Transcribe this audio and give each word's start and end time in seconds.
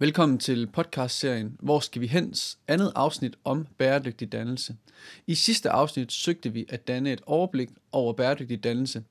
Velkommen 0.00 0.38
til 0.38 0.66
podcastserien 0.66 1.56
Hvor 1.60 1.80
skal 1.80 2.02
vi 2.02 2.06
hens? 2.06 2.58
Andet 2.68 2.92
afsnit 2.94 3.36
om 3.44 3.66
bæredygtig 3.78 4.32
dannelse. 4.32 4.76
I 5.26 5.34
sidste 5.34 5.70
afsnit 5.70 6.12
søgte 6.12 6.52
vi 6.52 6.66
at 6.68 6.88
danne 6.88 7.12
et 7.12 7.20
overblik 7.26 7.68
over 7.92 8.12
bæredygtig 8.12 8.64
dannelse. 8.64 9.04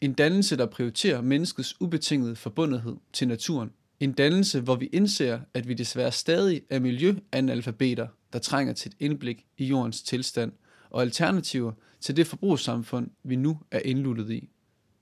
En 0.00 0.12
dannelse, 0.12 0.56
der 0.56 0.66
prioriterer 0.66 1.20
menneskets 1.20 1.80
ubetingede 1.80 2.36
forbundethed 2.36 2.96
til 3.12 3.28
naturen. 3.28 3.70
En 4.00 4.12
dannelse, 4.12 4.60
hvor 4.60 4.76
vi 4.76 4.86
indser, 4.86 5.40
at 5.54 5.68
vi 5.68 5.74
desværre 5.74 6.12
stadig 6.12 6.62
er 6.70 6.78
miljøanalfabeter, 6.78 8.06
der 8.32 8.38
trænger 8.38 8.72
til 8.72 8.88
et 8.88 8.96
indblik 9.00 9.46
i 9.58 9.64
jordens 9.64 10.02
tilstand 10.02 10.52
og 10.90 11.02
alternativer 11.02 11.72
til 12.00 12.16
det 12.16 12.26
forbrugssamfund, 12.26 13.10
vi 13.24 13.36
nu 13.36 13.58
er 13.70 13.80
indluttet 13.84 14.30
i. 14.30 14.48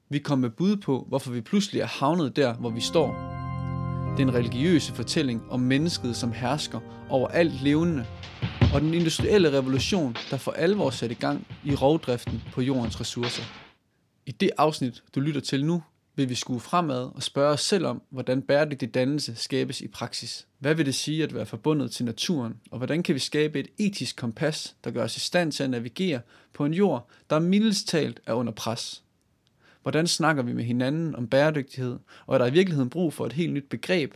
Vi 0.09 0.19
kom 0.19 0.39
med 0.39 0.51
bud 0.51 0.77
på, 0.77 1.05
hvorfor 1.09 1.31
vi 1.31 1.41
pludselig 1.41 1.81
er 1.81 1.87
havnet 1.87 2.37
der, 2.37 2.55
hvor 2.55 2.71
vi 2.71 2.81
står, 2.81 3.38
den 4.19 4.35
religiøse 4.35 4.93
fortælling 4.93 5.43
om 5.51 5.61
mennesket 5.61 6.17
som 6.17 6.33
hersker 6.33 6.81
over 7.09 7.29
alt 7.29 7.63
levende, 7.63 8.07
og 8.75 8.81
den 8.81 8.95
industrielle 8.95 9.53
revolution, 9.53 10.17
der 10.31 10.37
for 10.37 10.51
alvor 10.51 10.91
satte 10.91 11.15
i 11.15 11.19
gang 11.19 11.47
i 11.65 11.75
rovdriften 11.75 12.43
på 12.53 12.61
jordens 12.63 13.01
ressourcer. 13.01 13.43
I 14.27 14.31
det 14.31 14.51
afsnit, 14.59 15.03
du 15.15 15.21
lytter 15.21 15.41
til 15.41 15.65
nu, 15.65 15.83
vil 16.17 16.29
vi 16.29 16.35
skue 16.35 16.61
fremad 16.61 17.11
og 17.15 17.23
spørge 17.23 17.53
os 17.53 17.61
selv 17.61 17.87
om, 17.87 18.03
hvordan 18.11 18.43
bæredygtig 18.43 18.95
dannelse 18.95 19.35
skabes 19.37 19.81
i 19.81 19.89
praksis. 19.89 20.47
Hvad 20.59 20.75
vil 20.75 20.87
det 20.87 20.95
sige 20.95 21.23
at 21.23 21.35
være 21.35 21.47
forbundet 21.47 21.91
til 21.91 22.05
naturen, 22.05 22.55
og 22.71 22.79
hvordan 22.79 23.03
kan 23.03 23.15
vi 23.15 23.21
skabe 23.21 23.61
et 23.61 23.69
etisk 23.79 24.17
kompas, 24.17 24.77
der 24.85 24.91
gør 24.91 25.05
os 25.05 25.17
i 25.17 25.21
stand 25.21 25.53
til 25.53 25.63
at 25.63 25.71
navigere 25.71 26.21
på 26.55 26.65
en 26.65 26.75
jord, 26.75 27.09
der 27.31 27.39
mildest 27.39 27.89
talt 27.89 28.21
er 28.27 28.33
under 28.33 28.53
pres? 28.53 29.03
Hvordan 29.89 30.07
snakker 30.07 30.43
vi 30.43 30.53
med 30.53 30.65
hinanden 30.65 31.17
om 31.17 31.27
bæredygtighed, 31.27 31.99
og 32.27 32.35
er 32.35 32.39
der 32.39 32.47
i 32.47 32.53
virkeligheden 32.53 32.91
brug 32.91 33.13
for 33.13 33.27
et 33.27 33.33
helt 33.33 33.53
nyt 33.53 33.69
begreb? 33.71 34.15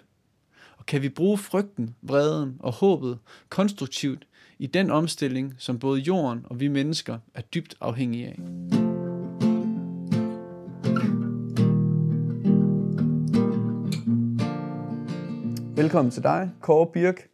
Og 0.79 0.87
kan 0.87 1.03
vi 1.03 1.09
bruge 1.09 1.39
frygten, 1.39 1.95
vreden 2.03 2.57
og 2.61 2.73
håbet 2.73 3.19
konstruktivt 3.49 4.27
i 4.59 4.66
den 4.66 4.91
omstilling, 4.91 5.55
som 5.59 5.79
både 5.79 6.01
jorden 6.01 6.41
og 6.45 6.61
vi 6.61 6.69
mennesker 6.69 7.19
er 7.35 7.41
dybt 7.41 7.74
afhængige 7.80 8.27
af? 8.27 8.37
Velkommen 15.77 16.11
til 16.11 16.23
dig, 16.23 16.51
Kåre 16.61 16.87
Birk. 16.93 17.29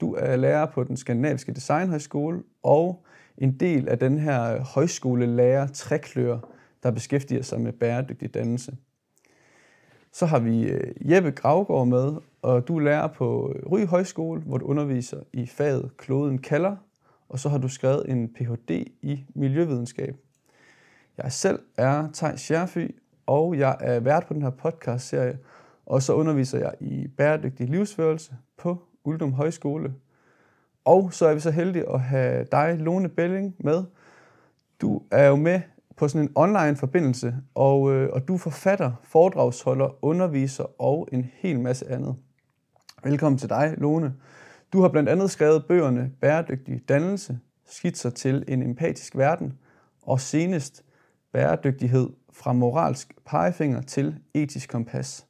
Du 0.00 0.14
er 0.14 0.36
lærer 0.36 0.66
på 0.66 0.84
den 0.84 0.96
Skandinaviske 0.96 1.52
Designhøjskole 1.52 2.42
og 2.62 3.04
en 3.38 3.52
del 3.52 3.88
af 3.88 3.98
den 3.98 4.18
her 4.18 4.64
højskolelærer 4.64 5.66
træklør, 5.66 6.38
der 6.82 6.90
beskæftiger 6.90 7.42
sig 7.42 7.60
med 7.60 7.72
bæredygtig 7.72 8.34
dannelse. 8.34 8.76
Så 10.12 10.26
har 10.26 10.38
vi 10.38 10.62
øh, 10.62 11.12
Jeppe 11.12 11.30
Gravgaard 11.30 11.86
med, 11.86 12.12
og 12.42 12.68
du 12.68 12.76
er 12.76 12.80
lærer 12.80 13.06
på 13.06 13.52
øh, 13.56 13.72
Ry 13.72 13.86
Højskole, 13.86 14.40
hvor 14.40 14.58
du 14.58 14.66
underviser 14.66 15.20
i 15.32 15.46
faget 15.46 15.96
Kloden 15.96 16.38
kalder, 16.38 16.76
og 17.28 17.38
så 17.38 17.48
har 17.48 17.58
du 17.58 17.68
skrevet 17.68 18.08
en 18.08 18.28
Ph.D. 18.28 18.70
i 19.02 19.24
miljøvidenskab. 19.34 20.16
Jeg 21.18 21.32
selv 21.32 21.58
er 21.76 22.08
Tej 22.12 22.36
Scherfy, 22.36 22.88
og 23.26 23.58
jeg 23.58 23.76
er 23.80 24.00
vært 24.00 24.26
på 24.26 24.34
den 24.34 24.42
her 24.42 24.50
podcast-serie, 24.50 25.38
og 25.86 26.02
så 26.02 26.12
underviser 26.14 26.58
jeg 26.58 26.74
i 26.80 27.06
bæredygtig 27.06 27.68
livsførelse 27.68 28.32
på 28.58 28.82
Uldum 29.04 29.32
Højskole. 29.32 29.94
Og 30.84 31.12
så 31.12 31.26
er 31.26 31.34
vi 31.34 31.40
så 31.40 31.50
heldige 31.50 31.88
at 31.88 32.00
have 32.00 32.46
dig, 32.52 32.76
Lone 32.78 33.08
Belling, 33.08 33.54
med. 33.58 33.84
Du 34.80 35.02
er 35.10 35.28
jo 35.28 35.36
med 35.36 35.60
på 35.96 36.08
sådan 36.08 36.28
en 36.28 36.32
online 36.34 36.76
forbindelse, 36.76 37.34
og, 37.54 37.92
øh, 37.92 38.10
og 38.12 38.28
du 38.28 38.34
er 38.34 38.38
forfatter, 38.38 38.92
foredragsholder, 39.02 40.04
underviser 40.04 40.80
og 40.80 41.08
en 41.12 41.30
hel 41.34 41.60
masse 41.60 41.90
andet. 41.90 42.16
Velkommen 43.04 43.38
til 43.38 43.48
dig, 43.48 43.74
Lone. 43.78 44.14
Du 44.72 44.80
har 44.80 44.88
blandt 44.88 45.08
andet 45.08 45.30
skrevet 45.30 45.64
bøgerne 45.68 46.10
Bæredygtig 46.20 46.80
dannelse, 46.88 47.38
skitser 47.66 48.10
til 48.10 48.44
en 48.48 48.62
empatisk 48.62 49.16
verden, 49.16 49.58
og 50.02 50.20
senest 50.20 50.84
Bæredygtighed 51.32 52.08
fra 52.32 52.52
moralsk 52.52 53.14
pegefinger 53.26 53.82
til 53.82 54.18
etisk 54.34 54.70
kompas. 54.70 55.26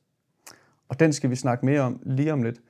Og 0.89 1.01
den 1.01 1.13
skal 1.13 1.31
vi 1.31 1.37
snakke 1.37 1.67
mere 1.67 1.81
om 1.81 2.01
lige 2.07 2.33
om 2.33 2.43
lidt. 2.43 2.61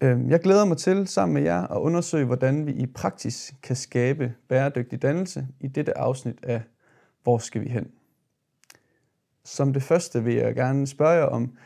Øhm, 0.00 0.30
jeg 0.30 0.40
glæder 0.40 0.64
mig 0.64 0.76
til 0.76 1.06
sammen 1.06 1.34
med 1.34 1.42
jer 1.42 1.66
at 1.66 1.78
undersøge, 1.78 2.24
hvordan 2.24 2.66
vi 2.66 2.72
i 2.72 2.86
praksis 2.86 3.54
kan 3.62 3.76
skabe 3.76 4.34
bæredygtig 4.48 5.02
dannelse 5.02 5.46
i 5.60 5.68
dette 5.68 5.98
afsnit 5.98 6.38
af 6.42 6.62
hvor 7.26 7.38
skal 7.38 7.64
vi 7.64 7.68
hen? 7.68 7.90
Som 9.44 9.72
det 9.72 9.82
første 9.82 10.24
vil 10.24 10.34
jeg 10.34 10.54
gerne 10.54 10.86
spørge 10.86 11.12
jer 11.12 11.24
om, 11.24 11.56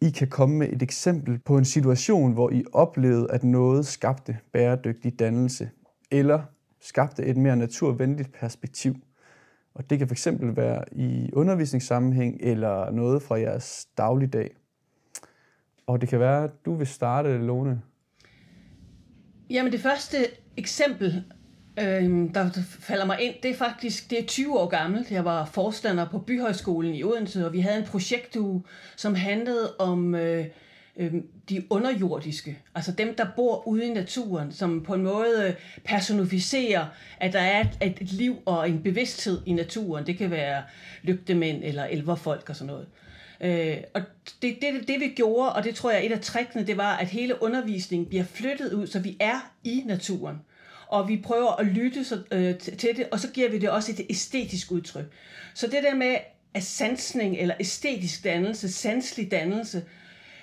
I 0.00 0.10
kan 0.10 0.28
komme 0.28 0.58
med 0.58 0.68
et 0.72 0.82
eksempel 0.82 1.38
på 1.38 1.58
en 1.58 1.64
situation, 1.64 2.32
hvor 2.32 2.50
I 2.50 2.64
oplevede, 2.72 3.26
at 3.30 3.44
noget 3.44 3.86
skabte 3.86 4.38
bæredygtig 4.52 5.18
dannelse, 5.18 5.70
eller 6.10 6.42
skabte 6.80 7.24
et 7.24 7.36
mere 7.36 7.56
naturvenligt 7.56 8.32
perspektiv. 8.32 8.94
Og 9.74 9.90
det 9.90 9.98
kan 9.98 10.08
fx 10.08 10.28
være 10.40 10.84
i 10.92 11.30
undervisningssammenhæng 11.32 12.38
eller 12.40 12.90
noget 12.90 13.22
fra 13.22 13.40
jeres 13.40 13.88
dagligdag. 13.98 14.56
Og 15.86 16.00
det 16.00 16.08
kan 16.08 16.20
være, 16.20 16.44
at 16.44 16.50
du 16.64 16.74
vil 16.74 16.86
starte, 16.86 17.38
Lone. 17.38 17.82
Jamen 19.50 19.72
det 19.72 19.80
første 19.80 20.16
eksempel 20.56 21.24
øh, 21.78 22.34
der 22.34 22.50
falder 22.80 23.04
mig 23.04 23.20
ind, 23.20 23.34
det 23.42 23.50
er 23.50 23.56
faktisk 23.56 24.10
det 24.10 24.18
er 24.18 24.26
20 24.26 24.60
år 24.60 24.66
gammelt. 24.66 25.10
Jeg 25.10 25.24
var 25.24 25.44
forstander 25.44 26.08
på 26.08 26.18
Byhøjskolen 26.18 26.94
i 26.94 27.04
Odense, 27.04 27.46
og 27.46 27.52
vi 27.52 27.60
havde 27.60 27.78
en 27.78 27.86
projektuge, 27.86 28.62
som 28.96 29.14
handlede 29.14 29.76
om 29.78 30.14
øh, 30.14 30.46
øh, 30.96 31.14
de 31.48 31.64
underjordiske, 31.70 32.58
altså 32.74 32.92
dem, 32.92 33.14
der 33.14 33.26
bor 33.36 33.68
ude 33.68 33.86
i 33.86 33.92
naturen, 33.92 34.52
som 34.52 34.82
på 34.82 34.94
en 34.94 35.02
måde 35.02 35.46
øh, 35.48 35.54
personificerer, 35.84 36.86
at 37.20 37.32
der 37.32 37.40
er 37.40 37.60
et, 37.60 38.00
et 38.00 38.12
liv 38.12 38.36
og 38.46 38.70
en 38.70 38.82
bevidsthed 38.82 39.40
i 39.46 39.52
naturen. 39.52 40.06
Det 40.06 40.18
kan 40.18 40.30
være 40.30 40.62
lygtemænd 41.02 41.64
eller 41.64 41.84
elverfolk 41.84 42.48
og 42.48 42.56
sådan 42.56 42.66
noget. 42.66 42.86
Øh, 43.40 43.76
og 43.94 44.02
det, 44.42 44.58
det, 44.62 44.88
det 44.88 45.00
vi 45.00 45.08
gjorde, 45.16 45.52
og 45.52 45.64
det 45.64 45.74
tror 45.74 45.90
jeg 45.90 46.06
et 46.06 46.12
af 46.12 46.20
trækkene, 46.20 46.66
det 46.66 46.76
var, 46.76 46.96
at 46.96 47.06
hele 47.06 47.42
undervisningen 47.42 48.08
bliver 48.08 48.24
flyttet 48.24 48.72
ud, 48.72 48.86
så 48.86 48.98
vi 48.98 49.16
er 49.20 49.52
i 49.64 49.82
naturen 49.86 50.36
og 50.92 51.08
vi 51.08 51.16
prøver 51.16 51.60
at 51.60 51.66
lytte 51.66 52.04
så, 52.04 52.22
øh, 52.30 52.58
til 52.58 52.96
det, 52.96 53.08
og 53.12 53.20
så 53.20 53.28
giver 53.30 53.50
vi 53.50 53.58
det 53.58 53.70
også 53.70 53.92
et 53.92 54.06
æstetisk 54.10 54.72
udtryk. 54.72 55.04
Så 55.54 55.66
det 55.66 55.82
der 55.82 55.94
med 55.94 56.16
at 56.54 56.62
sansning 56.62 57.36
eller 57.36 57.54
æstetisk 57.60 58.24
dannelse, 58.24 58.72
sanselig 58.72 59.30
dannelse, 59.30 59.84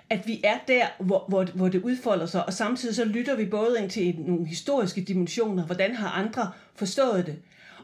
at 0.09 0.27
vi 0.27 0.41
er 0.43 0.57
der, 0.67 0.85
hvor, 0.99 1.25
hvor, 1.27 1.43
hvor 1.43 1.67
det 1.67 1.81
udfolder 1.81 2.25
sig, 2.25 2.45
og 2.45 2.53
samtidig 2.53 2.95
så 2.95 3.05
lytter 3.05 3.35
vi 3.35 3.45
både 3.45 3.77
ind 3.81 3.89
til 3.89 4.15
nogle 4.19 4.47
historiske 4.47 5.01
dimensioner, 5.01 5.65
hvordan 5.65 5.95
har 5.95 6.09
andre 6.09 6.51
forstået 6.75 7.25
det. 7.25 7.35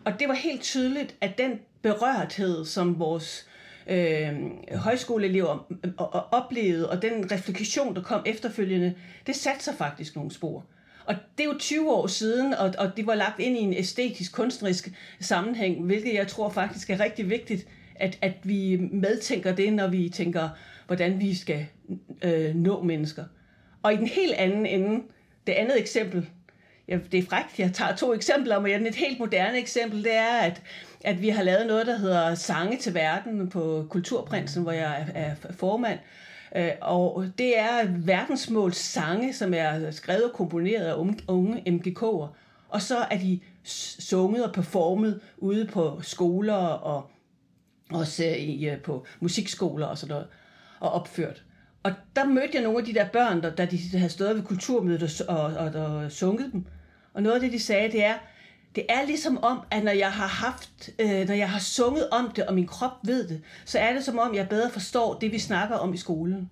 Og 0.06 0.20
det 0.20 0.28
var 0.28 0.34
helt 0.36 0.62
tydeligt, 0.62 1.16
at 1.22 1.38
den 1.38 1.52
berørthed, 1.82 2.66
som 2.66 3.00
vores 3.00 3.48
øh, 3.88 4.34
højskoleelever 4.76 5.68
øh, 5.84 5.90
øh 5.90 6.32
oplevede, 6.32 6.90
og 6.90 7.02
den 7.02 7.32
refleksion, 7.32 7.96
der 7.96 8.02
kom 8.02 8.22
efterfølgende, 8.26 8.94
det 9.28 9.36
satte 9.36 9.64
sig 9.64 9.76
faktisk 9.78 10.16
nogle 10.16 10.32
spor. 10.32 10.66
Og 11.06 11.16
det 11.38 11.44
er 11.44 11.48
jo 11.48 11.58
20 11.60 11.92
år 11.92 12.08
siden, 12.08 12.54
og, 12.54 12.74
og 12.78 12.98
det 12.98 13.08
var 13.08 13.16
lagt 13.16 13.40
ind 13.40 13.58
i 13.58 13.60
en 13.60 13.74
æstetisk, 13.74 14.34
kunstnerisk 14.34 14.92
sammenhæng, 15.20 15.86
hvilket 15.86 16.14
jeg 16.14 16.28
tror 16.28 16.50
faktisk 16.50 16.90
er 16.90 17.00
rigtig 17.00 17.30
vigtigt, 17.30 17.68
at, 17.96 18.18
at 18.22 18.34
vi 18.44 18.78
medtænker 18.92 19.56
det, 19.56 19.74
når 19.74 19.88
vi 19.88 20.10
tænker, 20.10 20.50
hvordan 20.88 21.20
vi 21.20 21.36
skal 21.36 21.66
øh, 22.22 22.56
nå 22.56 22.84
mennesker. 22.84 23.24
Og 23.84 23.94
i 23.94 23.98
den 23.98 24.08
helt 24.08 24.34
anden 24.34 24.66
ende, 24.66 25.04
det 25.48 25.54
andet 25.54 25.80
eksempel, 25.80 26.30
ja, 26.88 27.00
det 27.12 27.18
er 27.18 27.24
frækt, 27.24 27.60
jeg 27.60 27.74
tager 27.74 27.96
to 27.96 28.14
eksempler, 28.14 28.60
men 28.60 28.88
et 28.88 28.96
helt 28.96 29.20
moderne 29.20 29.58
eksempel, 29.58 30.04
det 30.04 30.16
er, 30.16 30.38
at, 30.38 30.62
at 31.04 31.22
vi 31.22 31.30
har 31.30 31.44
lavet 31.44 31.68
noget, 31.68 31.88
der 31.88 31.98
hedder 31.98 32.36
Sange 32.36 32.78
til 32.78 32.94
Verden 32.94 33.50
på 33.50 33.88
Kulturprinsen, 33.90 34.64
hvor 34.64 34.72
jeg 34.72 35.08
er, 35.14 35.22
er 35.22 35.36
formand. 35.52 36.00
Øh, 36.00 36.25
Øh, 36.56 36.72
og 36.82 37.26
det 37.38 37.60
er 37.60 37.88
verdensmåls 37.88 38.78
sange, 38.78 39.34
som 39.34 39.54
er 39.54 39.92
skrevet 39.92 40.24
og 40.24 40.34
komponeret 40.34 40.86
af 40.86 40.96
unge 41.28 41.64
MGK'er. 41.68 42.28
Og 42.70 42.82
så 42.82 42.98
er 42.98 43.18
de 43.18 43.40
sunget 44.00 44.46
og 44.46 44.54
performet 44.54 45.22
ude 45.38 45.66
på 45.66 46.00
skoler 46.02 46.54
og 46.54 47.10
også 47.92 48.24
i, 48.24 48.70
øh, 48.70 48.82
på 48.82 49.06
musikskoler 49.20 49.86
og 49.86 49.98
sådan 49.98 50.14
noget, 50.14 50.28
og 50.80 50.92
opført. 50.92 51.44
Og 51.84 51.92
der 52.16 52.26
mødte 52.26 52.50
jeg 52.54 52.64
nogle 52.64 52.80
af 52.80 52.86
de 52.86 52.94
der 52.94 53.10
børn, 53.10 53.42
der, 53.42 53.56
der 53.56 53.66
de 53.66 53.98
havde 53.98 54.10
stået 54.10 54.36
ved 54.36 54.44
kulturmødet 54.44 55.22
og, 55.22 55.38
og, 55.38 55.68
og, 55.68 55.96
og 55.96 56.12
sunget 56.12 56.52
dem. 56.54 56.66
Og 57.14 57.24
noget 57.24 57.36
af 57.36 57.42
det, 57.42 57.52
de 57.52 57.60
sagde, 57.60 57.92
det 57.92 58.04
er, 58.04 58.14
det 58.76 58.86
er 58.90 59.06
ligesom 59.06 59.44
om, 59.44 59.60
at 59.72 59.84
når 59.84 59.92
jeg 59.92 60.12
har 60.12 60.28
haft, 60.28 60.90
øh, 61.00 61.28
når 61.28 61.34
jeg 61.34 61.50
har 61.50 61.60
sunget 61.60 62.10
om 62.10 62.32
det, 62.36 62.46
og 62.46 62.54
min 62.54 62.68
krop 62.68 62.92
ved 63.04 63.28
det, 63.28 63.42
så 63.66 63.80
er 63.80 63.94
det 63.94 64.04
som 64.04 64.20
om, 64.20 64.36
jeg 64.36 64.50
bedre 64.50 64.70
forstår 64.70 65.14
det, 65.20 65.32
vi 65.32 65.40
snakker 65.40 65.76
om 65.76 65.94
i 65.94 65.98
skolen. 65.98 66.50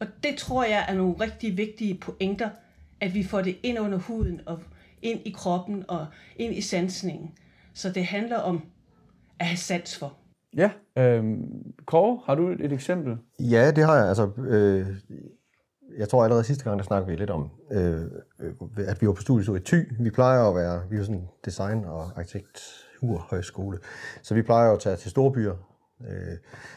Og 0.00 0.06
det 0.22 0.36
tror 0.36 0.64
jeg 0.64 0.86
er 0.88 0.94
nogle 0.94 1.14
rigtig 1.20 1.56
vigtige 1.56 1.94
pointer, 1.94 2.50
at 3.00 3.14
vi 3.14 3.24
får 3.24 3.40
det 3.40 3.56
ind 3.62 3.78
under 3.78 3.98
huden, 3.98 4.40
og 4.46 4.58
ind 5.02 5.20
i 5.24 5.30
kroppen, 5.30 5.84
og 5.88 6.06
ind 6.36 6.54
i 6.54 6.60
sansningen. 6.60 7.30
Så 7.74 7.90
det 7.90 8.06
handler 8.06 8.38
om 8.38 8.62
at 9.38 9.46
have 9.46 9.56
sans 9.56 9.98
for. 9.98 10.16
Ja. 10.56 10.70
Øh, 10.98 11.24
Kåre, 11.86 12.20
har 12.26 12.34
du 12.34 12.48
et 12.48 12.72
eksempel? 12.72 13.16
Ja, 13.40 13.70
det 13.70 13.84
har 13.84 13.96
jeg. 13.96 14.08
Altså, 14.08 14.30
øh, 14.38 14.86
jeg 15.98 16.08
tror 16.08 16.24
allerede 16.24 16.44
sidste 16.44 16.64
gang, 16.64 16.78
der 16.78 16.84
snakkede 16.84 17.10
vi 17.10 17.16
lidt 17.16 17.30
om, 17.30 17.50
øh, 17.70 18.02
at 18.76 19.00
vi 19.00 19.06
var 19.06 19.12
på 19.12 19.22
studiet 19.22 19.56
i 19.56 19.64
Thy. 19.64 20.02
Vi 20.02 20.10
plejer 20.10 20.44
at 20.44 20.54
være, 20.54 20.82
vi 20.90 20.96
er 20.96 21.02
sådan 21.02 21.28
design- 21.44 21.84
og 21.84 22.10
arkitekturhøjskole, 22.16 23.78
så 24.22 24.34
vi 24.34 24.42
plejer 24.42 24.72
at 24.72 24.80
tage 24.80 24.96
til 24.96 25.10
store 25.10 25.32
byer, 25.32 25.54
øh, 26.00 26.36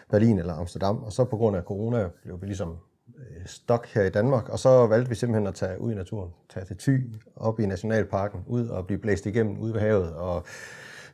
Berlin 0.09 0.39
eller 0.39 0.53
Amsterdam, 0.53 1.03
og 1.03 1.11
så 1.13 1.25
på 1.25 1.37
grund 1.37 1.57
af 1.57 1.63
corona 1.63 2.09
blev 2.23 2.41
vi 2.41 2.45
ligesom 2.45 2.77
øh, 3.17 3.45
stok 3.45 3.87
her 3.87 4.03
i 4.03 4.09
Danmark, 4.09 4.49
og 4.49 4.59
så 4.59 4.87
valgte 4.87 5.09
vi 5.09 5.15
simpelthen 5.15 5.47
at 5.47 5.55
tage 5.55 5.81
ud 5.81 5.91
i 5.91 5.95
naturen, 5.95 6.31
tage 6.49 6.65
til 6.65 6.77
Thy, 6.77 7.15
op 7.35 7.59
i 7.59 7.65
Nationalparken, 7.65 8.43
ud 8.47 8.67
og 8.67 8.87
blive 8.87 8.99
blæst 8.99 9.25
igennem 9.25 9.59
ude 9.59 9.73
ved 9.73 9.81
havet, 9.81 10.13
og 10.13 10.43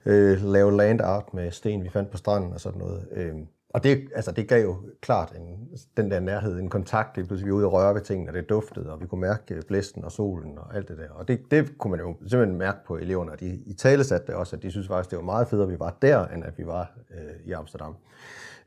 øh, 0.06 0.44
lave 0.44 0.78
land 0.78 1.02
art 1.02 1.34
med 1.34 1.52
sten, 1.52 1.84
vi 1.84 1.90
fandt 1.90 2.12
på 2.12 2.18
stranden 2.18 2.54
og 2.54 2.60
sådan 2.62 2.80
noget. 2.80 3.08
Øh, 3.12 3.36
og 3.74 3.84
det, 3.84 4.10
altså, 4.16 4.32
det 4.32 4.48
gav 4.48 4.64
jo 4.64 4.78
klart 5.02 5.34
en, 5.36 5.70
den 5.98 6.12
der 6.12 6.20
nærhed, 6.20 6.60
en 6.60 6.70
kontakt. 6.70 7.16
Det 7.16 7.28
pludselig 7.28 7.48
vi 7.48 7.52
var 7.52 7.58
ude 7.58 7.66
og 7.66 7.74
røre 7.74 7.96
ved 7.96 8.02
tingene, 8.02 8.30
og 8.30 8.34
det 8.34 8.50
duftede, 8.50 8.94
og 8.94 9.02
vi 9.02 9.08
kunne 9.08 9.22
mærke 9.22 9.56
øh, 9.56 9.62
blæsten 9.68 10.04
og 10.04 10.12
solen 10.12 10.58
og 10.58 10.76
alt 10.76 10.88
det 10.88 10.98
der. 10.98 11.10
Og 11.10 11.28
det, 11.28 11.42
det 11.52 11.78
kunne 11.78 11.92
man 11.92 12.00
jo 12.00 12.16
simpelthen 12.28 12.58
mærke 12.58 12.78
på 12.86 12.98
eleverne, 12.98 13.32
og 13.32 13.40
de 13.40 13.48
i 13.66 13.74
tale 13.74 14.04
satte 14.04 14.28
det 14.28 14.36
også, 14.36 14.56
at 14.56 14.64
de 14.64 14.72
synes 14.72 14.88
faktisk, 14.88 15.10
det 15.10 15.18
var 15.18 15.24
meget 15.24 15.48
federe, 15.48 15.66
at 15.66 15.72
vi 15.72 15.80
var 15.80 15.98
der, 16.02 16.28
end 16.28 16.44
at 16.44 16.58
vi 16.58 16.66
var 16.66 16.92
øh, 17.12 17.46
i 17.46 17.52
Amsterdam. 17.52 17.96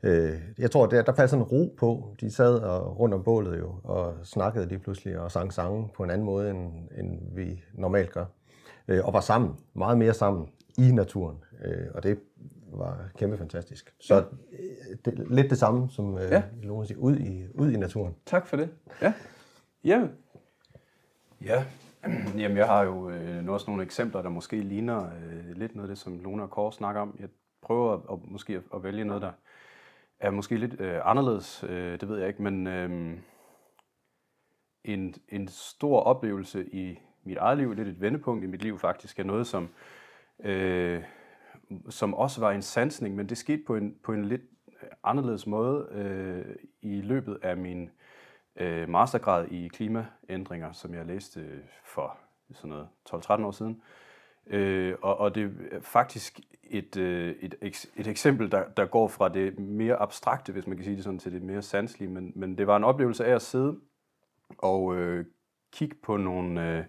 Øh, 0.03 0.39
jeg 0.57 0.71
tror, 0.71 0.85
der, 0.85 1.01
der 1.01 1.13
faldt 1.13 1.29
sådan 1.29 1.45
en 1.45 1.47
ro 1.47 1.75
på. 1.77 2.15
De 2.21 2.31
sad 2.31 2.55
og, 2.55 2.99
rundt 2.99 3.15
om 3.15 3.23
bålet 3.23 3.59
jo, 3.59 3.75
og 3.83 4.13
snakkede 4.23 4.67
lige 4.67 4.79
pludselig 4.79 5.19
og 5.19 5.31
sang 5.31 5.53
sange 5.53 5.89
på 5.95 6.03
en 6.03 6.09
anden 6.09 6.25
måde, 6.25 6.49
end, 6.49 6.71
end 6.97 7.19
vi 7.35 7.63
normalt 7.73 8.11
gør. 8.11 8.25
Øh, 8.87 9.05
og 9.05 9.13
var 9.13 9.21
sammen, 9.21 9.55
meget 9.73 9.97
mere 9.97 10.13
sammen 10.13 10.47
i 10.77 10.91
naturen. 10.91 11.37
Øh, 11.65 11.87
og 11.93 12.03
det 12.03 12.19
var 12.77 13.09
kæmpe 13.17 13.37
fantastisk. 13.37 13.95
Så 13.99 14.15
øh, 14.51 14.97
det, 15.05 15.31
lidt 15.31 15.49
det 15.49 15.57
samme, 15.57 15.89
som 15.89 16.17
øh, 16.17 16.31
ja. 16.31 16.43
Lone 16.63 16.87
siger, 16.87 16.99
ud 16.99 17.17
i, 17.17 17.47
ud 17.53 17.71
i 17.71 17.77
naturen. 17.77 18.15
Tak 18.25 18.47
for 18.47 18.57
det. 18.57 18.69
Ja. 19.01 19.13
Ja. 19.83 20.07
Ja, 21.45 21.65
Jamen, 22.41 22.57
jeg 22.57 22.67
har 22.67 22.83
jo 22.83 23.09
øh, 23.09 23.47
også 23.47 23.65
nogle 23.71 23.83
eksempler, 23.83 24.21
der 24.21 24.29
måske 24.29 24.61
ligner 24.61 25.03
øh, 25.03 25.57
lidt 25.57 25.75
noget 25.75 25.89
af 25.89 25.95
det, 25.95 25.97
som 25.97 26.19
Lone 26.19 26.43
og 26.43 26.49
Kåre 26.49 26.73
snakker 26.73 27.01
om. 27.01 27.15
Jeg 27.19 27.29
prøver 27.61 27.93
at, 27.93 27.99
at, 28.11 28.19
måske 28.23 28.55
at, 28.55 28.61
at 28.73 28.83
vælge 28.83 29.05
noget, 29.05 29.21
der 29.21 29.31
er 30.19 30.29
måske 30.29 30.57
lidt 30.57 30.81
øh, 30.81 30.99
anderledes, 31.03 31.65
øh, 31.69 31.99
det 31.99 32.09
ved 32.09 32.17
jeg 32.17 32.27
ikke, 32.27 32.41
men 32.43 32.67
øh, 32.67 33.17
en, 34.83 35.15
en 35.29 35.47
stor 35.47 35.99
oplevelse 35.99 36.65
i 36.65 36.99
mit 37.23 37.37
eget 37.37 37.57
liv, 37.57 37.73
lidt 37.73 37.87
et 37.87 38.01
vendepunkt 38.01 38.43
i 38.43 38.47
mit 38.47 38.61
liv 38.61 38.79
faktisk, 38.79 39.19
er 39.19 39.23
noget, 39.23 39.47
som 39.47 39.69
øh, 40.43 41.03
som 41.89 42.13
også 42.13 42.41
var 42.41 42.51
en 42.51 42.61
sansning, 42.61 43.15
men 43.15 43.29
det 43.29 43.37
skete 43.37 43.63
på 43.67 43.75
en, 43.75 43.95
på 44.03 44.13
en 44.13 44.25
lidt 44.25 44.41
øh, 44.67 44.89
anderledes 45.03 45.47
måde 45.47 45.87
øh, 45.91 46.55
i 46.81 47.01
løbet 47.01 47.37
af 47.41 47.57
min 47.57 47.89
øh, 48.55 48.89
mastergrad 48.89 49.47
i 49.47 49.67
klimaændringer, 49.67 50.71
som 50.71 50.93
jeg 50.93 51.05
læste 51.05 51.61
for 51.83 52.17
sådan 52.53 52.69
noget 52.69 52.87
12-13 53.09 53.45
år 53.45 53.51
siden. 53.51 53.81
Øh, 54.47 54.95
og, 55.01 55.17
og 55.17 55.35
det 55.35 55.43
er 55.71 55.79
faktisk 55.79 56.39
et, 56.63 56.97
øh, 56.97 57.35
et, 57.39 57.55
et 57.95 58.07
eksempel, 58.07 58.51
der, 58.51 58.63
der 58.77 58.85
går 58.85 59.07
fra 59.07 59.29
det 59.29 59.59
mere 59.59 59.95
abstrakte, 59.95 60.51
hvis 60.51 60.67
man 60.67 60.77
kan 60.77 60.83
sige 60.83 60.95
det 60.95 61.03
sådan, 61.03 61.19
til 61.19 61.31
det 61.31 61.41
mere 61.41 61.61
sanselige, 61.61 62.09
men, 62.09 62.31
men 62.35 62.57
det 62.57 62.67
var 62.67 62.77
en 62.77 62.83
oplevelse 62.83 63.25
af 63.25 63.35
at 63.35 63.41
sidde 63.41 63.75
og 64.57 64.95
øh, 64.95 65.25
kigge 65.71 65.95
på 66.03 66.17
nogle... 66.17 66.77
Øh, 66.77 66.83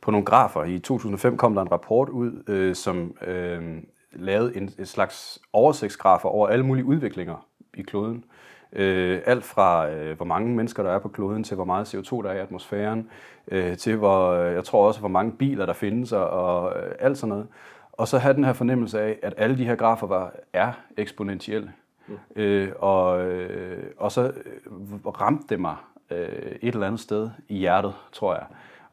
på 0.00 0.10
nogle 0.10 0.26
grafer. 0.26 0.64
I 0.64 0.78
2005 0.78 1.36
kom 1.36 1.54
der 1.54 1.62
en 1.62 1.72
rapport 1.72 2.08
ud, 2.08 2.42
øh, 2.48 2.74
som 2.74 3.16
øh, 3.26 3.82
lavet 4.18 4.56
en, 4.56 4.70
en 4.78 4.86
slags 4.86 5.38
oversigtsgrafer 5.52 6.28
over 6.28 6.48
alle 6.48 6.66
mulige 6.66 6.84
udviklinger 6.84 7.46
i 7.74 7.82
kloden. 7.82 8.24
Øh, 8.72 9.20
alt 9.26 9.44
fra 9.44 9.90
øh, 9.90 10.16
hvor 10.16 10.24
mange 10.24 10.56
mennesker 10.56 10.82
der 10.82 10.90
er 10.90 10.98
på 10.98 11.08
kloden, 11.08 11.44
til 11.44 11.54
hvor 11.54 11.64
meget 11.64 11.94
CO2 11.94 12.22
der 12.22 12.30
er 12.30 12.34
i 12.34 12.38
atmosfæren, 12.38 13.10
øh, 13.48 13.76
til 13.76 13.96
hvor, 13.96 14.34
jeg 14.34 14.64
tror 14.64 14.86
også, 14.86 15.00
hvor 15.00 15.08
mange 15.08 15.32
biler 15.32 15.66
der 15.66 15.72
findes, 15.72 16.12
og, 16.12 16.30
og 16.30 16.78
øh, 16.78 16.94
alt 16.98 17.18
sådan 17.18 17.28
noget. 17.28 17.46
Og 17.92 18.08
så 18.08 18.18
have 18.18 18.34
den 18.34 18.44
her 18.44 18.52
fornemmelse 18.52 19.00
af, 19.00 19.18
at 19.22 19.34
alle 19.36 19.58
de 19.58 19.64
her 19.64 19.74
grafer 19.74 20.06
var, 20.06 20.34
er 20.52 20.72
eksponentielle. 20.96 21.72
Mm. 22.06 22.18
Øh, 22.36 22.72
og, 22.78 23.26
øh, 23.26 23.84
og 23.96 24.12
så 24.12 24.22
øh, 24.22 25.06
ramte 25.06 25.44
det 25.48 25.60
mig 25.60 25.76
øh, 26.10 26.52
et 26.62 26.74
eller 26.74 26.86
andet 26.86 27.00
sted 27.00 27.30
i 27.48 27.56
hjertet, 27.58 27.94
tror 28.12 28.34
jeg 28.34 28.44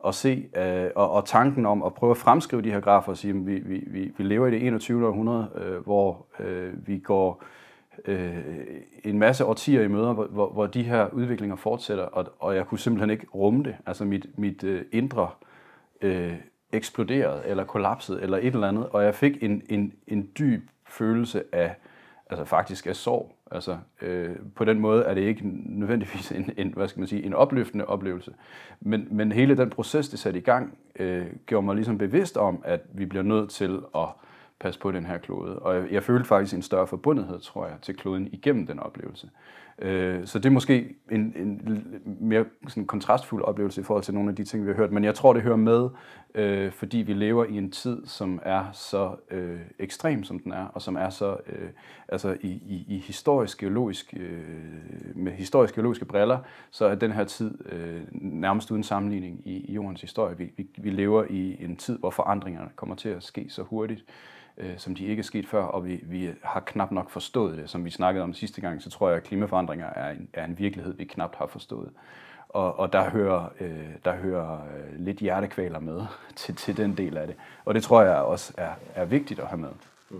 at 0.07 0.15
se, 0.15 0.49
øh, 0.57 0.89
og, 0.95 1.11
og 1.11 1.25
tanken 1.25 1.65
om 1.65 1.83
at 1.83 1.93
prøve 1.93 2.11
at 2.11 2.17
fremskrive 2.17 2.61
de 2.61 2.71
her 2.71 2.79
grafer 2.79 3.11
og 3.11 3.17
sige, 3.17 3.31
at 3.31 3.47
vi, 3.47 3.59
vi, 3.59 3.83
vi, 3.87 4.11
vi 4.17 4.23
lever 4.23 4.47
i 4.47 4.51
det 4.51 4.67
21. 4.67 5.07
århundrede, 5.07 5.49
øh, 5.55 5.83
hvor 5.83 6.25
øh, 6.39 6.87
vi 6.87 6.99
går 6.99 7.43
øh, 8.05 8.37
en 9.03 9.19
masse 9.19 9.45
årtier 9.45 9.81
i 9.81 9.87
møder, 9.87 10.13
hvor, 10.13 10.49
hvor 10.49 10.67
de 10.67 10.83
her 10.83 11.09
udviklinger 11.09 11.55
fortsætter, 11.55 12.03
og, 12.03 12.25
og 12.39 12.55
jeg 12.55 12.67
kunne 12.67 12.79
simpelthen 12.79 13.09
ikke 13.09 13.27
rumme 13.35 13.63
det. 13.63 13.75
Altså 13.85 14.05
mit, 14.05 14.25
mit 14.37 14.63
øh, 14.63 14.81
indre 14.91 15.29
øh, 16.01 16.35
eksploderede, 16.71 17.41
eller 17.45 17.63
kollapsede, 17.63 18.21
eller 18.21 18.37
et 18.37 18.53
eller 18.53 18.67
andet, 18.67 18.89
og 18.89 19.03
jeg 19.03 19.15
fik 19.15 19.43
en, 19.43 19.61
en, 19.69 19.93
en 20.07 20.29
dyb 20.39 20.69
følelse 20.87 21.43
af, 21.51 21.75
altså 22.29 22.45
faktisk 22.45 22.87
af 22.87 22.95
sorg. 22.95 23.35
Altså, 23.53 23.77
øh, 24.01 24.35
på 24.55 24.65
den 24.65 24.79
måde 24.79 25.03
er 25.03 25.13
det 25.13 25.21
ikke 25.21 25.41
nødvendigvis 25.65 26.31
en, 26.31 26.49
en, 26.57 26.73
hvad 26.73 26.87
skal 26.87 26.99
man 26.99 27.07
sige, 27.07 27.23
en 27.23 27.33
opløftende 27.33 27.85
oplevelse. 27.85 28.33
Men, 28.79 29.07
men 29.11 29.31
hele 29.31 29.57
den 29.57 29.69
proces, 29.69 30.09
det 30.09 30.19
satte 30.19 30.39
i 30.39 30.41
gang, 30.41 30.77
øh, 30.99 31.25
gjorde 31.45 31.65
mig 31.65 31.75
ligesom 31.75 31.97
bevidst 31.97 32.37
om, 32.37 32.61
at 32.65 32.81
vi 32.93 33.05
bliver 33.05 33.23
nødt 33.23 33.49
til 33.49 33.79
at 33.95 34.07
passe 34.59 34.79
på 34.79 34.91
den 34.91 35.05
her 35.05 35.17
klode. 35.17 35.59
Og 35.59 35.75
jeg, 35.75 35.91
jeg 35.91 36.03
følte 36.03 36.25
faktisk 36.25 36.55
en 36.55 36.61
større 36.61 36.87
forbundethed, 36.87 37.39
tror 37.39 37.65
jeg, 37.65 37.75
til 37.81 37.95
kloden 37.95 38.29
igennem 38.31 38.67
den 38.67 38.79
oplevelse. 38.79 39.27
Øh, 39.27 39.62
Øh, 39.79 40.27
så 40.27 40.39
det 40.39 40.45
er 40.45 40.49
måske 40.49 40.95
en, 41.11 41.19
en 41.19 41.81
mere 42.21 42.45
sådan 42.67 42.85
kontrastfuld 42.85 43.43
oplevelse 43.43 43.81
i 43.81 43.83
forhold 43.83 44.03
til 44.03 44.13
nogle 44.13 44.29
af 44.29 44.35
de 44.35 44.43
ting, 44.43 44.63
vi 44.63 44.69
har 44.69 44.75
hørt. 44.75 44.91
Men 44.91 45.03
jeg 45.03 45.15
tror, 45.15 45.33
det 45.33 45.41
hører 45.41 45.55
med, 45.55 45.89
øh, 46.35 46.71
fordi 46.71 46.97
vi 46.97 47.13
lever 47.13 47.45
i 47.45 47.57
en 47.57 47.71
tid, 47.71 48.05
som 48.05 48.39
er 48.43 48.65
så 48.73 49.15
øh, 49.31 49.59
ekstrem, 49.79 50.23
som 50.23 50.39
den 50.39 50.51
er, 50.51 50.65
og 50.65 50.81
som 50.81 50.95
er 50.95 51.09
så 51.09 51.37
øh, 51.47 51.69
altså 52.07 52.37
i, 52.41 52.47
i, 52.47 52.85
i 52.87 52.97
historisk 52.97 53.59
geologisk, 53.59 54.13
øh, 54.17 55.15
med 55.15 55.31
historisk 55.31 55.75
geologiske 55.75 56.05
briller, 56.05 56.39
så 56.71 56.85
er 56.85 56.95
den 56.95 57.11
her 57.11 57.23
tid 57.23 57.57
øh, 57.71 58.01
nærmest 58.11 58.71
uden 58.71 58.83
sammenligning 58.83 59.41
i, 59.45 59.71
i 59.71 59.73
jordens 59.73 60.01
historie. 60.01 60.37
Vi, 60.37 60.51
vi, 60.57 60.67
vi 60.77 60.89
lever 60.89 61.25
i 61.29 61.63
en 61.63 61.75
tid, 61.75 61.99
hvor 61.99 62.09
forandringerne 62.09 62.69
kommer 62.75 62.95
til 62.95 63.09
at 63.09 63.23
ske 63.23 63.45
så 63.49 63.61
hurtigt 63.61 64.05
øh, 64.57 64.77
som 64.77 64.95
de 64.95 65.05
ikke 65.05 65.19
er 65.19 65.23
sket 65.23 65.47
før, 65.47 65.63
og 65.63 65.85
vi, 65.85 65.99
vi 66.03 66.29
har 66.43 66.59
knap 66.59 66.91
nok 66.91 67.09
forstået 67.09 67.57
det. 67.57 67.69
Som 67.69 67.85
vi 67.85 67.89
snakkede 67.89 68.23
om 68.23 68.33
sidste 68.33 68.61
gang, 68.61 68.81
så 68.81 68.89
tror 68.89 69.09
jeg, 69.09 69.17
at 69.17 69.23
klimaforandringer 69.23 69.85
er 69.85 70.11
en, 70.11 70.29
er 70.33 70.45
en 70.45 70.59
virkelighed, 70.59 70.93
vi 70.93 71.03
knap 71.03 71.35
har 71.35 71.47
forstået. 71.47 71.89
Og, 72.49 72.79
og 72.79 72.93
der 72.93 73.09
hører, 73.09 73.53
øh, 73.59 73.89
der 74.05 74.15
hører 74.15 74.53
øh, 74.53 75.05
lidt 75.05 75.17
hjertekvaler 75.17 75.79
med 75.79 76.01
til, 76.35 76.55
til 76.55 76.77
den 76.77 76.97
del 76.97 77.17
af 77.17 77.27
det. 77.27 77.35
Og 77.65 77.73
det 77.73 77.83
tror 77.83 78.01
jeg 78.01 78.15
også 78.15 78.53
er, 78.57 78.71
er 78.95 79.05
vigtigt 79.05 79.39
at 79.39 79.47
have 79.47 79.59
med. 79.59 79.69
Mm. 80.09 80.17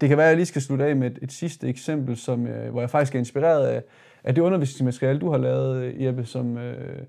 Det 0.00 0.08
kan 0.08 0.18
være, 0.18 0.26
at 0.26 0.30
jeg 0.30 0.36
lige 0.36 0.46
skal 0.46 0.62
slutte 0.62 0.84
af 0.84 0.96
med 0.96 1.10
et, 1.10 1.18
et 1.22 1.32
sidste 1.32 1.68
eksempel, 1.68 2.16
som, 2.16 2.46
øh, 2.46 2.70
hvor 2.70 2.80
jeg 2.80 2.90
faktisk 2.90 3.14
er 3.14 3.18
inspireret 3.18 3.66
af, 3.66 3.82
af 4.24 4.34
det 4.34 4.42
undervisningsmateriale, 4.42 5.20
du 5.20 5.30
har 5.30 5.38
lavet, 5.38 5.82
øh, 5.82 6.02
Jeppe, 6.02 6.24
som, 6.24 6.58
øh, 6.58 7.02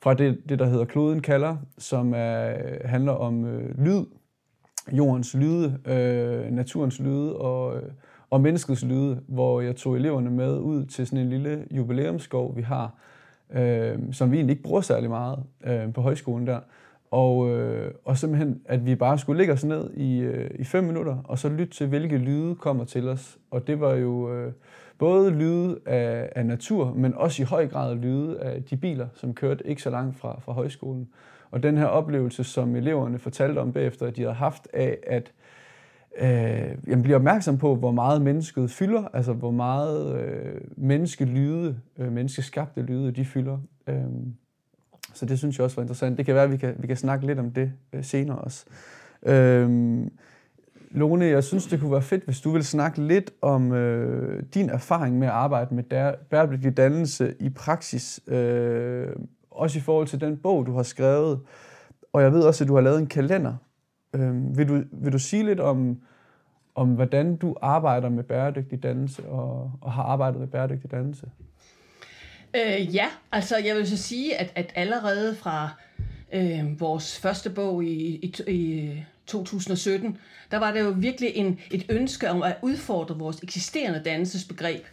fra 0.00 0.14
det, 0.14 0.48
det, 0.48 0.58
der 0.58 0.66
hedder 0.66 0.84
Kloden 0.84 1.22
kalder, 1.22 1.56
som 1.78 2.12
er, 2.16 2.48
øh, 2.48 2.80
handler 2.84 3.12
om 3.12 3.44
øh, 3.44 3.84
lyd 3.84 4.04
jordens 4.92 5.34
lyde, 5.34 5.78
øh, 5.86 6.50
naturens 6.50 7.00
lyde 7.00 7.36
og, 7.36 7.76
øh, 7.76 7.82
og 8.30 8.40
menneskets 8.40 8.84
lyde, 8.84 9.20
hvor 9.26 9.60
jeg 9.60 9.76
tog 9.76 9.96
eleverne 9.96 10.30
med 10.30 10.58
ud 10.58 10.84
til 10.84 11.06
sådan 11.06 11.18
en 11.18 11.30
lille 11.30 11.66
jubilæumsskov, 11.70 12.56
vi 12.56 12.62
har, 12.62 12.94
øh, 13.52 13.98
som 14.12 14.30
vi 14.30 14.36
egentlig 14.36 14.52
ikke 14.52 14.62
bruger 14.62 14.80
særlig 14.80 15.10
meget 15.10 15.38
øh, 15.64 15.92
på 15.92 16.00
højskolen 16.00 16.46
der. 16.46 16.60
Og, 17.10 17.50
øh, 17.50 17.94
og 18.04 18.18
simpelthen, 18.18 18.60
at 18.64 18.86
vi 18.86 18.94
bare 18.94 19.18
skulle 19.18 19.38
ligge 19.38 19.52
os 19.52 19.64
ned 19.64 19.90
i, 19.94 20.18
øh, 20.18 20.50
i 20.58 20.64
fem 20.64 20.84
minutter, 20.84 21.16
og 21.24 21.38
så 21.38 21.48
lytte 21.48 21.74
til, 21.74 21.86
hvilke 21.86 22.18
lyde 22.18 22.54
kommer 22.54 22.84
til 22.84 23.08
os. 23.08 23.38
Og 23.50 23.66
det 23.66 23.80
var 23.80 23.94
jo 23.94 24.32
øh, 24.34 24.52
både 24.98 25.30
lyde 25.30 25.78
af, 25.86 26.32
af 26.36 26.46
natur, 26.46 26.92
men 26.94 27.14
også 27.14 27.42
i 27.42 27.44
høj 27.44 27.68
grad 27.68 27.94
lyde 27.94 28.40
af 28.40 28.62
de 28.62 28.76
biler, 28.76 29.06
som 29.14 29.34
kørte 29.34 29.66
ikke 29.66 29.82
så 29.82 29.90
langt 29.90 30.18
fra, 30.18 30.40
fra 30.40 30.52
højskolen. 30.52 31.08
Og 31.52 31.62
den 31.62 31.78
her 31.78 31.84
oplevelse, 31.84 32.44
som 32.44 32.76
eleverne 32.76 33.18
fortalte 33.18 33.58
om 33.58 33.72
bagefter, 33.72 34.06
at 34.06 34.16
de 34.16 34.20
havde 34.20 34.34
haft 34.34 34.68
af 34.72 34.98
at 35.06 35.32
øh, 36.20 36.76
jamen, 36.86 37.02
blive 37.02 37.16
opmærksom 37.16 37.58
på, 37.58 37.74
hvor 37.74 37.90
meget 37.90 38.22
mennesket 38.22 38.70
fylder, 38.70 39.08
altså 39.12 39.32
hvor 39.32 39.50
meget 39.50 40.20
øh, 40.20 40.60
menneskelyde, 40.76 41.76
øh, 41.98 42.12
menneskeskabte 42.12 42.82
lyde, 42.82 43.12
de 43.12 43.24
fylder. 43.24 43.58
Øh, 43.86 44.02
så 45.14 45.26
det 45.26 45.38
synes 45.38 45.58
jeg 45.58 45.64
også 45.64 45.76
var 45.76 45.82
interessant. 45.82 46.18
Det 46.18 46.26
kan 46.26 46.34
være, 46.34 46.44
at 46.44 46.52
vi 46.52 46.56
kan, 46.56 46.74
vi 46.78 46.86
kan 46.86 46.96
snakke 46.96 47.26
lidt 47.26 47.38
om 47.38 47.50
det 47.50 47.72
øh, 47.92 48.04
senere 48.04 48.38
også. 48.38 48.64
Øh, 49.22 49.70
Lone, 50.90 51.24
jeg 51.24 51.44
synes, 51.44 51.66
det 51.66 51.80
kunne 51.80 51.92
være 51.92 52.02
fedt, 52.02 52.24
hvis 52.24 52.40
du 52.40 52.50
vil 52.50 52.64
snakke 52.64 53.02
lidt 53.02 53.30
om 53.42 53.72
øh, 53.72 54.42
din 54.54 54.70
erfaring 54.70 55.18
med 55.18 55.26
at 55.26 55.32
arbejde 55.32 55.74
med 55.74 55.82
der, 55.82 56.14
bæredygtig 56.30 56.76
dannelse 56.76 57.34
i 57.40 57.48
praksis. 57.48 58.20
Øh, 58.26 59.08
også 59.54 59.78
i 59.78 59.82
forhold 59.82 60.06
til 60.06 60.20
den 60.20 60.36
bog, 60.36 60.66
du 60.66 60.76
har 60.76 60.82
skrevet. 60.82 61.40
Og 62.12 62.22
jeg 62.22 62.32
ved 62.32 62.42
også, 62.42 62.64
at 62.64 62.68
du 62.68 62.74
har 62.74 62.82
lavet 62.82 62.98
en 62.98 63.06
kalender. 63.06 63.54
Øh, 64.14 64.56
vil, 64.56 64.68
du, 64.68 64.82
vil 64.92 65.12
du 65.12 65.18
sige 65.18 65.44
lidt 65.44 65.60
om, 65.60 66.00
om, 66.74 66.88
hvordan 66.88 67.36
du 67.36 67.56
arbejder 67.62 68.08
med 68.08 68.24
bæredygtig 68.24 68.82
dannelse 68.82 69.28
og, 69.28 69.72
og 69.80 69.92
har 69.92 70.02
arbejdet 70.02 70.40
med 70.40 70.48
bæredygtig 70.48 70.90
dannelse? 70.90 71.26
Øh, 72.56 72.94
ja, 72.94 73.06
altså 73.32 73.56
jeg 73.56 73.76
vil 73.76 73.88
så 73.88 73.96
sige, 73.96 74.36
at, 74.36 74.52
at 74.54 74.72
allerede 74.74 75.34
fra 75.34 75.68
øh, 76.32 76.80
vores 76.80 77.18
første 77.18 77.50
bog 77.50 77.84
i, 77.84 78.16
i, 78.16 78.34
i 78.48 79.04
2017, 79.26 80.16
der 80.50 80.58
var 80.58 80.72
det 80.72 80.80
jo 80.80 80.94
virkelig 80.96 81.32
en, 81.34 81.58
et 81.70 81.86
ønske 81.88 82.30
om 82.30 82.42
at 82.42 82.56
udfordre 82.62 83.18
vores 83.18 83.42
eksisterende 83.42 84.02
dannelsesbegreb 84.04 84.84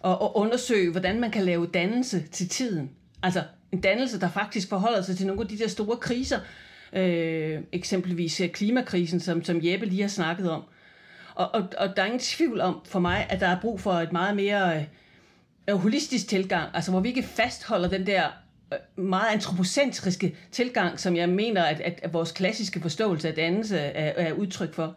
og, 0.00 0.22
og 0.22 0.36
undersøge, 0.36 0.90
hvordan 0.90 1.20
man 1.20 1.30
kan 1.30 1.44
lave 1.44 1.66
dannelse 1.66 2.22
til 2.26 2.48
tiden. 2.48 2.90
Altså 3.22 3.42
en 3.72 3.80
dannelse, 3.80 4.20
der 4.20 4.30
faktisk 4.30 4.68
forholder 4.68 5.02
sig 5.02 5.16
til 5.16 5.26
nogle 5.26 5.42
af 5.42 5.48
de 5.48 5.58
der 5.58 5.68
store 5.68 5.96
kriser, 5.96 6.40
øh, 6.92 7.60
eksempelvis 7.72 8.40
øh, 8.40 8.48
klimakrisen, 8.48 9.20
som, 9.20 9.44
som 9.44 9.60
Jeppe 9.62 9.86
lige 9.86 10.02
har 10.02 10.08
snakket 10.08 10.50
om. 10.50 10.62
Og, 11.34 11.54
og, 11.54 11.68
og 11.78 11.96
der 11.96 12.02
er 12.02 12.06
ingen 12.06 12.20
tvivl 12.20 12.60
om 12.60 12.80
for 12.84 12.98
mig, 12.98 13.26
at 13.30 13.40
der 13.40 13.48
er 13.48 13.60
brug 13.60 13.80
for 13.80 13.92
et 13.92 14.12
meget 14.12 14.36
mere 14.36 14.76
øh, 14.76 14.82
øh 15.68 15.76
holistisk 15.76 16.28
tilgang, 16.28 16.70
altså 16.74 16.90
hvor 16.90 17.00
vi 17.00 17.08
ikke 17.08 17.22
fastholder 17.22 17.88
den 17.88 18.06
der 18.06 18.26
øh, 18.72 19.04
meget 19.04 19.32
antropocentriske 19.32 20.36
tilgang, 20.52 21.00
som 21.00 21.16
jeg 21.16 21.28
mener, 21.28 21.62
at, 21.64 21.80
at, 21.80 22.00
at 22.02 22.12
vores 22.12 22.32
klassiske 22.32 22.80
forståelse 22.80 23.28
af 23.28 23.34
dannelse 23.34 23.78
er, 23.78 24.28
er 24.28 24.32
udtryk 24.32 24.74
for. 24.74 24.94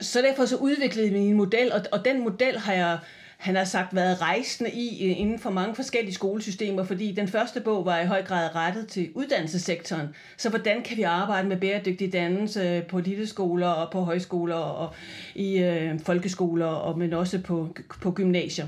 Så 0.00 0.22
derfor 0.22 0.44
så 0.44 0.56
udviklede 0.56 1.10
vi 1.10 1.18
en 1.18 1.36
model, 1.36 1.72
og, 1.72 1.80
og 1.92 2.04
den 2.04 2.24
model 2.24 2.58
har 2.58 2.72
jeg 2.72 2.98
han 3.44 3.56
har 3.56 3.64
sagt 3.64 3.94
været 3.94 4.20
rejsende 4.20 4.70
i 4.70 5.10
øh, 5.10 5.20
inden 5.20 5.38
for 5.38 5.50
mange 5.50 5.74
forskellige 5.74 6.14
skolesystemer, 6.14 6.84
fordi 6.84 7.12
den 7.12 7.28
første 7.28 7.60
bog 7.60 7.84
var 7.84 8.00
i 8.00 8.06
høj 8.06 8.22
grad 8.22 8.54
rettet 8.54 8.88
til 8.88 9.10
uddannelsessektoren. 9.14 10.08
Så 10.36 10.50
hvordan 10.50 10.82
kan 10.82 10.96
vi 10.96 11.02
arbejde 11.02 11.48
med 11.48 11.56
bæredygtig 11.56 12.12
dannelse 12.12 12.84
på 12.88 13.00
lille 13.00 13.26
skoler 13.26 13.66
og 13.66 13.92
på 13.92 14.00
højskoler 14.00 14.54
og 14.54 14.94
i 15.34 15.58
øh, 15.58 16.00
folkeskoler, 16.00 16.66
og 16.66 16.98
men 16.98 17.12
også 17.12 17.42
på, 17.42 17.76
på 18.02 18.10
gymnasier. 18.10 18.66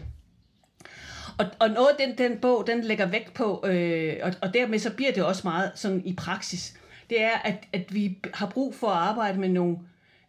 Og, 1.39 1.47
og 1.59 1.71
noget 1.71 1.89
af 1.89 2.07
den, 2.07 2.19
den 2.19 2.39
bog, 2.39 2.67
den 2.67 2.85
lægger 2.85 3.07
vægt 3.07 3.35
på, 3.35 3.65
øh, 3.67 4.17
og, 4.23 4.33
og 4.43 4.55
dermed 4.55 4.79
så 4.79 4.91
bliver 4.93 5.13
det 5.13 5.25
også 5.25 5.41
meget 5.45 5.73
sådan 5.75 6.03
i 6.05 6.15
praksis, 6.15 6.75
det 7.11 7.23
er, 7.23 7.39
at, 7.45 7.65
at 7.73 7.95
vi 7.95 8.19
har 8.35 8.51
brug 8.51 8.75
for 8.75 8.89
at 8.89 9.09
arbejde 9.09 9.41
med 9.41 9.49
nogle 9.49 9.77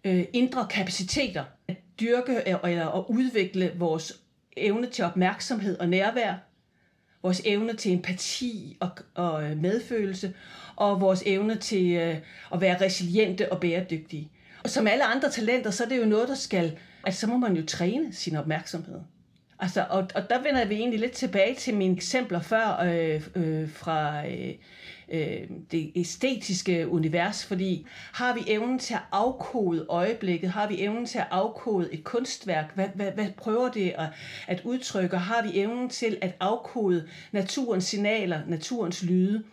øh, 0.04 0.26
indre 0.34 0.68
kapaciteter, 0.70 1.44
at 1.68 1.76
dyrke 2.00 2.36
øh, 2.36 2.72
eller 2.72 2.88
at 2.88 3.06
udvikle 3.08 3.72
vores 3.76 4.22
evne 4.58 4.88
til 4.88 5.06
opmærksomhed 5.06 5.78
og 5.80 5.90
nærvær, 5.90 6.34
vores 7.24 7.42
evne 7.46 7.74
til 7.74 7.94
empati 7.94 8.78
og, 8.80 8.90
og 9.16 9.44
øh, 9.44 9.58
medfølelse, 9.58 10.34
og 10.76 11.02
vores 11.02 11.24
evne 11.26 11.56
til 11.56 11.92
øh, 11.92 12.18
at 12.54 12.62
være 12.62 12.82
resiliente 12.82 13.52
og 13.52 13.60
bæredygtige. 13.60 14.32
Og 14.64 14.70
som 14.70 14.88
alle 14.88 15.06
andre 15.06 15.32
talenter, 15.32 15.72
så 15.72 15.84
er 15.84 15.88
det 15.88 15.98
jo 15.98 16.06
noget, 16.06 16.30
der 16.30 16.36
skal, 16.36 16.78
altså 17.04 17.22
så 17.22 17.28
må 17.28 17.38
man 17.38 17.56
jo 17.56 17.66
træne 17.66 18.14
sin 18.14 18.36
opmærksomhed. 18.36 19.00
Altså, 19.60 19.86
og, 19.90 20.08
og 20.16 20.30
der 20.30 20.44
vender 20.44 20.66
vi 20.66 20.76
egentlig 20.76 21.00
lidt 21.00 21.12
tilbage 21.12 21.56
til 21.56 21.76
mine 21.76 21.96
eksempler 21.96 22.42
før 22.42 22.80
øh, 22.86 23.28
øh, 23.36 23.70
fra 23.70 24.28
øh, 24.28 24.54
øh, 25.10 25.50
det 25.72 25.92
æstetiske 25.96 26.88
univers, 26.88 27.46
fordi 27.46 27.88
har 28.14 28.34
vi 28.34 28.40
evnen 28.48 28.80
til 28.80 28.94
at 28.94 29.04
afkode 29.12 29.86
øjeblikket, 29.90 30.50
har 30.50 30.68
vi 30.68 30.82
evnen 30.82 31.06
til 31.06 31.18
at 31.18 31.28
afkode 31.32 31.94
et 31.94 32.04
kunstværk, 32.04 32.72
hvad, 32.76 32.88
hvad, 32.96 33.12
hvad 33.12 33.28
prøver 33.38 33.70
det 33.70 33.94
at, 33.98 34.10
at 34.48 34.62
udtrykke, 34.64 35.18
har 35.18 35.42
vi 35.42 35.60
evnen 35.60 35.90
til 35.90 36.18
at 36.22 36.36
afkode 36.40 37.08
naturens 37.32 37.84
signaler, 37.84 38.42
naturens 38.48 39.04
lyde, 39.04 39.44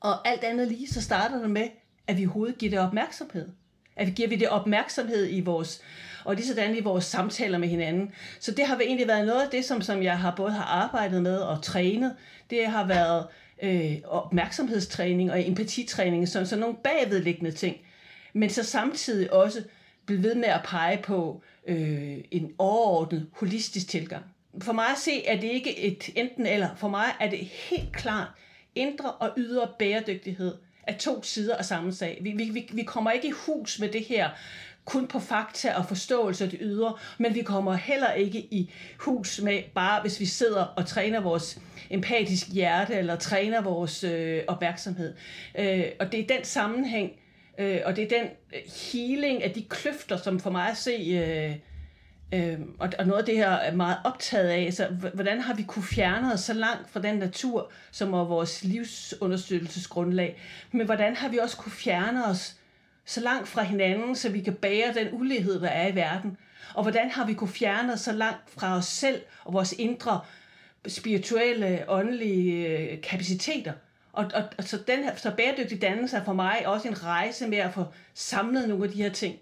og 0.00 0.28
alt 0.28 0.44
andet 0.44 0.68
lige, 0.68 0.88
så 0.88 1.02
starter 1.02 1.40
det 1.40 1.50
med, 1.50 1.68
at 2.06 2.16
vi 2.16 2.24
overhovedet 2.24 2.58
giver 2.58 2.70
det 2.70 2.78
opmærksomhed. 2.78 3.48
At 3.96 4.06
vi 4.06 4.12
giver 4.12 4.28
vi 4.28 4.36
det 4.36 4.48
opmærksomhed 4.48 5.28
i 5.30 5.40
vores, 5.40 5.82
og 6.24 6.34
lige 6.34 6.46
sådan 6.46 6.76
i 6.76 6.80
vores 6.80 7.04
samtaler 7.04 7.58
med 7.58 7.68
hinanden. 7.68 8.12
Så 8.40 8.52
det 8.52 8.66
har 8.66 8.78
egentlig 8.78 9.08
været 9.08 9.26
noget 9.26 9.42
af 9.42 9.50
det, 9.50 9.64
som, 9.64 9.82
som 9.82 10.02
jeg 10.02 10.18
har 10.18 10.34
både 10.36 10.50
har 10.50 10.64
arbejdet 10.64 11.22
med 11.22 11.36
og 11.38 11.62
trænet. 11.62 12.16
Det 12.50 12.66
har 12.66 12.86
været 12.86 13.26
øh, 13.62 13.96
opmærksomhedstræning 14.04 15.32
og 15.32 15.48
empatitræning, 15.48 16.28
sådan, 16.28 16.46
sådan 16.46 16.60
nogle 16.60 16.76
bagvedliggende 16.84 17.50
ting. 17.50 17.76
Men 18.32 18.50
så 18.50 18.62
samtidig 18.62 19.32
også 19.32 19.62
blive 20.06 20.22
ved 20.22 20.34
med 20.34 20.48
at 20.48 20.60
pege 20.64 21.02
på 21.02 21.42
øh, 21.66 22.18
en 22.30 22.52
overordnet 22.58 23.26
holistisk 23.32 23.88
tilgang. 23.88 24.24
For 24.60 24.72
mig 24.72 24.86
at 24.86 24.98
se 24.98 25.26
er 25.26 25.40
det 25.40 25.50
ikke 25.50 25.78
et 25.78 26.10
enten 26.16 26.46
eller. 26.46 26.68
For 26.76 26.88
mig 26.88 27.06
er 27.20 27.30
det 27.30 27.38
helt 27.38 27.92
klart 27.92 28.28
indre 28.74 29.12
og 29.12 29.32
ydre 29.36 29.68
bæredygtighed 29.78 30.54
er 30.82 30.96
to 30.98 31.22
sider 31.22 31.56
af 31.56 31.64
samme 31.64 31.92
sag. 31.92 32.18
Vi, 32.20 32.30
vi, 32.32 32.70
vi 32.72 32.82
kommer 32.82 33.10
ikke 33.10 33.28
i 33.28 33.34
hus 33.46 33.78
med 33.78 33.88
det 33.88 34.04
her 34.04 34.30
kun 34.86 35.06
på 35.06 35.18
fakta 35.18 35.74
og 35.74 35.86
forståelse 35.86 36.44
af 36.44 36.50
det 36.50 36.58
ydre, 36.62 36.94
men 37.18 37.34
vi 37.34 37.42
kommer 37.42 37.74
heller 37.74 38.12
ikke 38.12 38.38
i 38.38 38.72
hus 38.98 39.40
med 39.40 39.62
bare, 39.74 40.00
hvis 40.00 40.20
vi 40.20 40.26
sidder 40.26 40.64
og 40.64 40.86
træner 40.86 41.20
vores 41.20 41.58
empatisk 41.90 42.48
hjerte, 42.52 42.94
eller 42.94 43.16
træner 43.16 43.60
vores 43.60 44.04
øh, 44.04 44.42
opmærksomhed. 44.48 45.14
Øh, 45.58 45.84
og 46.00 46.12
det 46.12 46.20
er 46.20 46.26
den 46.36 46.44
sammenhæng, 46.44 47.12
øh, 47.58 47.80
og 47.84 47.96
det 47.96 48.04
er 48.04 48.18
den 48.18 48.28
øh, 48.54 48.60
healing 48.92 49.42
af 49.42 49.50
de 49.50 49.62
kløfter, 49.62 50.16
som 50.16 50.40
for 50.40 50.50
mig 50.50 50.70
at 50.70 50.76
se, 50.76 50.90
øh, 50.90 51.56
øh, 52.40 52.58
og, 52.78 52.92
og 52.98 53.06
noget 53.06 53.20
af 53.20 53.26
det 53.26 53.36
her 53.36 53.50
er 53.50 53.74
meget 53.74 53.96
optaget 54.04 54.48
af, 54.48 54.72
så 54.72 54.86
hvordan 55.14 55.40
har 55.40 55.54
vi 55.54 55.62
kunne 55.62 55.84
fjerne 55.84 56.32
os 56.32 56.40
så 56.40 56.52
langt 56.52 56.90
fra 56.90 57.00
den 57.00 57.16
natur, 57.16 57.70
som 57.90 58.12
er 58.12 58.24
vores 58.24 58.64
livsunderstøttelsesgrundlag, 58.64 60.40
men 60.72 60.86
hvordan 60.86 61.16
har 61.16 61.28
vi 61.28 61.38
også 61.38 61.56
kunne 61.56 61.72
fjerne 61.72 62.26
os 62.26 62.56
så 63.06 63.20
langt 63.20 63.48
fra 63.48 63.62
hinanden, 63.62 64.16
så 64.16 64.28
vi 64.28 64.40
kan 64.40 64.54
bære 64.54 64.94
den 64.94 65.08
ulighed, 65.12 65.60
der 65.60 65.68
er 65.68 65.88
i 65.88 65.94
verden? 65.94 66.36
Og 66.74 66.82
hvordan 66.82 67.10
har 67.10 67.26
vi 67.26 67.34
kunne 67.34 67.50
fjerne 67.50 67.92
os 67.92 68.00
så 68.00 68.12
langt 68.12 68.50
fra 68.50 68.76
os 68.76 68.86
selv 68.86 69.22
og 69.44 69.52
vores 69.52 69.72
indre 69.72 70.20
spirituelle, 70.86 71.84
åndelige 71.88 72.68
øh, 72.68 73.02
kapaciteter? 73.02 73.72
Og, 74.12 74.30
og, 74.34 74.42
og 74.58 74.64
så, 74.64 74.78
den 74.86 75.04
her, 75.04 75.16
så 75.16 75.30
bæredygtig 75.36 75.82
dannelse 75.82 76.16
er 76.16 76.24
for 76.24 76.32
mig 76.32 76.62
også 76.66 76.88
en 76.88 77.04
rejse 77.04 77.48
med 77.48 77.58
at 77.58 77.74
få 77.74 77.84
samlet 78.14 78.68
nogle 78.68 78.84
af 78.84 78.90
de 78.90 79.02
her 79.02 79.10
ting. 79.10 79.36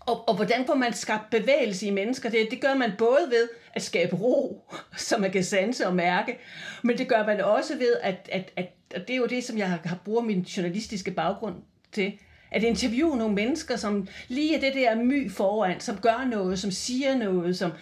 Og, 0.00 0.28
og 0.28 0.34
hvordan 0.36 0.66
får 0.66 0.74
man 0.74 0.92
skabt 0.92 1.30
bevægelse 1.30 1.86
i 1.86 1.90
mennesker? 1.90 2.30
Det, 2.30 2.48
det 2.50 2.60
gør 2.60 2.74
man 2.74 2.92
både 2.98 3.26
ved 3.30 3.48
at 3.74 3.82
skabe 3.82 4.16
ro, 4.16 4.64
som 4.96 5.20
man 5.20 5.30
kan 5.30 5.44
sanse 5.44 5.86
og 5.86 5.94
mærke, 5.94 6.38
men 6.82 6.98
det 6.98 7.08
gør 7.08 7.26
man 7.26 7.40
også 7.40 7.76
ved, 7.76 7.96
at, 8.02 8.28
at, 8.32 8.52
at, 8.56 8.68
at 8.90 9.08
det 9.08 9.14
er 9.14 9.18
jo 9.18 9.26
det, 9.26 9.44
som 9.44 9.58
jeg 9.58 9.70
har, 9.70 9.80
har 9.84 9.98
brugt 10.04 10.26
min 10.26 10.40
journalistiske 10.40 11.10
baggrund 11.10 11.54
til, 11.92 12.18
at 12.50 12.62
interviewe 12.62 13.16
nogle 13.16 13.34
mennesker, 13.34 13.76
som 13.76 14.08
lige 14.28 14.56
er 14.56 14.60
det 14.60 14.74
der 14.74 14.94
my 14.94 15.30
foran, 15.30 15.80
som 15.80 15.96
gør 15.96 16.28
noget, 16.30 16.58
som 16.58 16.70
siger 16.70 17.16
noget, 17.16 17.58
som, 17.58 17.72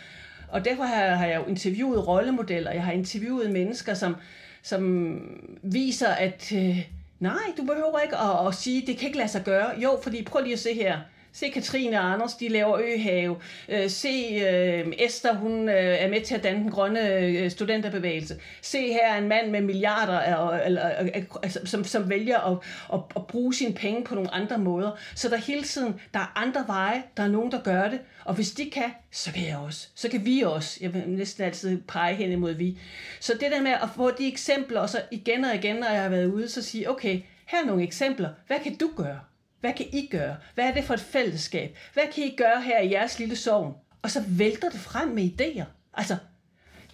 og 0.48 0.64
derfor 0.64 0.84
har, 0.84 1.06
har 1.06 1.26
jeg 1.26 1.40
jo 1.40 1.44
interviewet 1.50 2.08
rollemodeller, 2.08 2.72
jeg 2.72 2.84
har 2.84 2.92
interviewet 2.92 3.50
mennesker, 3.50 3.94
som, 3.94 4.16
som 4.62 5.14
viser, 5.62 6.08
at 6.08 6.52
øh, 6.54 6.78
nej, 7.20 7.42
du 7.56 7.62
behøver 7.62 7.98
ikke 8.04 8.16
at, 8.16 8.46
at 8.46 8.54
sige, 8.54 8.86
det 8.86 8.96
kan 8.96 9.06
ikke 9.06 9.18
lade 9.18 9.28
sig 9.28 9.44
gøre. 9.44 9.70
Jo, 9.82 9.98
fordi 10.02 10.24
prøv 10.24 10.42
lige 10.42 10.52
at 10.52 10.58
se 10.58 10.74
her, 10.74 10.98
Se 11.36 11.50
Katrine 11.50 12.00
og 12.00 12.12
Anders, 12.12 12.34
de 12.34 12.48
laver 12.48 12.78
øhave. 12.78 13.36
Øh, 13.68 13.90
se 13.90 14.08
øh, 14.08 14.92
Esther, 14.98 15.34
hun 15.34 15.68
øh, 15.68 15.74
er 15.74 16.08
med 16.08 16.20
til 16.20 16.34
at 16.34 16.42
danne 16.42 16.60
den 16.60 16.70
grønne 16.70 17.10
øh, 17.10 17.50
studenterbevægelse. 17.50 18.40
Se 18.62 18.92
her 18.92 19.14
en 19.18 19.28
mand 19.28 19.50
med 19.50 19.60
milliarder, 19.60 20.18
af, 20.18 20.66
eller, 20.66 21.02
øh, 21.02 21.08
øh, 21.16 21.22
altså, 21.42 21.60
som, 21.64 21.84
som 21.84 22.10
vælger 22.10 22.38
at, 22.38 22.58
at, 22.92 23.00
at 23.16 23.26
bruge 23.26 23.54
sine 23.54 23.74
penge 23.74 24.04
på 24.04 24.14
nogle 24.14 24.34
andre 24.34 24.58
måder. 24.58 24.90
Så 25.14 25.28
der 25.28 25.36
hele 25.36 25.62
tiden, 25.62 26.00
der 26.14 26.20
er 26.20 26.32
andre 26.36 26.64
veje, 26.66 27.02
der 27.16 27.22
er 27.22 27.28
nogen, 27.28 27.52
der 27.52 27.62
gør 27.62 27.88
det. 27.88 28.00
Og 28.24 28.34
hvis 28.34 28.50
de 28.50 28.70
kan, 28.70 28.90
så 29.10 29.32
kan 29.32 29.46
jeg 29.48 29.56
også. 29.56 29.88
Så 29.94 30.08
kan 30.08 30.24
vi 30.24 30.40
også. 30.40 30.78
Jeg 30.80 30.94
vil 30.94 31.02
næsten 31.06 31.44
altid 31.44 31.82
pege 31.82 32.14
hen 32.14 32.32
imod 32.32 32.52
vi. 32.52 32.78
Så 33.20 33.32
det 33.40 33.50
der 33.52 33.62
med 33.62 33.72
at 33.72 33.88
få 33.96 34.10
de 34.10 34.28
eksempler, 34.28 34.80
og 34.80 34.88
så 34.88 35.00
igen 35.10 35.44
og 35.44 35.54
igen, 35.54 35.76
når 35.76 35.88
jeg 35.88 36.02
har 36.02 36.08
været 36.08 36.26
ude, 36.26 36.48
så 36.48 36.62
sige, 36.62 36.90
okay, 36.90 37.20
her 37.46 37.62
er 37.62 37.66
nogle 37.66 37.82
eksempler. 37.82 38.28
Hvad 38.46 38.58
kan 38.64 38.76
du 38.76 38.90
gøre? 38.96 39.20
Hvad 39.64 39.72
kan 39.72 39.86
I 39.92 40.08
gøre? 40.10 40.36
Hvad 40.54 40.64
er 40.64 40.74
det 40.74 40.84
for 40.84 40.94
et 40.94 41.00
fællesskab? 41.00 41.76
Hvad 41.94 42.04
kan 42.14 42.24
I 42.24 42.36
gøre 42.36 42.62
her 42.62 42.80
i 42.80 42.92
jeres 42.92 43.18
lille 43.18 43.36
sovn? 43.36 43.74
Og 44.02 44.10
så 44.10 44.24
vælter 44.28 44.70
det 44.70 44.80
frem 44.80 45.08
med 45.08 45.30
idéer. 45.30 45.64
Altså, 45.94 46.16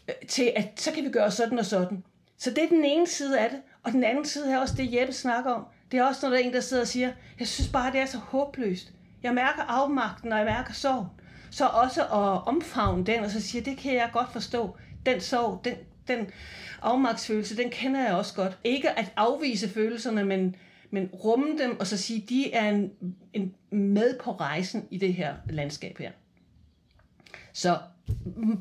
øh, 0.09 0.15
til 0.29 0.53
at 0.57 0.69
så 0.77 0.93
kan 0.93 1.05
vi 1.05 1.11
gøre 1.11 1.31
sådan 1.31 1.59
og 1.59 1.67
sådan. 1.67 2.05
Så 2.39 2.51
det 2.51 2.65
er 2.65 2.69
den 2.69 2.85
ene 2.85 3.07
side 3.07 3.41
af 3.41 3.51
det. 3.51 3.59
Og 3.83 3.93
den 3.93 4.05
anden 4.05 4.25
side 4.25 4.53
er 4.53 4.59
også 4.59 4.75
det, 4.77 4.95
Jeppe 4.95 5.13
snakker 5.13 5.51
om. 5.51 5.65
Det 5.91 5.99
er 5.99 6.05
også, 6.05 6.27
når 6.27 6.31
der 6.31 6.43
er 6.43 6.47
en, 6.47 6.53
der 6.53 6.61
sidder 6.61 6.83
og 6.83 6.89
siger, 6.89 7.13
jeg 7.39 7.49
synes 7.49 7.69
bare, 7.69 7.93
det 7.93 8.01
er 8.01 8.07
så 8.07 8.19
håbløst. 8.19 8.93
Jeg 9.23 9.35
mærker 9.35 9.63
afmagten, 9.63 10.33
og 10.33 10.39
jeg 10.39 10.47
mærker 10.47 10.73
sorg. 10.73 11.09
Så 11.51 11.67
også 11.67 12.03
at 12.03 12.47
omfavne 12.47 13.07
den, 13.07 13.25
og 13.25 13.31
så 13.31 13.41
sige, 13.41 13.65
det 13.65 13.79
kan 13.79 13.95
jeg 13.95 14.11
godt 14.13 14.33
forstå. 14.33 14.77
Den 15.07 15.21
sorg, 15.21 15.61
den, 15.65 15.75
den 16.09 16.27
afmagtsfølelse, 16.83 17.57
den 17.57 17.71
kender 17.71 18.05
jeg 18.05 18.15
også 18.15 18.35
godt. 18.35 18.59
Ikke 18.65 18.91
at 18.99 19.13
afvise 19.17 19.69
følelserne, 19.69 20.25
men 20.25 20.57
men 20.91 21.07
rumme 21.07 21.59
dem 21.59 21.81
og 21.81 21.87
så 21.87 21.97
sige, 21.97 22.25
de 22.29 22.53
er 22.53 22.69
en, 22.69 22.93
en 23.33 23.55
med 23.71 24.19
på 24.19 24.33
rejsen 24.33 24.89
i 24.91 24.99
det 24.99 25.15
her 25.15 25.35
landskab 25.51 25.99
her. 25.99 26.11
Så 27.53 27.79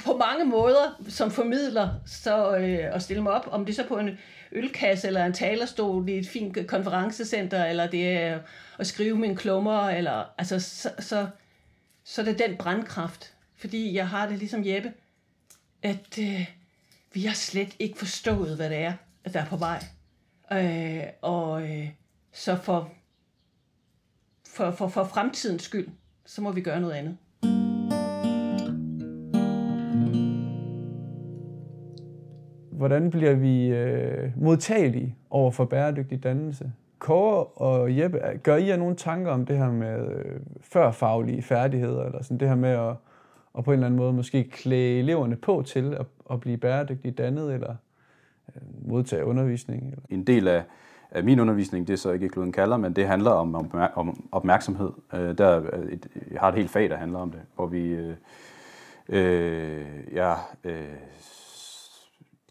på 0.04 0.18
mange 0.18 0.46
måder 0.46 1.04
som 1.08 1.32
formidler 1.32 1.90
så 2.06 2.58
øh, 2.58 2.96
at 2.96 3.04
stille 3.04 3.24
mig 3.24 3.32
op, 3.32 3.48
om 3.52 3.66
det 3.66 3.76
så 3.76 3.88
på 3.88 3.98
en 3.98 4.10
ølkasse 4.52 5.08
eller 5.08 5.26
en 5.26 5.34
talerstol 5.34 6.10
i 6.10 6.18
et 6.18 6.28
fint 6.28 6.68
konferencecenter, 6.68 7.66
eller 7.66 7.88
det 7.88 8.18
er 8.18 8.40
at 8.80 8.88
skrive 8.88 9.18
min 9.18 9.36
klummer, 9.36 9.90
eller 9.90 10.26
altså 10.38 10.60
så, 10.60 10.92
så, 11.00 11.28
så 12.04 12.24
det 12.24 12.42
er 12.42 12.48
den 12.48 12.58
brandkraft. 12.58 13.34
Fordi 13.56 13.96
jeg 13.96 14.10
har 14.10 14.28
det 14.28 14.38
ligesom 14.38 14.66
Jeppe, 14.66 14.94
at 15.84 16.20
øh, 16.20 16.46
vi 17.14 17.26
har 17.26 17.34
slet 17.34 17.76
ikke 17.80 17.98
forstået, 17.98 18.56
hvad 18.56 18.70
det 18.70 18.78
er, 18.78 18.94
at 19.24 19.34
der 19.34 19.42
er 19.42 19.46
på 19.46 19.58
vej. 19.58 19.84
Øh, 20.52 21.04
og 21.22 21.64
øh, 21.64 21.90
så 22.32 22.56
for, 22.56 22.90
for, 24.48 24.72
for, 24.72 24.88
for 24.88 25.04
fremtidens 25.04 25.64
skyld, 25.64 25.88
så 26.26 26.42
må 26.42 26.52
vi 26.52 26.62
gøre 26.62 26.82
noget 26.82 26.94
andet. 26.94 27.18
Hvordan 32.72 33.10
bliver 33.10 33.34
vi 33.34 33.68
øh, 33.68 34.32
modtagelige 34.36 35.16
over 35.30 35.52
for 35.52 35.66
bæredygtig 35.66 36.24
dannelse? 36.24 36.72
Kåre 37.00 37.44
og 37.46 37.98
Jeppe, 37.98 38.20
gør 38.44 38.56
I 38.56 38.68
jer 38.68 38.78
nogle 38.78 38.96
tanker 38.96 39.32
om 39.32 39.46
det 39.46 39.58
her 39.58 39.72
med 39.72 40.12
øh, 40.12 40.40
førfaglige 40.62 41.42
færdigheder, 41.42 42.06
eller 42.06 42.24
sådan 42.24 42.40
det 42.40 42.48
her 42.48 42.56
med 42.56 42.70
at, 42.70 42.96
at 43.58 43.64
på 43.64 43.72
en 43.72 43.74
eller 43.74 43.86
anden 43.86 43.98
måde 43.98 44.14
måske 44.14 44.44
klæde 44.44 45.00
eleverne 45.00 45.36
på 45.36 45.64
til 45.68 45.94
at, 45.94 46.06
at 46.32 46.40
blive 46.40 46.58
bæredygtigt 46.58 47.18
dannet, 47.18 47.54
eller 47.54 47.76
øh, 48.56 48.62
modtage 48.90 49.26
undervisning? 49.26 49.88
Eller? 49.88 50.04
En 50.10 50.28
del 50.28 50.48
af, 50.48 50.56
af 50.58 50.64
Øh, 51.16 51.26
min 51.26 51.40
undervisning, 51.40 51.88
det 51.88 51.94
er 51.94 51.98
så 51.98 52.12
ikke 52.12 52.30
kloden 52.30 52.52
kalder, 52.52 52.78
men 52.78 52.94
det 52.94 53.08
handler 53.08 53.32
om, 53.32 53.56
om 53.96 54.28
opmærksomhed. 54.32 54.92
Øh, 55.14 55.38
der 55.38 55.46
er 55.46 55.62
et, 55.90 56.08
jeg 56.32 56.40
har 56.40 56.50
et 56.50 56.56
helt 56.56 56.70
fag, 56.70 56.90
der 56.90 56.98
handler 56.98 57.20
om 57.20 57.32
det, 57.32 57.42
hvor 57.56 57.68
vi 57.68 57.88
øh, 57.88 58.16
øh, 59.10 59.86
jeg, 60.12 60.38
øh, 60.64 60.84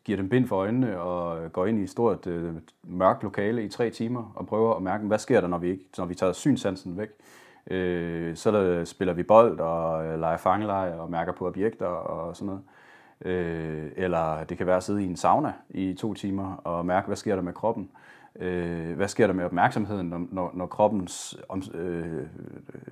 giver 0.04 0.16
dem 0.16 0.28
bind 0.28 0.46
for 0.46 0.56
øjnene 0.56 1.00
og 1.00 1.52
går 1.52 1.66
ind 1.66 1.78
i 1.78 1.82
et 1.82 1.90
stort 1.90 2.26
øh, 2.26 2.54
mørkt 2.82 3.22
lokale 3.22 3.64
i 3.64 3.68
tre 3.68 3.90
timer 3.90 4.32
og 4.34 4.46
prøver 4.46 4.74
at 4.74 4.82
mærke, 4.82 5.06
hvad 5.06 5.18
sker 5.18 5.40
der, 5.40 5.48
når 5.48 5.58
vi, 5.58 5.70
ikke, 5.70 5.84
når 5.98 6.06
vi 6.06 6.14
tager 6.14 6.32
synsansen 6.32 6.98
væk. 6.98 7.08
Øh, 7.70 8.36
så 8.36 8.50
der, 8.50 8.84
spiller 8.84 9.14
vi 9.14 9.22
bold 9.22 9.60
og 9.60 10.06
øh, 10.06 10.20
leger 10.20 10.36
fangeleje 10.36 10.94
og 10.94 11.10
mærker 11.10 11.32
på 11.32 11.46
objekter 11.46 11.86
og 11.86 12.36
sådan 12.36 12.46
noget. 12.46 12.62
Øh, 13.24 13.90
eller 13.96 14.44
det 14.44 14.58
kan 14.58 14.66
være 14.66 14.76
at 14.76 14.82
sidde 14.82 15.02
i 15.02 15.06
en 15.06 15.16
sauna 15.16 15.52
i 15.70 15.94
to 15.94 16.14
timer 16.14 16.54
og 16.54 16.86
mærke, 16.86 17.06
hvad 17.06 17.16
sker 17.16 17.34
der 17.34 17.42
med 17.42 17.52
kroppen. 17.52 17.90
Øh, 17.92 18.07
øh, 18.38 18.96
hvad 18.96 19.08
sker 19.08 19.26
der 19.26 19.34
med 19.34 19.44
opmærksomheden, 19.44 20.06
når, 20.06 20.26
når, 20.30 20.50
når 20.54 20.66
kroppens 20.66 21.38
om, 21.48 21.62
øh, 21.74 22.26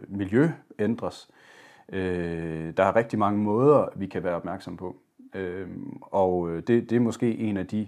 miljø 0.09 0.51
ændres. 0.79 1.31
Øh, 1.89 2.73
der 2.77 2.85
er 2.85 2.97
rigtig 2.97 3.19
mange 3.19 3.39
måder, 3.39 3.89
vi 3.97 4.07
kan 4.07 4.25
være 4.25 4.35
opmærksom 4.35 4.77
på. 4.77 4.97
Øh, 5.35 5.69
og 6.01 6.51
øh, 6.51 6.63
det, 6.67 6.91
det 6.91 6.97
er 6.97 7.01
måske 7.01 7.39
en 7.39 7.57
af 7.57 7.67
de 7.67 7.87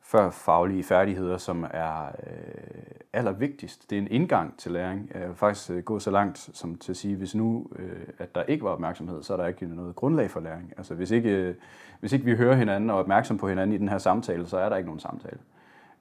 før 0.00 0.30
faglige 0.30 0.82
færdigheder, 0.82 1.36
som 1.36 1.66
er 1.70 2.06
øh, 2.06 2.82
allervigtigst. 3.12 3.90
Det 3.90 3.98
er 3.98 4.02
en 4.02 4.10
indgang 4.10 4.58
til 4.58 4.72
læring. 4.72 5.10
Jeg 5.14 5.28
vil 5.28 5.36
faktisk 5.36 5.70
øh, 5.70 5.82
gå 5.82 5.98
så 5.98 6.10
langt 6.10 6.38
som 6.38 6.78
til 6.78 6.92
at 6.92 6.96
sige, 6.96 7.16
hvis 7.16 7.34
nu 7.34 7.66
øh, 7.76 8.06
at 8.18 8.34
der 8.34 8.42
ikke 8.42 8.64
var 8.64 8.70
opmærksomhed, 8.70 9.22
så 9.22 9.32
er 9.32 9.36
der 9.36 9.46
ikke 9.46 9.66
noget 9.66 9.96
grundlag 9.96 10.30
for 10.30 10.40
læring. 10.40 10.72
Altså 10.76 10.94
hvis 10.94 11.10
ikke, 11.10 11.30
øh, 11.30 11.54
hvis 12.00 12.12
ikke 12.12 12.24
vi 12.24 12.36
hører 12.36 12.54
hinanden 12.54 12.90
og 12.90 12.96
er 12.96 13.00
opmærksom 13.00 13.38
på 13.38 13.48
hinanden 13.48 13.74
i 13.74 13.78
den 13.78 13.88
her 13.88 13.98
samtale, 13.98 14.46
så 14.46 14.58
er 14.58 14.68
der 14.68 14.76
ikke 14.76 14.86
nogen 14.86 15.00
samtale. 15.00 15.38
Øh, 15.38 15.57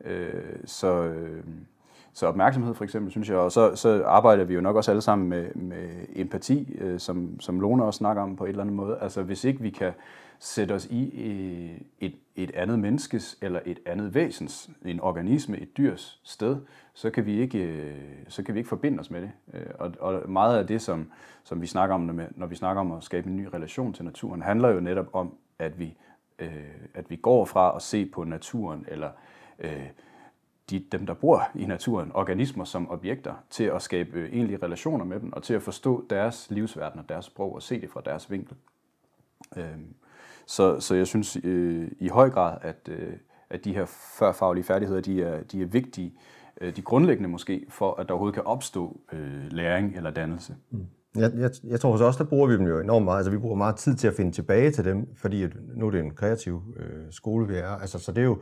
Øh, 0.08 0.60
så, 0.66 1.04
øh, 1.04 1.44
så 2.14 2.28
opmærksomhed 2.28 2.74
for 2.74 2.84
eksempel, 2.84 3.12
synes 3.12 3.30
jeg, 3.30 3.38
og 3.38 3.52
så, 3.52 3.76
så 3.76 4.04
arbejder 4.06 4.44
vi 4.44 4.54
jo 4.54 4.62
nok 4.62 4.76
også 4.76 4.92
alle 4.92 5.02
sammen 5.02 5.30
med, 5.30 5.56
med 5.56 5.90
empati, 6.16 6.78
øh, 6.82 7.00
som, 7.00 7.40
som 7.40 7.60
Lone 7.60 7.84
også 7.84 7.98
snakker 7.98 8.24
om 8.24 8.36
på 8.36 8.46
et 8.46 8.50
eller 8.50 8.62
andet 8.62 8.76
måde. 8.76 8.98
Altså 9.02 9.24
hvis 9.24 9.44
ikke 9.44 9.62
vi 9.62 9.70
kan 9.70 9.94
sætte 10.40 10.74
os 10.74 10.86
i 10.86 11.22
øh, 11.22 11.82
et, 12.00 12.16
et 12.36 12.52
andet 12.52 12.80
menneskes 12.80 13.38
eller 13.42 13.60
et 13.66 13.80
andet 13.86 14.14
væsens, 14.14 14.70
en 14.86 15.00
organisme, 15.00 15.58
et 15.58 15.78
dyrs 15.78 16.20
sted, 16.24 16.58
så 16.94 17.10
kan 17.10 17.26
vi 17.26 17.40
ikke, 17.40 17.60
øh, 17.64 17.96
så 18.28 18.44
kan 18.44 18.54
vi 18.54 18.60
ikke 18.60 18.70
forbinde 18.70 19.00
os 19.00 19.12
med 19.12 19.22
det. 19.22 19.32
Øh, 19.54 19.66
og, 19.80 19.92
og 20.00 20.30
meget 20.30 20.58
af 20.58 20.68
det, 20.68 20.82
som, 20.82 21.12
som 21.44 21.62
vi 21.62 21.68
snakker 21.68 21.96
om, 21.96 22.20
når 22.36 22.48
vi 22.48 22.56
snakker 22.56 22.82
om 22.82 22.92
at 22.92 23.04
skabe 23.04 23.30
en 23.30 23.38
ny 23.38 23.46
relation 23.54 23.94
til 23.94 24.06
naturen, 24.06 24.42
handler 24.42 24.70
jo 24.70 24.80
netop 24.80 25.08
om, 25.14 25.34
at 25.60 25.80
vi, 25.80 25.98
øh, 26.40 26.50
at 26.94 27.10
vi 27.10 27.16
går 27.16 27.46
fra 27.46 27.76
at 27.76 27.82
se 27.82 28.06
på 28.06 28.24
naturen 28.24 28.86
eller 28.88 29.10
Øh, 29.60 29.88
de, 30.70 30.80
dem, 30.92 31.06
der 31.06 31.14
bor 31.14 31.50
i 31.56 31.66
naturen, 31.66 32.12
organismer 32.14 32.64
som 32.64 32.92
objekter, 32.92 33.34
til 33.50 33.64
at 33.64 33.82
skabe 33.82 34.20
øh, 34.20 34.34
egentlige 34.34 34.60
relationer 34.64 35.06
med 35.06 35.20
dem, 35.20 35.34
og 35.34 35.44
til 35.44 35.54
at 35.54 35.62
forstå 35.62 36.06
deres 36.10 36.48
livsverden 36.50 37.00
og 37.00 37.10
deres 37.10 37.26
sprog, 37.26 37.56
og 37.56 37.62
se 37.62 37.82
det 37.82 37.90
fra 37.90 38.02
deres 38.06 38.32
vinkel. 38.32 38.56
Øh, 39.58 39.78
så, 40.46 40.80
så 40.80 40.96
jeg 40.96 41.08
synes 41.08 41.38
øh, 41.44 41.92
i 42.00 42.08
høj 42.08 42.30
grad, 42.30 42.58
at, 42.62 42.90
øh, 42.90 43.14
at 43.50 43.66
de 43.66 43.74
her 43.74 43.86
førfaglige 44.20 44.64
færdigheder, 44.64 45.02
de 45.02 45.24
er, 45.24 45.44
de 45.44 45.62
er 45.62 45.66
vigtige, 45.66 46.14
øh, 46.62 46.76
de 46.76 46.82
grundlæggende 46.82 47.30
måske, 47.30 47.66
for 47.70 47.96
at 48.00 48.08
der 48.08 48.14
overhovedet 48.14 48.36
kan 48.36 48.46
opstå 48.46 49.00
øh, 49.14 49.52
læring 49.52 49.96
eller 49.96 50.12
dannelse. 50.12 50.56
Mm. 50.70 50.86
Jeg, 51.16 51.32
jeg, 51.38 51.52
jeg 51.64 51.80
tror 51.80 52.06
også, 52.06 52.24
der 52.24 52.30
bruger 52.30 52.48
vi 52.48 52.58
dem 52.58 52.68
jo 52.68 52.80
enormt 52.80 53.06
meget. 53.06 53.18
Altså, 53.18 53.32
vi 53.32 53.38
bruger 53.38 53.56
meget 53.56 53.76
tid 53.76 53.96
til 53.96 54.08
at 54.08 54.14
finde 54.14 54.32
tilbage 54.32 54.72
til 54.72 54.86
dem, 54.86 55.16
fordi 55.16 55.44
at 55.44 55.52
nu 55.76 55.88
er 55.88 55.92
det 55.92 56.00
en 56.00 56.16
kreativ 56.16 56.62
øh, 56.78 57.06
skole, 57.12 57.48
vi 57.48 57.56
er. 57.56 57.68
Altså, 57.70 58.00
så 58.00 58.12
det 58.12 58.22
er 58.22 58.26
jo 58.26 58.42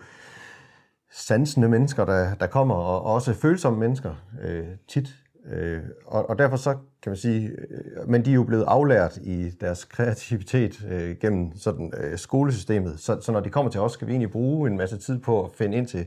sansende 1.16 1.70
mennesker, 1.70 2.06
der, 2.06 2.36
der 2.36 2.48
kommer, 2.48 2.76
og 2.76 3.02
også 3.02 3.34
følsomme 3.34 3.80
mennesker 3.80 4.16
øh, 4.42 4.68
tit. 4.88 5.08
Øh, 5.54 5.82
og, 6.06 6.30
og 6.30 6.40
derfor 6.40 6.58
så 6.58 6.72
kan 7.02 7.10
man 7.10 7.18
sige, 7.18 7.48
øh, 7.48 8.10
men 8.10 8.26
de 8.26 8.30
er 8.30 8.36
jo 8.36 8.44
blevet 8.44 8.64
aflært 8.68 9.18
i 9.18 9.50
deres 9.50 9.86
kreativitet 9.86 10.86
øh, 10.92 11.16
gennem 11.22 11.58
sådan 11.58 11.94
øh, 11.98 12.18
skolesystemet, 12.18 13.00
så, 13.00 13.22
så 13.22 13.32
når 13.32 13.40
de 13.40 13.50
kommer 13.50 13.72
til 13.72 13.82
os, 13.82 13.92
skal 13.92 14.08
vi 14.08 14.12
egentlig 14.12 14.32
bruge 14.32 14.70
en 14.70 14.78
masse 14.78 14.98
tid 14.98 15.20
på 15.20 15.44
at 15.46 15.52
finde 15.52 15.78
ind 15.78 15.88
til 15.88 16.00
øh, 16.00 16.06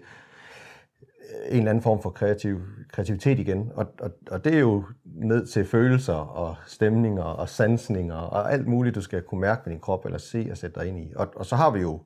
en 1.51 1.59
eller 1.59 1.71
anden 1.71 1.83
form 1.83 2.03
for 2.03 2.11
kreativ, 2.11 2.61
kreativitet 2.93 3.39
igen. 3.39 3.71
Og, 3.75 3.87
og, 4.01 4.11
og 4.31 4.45
det 4.45 4.55
er 4.55 4.61
jo 4.61 4.85
ned 5.05 5.47
til 5.47 5.65
følelser 5.65 6.15
og 6.15 6.57
stemninger 6.67 7.25
og 7.25 7.49
sansninger 7.49 8.17
og 8.17 8.53
alt 8.53 8.67
muligt, 8.67 8.95
du 8.95 9.01
skal 9.01 9.23
kunne 9.23 9.41
mærke 9.41 9.63
med 9.67 9.73
din 9.73 9.81
krop 9.81 10.05
eller 10.05 10.19
se 10.19 10.49
og 10.51 10.57
sætte 10.57 10.81
dig 10.81 10.89
ind 10.89 10.99
i. 10.99 11.13
Og, 11.17 11.29
og 11.37 11.47
så 11.47 11.57
har 11.57 11.71
vi 11.71 11.81
jo 11.81 12.01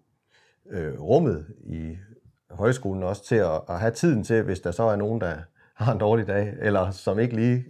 øh, 0.70 1.00
rummet 1.00 1.46
i 1.64 1.96
højskolen 2.52 3.02
også 3.02 3.24
til 3.24 3.36
at, 3.36 3.60
at 3.68 3.80
have 3.80 3.92
tiden 3.92 4.24
til, 4.24 4.42
hvis 4.42 4.60
der 4.60 4.70
så 4.70 4.82
er 4.82 4.96
nogen, 4.96 5.20
der 5.20 5.34
har 5.74 5.92
en 5.92 5.98
dårlig 5.98 6.26
dag, 6.26 6.54
eller 6.58 6.90
som 6.90 7.18
ikke 7.18 7.36
lige 7.36 7.64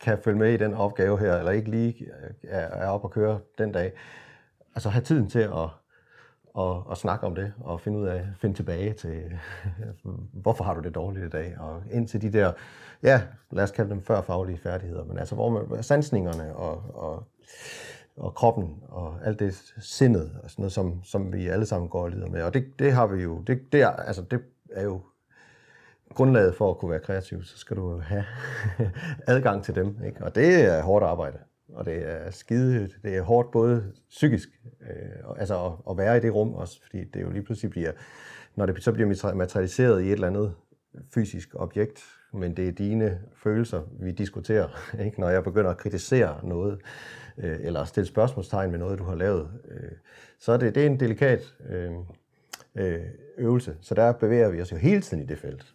kan 0.00 0.18
følge 0.24 0.38
med 0.38 0.52
i 0.52 0.56
den 0.56 0.74
opgave 0.74 1.18
her, 1.18 1.36
eller 1.36 1.52
ikke 1.52 1.70
lige 1.70 2.04
øh, 2.04 2.30
er, 2.42 2.66
er 2.66 2.88
oppe 2.88 3.06
at 3.06 3.10
køre 3.10 3.40
den 3.58 3.72
dag. 3.72 3.92
Altså 4.74 4.88
have 4.88 5.02
tiden 5.02 5.30
til 5.30 5.38
at, 5.38 5.68
at, 6.58 6.76
at 6.90 6.98
snakke 6.98 7.26
om 7.26 7.34
det, 7.34 7.52
og 7.60 7.80
finde 7.80 7.98
ud 7.98 8.06
af, 8.06 8.26
finde 8.40 8.54
tilbage 8.54 8.92
til, 8.92 9.38
hvorfor 10.42 10.64
har 10.64 10.74
du 10.74 10.80
det 10.80 10.94
dårligt 10.94 11.26
i 11.26 11.28
dag, 11.28 11.56
og 11.58 11.82
ind 11.90 12.08
til 12.08 12.22
de 12.22 12.32
der, 12.32 12.52
ja, 13.02 13.22
lad 13.50 13.64
os 13.64 13.70
kalde 13.70 13.90
dem 13.90 14.02
før 14.02 14.20
faglige 14.20 14.58
færdigheder, 14.58 15.04
men 15.04 15.18
altså 15.18 15.34
hvor 15.34 15.50
man, 15.50 15.82
sansningerne 15.82 16.56
og, 16.56 16.82
og, 16.94 17.24
og 18.18 18.34
kroppen 18.34 18.82
og 18.88 19.18
alt 19.24 19.38
det 19.38 19.74
sindet, 19.80 20.30
og 20.42 20.50
sådan 20.50 20.62
noget, 20.62 20.72
som, 20.72 21.00
som 21.04 21.32
vi 21.32 21.48
alle 21.48 21.66
sammen 21.66 21.88
går 21.88 22.02
og 22.02 22.10
lider 22.10 22.28
med. 22.28 22.42
Og 22.42 22.54
det, 22.54 22.78
det 22.78 22.92
har 22.92 23.06
vi 23.06 23.22
jo, 23.22 23.40
det, 23.40 23.72
det, 23.72 23.82
er, 23.82 23.88
altså, 23.88 24.22
det 24.22 24.40
er 24.72 24.84
jo 24.84 25.00
grundlaget 26.14 26.54
for 26.54 26.70
at 26.70 26.78
kunne 26.78 26.90
være 26.90 27.00
kreativ, 27.00 27.42
så 27.42 27.58
skal 27.58 27.76
du 27.76 27.98
have 27.98 28.24
adgang 29.26 29.64
til 29.64 29.74
dem. 29.74 29.96
Ikke? 30.06 30.24
Og 30.24 30.34
det 30.34 30.64
er 30.64 30.82
hårdt 30.82 31.04
arbejde. 31.04 31.38
Og 31.68 31.84
det 31.84 32.10
er 32.10 32.30
skide, 32.30 32.88
det 33.02 33.16
er 33.16 33.22
hårdt 33.22 33.50
både 33.50 33.92
psykisk, 34.08 34.48
øh, 34.80 35.38
altså 35.38 35.66
at, 35.66 35.72
at, 35.90 35.98
være 35.98 36.16
i 36.16 36.20
det 36.20 36.34
rum 36.34 36.54
også, 36.54 36.82
fordi 36.82 37.04
det 37.04 37.22
jo 37.22 37.30
lige 37.30 37.42
pludselig 37.42 37.70
bliver, 37.70 37.92
når 38.56 38.66
det 38.66 38.82
så 38.82 38.92
bliver 38.92 39.34
materialiseret 39.34 40.02
i 40.02 40.06
et 40.06 40.12
eller 40.12 40.26
andet 40.26 40.54
fysisk 41.14 41.48
objekt, 41.54 42.04
men 42.32 42.56
det 42.56 42.68
er 42.68 42.72
dine 42.72 43.20
følelser, 43.42 43.82
vi 44.00 44.10
diskuterer. 44.10 44.68
Ikke? 45.04 45.20
Når 45.20 45.28
jeg 45.28 45.44
begynder 45.44 45.70
at 45.70 45.76
kritisere 45.76 46.40
noget, 46.42 46.80
øh, 47.38 47.56
eller 47.60 47.84
stille 47.84 48.06
spørgsmålstegn 48.06 48.70
med 48.70 48.78
noget, 48.78 48.98
du 48.98 49.04
har 49.04 49.14
lavet, 49.14 49.48
øh, 49.70 49.90
så 50.38 50.52
er 50.52 50.56
det, 50.56 50.74
det 50.74 50.82
er 50.82 50.86
en 50.86 51.00
delikat 51.00 51.54
øh, 51.68 51.90
øh, 52.74 53.00
øvelse. 53.38 53.76
Så 53.80 53.94
der 53.94 54.12
bevæger 54.12 54.48
vi 54.48 54.60
os 54.60 54.72
jo 54.72 54.76
hele 54.76 55.00
tiden 55.00 55.22
i 55.22 55.26
det 55.26 55.38
felt 55.38 55.74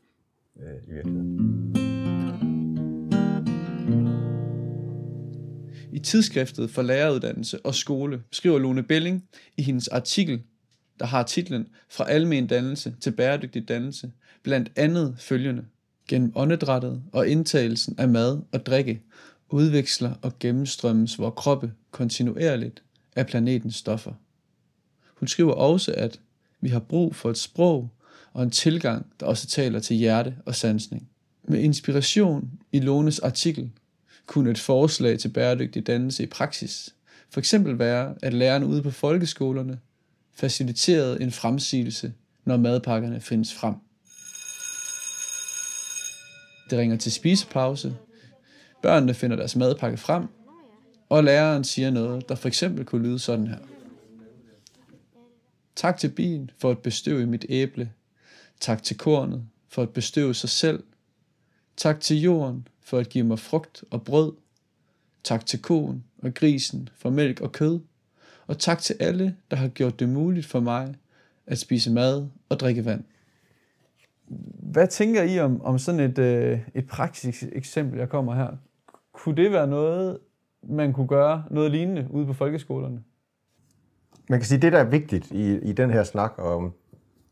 øh, 0.63 0.75
i 0.87 0.93
virkeligheden. 0.93 1.73
I 5.91 5.99
tidsskriftet 5.99 6.69
for 6.69 6.81
læreruddannelse 6.81 7.59
og 7.65 7.75
skole 7.75 8.23
skriver 8.31 8.59
Lone 8.59 8.83
Belling 8.83 9.23
i 9.57 9.63
hendes 9.63 9.87
artikel, 9.87 10.41
der 10.99 11.05
har 11.05 11.23
titlen 11.23 11.67
Fra 11.89 12.09
almen 12.09 12.47
dannelse 12.47 12.95
til 13.01 13.11
bæredygtig 13.11 13.67
dannelse, 13.67 14.11
blandt 14.43 14.71
andet 14.75 15.15
følgende. 15.19 15.65
Gennem 16.07 16.31
åndedrættet 16.35 17.03
og 17.13 17.27
indtagelsen 17.27 17.95
af 17.99 18.09
mad 18.09 18.41
og 18.51 18.65
drikke 18.65 19.01
udveksler 19.53 20.13
og 20.21 20.39
gennemstrømmes 20.39 21.19
vores 21.19 21.33
kroppe 21.37 21.73
kontinuerligt 21.91 22.83
af 23.15 23.27
planetens 23.27 23.75
stoffer. 23.75 24.13
Hun 25.13 25.27
skriver 25.27 25.53
også, 25.53 25.93
at 25.97 26.19
vi 26.61 26.69
har 26.69 26.79
brug 26.79 27.15
for 27.15 27.29
et 27.29 27.37
sprog, 27.37 27.89
og 28.33 28.43
en 28.43 28.51
tilgang, 28.51 29.05
der 29.19 29.25
også 29.25 29.47
taler 29.47 29.79
til 29.79 29.95
hjerte 29.95 30.35
og 30.45 30.55
sansning. 30.55 31.09
Med 31.43 31.59
inspiration 31.59 32.51
i 32.71 32.79
Lones 32.79 33.19
artikel 33.19 33.71
kunne 34.25 34.51
et 34.51 34.59
forslag 34.59 35.19
til 35.19 35.29
bæredygtig 35.29 35.87
dannelse 35.87 36.23
i 36.23 36.27
praksis 36.27 36.95
for 37.33 37.39
eksempel 37.39 37.79
være, 37.79 38.15
at 38.21 38.33
lærerne 38.33 38.65
ude 38.65 38.83
på 38.83 38.91
folkeskolerne 38.91 39.79
faciliterede 40.33 41.21
en 41.21 41.31
fremsigelse, 41.31 42.13
når 42.45 42.57
madpakkerne 42.57 43.21
findes 43.21 43.53
frem. 43.53 43.75
Det 46.69 46.79
ringer 46.79 46.97
til 46.97 47.11
spisepause. 47.11 47.95
Børnene 48.83 49.13
finder 49.13 49.35
deres 49.35 49.55
madpakke 49.55 49.97
frem, 49.97 50.27
og 51.09 51.23
læreren 51.23 51.63
siger 51.63 51.91
noget, 51.91 52.29
der 52.29 52.35
for 52.35 52.47
eksempel 52.47 52.85
kunne 52.85 53.03
lyde 53.07 53.19
sådan 53.19 53.47
her. 53.47 53.57
Tak 55.75 55.97
til 55.97 56.09
bien 56.09 56.51
for 56.57 56.71
at 56.71 56.79
bestøve 56.79 57.25
mit 57.25 57.45
æble. 57.49 57.91
Tak 58.59 58.83
til 58.83 58.97
kornet 58.97 59.45
for 59.69 59.81
at 59.81 59.89
bestøve 59.89 60.33
sig 60.33 60.49
selv. 60.49 60.83
Tak 61.77 61.99
til 61.99 62.21
jorden 62.21 62.67
for 62.81 62.99
at 62.99 63.09
give 63.09 63.23
mig 63.23 63.39
frugt 63.39 63.83
og 63.91 64.03
brød. 64.03 64.33
Tak 65.23 65.45
til 65.45 65.61
koen 65.61 66.03
og 66.17 66.33
grisen 66.33 66.89
for 66.97 67.09
mælk 67.09 67.41
og 67.41 67.51
kød. 67.51 67.79
Og 68.47 68.59
tak 68.59 68.79
til 68.79 68.95
alle, 68.99 69.35
der 69.51 69.57
har 69.57 69.67
gjort 69.67 69.99
det 69.99 70.09
muligt 70.09 70.45
for 70.45 70.59
mig 70.59 70.95
at 71.47 71.57
spise 71.57 71.91
mad 71.91 72.27
og 72.49 72.59
drikke 72.59 72.85
vand. 72.85 73.03
Hvad 74.59 74.87
tænker 74.87 75.23
I 75.23 75.39
om, 75.39 75.61
om 75.61 75.79
sådan 75.79 75.99
et, 75.99 76.19
øh, 76.19 76.59
et 76.75 76.87
praktisk 76.87 77.43
eksempel, 77.51 77.99
jeg 77.99 78.09
kommer 78.09 78.35
her? 78.35 78.57
Kunne 79.13 79.35
det 79.35 79.51
være 79.51 79.67
noget, 79.67 80.17
man 80.63 80.93
kunne 80.93 81.07
gøre 81.07 81.43
noget 81.49 81.71
lignende 81.71 82.07
ude 82.11 82.25
på 82.25 82.33
folkeskolerne? 82.33 83.03
Man 84.29 84.39
kan 84.39 84.45
sige, 84.45 84.55
at 84.55 84.61
det, 84.61 84.71
der 84.71 84.79
er 84.79 84.89
vigtigt 84.89 85.31
i, 85.31 85.59
i 85.59 85.73
den 85.73 85.91
her 85.91 86.03
snak 86.03 86.33
om 86.37 86.73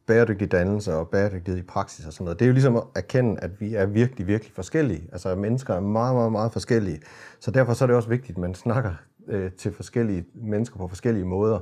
bæredygtig 0.05 0.51
dannelse 0.51 0.95
og 0.95 1.09
bæredygtighed 1.09 1.59
i 1.61 1.65
praksis 1.65 2.05
og 2.05 2.13
sådan 2.13 2.25
noget, 2.25 2.39
det 2.39 2.45
er 2.45 2.47
jo 2.47 2.53
ligesom 2.53 2.75
at 2.75 2.83
erkende, 2.95 3.39
at 3.41 3.61
vi 3.61 3.75
er 3.75 3.85
virkelig, 3.85 4.27
virkelig 4.27 4.53
forskellige. 4.53 5.09
Altså 5.11 5.35
mennesker 5.35 5.73
er 5.73 5.79
meget, 5.79 6.15
meget, 6.15 6.31
meget 6.31 6.51
forskellige. 6.51 6.99
Så 7.39 7.51
derfor 7.51 7.73
så 7.73 7.85
er 7.85 7.87
det 7.87 7.95
også 7.95 8.09
vigtigt, 8.09 8.37
at 8.37 8.41
man 8.41 8.55
snakker 8.55 8.93
øh, 9.27 9.51
til 9.51 9.73
forskellige 9.73 10.25
mennesker 10.33 10.77
på 10.77 10.87
forskellige 10.87 11.25
måder. 11.25 11.59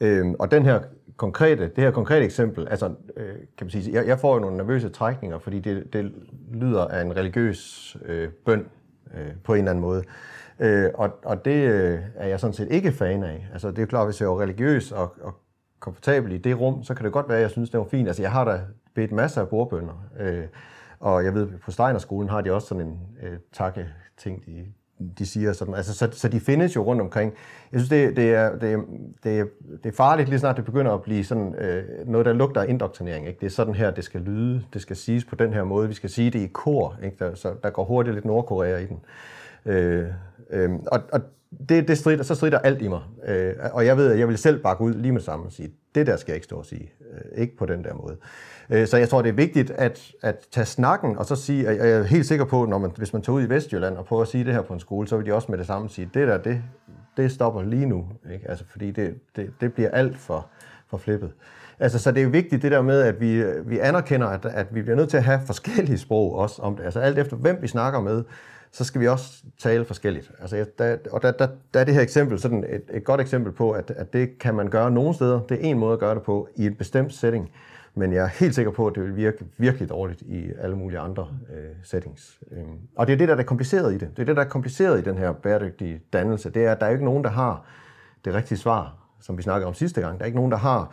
Øh, 0.00 0.26
og 0.38 0.50
den 0.50 0.64
her 0.64 0.80
konkrete, 1.16 1.62
det 1.62 1.84
her 1.84 1.90
konkrete 1.90 2.24
eksempel, 2.24 2.68
altså 2.68 2.94
øh, 3.16 3.34
kan 3.58 3.64
man 3.66 3.70
sige, 3.70 3.92
jeg, 3.92 4.06
jeg 4.06 4.20
får 4.20 4.34
jo 4.34 4.40
nogle 4.40 4.56
nervøse 4.56 4.88
trækninger, 4.88 5.38
fordi 5.38 5.60
det, 5.60 5.92
det 5.92 6.12
lyder 6.52 6.84
af 6.84 7.02
en 7.02 7.16
religiøs 7.16 7.96
øh, 8.04 8.28
bøn 8.44 8.66
øh, 9.14 9.30
på 9.44 9.54
en 9.54 9.58
eller 9.58 9.70
anden 9.70 9.82
måde. 9.82 10.02
Øh, 10.58 10.90
og, 10.94 11.10
og 11.24 11.44
det 11.44 11.68
øh, 11.68 12.00
er 12.14 12.28
jeg 12.28 12.40
sådan 12.40 12.54
set 12.54 12.68
ikke 12.70 12.92
fan 12.92 13.22
af. 13.22 13.48
Altså 13.52 13.70
det 13.70 13.82
er 13.82 13.86
klart, 13.86 14.06
hvis 14.06 14.20
jeg 14.20 14.26
er 14.26 14.40
religiøs 14.40 14.92
og, 14.92 15.14
og 15.20 15.34
komfortabel 15.80 16.32
i 16.32 16.38
det 16.38 16.60
rum, 16.60 16.84
så 16.84 16.94
kan 16.94 17.04
det 17.04 17.12
godt 17.12 17.28
være, 17.28 17.38
at 17.38 17.42
jeg 17.42 17.50
synes, 17.50 17.70
det 17.70 17.80
var 17.80 17.86
fint. 17.86 18.08
Altså 18.08 18.22
jeg 18.22 18.32
har 18.32 18.44
da 18.44 18.60
bedt 18.94 19.12
masser 19.12 19.40
af 19.40 19.48
bordbønder, 19.48 20.06
øh, 20.18 20.44
og 21.00 21.24
jeg 21.24 21.34
ved, 21.34 21.48
på 21.64 21.70
Steinerskolen 21.70 22.28
har 22.28 22.40
de 22.40 22.52
også 22.52 22.68
sådan 22.68 22.86
en 22.86 23.00
øh, 23.22 23.38
takke 23.52 23.88
ting, 24.16 24.46
de, 24.46 24.66
de 25.18 25.26
siger. 25.26 25.52
Sådan, 25.52 25.74
altså, 25.74 25.94
så, 25.94 26.08
så 26.12 26.28
de 26.28 26.40
findes 26.40 26.76
jo 26.76 26.82
rundt 26.82 27.02
omkring. 27.02 27.32
Jeg 27.72 27.80
synes, 27.80 27.88
det, 27.88 28.16
det, 28.16 28.34
er, 28.34 28.58
det, 28.58 28.78
det, 29.24 29.40
er, 29.40 29.44
det 29.84 29.92
er 29.92 29.96
farligt, 29.96 30.28
lige 30.28 30.38
snart 30.38 30.56
det 30.56 30.64
begynder 30.64 30.92
at 30.92 31.02
blive 31.02 31.24
sådan, 31.24 31.54
øh, 31.54 31.84
noget, 32.06 32.26
der 32.26 32.32
lugter 32.32 32.60
af 32.60 32.68
indoktrinering. 32.68 33.28
Ikke? 33.28 33.40
Det 33.40 33.46
er 33.46 33.50
sådan 33.50 33.74
her, 33.74 33.90
det 33.90 34.04
skal 34.04 34.20
lyde. 34.20 34.64
Det 34.72 34.82
skal 34.82 34.96
siges 34.96 35.24
på 35.24 35.34
den 35.34 35.52
her 35.52 35.64
måde. 35.64 35.88
Vi 35.88 35.94
skal 35.94 36.10
sige 36.10 36.30
det 36.30 36.38
i 36.38 36.46
kor. 36.46 36.96
Ikke? 37.04 37.16
Der, 37.18 37.34
så 37.34 37.54
der 37.62 37.70
går 37.70 37.84
hurtigt 37.84 38.14
lidt 38.14 38.24
Nordkorea 38.24 38.78
i 38.78 38.86
den. 38.86 39.00
Øh, 39.66 40.06
øh, 40.50 40.70
og, 40.86 41.00
og 41.12 41.20
det, 41.68 41.88
det 41.88 41.98
strider, 41.98 42.22
så 42.22 42.34
strider 42.34 42.58
alt 42.58 42.82
i 42.82 42.88
mig. 42.88 43.00
Øh, 43.26 43.54
og 43.72 43.86
jeg 43.86 43.96
ved, 43.96 44.12
at 44.12 44.18
jeg 44.18 44.28
vil 44.28 44.38
selv 44.38 44.62
bakke 44.62 44.84
ud 44.84 44.94
lige 44.94 45.12
med 45.12 45.20
det 45.20 45.26
samme 45.26 45.46
og 45.46 45.52
sige, 45.52 45.70
det 45.94 46.06
der 46.06 46.16
skal 46.16 46.32
jeg 46.32 46.36
ikke 46.36 46.44
stå 46.44 46.56
og 46.56 46.66
sige. 46.66 46.92
Øh, 47.12 47.42
ikke 47.42 47.56
på 47.56 47.66
den 47.66 47.84
der 47.84 47.94
måde. 47.94 48.16
Øh, 48.70 48.86
så 48.86 48.96
jeg 48.96 49.08
tror, 49.08 49.22
det 49.22 49.28
er 49.28 49.32
vigtigt 49.32 49.70
at, 49.70 50.12
at 50.22 50.46
tage 50.52 50.64
snakken, 50.64 51.18
og 51.18 51.26
så 51.26 51.36
sige, 51.36 51.68
at 51.68 51.76
jeg 51.76 51.90
er 51.90 52.02
helt 52.02 52.26
sikker 52.26 52.44
på, 52.44 52.64
når 52.64 52.78
man, 52.78 52.90
hvis 52.96 53.12
man 53.12 53.22
tager 53.22 53.36
ud 53.36 53.42
i 53.42 53.48
Vestjylland 53.48 53.96
og 53.96 54.04
prøver 54.04 54.22
at 54.22 54.28
sige 54.28 54.44
det 54.44 54.52
her 54.52 54.62
på 54.62 54.74
en 54.74 54.80
skole, 54.80 55.08
så 55.08 55.16
vil 55.16 55.26
de 55.26 55.34
også 55.34 55.46
med 55.50 55.58
det 55.58 55.66
samme 55.66 55.88
sige, 55.88 56.10
det 56.14 56.28
der, 56.28 56.38
det, 56.38 56.62
det 57.16 57.32
stopper 57.32 57.62
lige 57.62 57.86
nu. 57.86 58.08
Ikke? 58.32 58.50
Altså, 58.50 58.64
fordi 58.70 58.90
det, 58.90 59.14
det, 59.36 59.50
det 59.60 59.72
bliver 59.72 59.90
alt 59.90 60.18
for, 60.18 60.46
for 60.90 60.98
flippet. 60.98 61.30
Altså, 61.78 61.98
så 61.98 62.12
det 62.12 62.22
er 62.22 62.28
vigtigt 62.28 62.62
det 62.62 62.72
der 62.72 62.82
med, 62.82 63.00
at 63.00 63.20
vi, 63.20 63.44
vi 63.66 63.78
anerkender, 63.78 64.26
at, 64.26 64.46
at 64.46 64.74
vi 64.74 64.82
bliver 64.82 64.96
nødt 64.96 65.08
til 65.08 65.16
at 65.16 65.24
have 65.24 65.40
forskellige 65.46 65.98
sprog 65.98 66.34
også 66.34 66.62
om 66.62 66.76
det. 66.76 66.84
Altså 66.84 67.00
alt 67.00 67.18
efter, 67.18 67.36
hvem 67.36 67.58
vi 67.62 67.68
snakker 67.68 68.00
med, 68.00 68.24
så 68.72 68.84
skal 68.84 69.00
vi 69.00 69.08
også 69.08 69.42
tale 69.58 69.84
forskelligt. 69.84 70.30
Altså, 70.40 70.66
der, 70.78 70.96
og 71.10 71.22
der, 71.22 71.30
der, 71.30 71.48
der 71.74 71.80
er 71.80 71.84
det 71.84 71.94
her 71.94 72.00
eksempel 72.00 72.38
sådan 72.38 72.64
et, 72.68 72.82
et 72.92 73.04
godt 73.04 73.20
eksempel 73.20 73.52
på, 73.52 73.70
at, 73.70 73.92
at 73.96 74.12
det 74.12 74.38
kan 74.38 74.54
man 74.54 74.68
gøre 74.68 74.90
nogle 74.90 75.14
steder. 75.14 75.40
Det 75.40 75.56
er 75.56 75.70
en 75.70 75.78
måde 75.78 75.92
at 75.92 75.98
gøre 75.98 76.14
det 76.14 76.22
på 76.22 76.48
i 76.56 76.66
en 76.66 76.74
bestemt 76.74 77.14
setting. 77.14 77.50
Men 77.94 78.12
jeg 78.12 78.24
er 78.24 78.28
helt 78.28 78.54
sikker 78.54 78.72
på, 78.72 78.86
at 78.86 78.94
det 78.94 79.02
vil 79.02 79.16
virke 79.16 79.44
virkelig 79.58 79.88
dårligt 79.88 80.22
i 80.22 80.50
alle 80.58 80.76
mulige 80.76 80.98
andre 80.98 81.28
øh, 81.52 81.70
settings. 81.82 82.40
Øhm, 82.52 82.78
og 82.96 83.06
det 83.06 83.12
er 83.12 83.16
det, 83.16 83.28
der 83.28 83.36
er 83.36 83.42
kompliceret 83.42 83.94
i 83.94 83.98
det. 83.98 84.08
Det 84.16 84.22
er 84.22 84.26
det, 84.26 84.36
der 84.36 84.42
er 84.42 84.48
kompliceret 84.48 84.98
i 84.98 85.02
den 85.02 85.18
her 85.18 85.32
bæredygtige 85.32 86.00
dannelse. 86.12 86.50
Det 86.50 86.64
er, 86.64 86.72
at 86.72 86.80
der 86.80 86.86
er 86.86 86.90
ikke 86.90 87.04
nogen, 87.04 87.24
der 87.24 87.30
har 87.30 87.64
det 88.24 88.34
rigtige 88.34 88.58
svar, 88.58 88.96
som 89.20 89.38
vi 89.38 89.42
snakkede 89.42 89.66
om 89.66 89.74
sidste 89.74 90.00
gang. 90.00 90.18
Der 90.18 90.22
er 90.22 90.26
ikke 90.26 90.38
nogen, 90.38 90.52
der 90.52 90.58
har 90.58 90.92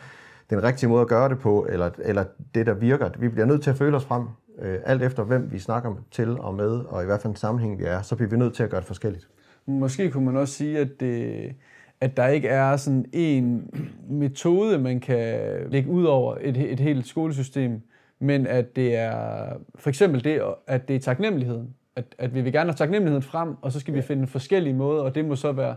den 0.50 0.64
rigtige 0.64 0.90
måde 0.90 1.02
at 1.02 1.08
gøre 1.08 1.30
det 1.30 1.40
på, 1.40 1.68
eller, 1.70 1.90
eller 2.00 2.24
det, 2.56 2.66
der 2.66 2.74
virker. 2.74 3.10
Vi 3.20 3.30
bliver 3.30 3.46
nødt 3.46 3.64
til 3.64 3.70
at 3.70 3.76
føle 3.76 3.98
os 3.98 4.06
frem 4.06 4.24
øh, 4.62 4.80
alt 4.86 5.04
efter 5.04 5.24
hvem 5.24 5.52
vi 5.52 5.60
snakker 5.60 5.96
til 6.12 6.40
og 6.40 6.56
med, 6.56 6.70
og 6.70 7.04
i 7.04 7.06
hvert 7.06 7.22
fald 7.22 7.32
en 7.32 7.36
sammenhæng 7.36 7.80
vi 7.80 7.84
er, 7.84 8.02
så 8.02 8.16
bliver 8.16 8.30
vi 8.30 8.38
nødt 8.38 8.54
til 8.54 8.64
at 8.64 8.70
gøre 8.70 8.80
det 8.80 8.88
forskelligt. 8.88 9.28
Måske 9.66 10.12
kunne 10.12 10.26
man 10.26 10.38
også 10.38 10.54
sige, 10.54 10.80
at, 10.80 10.90
det, 11.00 11.56
at 12.02 12.18
der 12.18 12.28
ikke 12.28 12.48
er 12.48 12.78
sådan 12.78 13.06
en 13.14 13.70
metode, 14.10 14.78
man 14.78 15.00
kan 15.00 15.52
lægge 15.72 15.90
ud 15.90 16.06
over 16.06 16.38
et, 16.42 16.58
et 16.58 16.80
helt 16.80 17.08
skolesystem, 17.08 17.82
men 18.20 18.48
at 18.48 18.76
det 18.76 18.96
er 18.96 19.54
for 19.76 19.90
eksempel 19.90 20.24
det, 20.24 20.42
at 20.68 20.88
det 20.88 20.96
er 20.96 21.00
taknemmeligheden. 21.00 21.76
At, 21.96 22.16
at 22.18 22.36
vi 22.36 22.42
vil 22.42 22.54
gerne 22.54 22.70
have 22.70 22.76
taknemmeligheden 22.76 23.24
frem, 23.24 23.56
og 23.62 23.72
så 23.72 23.80
skal 23.80 23.94
vi 23.94 24.02
finde 24.02 24.28
forskellige 24.28 24.74
måder, 24.74 25.04
og 25.04 25.16
det 25.16 25.26
må 25.26 25.36
så 25.36 25.52
være 25.52 25.76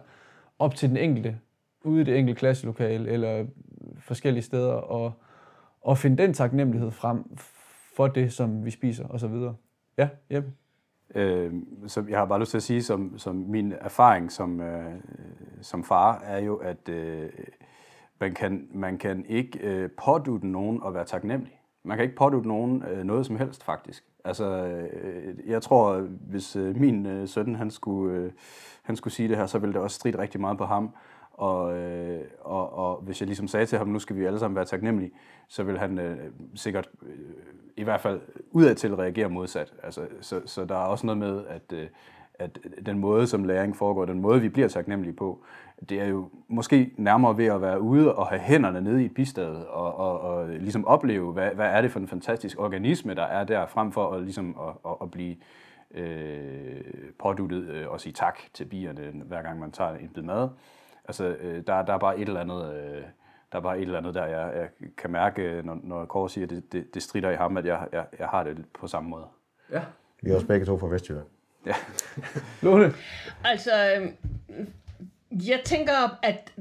op 0.59 0.75
til 0.75 0.89
den 0.89 0.97
enkelte, 0.97 1.39
ude 1.85 2.01
i 2.01 2.05
det 2.05 2.19
enkelte 2.19 2.39
klasselokale, 2.39 3.11
eller 3.11 3.47
forskellige 3.99 4.43
steder, 4.43 4.73
og, 4.73 5.13
og 5.83 5.99
finde 5.99 6.23
den 6.23 6.35
taknemmelighed 6.35 6.91
frem, 6.91 7.25
for 7.97 8.07
det, 8.07 8.33
som 8.33 8.65
vi 8.65 8.71
spiser 8.71 9.05
og 9.05 9.21
så 9.21 9.29
videre. 9.29 9.55
Ja, 9.99 10.09
Jeppe? 10.31 10.53
Øh, 11.15 11.53
så 11.87 12.05
jeg 12.09 12.19
har 12.19 12.25
bare 12.25 12.41
lyst 12.41 12.51
til 12.51 12.59
at 12.59 12.63
sige, 12.63 12.83
som, 12.83 13.19
som 13.19 13.37
min 13.37 13.73
erfaring 13.81 14.33
som, 14.33 14.61
øh, 14.61 14.95
som 15.63 15.85
far, 15.85 16.21
er 16.25 16.39
jo, 16.39 16.57
at 16.57 16.89
øh, 16.89 17.29
man, 18.21 18.35
kan, 18.35 18.69
man 18.75 18.99
kan 18.99 19.25
ikke 19.29 19.59
øh, 19.59 19.91
pådute 20.05 20.47
nogen 20.47 20.83
at 20.87 20.95
være 20.95 21.05
taknemmelig. 21.05 21.61
Man 21.85 21.97
kan 21.97 22.05
ikke 22.05 22.17
pådute 22.17 22.49
nogen 22.49 22.83
øh, 22.83 23.05
noget 23.05 23.27
som 23.27 23.37
helst, 23.37 23.65
faktisk. 23.65 24.05
Altså, 24.25 24.67
øh, 24.67 25.35
jeg 25.47 25.63
tror, 25.63 26.01
hvis 26.31 26.57
øh, 26.57 26.77
min 26.77 27.07
øh, 27.07 27.29
søn, 27.29 27.55
han 27.55 27.71
skulle, 27.71 28.17
øh, 28.17 28.33
han 28.83 28.97
skulle 28.97 29.15
sige 29.15 29.29
det 29.29 29.37
her, 29.37 29.47
så 29.47 29.59
ville 29.59 29.73
det 29.73 29.83
også 29.83 29.95
stride 29.95 30.19
rigtig 30.19 30.41
meget 30.41 30.59
på 30.59 30.65
ham. 30.65 30.95
Og, 31.33 31.79
øh, 31.79 32.25
og, 32.41 32.73
og 32.73 32.97
hvis 32.97 33.21
jeg 33.21 33.27
ligesom 33.27 33.49
sagde 33.49 33.67
til 33.67 33.79
ham, 33.79 33.89
nu 33.89 33.99
skal 33.99 34.17
vi 34.17 34.25
alle 34.25 34.39
sammen 34.39 34.57
være 34.57 34.65
taknemmelige, 34.65 35.13
så 35.49 35.63
vil 35.63 35.79
han 35.79 35.99
øh, 35.99 36.19
sikkert 36.55 36.91
øh, 37.03 37.19
i 37.77 37.83
hvert 37.83 38.01
fald 38.01 38.21
udadtil 38.51 38.91
til 38.91 38.97
reagere 38.97 39.29
modsat. 39.29 39.73
Altså, 39.83 40.07
så, 40.21 40.41
så 40.47 40.65
der 40.65 40.75
er 40.75 40.87
også 40.87 41.07
noget 41.07 41.19
med, 41.19 41.45
at, 41.49 41.73
øh, 41.73 41.87
at 42.35 42.59
den 42.87 42.99
måde, 42.99 43.27
som 43.27 43.45
læring 43.45 43.77
foregår, 43.77 44.05
den 44.05 44.21
måde, 44.21 44.41
vi 44.41 44.49
bliver 44.49 44.69
taknemmelige 44.69 45.17
på, 45.17 45.45
det 45.89 46.01
er 46.01 46.07
jo 46.07 46.29
måske 46.49 46.91
nærmere 46.97 47.39
ved 47.39 47.47
at 47.47 47.63
være 47.63 47.81
ude 47.81 48.15
og 48.15 48.27
have 48.27 48.41
hænderne 48.41 48.81
nede 48.81 49.05
i 49.05 49.09
bistadet 49.09 49.67
og, 49.67 49.95
og, 49.95 50.21
og 50.21 50.49
ligesom 50.49 50.87
opleve, 50.87 51.33
hvad, 51.33 51.51
hvad 51.51 51.67
er 51.67 51.81
det 51.81 51.91
for 51.91 52.01
en 52.01 52.09
fantastisk 52.09 52.61
organisme, 52.61 53.15
der 53.15 53.23
er 53.23 53.45
der, 53.45 53.67
frem 53.67 53.93
for 53.93 54.11
at, 54.11 54.23
ligesom 54.23 54.57
at, 54.61 54.91
at, 54.91 54.97
at 55.03 55.11
blive 55.11 55.37
øh, 55.95 56.81
påduttet 57.19 57.69
øh, 57.69 57.89
og 57.89 58.01
sige 58.01 58.13
tak 58.13 58.39
til 58.55 58.65
bierne, 58.65 59.23
hver 59.25 59.43
gang 59.43 59.61
man 59.61 59.71
tager 59.71 59.95
en 59.95 60.09
bid 60.09 60.23
mad. 60.23 60.49
Altså, 61.05 61.37
øh, 61.41 61.63
der, 61.67 61.83
der 61.83 61.93
er 61.93 61.99
bare 61.99 62.19
et 62.19 62.29
eller 62.29 62.41
andet... 62.41 62.75
Øh, 62.75 63.03
der 63.53 63.59
er 63.59 63.63
bare 63.63 63.79
et 63.79 63.83
eller 63.83 63.99
andet 63.99 64.15
der, 64.15 64.27
jeg, 64.27 64.53
jeg 64.57 64.69
kan 64.97 65.11
mærke, 65.11 65.63
når, 65.65 65.81
når 65.83 66.05
Kåre 66.05 66.31
siger, 66.31 66.45
at 66.45 66.51
det, 66.51 66.73
det, 66.73 66.95
det 66.95 67.03
strider 67.03 67.31
i 67.31 67.37
ham, 67.37 67.57
at 67.57 67.67
jeg, 67.67 67.87
jeg, 67.93 68.07
jeg 68.19 68.29
har 68.29 68.45
det 68.45 68.65
på 68.81 68.87
samme 68.87 69.11
måde. 69.11 69.27
Ja. 69.73 69.81
Vi 70.23 70.31
er 70.31 70.35
også 70.35 70.47
begge 70.47 70.67
to 70.67 70.79
fra 70.79 70.87
Vestjylland. 70.87 71.27
Ja. 71.67 71.75
Lone? 72.63 72.95
Altså, 73.45 73.95
øhm, 73.97 74.17
jeg 75.33 75.61
tænker, 75.65 76.19
at 76.23 76.53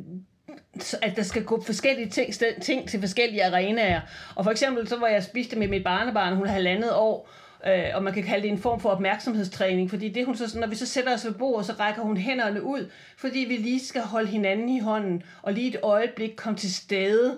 at 1.01 1.15
der 1.15 1.23
skal 1.23 1.43
gå 1.43 1.61
forskellige 1.61 2.09
ting, 2.09 2.33
ting 2.61 2.89
til 2.89 2.99
forskellige 2.99 3.45
arenaer. 3.45 4.01
Og 4.35 4.43
for 4.43 4.51
eksempel, 4.51 4.87
så 4.87 4.99
var 4.99 5.07
jeg 5.07 5.23
spiste 5.23 5.59
med 5.59 5.67
mit 5.67 5.83
barnebarn, 5.83 6.35
hun 6.35 6.47
har 6.47 6.59
landet 6.59 6.93
år, 6.95 7.29
øh, 7.67 7.83
og 7.93 8.03
man 8.03 8.13
kan 8.13 8.23
kalde 8.23 8.43
det 8.43 8.51
en 8.51 8.57
form 8.57 8.79
for 8.79 8.89
opmærksomhedstræning, 8.89 9.89
fordi 9.89 10.09
det 10.09 10.25
hun 10.25 10.35
så, 10.35 10.59
når 10.59 10.67
vi 10.67 10.75
så 10.75 10.85
sætter 10.85 11.13
os 11.13 11.25
ved 11.25 11.33
bordet, 11.33 11.65
så 11.65 11.73
rækker 11.73 12.01
hun 12.01 12.17
hænderne 12.17 12.63
ud, 12.63 12.89
fordi 13.17 13.39
vi 13.39 13.57
lige 13.57 13.85
skal 13.85 14.01
holde 14.01 14.27
hinanden 14.27 14.69
i 14.69 14.79
hånden, 14.79 15.23
og 15.41 15.53
lige 15.53 15.67
et 15.67 15.79
øjeblik 15.83 16.33
komme 16.35 16.57
til 16.57 16.73
stede 16.75 17.37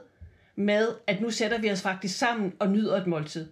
med, 0.56 0.88
at 1.08 1.22
nu 1.22 1.30
sætter 1.30 1.58
vi 1.58 1.72
os 1.72 1.82
faktisk 1.82 2.18
sammen 2.18 2.54
og 2.60 2.70
nyder 2.70 2.98
et 2.98 3.08
måltid. 3.08 3.48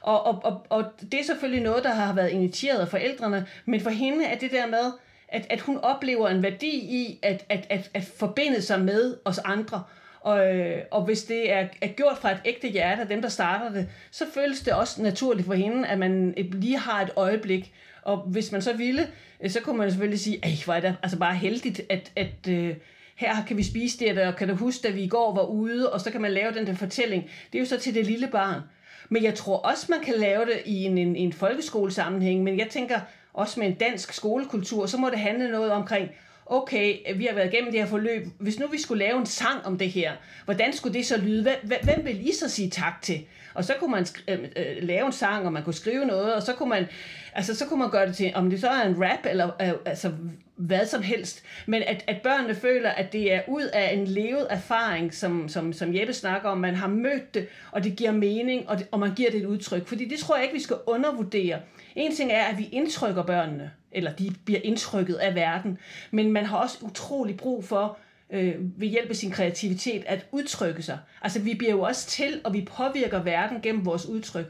Og, 0.00 0.26
og, 0.26 0.44
og, 0.44 0.66
og 0.68 0.84
det 1.12 1.20
er 1.20 1.24
selvfølgelig 1.24 1.62
noget, 1.62 1.84
der 1.84 1.90
har 1.90 2.12
været 2.14 2.30
initieret 2.30 2.78
af 2.78 2.88
forældrene, 2.88 3.46
men 3.64 3.80
for 3.80 3.90
hende 3.90 4.24
er 4.24 4.38
det 4.38 4.50
der 4.50 4.66
med, 4.66 4.92
at, 5.28 5.46
at 5.50 5.60
hun 5.60 5.78
oplever 5.78 6.28
en 6.28 6.42
værdi 6.42 6.76
i 6.76 7.18
at, 7.22 7.44
at, 7.48 7.66
at, 7.70 7.90
at 7.94 8.04
forbinde 8.04 8.62
sig 8.62 8.80
med 8.80 9.16
os 9.24 9.38
andre, 9.38 9.82
og, 10.22 10.54
øh, 10.56 10.82
og 10.90 11.04
hvis 11.04 11.24
det 11.24 11.52
er, 11.52 11.66
er 11.82 11.88
gjort 11.88 12.18
fra 12.18 12.30
et 12.30 12.40
ægte 12.44 12.68
hjerte 12.68 13.02
af 13.02 13.08
dem, 13.08 13.22
der 13.22 13.28
starter 13.28 13.72
det, 13.72 13.88
så 14.10 14.24
føles 14.34 14.60
det 14.60 14.72
også 14.72 15.02
naturligt 15.02 15.46
for 15.46 15.54
hende, 15.54 15.88
at 15.88 15.98
man 15.98 16.34
lige 16.36 16.78
har 16.78 17.02
et 17.02 17.10
øjeblik. 17.16 17.74
Og 18.02 18.16
hvis 18.16 18.52
man 18.52 18.62
så 18.62 18.72
ville, 18.72 19.08
øh, 19.40 19.50
så 19.50 19.60
kunne 19.60 19.78
man 19.78 19.90
selvfølgelig 19.90 20.20
sige, 20.20 20.38
at 20.42 20.64
hvor 20.64 20.74
er 20.74 20.80
det 20.80 20.96
altså 21.02 21.18
bare 21.18 21.34
heldigt, 21.34 21.80
at, 21.90 22.12
at 22.16 22.48
øh, 22.48 22.76
her 23.16 23.44
kan 23.46 23.56
vi 23.56 23.62
spise 23.62 23.98
det, 23.98 24.18
og 24.18 24.36
kan 24.36 24.48
du 24.48 24.54
huske, 24.54 24.88
at 24.88 24.94
vi 24.94 25.02
i 25.02 25.08
går 25.08 25.34
var 25.34 25.44
ude, 25.44 25.92
og 25.92 26.00
så 26.00 26.10
kan 26.10 26.20
man 26.20 26.32
lave 26.32 26.54
den 26.54 26.66
der 26.66 26.74
fortælling. 26.74 27.30
Det 27.52 27.58
er 27.58 27.62
jo 27.62 27.66
så 27.66 27.78
til 27.78 27.94
det 27.94 28.06
lille 28.06 28.28
barn. 28.28 28.60
Men 29.08 29.24
jeg 29.24 29.34
tror 29.34 29.56
også, 29.56 29.86
man 29.88 30.00
kan 30.00 30.14
lave 30.14 30.44
det 30.44 30.62
i 30.64 30.84
en, 30.84 30.98
en, 30.98 31.16
en 31.16 31.32
folkeskolesammenhæng, 31.32 32.42
men 32.42 32.58
jeg 32.58 32.68
tænker 32.70 33.00
også 33.32 33.60
med 33.60 33.68
en 33.68 33.74
dansk 33.74 34.12
skolekultur, 34.12 34.86
så 34.86 34.98
må 34.98 35.10
det 35.10 35.18
handle 35.18 35.50
noget 35.50 35.70
omkring 35.70 36.10
okay, 36.46 36.96
øh, 37.10 37.18
vi 37.18 37.24
har 37.24 37.34
været 37.34 37.52
igennem 37.52 37.72
det 37.72 37.80
her 37.80 37.88
forløb, 37.88 38.26
hvis 38.38 38.58
nu 38.58 38.66
vi 38.66 38.80
skulle 38.80 39.04
lave 39.04 39.18
en 39.18 39.26
sang 39.26 39.66
om 39.66 39.78
det 39.78 39.90
her, 39.90 40.12
hvordan 40.44 40.72
skulle 40.72 40.98
det 40.98 41.06
så 41.06 41.16
lyde? 41.16 41.54
Hvem 41.62 42.04
vil 42.04 42.28
I 42.28 42.32
så 42.34 42.48
sige 42.48 42.70
tak 42.70 43.02
til? 43.02 43.24
Og 43.54 43.64
så 43.64 43.74
kunne 43.78 43.90
man 43.90 44.06
øh, 44.28 44.38
øh, 44.56 44.82
lave 44.82 45.06
en 45.06 45.12
sang, 45.12 45.46
og 45.46 45.52
man 45.52 45.62
kunne 45.62 45.74
skrive 45.74 46.04
noget, 46.04 46.34
og 46.34 46.42
så 46.42 46.52
kunne 46.52 46.68
man, 46.68 46.86
altså, 47.32 47.54
så 47.54 47.66
kunne 47.66 47.78
man 47.78 47.90
gøre 47.90 48.06
det 48.06 48.16
til, 48.16 48.32
om 48.34 48.50
det 48.50 48.60
så 48.60 48.68
er 48.68 48.82
en 48.82 49.04
rap, 49.04 49.26
eller 49.26 49.50
øh, 49.62 49.72
altså, 49.86 50.12
hvad 50.56 50.86
som 50.86 51.02
helst. 51.02 51.42
Men 51.66 51.82
at, 51.82 52.04
at 52.06 52.22
børnene 52.22 52.54
føler, 52.54 52.90
at 52.90 53.12
det 53.12 53.32
er 53.32 53.40
ud 53.48 53.62
af 53.62 53.94
en 53.94 54.06
levet 54.06 54.46
erfaring, 54.50 55.14
som, 55.14 55.48
som, 55.48 55.72
som 55.72 55.96
Jeppe 55.96 56.12
snakker 56.12 56.48
om, 56.48 56.58
man 56.58 56.74
har 56.74 56.88
mødt 56.88 57.34
det, 57.34 57.46
og 57.70 57.84
det 57.84 57.96
giver 57.96 58.12
mening, 58.12 58.68
og, 58.68 58.78
det, 58.78 58.86
og 58.90 58.98
man 58.98 59.14
giver 59.14 59.30
det 59.30 59.40
et 59.40 59.46
udtryk. 59.46 59.86
Fordi 59.86 60.08
det 60.08 60.18
tror 60.18 60.36
jeg 60.36 60.44
ikke, 60.44 60.54
vi 60.54 60.62
skal 60.62 60.76
undervurdere. 60.86 61.58
En 61.96 62.14
ting 62.16 62.32
er, 62.32 62.44
at 62.44 62.58
vi 62.58 62.68
indtrykker 62.72 63.22
børnene, 63.22 63.70
eller 63.92 64.12
de 64.12 64.34
bliver 64.44 64.60
indtrykket 64.64 65.14
af 65.14 65.34
verden, 65.34 65.78
men 66.10 66.32
man 66.32 66.46
har 66.46 66.56
også 66.56 66.78
utrolig 66.82 67.36
brug 67.36 67.64
for, 67.64 67.98
øh, 68.32 68.54
ved 68.80 68.88
hjælp 68.88 69.10
af 69.10 69.16
sin 69.16 69.30
kreativitet 69.30 70.04
at 70.06 70.26
udtrykke 70.32 70.82
sig. 70.82 70.98
Altså 71.22 71.40
vi 71.40 71.54
bliver 71.54 71.72
jo 71.72 71.82
også 71.82 72.06
til, 72.06 72.40
og 72.44 72.52
vi 72.52 72.68
påvirker 72.76 73.22
verden 73.22 73.60
gennem 73.62 73.86
vores 73.86 74.06
udtryk. 74.06 74.46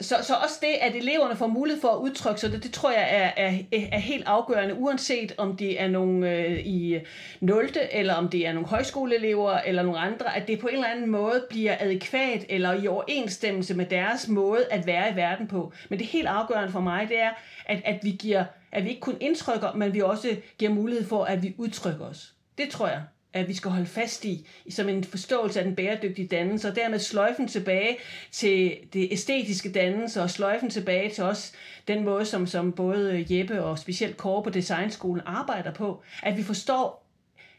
Så, 0.00 0.16
så 0.22 0.34
også 0.34 0.58
det, 0.60 0.74
at 0.80 0.96
eleverne 0.96 1.36
får 1.36 1.46
mulighed 1.46 1.80
for 1.80 1.88
at 1.88 1.98
udtrykke 1.98 2.40
sig, 2.40 2.52
det, 2.52 2.62
det 2.62 2.72
tror 2.72 2.90
jeg 2.90 3.08
er, 3.10 3.46
er, 3.46 3.58
er 3.92 3.98
helt 3.98 4.26
afgørende, 4.26 4.74
uanset 4.74 5.34
om 5.38 5.56
det 5.56 5.82
er 5.82 5.88
nogle 5.88 6.30
øh, 6.30 6.66
i 6.66 6.98
0. 7.40 7.70
eller 7.90 8.14
om 8.14 8.28
det 8.28 8.46
er 8.46 8.52
nogle 8.52 8.68
højskoleelever 8.68 9.58
eller 9.58 9.82
nogle 9.82 9.98
andre, 9.98 10.36
at 10.36 10.48
det 10.48 10.58
på 10.58 10.66
en 10.66 10.74
eller 10.74 10.88
anden 10.88 11.10
måde 11.10 11.46
bliver 11.50 11.76
adekvat 11.80 12.44
eller 12.48 12.72
i 12.72 12.86
overensstemmelse 12.86 13.74
med 13.74 13.86
deres 13.86 14.28
måde 14.28 14.64
at 14.70 14.86
være 14.86 15.12
i 15.12 15.16
verden 15.16 15.46
på. 15.46 15.72
Men 15.88 15.98
det 15.98 16.06
helt 16.06 16.28
afgørende 16.28 16.72
for 16.72 16.80
mig, 16.80 17.08
det 17.08 17.20
er, 17.20 17.30
at, 17.66 17.82
at 17.84 17.98
vi 18.02 18.10
giver, 18.10 18.44
at 18.72 18.84
vi 18.84 18.88
ikke 18.88 19.00
kun 19.00 19.16
indtrykker, 19.20 19.72
men 19.72 19.94
vi 19.94 20.00
også 20.00 20.36
giver 20.58 20.74
mulighed 20.74 21.04
for, 21.04 21.24
at 21.24 21.42
vi 21.42 21.54
udtrykker 21.58 22.04
os. 22.04 22.34
Det 22.58 22.68
tror 22.68 22.88
jeg 22.88 23.02
at 23.32 23.48
vi 23.48 23.54
skal 23.54 23.70
holde 23.70 23.86
fast 23.86 24.24
i, 24.24 24.46
som 24.70 24.88
en 24.88 25.04
forståelse 25.04 25.58
af 25.58 25.64
den 25.64 25.74
bæredygtige 25.76 26.28
dannelse, 26.28 26.68
og 26.68 26.76
dermed 26.76 26.98
sløjfen 26.98 27.48
tilbage 27.48 27.96
til 28.32 28.76
det 28.92 29.08
æstetiske 29.12 29.72
dannelse, 29.72 30.22
og 30.22 30.30
sløjfen 30.30 30.70
tilbage 30.70 31.10
til 31.10 31.24
os 31.24 31.52
den 31.88 32.04
måde, 32.04 32.24
som, 32.24 32.46
som 32.46 32.72
både 32.72 33.26
Jeppe 33.30 33.64
og 33.64 33.78
specielt 33.78 34.16
Kåre 34.16 34.42
på 34.42 34.50
Designskolen 34.50 35.22
arbejder 35.26 35.72
på, 35.72 36.02
at 36.22 36.36
vi 36.36 36.42
forstår 36.42 37.06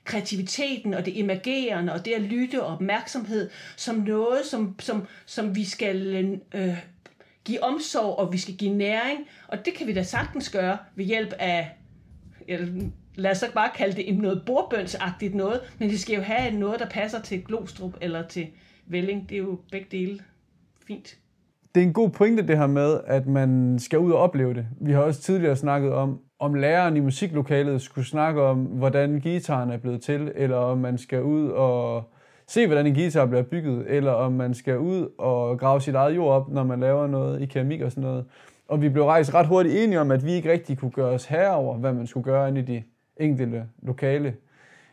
kreativiteten 0.04 0.94
og 0.94 1.06
det 1.06 1.20
emergerende 1.20 1.94
og 1.94 2.06
det 2.06 2.12
at 2.12 2.22
lytte 2.22 2.64
og 2.64 2.74
opmærksomhed 2.74 3.50
som 3.78 3.96
noget, 3.96 4.46
som, 4.46 4.76
som, 4.80 5.08
som 5.26 5.56
vi 5.56 5.66
skal 5.66 6.40
øh, 6.54 6.78
give 7.46 7.64
omsorg 7.64 8.20
og 8.20 8.34
vi 8.34 8.38
skal 8.38 8.56
give 8.56 8.74
næring, 8.74 9.20
og 9.48 9.66
det 9.66 9.74
kan 9.74 9.88
vi 9.88 9.94
da 9.94 10.04
sagtens 10.04 10.50
gøre 10.50 10.78
ved 10.96 11.06
hjælp 11.06 11.34
af 11.40 11.70
lad 13.16 13.32
os 13.32 13.38
så 13.38 13.46
bare 13.54 13.70
kalde 13.76 13.96
det 13.96 14.18
noget 14.18 14.44
bordbønsagtigt 14.46 15.36
noget, 15.36 15.60
men 15.80 15.90
det 15.90 16.00
skal 16.00 16.16
jo 16.16 16.22
have 16.22 16.52
noget, 16.52 16.80
der 16.80 16.90
passer 16.90 17.22
til 17.22 17.44
Glostrup 17.44 17.94
eller 18.02 18.28
til 18.28 18.48
Velling. 18.88 19.30
Det 19.30 19.36
er 19.36 19.40
jo 19.40 19.60
begge 19.72 19.88
dele 19.92 20.20
fint. 20.88 21.18
Det 21.76 21.84
er 21.84 21.88
en 21.88 21.94
god 21.94 22.10
pointe 22.10 22.48
det 22.48 22.58
her 22.58 22.68
med, 22.68 23.00
at 23.08 23.28
man 23.28 23.80
skal 23.80 24.00
ud 24.00 24.12
og 24.12 24.20
opleve 24.20 24.54
det. 24.54 24.66
Vi 24.82 24.92
har 24.92 25.02
også 25.02 25.22
tidligere 25.22 25.56
snakket 25.56 25.94
om, 25.94 26.20
om 26.40 26.54
læreren 26.54 26.98
i 26.98 27.00
musiklokalet 27.00 27.82
skulle 27.82 28.08
snakke 28.08 28.42
om, 28.42 28.58
hvordan 28.64 29.20
gitaren 29.20 29.70
er 29.70 29.78
blevet 29.78 30.02
til, 30.02 30.32
eller 30.36 30.58
om 30.58 30.78
man 30.78 30.98
skal 30.98 31.24
ud 31.24 31.50
og 31.50 32.04
se, 32.48 32.68
hvordan 32.68 32.88
en 32.88 32.94
guitar 32.94 33.26
bliver 33.26 33.44
bygget, 33.44 33.86
eller 33.88 34.12
om 34.12 34.32
man 34.32 34.54
skal 34.54 34.78
ud 34.78 35.10
og 35.18 35.60
grave 35.60 35.82
sit 35.82 35.96
eget 35.96 36.16
jord 36.16 36.34
op, 36.34 36.50
når 36.50 36.64
man 36.64 36.80
laver 36.80 37.08
noget 37.08 37.42
i 37.42 37.46
keramik 37.46 37.82
og 37.82 37.92
sådan 37.92 38.04
noget. 38.04 38.26
Og 38.68 38.82
vi 38.82 38.90
blev 38.90 39.04
rejst 39.04 39.34
ret 39.34 39.48
hurtigt 39.48 39.76
enige 39.76 40.00
om, 40.00 40.12
at 40.12 40.26
vi 40.26 40.32
ikke 40.32 40.52
rigtig 40.52 40.78
kunne 40.78 40.92
gøre 40.92 41.12
os 41.12 41.26
herover, 41.26 41.78
hvad 41.78 41.94
man 41.94 42.08
skulle 42.08 42.24
gøre 42.24 42.50
inde 42.50 42.62
i 42.62 42.64
de 42.64 42.84
enkelte 43.22 43.66
lokale, 43.82 44.36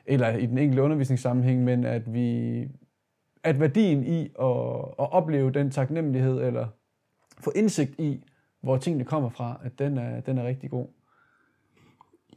eller 0.06 0.28
i 0.28 0.46
den 0.46 0.58
enkelte 0.58 0.82
undervisningssammenhæng, 0.82 1.64
men 1.64 1.84
at 1.84 2.14
vi 2.14 2.68
at 3.44 3.60
værdien 3.60 4.04
i 4.04 4.22
at, 4.22 4.46
at 4.98 5.12
opleve 5.12 5.50
den 5.50 5.70
taknemmelighed, 5.70 6.40
eller 6.40 6.66
få 7.40 7.52
indsigt 7.56 8.00
i, 8.00 8.24
hvor 8.62 8.76
tingene 8.76 9.04
kommer 9.04 9.28
fra, 9.28 9.60
at 9.64 9.78
den 9.78 9.98
er, 9.98 10.20
den 10.20 10.38
er 10.38 10.46
rigtig 10.46 10.70
god. 10.70 10.86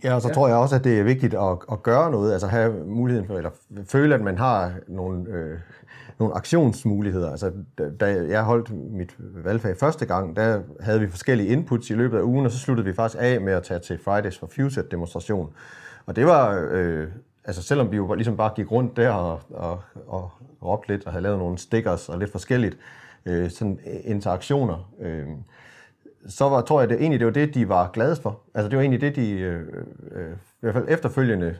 Ja, 0.03 0.15
og 0.15 0.21
så 0.21 0.27
ja. 0.27 0.33
tror 0.33 0.47
jeg 0.47 0.57
også, 0.57 0.75
at 0.75 0.83
det 0.83 0.99
er 0.99 1.03
vigtigt 1.03 1.33
at, 1.33 1.57
at 1.71 1.83
gøre 1.83 2.11
noget, 2.11 2.33
altså 2.33 2.47
have 2.47 2.85
muligheden 2.85 3.27
for, 3.27 3.37
eller 3.37 3.49
føle, 3.85 4.15
at 4.15 4.21
man 4.21 4.37
har 4.37 4.73
nogle, 4.87 5.29
øh, 5.29 5.59
nogle 6.19 6.35
aktionsmuligheder. 6.35 7.31
Altså, 7.31 7.51
da 7.99 8.05
jeg 8.05 8.43
holdt 8.43 8.71
mit 8.91 9.15
valgfag 9.19 9.77
første 9.77 10.05
gang, 10.05 10.35
der 10.35 10.61
havde 10.79 10.99
vi 10.99 11.07
forskellige 11.07 11.49
inputs 11.49 11.89
i 11.89 11.93
løbet 11.93 12.17
af 12.17 12.21
ugen, 12.21 12.45
og 12.45 12.51
så 12.51 12.59
sluttede 12.59 12.87
vi 12.87 12.93
faktisk 12.93 13.21
af 13.21 13.41
med 13.41 13.53
at 13.53 13.63
tage 13.63 13.79
til 13.79 13.99
Fridays 14.03 14.39
for 14.39 14.47
Future 14.47 14.85
demonstration. 14.91 15.53
Og 16.05 16.15
det 16.15 16.25
var, 16.25 16.67
øh, 16.71 17.07
altså 17.45 17.63
selvom 17.63 17.91
vi 17.91 17.95
jo 17.95 18.13
ligesom 18.13 18.37
bare 18.37 18.53
gik 18.55 18.71
rundt 18.71 18.97
der 18.97 19.09
og, 19.09 19.41
og, 19.49 19.81
og 20.07 20.31
råbte 20.63 20.89
lidt 20.89 21.05
og 21.05 21.11
havde 21.11 21.23
lavet 21.23 21.39
nogle 21.39 21.57
stickers 21.57 22.09
og 22.09 22.19
lidt 22.19 22.31
forskelligt, 22.31 22.77
øh, 23.25 23.49
sådan 23.49 23.79
interaktioner, 24.03 24.91
øh, 24.99 25.27
så 26.27 26.49
var, 26.49 26.61
tror 26.61 26.79
jeg, 26.79 26.89
det 26.89 26.99
egentlig 26.99 27.19
det 27.19 27.27
var 27.27 27.33
det, 27.33 27.53
de 27.53 27.69
var 27.69 27.89
glade 27.93 28.15
for. 28.15 28.39
Altså 28.53 28.69
det 28.69 28.77
var 28.77 28.81
egentlig 28.81 29.01
det, 29.01 29.15
de 29.15 29.31
øh, 29.31 29.61
øh, 30.11 30.31
i 30.61 30.65
hvert 30.65 30.73
fald 30.73 30.85
efterfølgende 30.89 31.55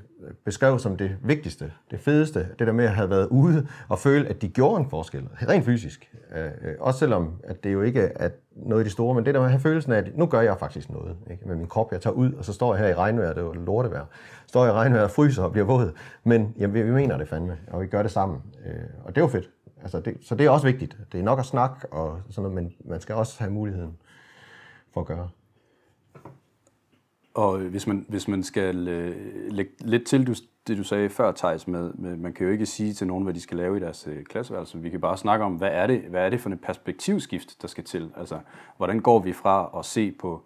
beskrev 0.46 0.80
som 0.80 0.98
det 0.98 1.18
vigtigste, 1.24 1.72
det 1.92 2.00
fedeste, 2.00 2.48
det 2.60 2.68
der 2.68 2.74
med 2.74 2.86
at 2.86 2.92
have 2.92 3.10
været 3.10 3.28
ude 3.28 3.68
og 3.90 4.00
føle, 4.00 4.28
at 4.28 4.42
de 4.42 4.50
gjorde 4.50 4.84
en 4.84 4.90
forskel, 4.90 5.28
rent 5.50 5.66
fysisk. 5.66 6.12
Øh, 6.36 6.76
også 6.80 7.00
selvom, 7.00 7.34
at 7.44 7.64
det 7.64 7.74
jo 7.74 7.82
ikke 7.82 8.02
er 8.02 8.30
noget 8.56 8.82
af 8.82 8.86
de 8.86 8.92
store, 8.92 9.16
men 9.16 9.26
det 9.26 9.34
der 9.34 9.40
med 9.40 9.48
at 9.48 9.52
have 9.52 9.62
følelsen 9.62 9.92
af, 9.92 9.98
at 9.98 10.18
nu 10.18 10.26
gør 10.26 10.42
jeg 10.42 10.58
faktisk 10.60 10.90
noget 10.90 11.18
ikke? 11.32 11.48
med 11.48 11.56
min 11.56 11.68
krop. 11.68 11.92
Jeg 11.92 12.02
tager 12.02 12.14
ud, 12.14 12.34
og 12.34 12.46
så 12.46 12.54
står 12.54 12.76
jeg 12.76 12.84
her 12.84 12.92
i 12.92 12.96
regnvejr, 12.96 13.30
det 13.30 13.38
er 13.38 13.46
jo 13.46 13.54
lortevejr. 13.54 14.06
Står 14.48 14.66
jeg 14.66 14.74
i 14.74 14.78
regnvejr 14.78 15.04
og 15.04 15.12
fryser 15.12 15.44
og 15.44 15.52
bliver 15.52 15.66
våd. 15.66 15.92
Men 16.24 16.56
jamen, 16.60 16.74
vi, 16.74 16.82
vi 16.82 16.92
mener 16.92 17.18
det 17.18 17.28
fandme, 17.28 17.58
og 17.68 17.82
vi 17.82 17.88
gør 17.88 18.02
det 18.02 18.12
sammen. 18.12 18.42
Øh, 18.66 18.74
og 19.04 19.16
det 19.16 19.22
er 19.22 19.26
jo 19.26 19.32
fedt. 19.32 19.50
Altså, 19.82 20.00
det, 20.00 20.18
så 20.22 20.36
det 20.36 20.46
er 20.46 20.50
også 20.50 20.68
vigtigt. 20.68 20.98
Det 21.12 21.20
er 21.20 21.24
nok 21.24 21.40
at 21.40 21.46
snakke 21.46 21.94
og 21.94 22.20
sådan 22.30 22.52
noget, 22.52 22.64
men 22.64 22.74
man 22.86 23.02
skal 23.02 23.16
også 23.16 23.40
have 23.40 23.52
muligheden 23.52 23.98
for 24.94 25.02
at 25.02 25.08
gøre. 25.08 25.30
Og 27.34 27.58
hvis 27.60 27.88
man, 27.88 28.06
hvis 28.10 28.28
man 28.28 28.44
skal 28.44 28.88
øh, 28.88 29.16
lægge 29.52 29.72
lidt 29.80 30.06
til 30.06 30.28
du, 30.28 30.34
det, 30.68 30.78
du 30.78 30.84
sagde 30.84 31.10
før, 31.10 31.32
Thijs, 31.32 31.68
med, 31.68 31.94
med, 31.94 32.18
man 32.18 32.34
kan 32.34 32.46
jo 32.46 32.52
ikke 32.52 32.66
sige 32.66 32.94
til 32.94 33.08
nogen, 33.08 33.24
hvad 33.24 33.34
de 33.34 33.42
skal 33.42 33.58
lave 33.58 33.78
i 33.78 33.80
deres 33.80 34.08
øh, 34.08 34.24
klasseværelse. 34.24 34.78
Vi 34.78 34.90
kan 34.90 35.02
bare 35.02 35.18
snakke 35.18 35.46
om, 35.46 35.54
hvad 35.54 35.70
er, 35.72 35.88
det, 35.88 36.02
hvad 36.02 36.26
er 36.26 36.30
det 36.30 36.42
for 36.42 36.50
et 36.50 36.62
perspektivskift, 36.62 37.62
der 37.62 37.68
skal 37.68 37.84
til? 37.84 38.12
Altså, 38.18 38.40
hvordan 38.78 39.00
går 39.00 39.20
vi 39.20 39.34
fra 39.34 39.80
at 39.80 39.86
se 39.86 40.12
på 40.12 40.44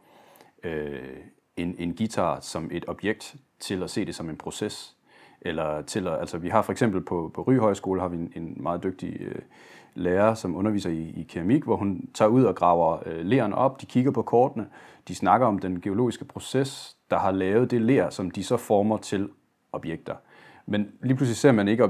øh, 0.64 1.18
en, 1.58 1.76
en 1.80 1.96
guitar 1.96 2.40
som 2.40 2.70
et 2.72 2.86
objekt, 2.88 3.36
til 3.60 3.84
at 3.84 3.90
se 3.90 4.06
det 4.06 4.16
som 4.16 4.30
en 4.30 4.38
proces? 4.38 4.96
Eller 5.42 5.82
til 5.82 6.08
at, 6.08 6.20
altså, 6.20 6.38
vi 6.38 6.50
har 6.50 6.62
for 6.62 6.72
eksempel 6.72 7.02
på, 7.02 7.32
på 7.34 7.42
Ryhøjskole 7.42 8.02
har 8.02 8.08
vi 8.08 8.18
en, 8.18 8.34
en 8.36 8.58
meget 8.64 8.84
dygtig 8.84 9.22
øh, 9.22 9.42
lærer, 9.96 10.34
som 10.34 10.56
underviser 10.56 10.90
i, 10.90 11.14
i 11.18 11.26
keramik, 11.30 11.64
hvor 11.64 11.76
hun 11.76 12.10
tager 12.14 12.30
ud 12.30 12.44
og 12.44 12.56
graver 12.56 12.98
øh, 13.06 13.26
leren 13.26 13.54
op, 13.54 13.82
de 13.82 13.86
kigger 13.86 14.12
på 14.12 14.22
kortene, 14.22 14.68
de 15.08 15.16
snakker 15.16 15.48
om 15.48 15.60
den 15.60 15.82
geologiske 15.82 16.26
proces, 16.26 16.98
der 17.10 17.18
har 17.18 17.32
lavet 17.32 17.72
det 17.72 17.82
ler, 17.82 18.10
som 18.10 18.32
de 18.32 18.44
så 18.44 18.58
former 18.58 18.98
til 18.98 19.30
objekter. 19.72 20.16
Men 20.68 20.92
lige 21.04 21.16
pludselig 21.16 21.38
ser 21.38 21.52
man 21.52 21.68
ikke 21.68 21.84
øh, 21.84 21.90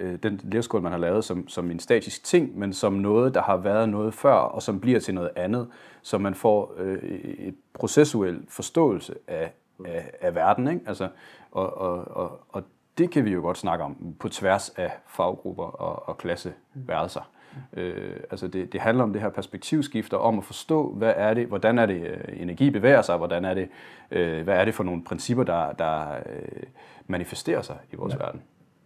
øh, 0.00 0.18
den 0.22 0.40
lerskål, 0.44 0.82
man 0.82 0.92
har 0.92 0.98
lavet, 0.98 1.24
som, 1.24 1.48
som 1.48 1.70
en 1.70 1.78
statisk 1.78 2.24
ting, 2.24 2.58
men 2.58 2.72
som 2.72 2.92
noget, 2.92 3.34
der 3.34 3.42
har 3.42 3.56
været 3.56 3.88
noget 3.88 4.14
før, 4.14 4.32
og 4.32 4.62
som 4.62 4.80
bliver 4.80 5.00
til 5.00 5.14
noget 5.14 5.30
andet, 5.36 5.68
så 6.02 6.18
man 6.18 6.34
får 6.34 6.74
øh, 6.78 6.98
et 7.38 7.54
processuel 7.74 8.42
forståelse 8.48 9.14
af, 9.28 9.52
af, 9.84 10.10
af 10.20 10.34
verden. 10.34 10.68
Ikke? 10.68 10.80
Altså, 10.86 11.08
og, 11.50 11.78
og, 11.78 12.16
og, 12.16 12.40
og 12.48 12.62
det 12.98 13.10
kan 13.10 13.24
vi 13.24 13.30
jo 13.30 13.40
godt 13.40 13.58
snakke 13.58 13.84
om 13.84 14.14
på 14.20 14.28
tværs 14.28 14.68
af 14.68 14.92
faggrupper 15.06 15.64
og, 15.64 16.08
og 16.08 16.18
klasseværelser. 16.18 17.30
Øh, 17.72 18.16
altså 18.30 18.48
det, 18.48 18.72
det 18.72 18.80
handler 18.80 19.04
om 19.04 19.12
det 19.12 19.22
her 19.22 19.28
perspektivskift 19.28 20.12
og 20.12 20.20
om 20.20 20.38
at 20.38 20.44
forstå, 20.44 20.92
hvad 20.92 21.12
er 21.16 21.34
det, 21.34 21.46
hvordan 21.46 21.78
er 21.78 21.86
det 21.86 22.00
øh, 22.00 22.42
energi 22.42 22.70
bevæger 22.70 23.02
sig, 23.02 23.16
hvordan 23.16 23.44
er 23.44 23.54
det, 23.54 23.68
øh, 24.10 24.44
hvad 24.44 24.54
er 24.54 24.64
det 24.64 24.74
for 24.74 24.84
nogle 24.84 25.04
principper, 25.04 25.44
der, 25.44 25.72
der 25.72 26.10
øh, 26.10 26.62
manifesterer 27.06 27.62
sig 27.62 27.76
i 27.92 27.96
vores 27.96 28.12
ja. 28.12 28.18
verden. 28.18 28.42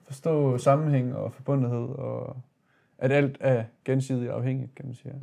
Forstå 0.06 0.58
sammenhæng 0.58 1.16
og 1.16 1.32
forbundethed 1.32 1.88
og 1.88 2.36
at 3.00 3.12
alt 3.12 3.36
er 3.40 3.64
gensidigt 3.84 4.30
afhængigt, 4.30 4.74
kan 4.74 4.86
man 4.86 4.94
sige. 4.94 5.14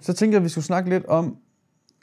Så 0.00 0.12
tænker 0.12 0.34
jeg, 0.34 0.40
at 0.40 0.44
vi 0.44 0.48
skulle 0.48 0.64
snakke 0.64 0.90
lidt 0.90 1.06
om, 1.06 1.36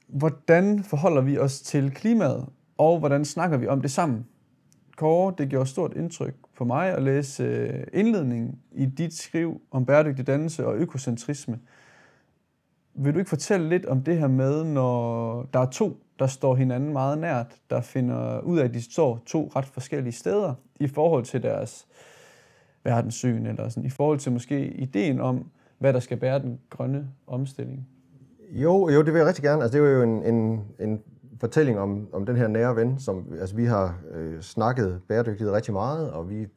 hvordan 0.08 0.84
forholder 0.84 1.22
vi 1.22 1.38
os 1.38 1.62
til 1.62 1.92
klimaet, 1.92 2.46
og 2.78 3.00
hvordan 3.00 3.26
snakker 3.26 3.58
vi 3.58 3.68
om 3.68 3.82
det 3.82 3.92
sammen? 3.92 4.26
Kåre, 4.96 5.34
det 5.38 5.50
gjorde 5.50 5.70
stort 5.70 5.94
indtryk 5.94 6.36
på 6.58 6.66
mig 6.66 6.90
at 6.90 7.04
læse 7.04 7.44
øh, 7.44 7.84
indledningen 7.94 8.60
i 8.72 8.86
dit 8.86 9.14
skriv 9.14 9.62
om 9.72 9.86
bæredygtig 9.86 10.28
dannelse 10.28 10.68
og 10.68 10.76
økocentrisme. 10.76 11.60
Vil 12.94 13.14
du 13.14 13.20
ikke 13.20 13.30
fortælle 13.30 13.70
lidt 13.70 13.86
om 13.86 14.04
det 14.04 14.18
her 14.18 14.28
med, 14.28 14.64
når 14.64 15.44
der 15.54 15.60
er 15.60 15.70
to, 15.70 15.98
der 16.20 16.28
står 16.28 16.56
hinanden 16.56 16.94
meget 16.94 17.18
nært, 17.18 17.56
der 17.70 17.82
finder 17.82 18.40
ud 18.40 18.60
af, 18.60 18.64
at 18.64 18.74
de 18.74 18.82
står 18.82 19.24
to 19.26 19.52
ret 19.56 19.66
forskellige 19.66 20.14
steder 20.14 20.54
i 20.80 20.88
forhold 20.88 21.24
til 21.24 21.44
deres 21.44 21.88
verdenssyn, 22.84 23.46
eller 23.46 23.70
sådan, 23.70 23.86
i 23.86 23.90
forhold 23.90 24.20
til 24.20 24.32
måske 24.32 24.68
ideen 24.68 25.20
om, 25.20 25.50
hvad 25.78 25.94
der 25.94 26.00
skal 26.00 26.18
bære 26.18 26.40
den 26.40 26.60
grønne 26.70 27.08
omstilling? 27.28 27.88
Jo, 28.52 28.90
jo, 28.90 29.02
det 29.02 29.14
vil 29.14 29.20
jeg 29.20 29.28
rigtig 29.28 29.44
gerne. 29.44 29.64
Altså, 29.64 29.78
det 29.78 29.88
er 29.88 29.92
jo 29.92 30.04
en, 30.04 30.24
en, 30.24 30.62
en 30.80 31.02
fortælling 31.40 31.80
om, 31.80 32.08
om 32.14 32.26
den 32.26 32.36
her 32.36 32.48
nære 32.48 32.76
ven, 32.76 33.00
som 33.00 33.34
altså, 33.40 33.56
vi 33.56 33.66
har 33.66 33.98
øh, 34.12 34.42
snakket 34.42 35.02
bæredygtighed 35.08 35.54
rigtig 35.54 35.74
meget, 35.74 36.12
og 36.12 36.30
vi 36.30 36.42
øh, 36.42 36.48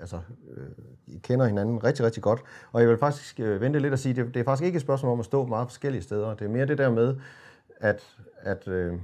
altså, 0.00 0.16
øh, 0.56 1.20
kender 1.22 1.46
hinanden 1.46 1.84
rigtig, 1.84 2.04
rigtig 2.04 2.22
godt. 2.22 2.42
Og 2.72 2.80
jeg 2.80 2.88
vil 2.88 2.98
faktisk 2.98 3.40
øh, 3.40 3.60
vente 3.60 3.78
lidt 3.78 3.92
og 3.92 3.98
sige, 3.98 4.14
det, 4.14 4.34
det 4.34 4.40
er 4.40 4.44
faktisk 4.44 4.66
ikke 4.66 4.76
et 4.76 4.82
spørgsmål 4.82 5.12
om 5.12 5.18
at 5.18 5.24
stå 5.24 5.46
meget 5.46 5.68
forskellige 5.68 6.02
steder. 6.02 6.34
Det 6.34 6.44
er 6.44 6.50
mere 6.50 6.66
det 6.66 6.78
der 6.78 6.90
med, 6.90 7.16
at, 7.80 8.16
at 8.42 8.68
øh, 8.68 8.94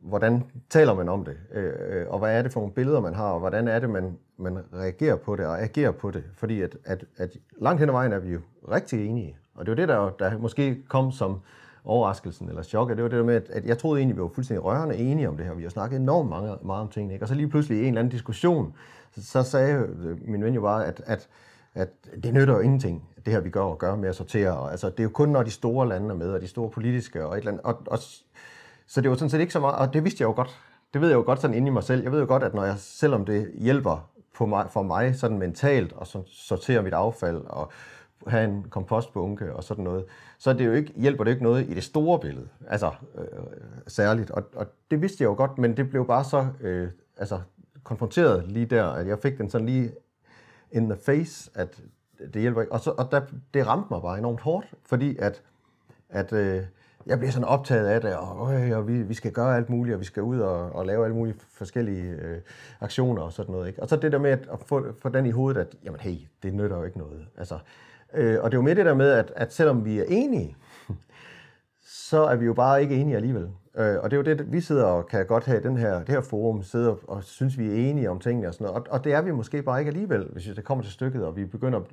hvordan 0.00 0.44
taler 0.70 0.94
man 0.94 1.08
om 1.08 1.24
det, 1.24 1.36
øh, 1.52 1.72
øh, 1.88 2.08
og 2.08 2.18
hvad 2.18 2.38
er 2.38 2.42
det 2.42 2.52
for 2.52 2.60
nogle 2.60 2.74
billeder, 2.74 3.00
man 3.00 3.14
har, 3.14 3.30
og 3.30 3.38
hvordan 3.38 3.68
er 3.68 3.78
det, 3.78 3.90
man, 3.90 4.18
man 4.36 4.58
reagerer 4.74 5.16
på 5.16 5.36
det 5.36 5.46
og 5.46 5.62
agerer 5.62 5.90
på 5.90 6.10
det. 6.10 6.24
Fordi 6.36 6.62
at, 6.62 6.76
at, 6.84 7.04
at 7.16 7.36
langt 7.60 7.80
hen 7.80 7.88
ad 7.88 7.92
vejen 7.92 8.12
er 8.12 8.18
vi 8.18 8.32
jo 8.32 8.40
rigtig 8.70 9.06
enige. 9.06 9.36
Og 9.54 9.66
det 9.66 9.70
var 9.70 9.76
det, 9.76 9.88
der, 9.88 10.10
der 10.18 10.38
måske 10.38 10.82
kom 10.88 11.12
som 11.12 11.40
overraskelsen 11.84 12.48
eller 12.48 12.62
chokket, 12.62 12.96
det 12.96 13.02
var 13.02 13.08
det 13.08 13.18
der 13.18 13.24
med, 13.24 13.42
at 13.50 13.64
jeg 13.64 13.78
troede 13.78 14.00
egentlig, 14.00 14.16
vi 14.16 14.22
var 14.22 14.28
fuldstændig 14.28 14.64
rørende 14.64 14.96
enige 14.96 15.28
om 15.28 15.36
det 15.36 15.46
her. 15.46 15.54
Vi 15.54 15.62
har 15.62 15.70
snakket 15.70 15.96
enormt 15.96 16.30
mange, 16.30 16.56
meget 16.62 16.82
om 16.82 16.88
tingene. 16.88 17.14
Ikke? 17.14 17.24
Og 17.24 17.28
så 17.28 17.34
lige 17.34 17.48
pludselig 17.48 17.78
i 17.78 17.80
en 17.80 17.86
eller 17.86 18.00
anden 18.00 18.12
diskussion, 18.12 18.74
så, 19.14 19.24
så 19.24 19.42
sagde 19.42 19.74
øh, 19.74 20.28
min 20.28 20.44
ven 20.44 20.54
jo 20.54 20.60
bare, 20.60 20.86
at, 20.86 21.02
at, 21.06 21.28
at 21.74 21.88
det 22.22 22.34
nytter 22.34 22.54
jo 22.54 22.60
ingenting, 22.60 23.08
det 23.24 23.32
her 23.32 23.40
vi 23.40 23.50
gør 23.50 23.60
og 23.60 23.78
gør 23.78 23.96
med 23.96 24.08
at 24.08 24.14
sortere. 24.14 24.56
Og, 24.56 24.70
altså, 24.70 24.90
det 24.90 24.98
er 25.00 25.04
jo 25.04 25.10
kun, 25.10 25.28
når 25.28 25.42
de 25.42 25.50
store 25.50 25.88
lande 25.88 26.08
er 26.08 26.14
med, 26.14 26.32
og 26.32 26.40
de 26.40 26.48
store 26.48 26.70
politiske 26.70 27.26
og 27.26 27.32
et 27.32 27.38
eller 27.38 27.50
andet. 27.50 27.64
Og, 27.64 27.82
og, 27.86 27.98
så 28.86 29.00
det 29.00 29.10
var 29.10 29.16
sådan 29.16 29.30
set 29.30 29.40
ikke 29.40 29.52
så 29.52 29.60
meget, 29.60 29.76
og 29.76 29.92
det 29.92 30.04
vidste 30.04 30.22
jeg 30.22 30.28
jo 30.28 30.34
godt. 30.34 30.60
Det 30.92 31.00
ved 31.00 31.08
jeg 31.08 31.16
jo 31.16 31.22
godt 31.22 31.40
sådan 31.40 31.56
inde 31.56 31.68
i 31.68 31.70
mig 31.70 31.82
selv. 31.82 32.02
Jeg 32.02 32.12
ved 32.12 32.20
jo 32.20 32.26
godt, 32.26 32.42
at 32.42 32.54
når 32.54 32.64
jeg, 32.64 32.74
selvom 32.78 33.24
det 33.24 33.50
hjælper 33.58 34.08
på 34.34 34.46
mig, 34.46 34.66
for 34.70 34.82
mig 34.82 35.16
sådan 35.16 35.38
mentalt 35.38 35.92
og 35.92 36.06
sortere 36.26 36.82
mit 36.82 36.92
affald 36.92 37.36
og 37.46 37.72
have 38.26 38.44
en 38.44 38.66
kompostbunke 38.70 39.52
og 39.56 39.64
sådan 39.64 39.84
noget, 39.84 40.04
så 40.38 40.52
det 40.52 40.66
jo 40.66 40.72
ikke, 40.72 40.92
hjælper 40.96 41.24
det 41.24 41.30
ikke 41.30 41.42
noget 41.42 41.70
i 41.70 41.74
det 41.74 41.84
store 41.84 42.20
billede, 42.20 42.48
altså 42.68 42.90
øh, 43.18 43.24
særligt. 43.86 44.30
Og, 44.30 44.42
og 44.54 44.66
det 44.90 45.02
vidste 45.02 45.22
jeg 45.22 45.28
jo 45.28 45.34
godt, 45.34 45.58
men 45.58 45.76
det 45.76 45.90
blev 45.90 46.06
bare 46.06 46.24
så 46.24 46.46
øh, 46.60 46.88
altså, 47.16 47.40
konfronteret 47.82 48.48
lige 48.48 48.66
der, 48.66 48.84
at 48.84 49.06
jeg 49.06 49.18
fik 49.18 49.38
den 49.38 49.50
sådan 49.50 49.66
lige 49.66 49.92
in 50.72 50.88
the 50.88 50.98
face, 51.06 51.50
at 51.54 51.82
det 52.34 52.42
hjælper 52.42 52.60
ikke. 52.60 52.72
Og, 52.72 52.80
så, 52.80 52.90
og 52.90 53.08
der, 53.10 53.20
det 53.54 53.66
ramte 53.66 53.86
mig 53.90 54.02
bare 54.02 54.18
enormt 54.18 54.40
hårdt, 54.40 54.74
fordi 54.86 55.16
at, 55.16 55.42
at 56.08 56.32
øh, 56.32 56.62
jeg 57.06 57.18
bliver 57.18 57.32
sådan 57.32 57.48
optaget 57.48 57.86
af 57.86 58.00
det, 58.00 58.16
og, 58.16 58.54
øh, 58.54 58.78
og 58.78 58.88
vi, 58.88 59.02
vi 59.02 59.14
skal 59.14 59.32
gøre 59.32 59.56
alt 59.56 59.70
muligt, 59.70 59.94
og 59.94 60.00
vi 60.00 60.04
skal 60.04 60.22
ud 60.22 60.40
og, 60.40 60.72
og 60.74 60.86
lave 60.86 61.04
alle 61.04 61.16
mulige 61.16 61.36
forskellige 61.50 62.10
øh, 62.10 62.40
aktioner 62.80 63.22
og 63.22 63.32
sådan 63.32 63.52
noget. 63.52 63.68
Ikke? 63.68 63.82
Og 63.82 63.88
så 63.88 63.96
det 63.96 64.12
der 64.12 64.18
med 64.18 64.30
at, 64.30 64.48
at 64.52 64.58
få, 64.66 64.86
få 64.98 65.08
den 65.08 65.26
i 65.26 65.30
hovedet, 65.30 65.60
at 65.60 65.74
jamen 65.84 66.00
hey, 66.00 66.16
det 66.42 66.54
nytter 66.54 66.76
jo 66.76 66.84
ikke 66.84 66.98
noget. 66.98 67.26
Altså, 67.38 67.58
øh, 68.14 68.42
og 68.42 68.50
det 68.50 68.56
er 68.56 68.58
jo 68.58 68.62
med 68.62 68.74
det 68.74 68.86
der 68.86 68.94
med, 68.94 69.10
at, 69.10 69.32
at 69.36 69.52
selvom 69.52 69.84
vi 69.84 69.98
er 69.98 70.04
enige, 70.08 70.56
så 72.10 72.24
er 72.24 72.36
vi 72.36 72.44
jo 72.44 72.54
bare 72.54 72.82
ikke 72.82 72.94
enige 72.94 73.16
alligevel. 73.16 73.48
Øh, 73.76 73.96
og 74.02 74.10
det 74.10 74.16
er 74.16 74.16
jo 74.16 74.36
det, 74.36 74.52
vi 74.52 74.60
sidder 74.60 74.84
og 74.84 75.06
kan 75.06 75.26
godt 75.26 75.44
have 75.44 75.60
i 75.60 75.62
den 75.62 75.76
her, 75.76 75.98
det 75.98 76.08
her 76.08 76.20
forum, 76.20 76.62
sidder 76.62 76.94
og 77.08 77.24
synes, 77.24 77.58
vi 77.58 77.68
er 77.68 77.90
enige 77.90 78.10
om 78.10 78.20
tingene 78.20 78.48
og 78.48 78.54
sådan 78.54 78.64
noget. 78.64 78.80
Og, 78.80 78.86
og 78.90 79.04
det 79.04 79.12
er 79.12 79.22
vi 79.22 79.30
måske 79.30 79.62
bare 79.62 79.78
ikke 79.78 79.88
alligevel, 79.88 80.28
hvis 80.32 80.44
det 80.44 80.64
kommer 80.64 80.84
til 80.84 80.92
stykket, 80.92 81.24
og 81.24 81.36
vi 81.36 81.44
begynder 81.44 81.78
at, 81.78 81.86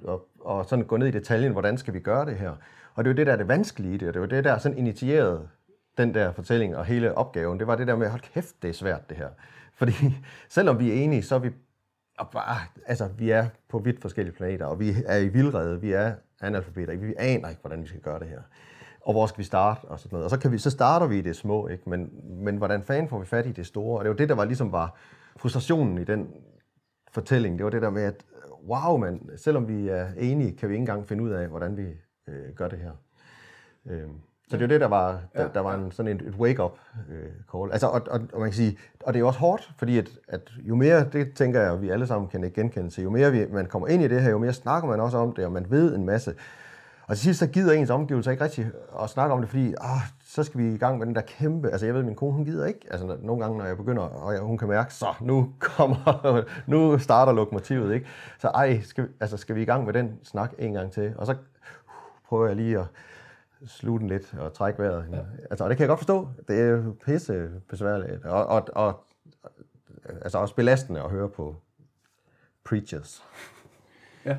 at, 0.49 0.59
at 0.59 0.69
sådan 0.69 0.85
gå 0.85 0.97
ned 0.97 1.07
i 1.07 1.11
detaljen, 1.11 1.51
hvordan 1.51 1.77
skal 1.77 1.93
vi 1.93 1.99
gøre 1.99 2.25
det 2.25 2.35
her. 2.35 2.51
Og 2.95 3.03
det 3.03 3.09
er 3.09 3.13
jo 3.13 3.17
det, 3.17 3.27
der 3.27 3.33
er 3.33 3.37
det 3.37 3.47
vanskelige 3.47 3.93
i 3.93 3.97
det, 3.97 4.07
og 4.07 4.13
det 4.13 4.19
er 4.19 4.23
jo 4.23 4.29
det, 4.29 4.43
der 4.43 4.57
sådan 4.57 4.77
initierede 4.77 5.47
den 5.97 6.13
der 6.13 6.31
fortælling 6.31 6.77
og 6.77 6.85
hele 6.85 7.17
opgaven. 7.17 7.59
Det 7.59 7.67
var 7.67 7.75
det 7.75 7.87
der 7.87 7.95
med, 7.95 8.09
hold 8.09 8.21
kæft, 8.21 8.55
det 8.61 8.69
er 8.69 8.73
svært 8.73 9.09
det 9.09 9.17
her. 9.17 9.29
Fordi 9.75 9.93
selvom 10.49 10.79
vi 10.79 10.89
er 10.89 11.03
enige, 11.03 11.23
så 11.23 11.35
er 11.35 11.39
vi 11.39 11.49
og 12.19 12.29
bare, 12.29 12.57
altså, 12.85 13.07
vi 13.17 13.29
er 13.29 13.47
på 13.69 13.79
vidt 13.79 14.01
forskellige 14.01 14.35
planeter, 14.35 14.65
og 14.65 14.79
vi 14.79 14.93
er 15.05 15.17
i 15.17 15.27
vildrede, 15.27 15.81
vi 15.81 15.91
er 15.91 16.13
analfabeter, 16.41 16.97
vi 16.97 17.13
aner 17.17 17.49
ikke, 17.49 17.61
hvordan 17.61 17.81
vi 17.81 17.87
skal 17.87 18.01
gøre 18.01 18.19
det 18.19 18.27
her. 18.27 18.41
Og 19.01 19.13
hvor 19.13 19.27
skal 19.27 19.37
vi 19.37 19.43
starte, 19.43 19.85
og 19.85 19.99
sådan 19.99 20.15
noget. 20.15 20.23
Og 20.23 20.29
så, 20.29 20.39
kan 20.39 20.51
vi, 20.51 20.57
så 20.57 20.69
starter 20.69 21.07
vi 21.07 21.17
i 21.17 21.21
det 21.21 21.35
små, 21.35 21.67
ikke? 21.67 21.89
Men, 21.89 22.09
men 22.43 22.57
hvordan 22.57 22.83
fanden 22.83 23.09
får 23.09 23.19
vi 23.19 23.25
fat 23.25 23.45
i 23.45 23.51
det 23.51 23.65
store? 23.65 23.99
Og 23.99 24.05
det 24.05 24.09
var 24.09 24.15
det, 24.17 24.29
der 24.29 24.35
var 24.35 24.45
ligesom 24.45 24.71
var 24.71 24.95
frustrationen 25.37 25.97
i 25.97 26.03
den 26.03 26.33
fortælling. 27.11 27.57
Det 27.57 27.63
var 27.63 27.69
det 27.69 27.81
der 27.81 27.89
med, 27.89 28.03
at 28.03 28.25
wow, 28.67 28.97
man, 28.97 29.29
selvom 29.37 29.67
vi 29.67 29.89
er 29.89 30.07
enige, 30.17 30.57
kan 30.57 30.69
vi 30.69 30.73
ikke 30.73 30.81
engang 30.81 31.07
finde 31.07 31.23
ud 31.23 31.29
af, 31.29 31.47
hvordan 31.47 31.77
vi 31.77 31.87
øh, 32.27 32.53
gør 32.55 32.67
det 32.67 32.79
her. 32.79 32.91
Øh, 33.85 34.09
så 34.49 34.57
det 34.57 34.63
er 34.63 34.67
jo 34.67 34.73
det, 34.73 34.81
der 34.81 34.87
var, 34.87 35.19
der, 35.35 35.47
der 35.47 35.59
var 35.59 35.75
en, 35.75 35.91
sådan 35.91 36.11
et, 36.15 36.21
et 36.21 36.33
wake-up 36.33 36.77
øh, 37.09 37.29
call. 37.53 37.71
Altså, 37.71 37.87
og, 37.87 38.01
og, 38.09 38.21
og, 38.33 38.39
man 38.39 38.49
kan 38.49 38.55
sige, 38.55 38.77
og 39.03 39.13
det 39.13 39.19
er 39.19 39.23
også 39.23 39.39
hårdt, 39.39 39.71
fordi 39.77 39.97
at, 39.97 40.09
at 40.27 40.41
jo 40.57 40.75
mere, 40.75 41.05
det 41.13 41.33
tænker 41.33 41.61
jeg, 41.61 41.81
vi 41.81 41.89
alle 41.89 42.07
sammen 42.07 42.29
kan 42.29 42.51
genkende 42.55 42.89
til, 42.89 43.03
jo 43.03 43.09
mere 43.09 43.31
vi, 43.31 43.45
man 43.51 43.65
kommer 43.65 43.87
ind 43.87 44.03
i 44.03 44.07
det 44.07 44.21
her, 44.21 44.29
jo 44.29 44.37
mere 44.37 44.53
snakker 44.53 44.89
man 44.89 44.99
også 44.99 45.17
om 45.17 45.33
det, 45.33 45.45
og 45.45 45.51
man 45.51 45.65
ved 45.69 45.95
en 45.95 46.05
masse. 46.05 46.33
Og 47.07 47.15
til 47.15 47.23
sidst, 47.23 47.39
så 47.39 47.47
gider 47.47 47.73
ens 47.73 47.89
omgivelser 47.89 48.31
ikke 48.31 48.43
rigtig 48.43 48.71
at 49.03 49.09
snakke 49.09 49.33
om 49.33 49.39
det, 49.39 49.49
fordi 49.49 49.73
ah, 49.81 50.01
så 50.25 50.43
skal 50.43 50.59
vi 50.59 50.73
i 50.73 50.77
gang 50.77 50.97
med 50.97 51.07
den 51.07 51.15
der 51.15 51.21
kæmpe... 51.21 51.69
Altså 51.69 51.85
jeg 51.85 51.95
ved, 51.95 52.03
min 52.03 52.15
kone, 52.15 52.33
hun 52.33 52.45
gider 52.45 52.65
ikke. 52.65 52.79
Altså 52.91 53.17
nogle 53.21 53.43
gange, 53.43 53.57
når 53.57 53.65
jeg 53.65 53.77
begynder, 53.77 54.03
og 54.03 54.33
jeg, 54.33 54.41
hun 54.41 54.57
kan 54.57 54.67
mærke, 54.67 54.93
så 54.93 55.05
nu 55.21 55.53
kommer, 55.59 56.43
nu 56.71 56.97
starter 56.97 57.33
lokomotivet, 57.33 57.93
ikke? 57.93 58.07
Så 58.39 58.47
ej, 58.47 58.81
skal, 58.81 59.07
altså, 59.19 59.37
skal 59.37 59.55
vi 59.55 59.61
i 59.61 59.65
gang 59.65 59.85
med 59.85 59.93
den 59.93 60.19
snak 60.23 60.53
en 60.59 60.73
gang 60.73 60.91
til? 60.91 61.13
Og 61.17 61.25
så 61.25 61.35
prøver 62.27 62.47
jeg 62.47 62.55
lige 62.55 62.79
at 62.79 62.85
sluge 63.67 63.99
den 63.99 64.07
lidt 64.07 64.33
og 64.39 64.53
trække 64.53 64.79
vejret. 64.79 65.05
Ja. 65.11 65.17
Altså, 65.49 65.63
og 65.63 65.69
det 65.69 65.77
kan 65.77 65.83
jeg 65.83 65.89
godt 65.89 65.99
forstå. 65.99 66.27
Det 66.47 66.59
er 66.59 66.91
pisse 67.05 67.49
besværligt. 67.69 68.25
Og, 68.25 68.45
og, 68.45 68.67
og 68.71 69.03
altså 70.21 70.37
også 70.37 70.55
belastende 70.55 71.01
at 71.01 71.09
høre 71.09 71.29
på 71.29 71.55
preachers. 72.65 73.23
Ja. 74.25 74.37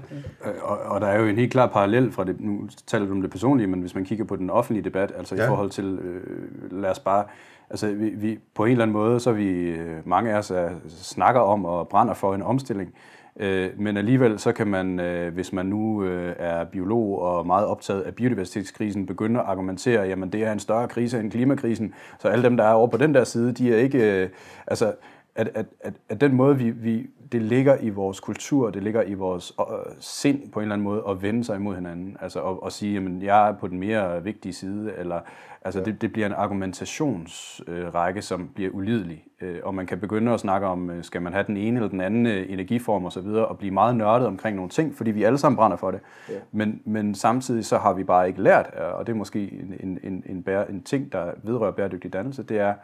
Og, 0.62 0.78
og 0.78 1.00
der 1.00 1.06
er 1.06 1.20
jo 1.20 1.26
en 1.26 1.37
helt 1.37 1.52
klar 1.52 1.66
parallel 1.66 2.12
fra 2.12 2.24
det, 2.24 2.40
nu 2.40 2.68
taler 2.87 3.06
du 3.06 3.12
om 3.12 3.22
det 3.22 3.30
personlige, 3.30 3.66
men 3.66 3.80
hvis 3.80 3.94
man 3.94 4.04
kigger 4.04 4.24
på 4.24 4.37
den 4.37 4.50
offentlige 4.50 4.85
debat, 4.85 5.12
altså 5.16 5.37
ja. 5.37 5.44
i 5.44 5.46
forhold 5.46 5.70
til, 5.70 5.98
øh, 5.98 6.72
lad 6.72 6.90
os 6.90 6.98
bare, 6.98 7.24
altså 7.70 7.94
vi, 7.94 8.09
vi, 8.09 8.38
på 8.54 8.64
en 8.64 8.70
eller 8.70 8.83
anden 8.83 8.92
måde, 8.92 9.20
så 9.20 9.33
vi, 9.33 9.70
øh, 9.70 10.09
mange 10.09 10.33
af 10.33 10.38
os 10.38 10.50
er, 10.50 10.70
snakker 10.88 11.40
om 11.40 11.64
og 11.64 11.88
brænder 11.88 12.14
for 12.14 12.35
en 12.35 12.42
omstilling, 12.42 12.88
Øh, 12.88 12.94
Øh, 13.37 13.71
men 13.77 13.97
alligevel 13.97 14.38
så 14.38 14.53
kan 14.53 14.66
man, 14.66 15.01
øh, 15.01 15.35
hvis 15.35 15.53
man 15.53 15.66
nu 15.66 16.05
øh, 16.05 16.35
er 16.38 16.64
biolog 16.64 17.19
og 17.19 17.47
meget 17.47 17.66
optaget 17.66 18.03
af 18.03 18.14
biodiversitetskrisen, 18.14 19.07
begynde 19.07 19.40
at 19.40 19.47
argumentere, 19.47 20.03
jamen 20.03 20.33
det 20.33 20.45
er 20.45 20.53
en 20.53 20.59
større 20.59 20.88
krise 20.88 21.21
end 21.21 21.31
klimakrisen, 21.31 21.95
så 22.19 22.29
alle 22.29 22.45
dem, 22.45 22.57
der 22.57 22.64
er 22.64 22.73
over 22.73 22.87
på 22.87 22.97
den 22.97 23.14
der 23.14 23.25
side, 23.25 23.53
de 23.53 23.75
er 23.75 23.79
ikke, 23.79 24.31
altså 24.66 24.93
at, 25.35 25.51
at, 25.55 25.66
at, 25.81 25.95
at 26.09 26.21
den 26.21 26.35
måde, 26.35 26.59
vi, 26.59 26.71
vi, 26.71 27.07
det 27.33 27.43
ligger 27.43 27.77
i 27.81 27.88
vores 27.88 28.21
kultur, 28.21 28.71
det 28.71 28.83
ligger 28.83 29.03
i 29.03 29.14
vores 29.14 29.53
øh, 29.61 29.66
sind 30.01 30.51
på 30.53 30.61
en 30.61 30.62
eller 30.62 30.75
anden 30.75 30.85
måde, 30.85 31.03
at 31.09 31.23
vende 31.23 31.45
sig 31.45 31.57
imod 31.57 31.75
hinanden. 31.75 32.16
Altså 32.21 32.43
at, 32.43 32.57
at 32.66 32.73
sige, 32.73 32.99
at 32.99 33.23
jeg 33.23 33.49
er 33.49 33.53
på 33.53 33.69
den 33.69 33.79
mere 33.79 34.25
vigtige 34.25 34.53
side, 34.53 34.93
eller 34.99 35.21
altså 35.62 35.81
ja. 35.81 35.85
det, 35.85 36.03
det 36.03 36.12
bliver 36.12 36.27
en 36.27 36.33
argumentationsrække, 36.33 38.19
øh, 38.19 38.23
som 38.23 38.51
bliver 38.55 38.71
ulidelig. 38.71 39.25
Øh, 39.40 39.59
og 39.62 39.75
man 39.75 39.87
kan 39.87 40.01
begynde 40.01 40.33
at 40.33 40.40
snakke 40.40 40.66
om, 40.66 40.90
øh, 40.90 41.05
skal 41.05 41.23
man 41.23 41.33
have 41.33 41.45
den 41.47 41.57
ene 41.57 41.77
eller 41.77 41.88
den 41.88 42.01
anden 42.01 42.27
øh, 42.27 42.53
energiform 42.53 43.05
osv., 43.05 43.27
og, 43.27 43.49
og 43.49 43.59
blive 43.59 43.71
meget 43.71 43.97
nørdet 43.97 44.27
omkring 44.27 44.57
nogle 44.57 44.71
ting, 44.71 44.95
fordi 44.95 45.11
vi 45.11 45.23
alle 45.23 45.38
sammen 45.38 45.57
brænder 45.57 45.77
for 45.77 45.90
det. 45.90 46.01
Ja. 46.29 46.35
Men, 46.53 46.83
men 46.85 47.14
samtidig 47.14 47.64
så 47.64 47.79
har 47.79 47.93
vi 47.93 48.05
bare 48.05 48.29
ikke 48.29 48.43
lært, 48.43 48.66
og 48.66 49.07
det 49.07 49.12
er 49.12 49.16
måske 49.16 49.53
en, 49.53 49.75
en, 49.81 49.99
en, 50.03 50.25
en, 50.27 50.43
bære, 50.43 50.71
en 50.71 50.83
ting, 50.83 51.12
der 51.12 51.33
vedrører 51.43 51.73
bæredygtig 51.73 52.12
dannelse, 52.12 52.43
det 52.43 52.59
er 52.59 52.75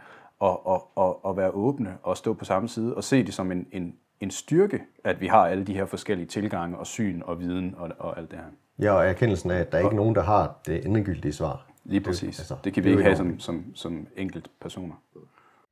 at, 0.43 0.57
at, 0.69 0.81
at, 0.97 1.15
at 1.29 1.37
være 1.37 1.51
åbne 1.51 1.97
og 2.03 2.17
stå 2.17 2.33
på 2.33 2.45
samme 2.45 2.69
side 2.69 2.95
og 2.95 3.05
se 3.05 3.25
det 3.25 3.35
som 3.35 3.53
en, 3.53 3.67
en, 3.73 3.95
en 4.21 4.31
styrke, 4.31 4.81
at 5.05 5.21
vi 5.21 5.27
har 5.27 5.47
alle 5.47 5.65
de 5.65 5.75
her 5.75 5.87
forskellige 5.87 6.27
tilgange 6.27 6.79
og 6.79 6.87
syn 6.87 7.23
og 7.25 7.41
viden 7.41 7.75
og, 7.77 7.91
og 7.99 8.19
alt 8.19 8.31
det 8.31 8.39
her. 8.39 8.47
Ja, 8.79 8.93
og 8.93 9.07
erkendelsen 9.07 9.51
af, 9.51 9.59
at 9.59 9.73
der 9.73 9.79
er 9.79 9.83
ikke 9.83 9.97
nogen, 9.97 10.15
der 10.15 10.23
har 10.23 10.61
det 10.67 10.87
endegyldige 10.87 11.33
svar. 11.33 11.67
Lige 11.85 12.01
præcis. 12.01 12.37
Det, 12.37 12.43
altså, 12.43 12.57
det 12.65 12.75
kan 12.75 12.85
vi 12.85 12.89
det 12.89 12.95
ikke 12.95 13.05
have 13.05 13.17
som, 13.17 13.41
som, 13.41 13.65
som 13.75 14.07
enkelt 14.17 14.51
personer. 14.61 14.95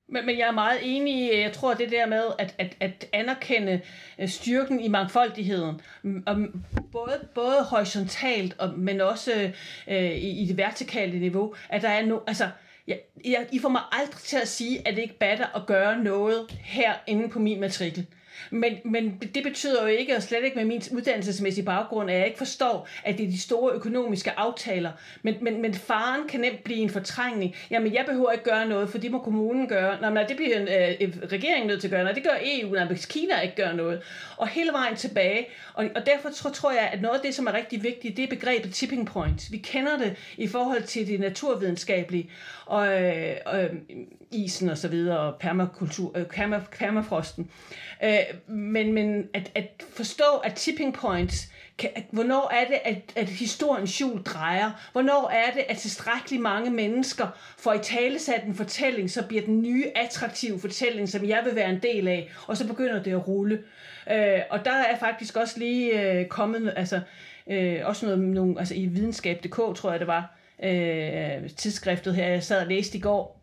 Men, 0.09 0.27
men 0.27 0.39
jeg 0.39 0.49
er 0.49 0.53
meget 0.53 0.79
enig 0.83 1.41
jeg 1.41 1.53
tror 1.53 1.75
det 1.75 1.91
der 1.91 2.07
med 2.07 2.23
at, 2.39 2.55
at, 2.59 2.77
at 2.81 3.09
anerkende 3.13 3.81
øh, 4.19 4.29
styrken 4.29 4.81
i 4.81 4.89
mangfoldigheden, 4.89 5.81
både, 6.93 7.29
både 7.35 7.65
horisontalt, 7.71 8.55
og, 8.59 8.79
men 8.79 9.01
også 9.01 9.53
øh, 9.89 10.11
i, 10.11 10.43
i 10.43 10.47
det 10.47 10.57
vertikale 10.57 11.19
niveau, 11.19 11.55
at 11.69 11.83
der 11.83 11.89
er 11.89 12.07
no, 12.07 12.19
altså, 12.27 12.49
jeg, 12.87 13.01
jeg, 13.25 13.47
I 13.53 13.59
får 13.59 13.69
mig 13.69 13.83
aldrig 13.93 14.21
til 14.21 14.37
at 14.43 14.49
sige, 14.49 14.89
at 14.89 14.97
det 14.97 15.03
ikke 15.03 15.19
batter 15.19 15.57
at 15.57 15.67
gøre 15.67 15.99
noget 15.99 16.59
her 16.61 16.93
inde 17.07 17.29
på 17.29 17.39
min 17.39 17.61
matrikel. 17.61 18.07
Men, 18.51 18.73
men 18.85 19.23
det 19.35 19.43
betyder 19.43 19.83
jo 19.83 19.89
ikke, 19.89 20.17
og 20.17 20.23
slet 20.23 20.45
ikke 20.45 20.57
med 20.57 20.65
min 20.65 20.83
uddannelsesmæssige 20.93 21.65
baggrund, 21.65 22.11
at 22.11 22.17
jeg 22.17 22.27
ikke 22.27 22.39
forstår, 22.39 22.89
at 23.05 23.19
det 23.19 23.27
er 23.27 23.31
de 23.31 23.41
store 23.41 23.73
økonomiske 23.73 24.39
aftaler. 24.39 24.93
Men, 25.23 25.35
men, 25.41 25.63
men 25.63 25.75
faren 25.75 26.29
kan 26.29 26.41
nemt 26.41 26.65
blive 26.65 26.79
en 26.79 26.91
fortrængning. 26.91 27.55
Jamen, 27.71 27.95
jeg 27.95 28.05
behøver 28.07 28.33
ikke 28.33 28.45
gøre 28.45 28.69
noget, 28.69 28.89
for 28.91 28.99
det 28.99 29.11
må 29.11 29.19
kommunen 29.19 29.69
gøre. 29.69 30.01
Nå, 30.01 30.11
men 30.11 30.29
det 30.29 30.37
bliver 30.37 30.57
en, 30.57 30.69
øh, 30.69 31.13
regeringen 31.33 31.67
nødt 31.67 31.81
til 31.81 31.89
at 31.89 31.91
gøre. 31.91 32.01
noget. 32.01 32.17
det 32.17 32.25
gør 32.25 32.37
EU, 32.43 32.75
når 32.75 32.95
Kina 33.09 33.41
ikke 33.41 33.57
gør 33.57 33.73
noget. 33.73 34.03
Og 34.37 34.49
hele 34.49 34.73
vejen 34.73 34.97
tilbage. 34.97 35.47
Og, 35.75 35.87
og 35.95 36.07
derfor 36.07 36.31
tror, 36.31 36.51
tror 36.51 36.73
jeg, 36.73 36.91
at 36.93 37.03
noget 37.03 37.17
af 37.17 37.21
det, 37.23 37.35
som 37.35 37.47
er 37.47 37.53
rigtig 37.53 37.83
vigtigt, 37.83 38.17
det 38.17 38.23
er 38.23 38.29
begrebet 38.29 38.75
tipping 38.75 39.07
point. 39.07 39.53
Vi 39.53 39.59
kender 39.59 39.99
det 39.99 40.17
i 40.37 40.47
forhold 40.47 40.83
til 40.83 41.07
det 41.07 41.21
naturvidenskabelige. 41.21 42.31
Og 42.67 43.03
øh, 43.03 43.37
øh, 43.55 43.71
isen 44.31 44.69
og 44.69 44.79
så 44.79 44.89
videre, 44.89 45.19
og 45.19 45.39
permakultur, 45.41 46.19
øh, 46.19 46.27
perma, 46.27 46.61
permafrosten. 46.79 47.51
Øh, 48.05 48.55
men 48.55 48.93
men 48.93 49.29
at, 49.35 49.51
at 49.55 49.83
forstå, 49.97 50.25
at 50.45 50.55
tipping 50.55 50.95
points, 50.95 51.53
kan, 51.79 51.91
at, 51.95 52.05
hvornår 52.11 52.51
er 52.55 52.67
det, 52.67 52.79
at, 52.85 53.13
at 53.17 53.29
historiens 53.29 53.99
hjul 53.99 54.23
drejer? 54.23 54.71
Hvornår 54.93 55.31
er 55.31 55.53
det, 55.55 55.65
at 55.69 55.77
tilstrækkeligt 55.77 56.43
mange 56.43 56.71
mennesker 56.71 57.27
får 57.59 57.73
i 57.73 57.79
talesat 57.79 58.45
en 58.45 58.55
fortælling, 58.55 59.11
så 59.11 59.27
bliver 59.27 59.43
den 59.43 59.63
nye, 59.63 59.85
attraktive 59.95 60.61
fortælling, 60.61 61.09
som 61.09 61.29
jeg 61.29 61.43
vil 61.45 61.55
være 61.55 61.71
en 61.71 61.83
del 61.83 62.09
af, 62.09 62.31
og 62.47 62.57
så 62.57 62.67
begynder 62.67 63.03
det 63.03 63.11
at 63.11 63.29
rulle. 63.29 63.63
Øh, 64.11 64.41
og 64.51 64.65
der 64.65 64.73
er 64.73 64.99
faktisk 64.99 65.37
også 65.37 65.59
lige 65.59 66.03
øh, 66.03 66.27
kommet, 66.27 66.73
altså, 66.77 67.01
øh, 67.47 67.81
også 67.85 68.07
noget, 68.07 68.21
nogle, 68.21 68.59
altså 68.59 68.75
i 68.75 68.87
videnskab.dk, 68.87 69.57
tror 69.77 69.91
jeg 69.91 70.01
det 70.01 70.07
var, 70.07 70.37
øh, 70.63 71.51
tidsskriftet 71.57 72.15
her, 72.15 72.27
jeg 72.27 72.43
sad 72.43 72.61
og 72.61 72.67
læste 72.67 72.99
i 72.99 73.01
går, 73.01 73.41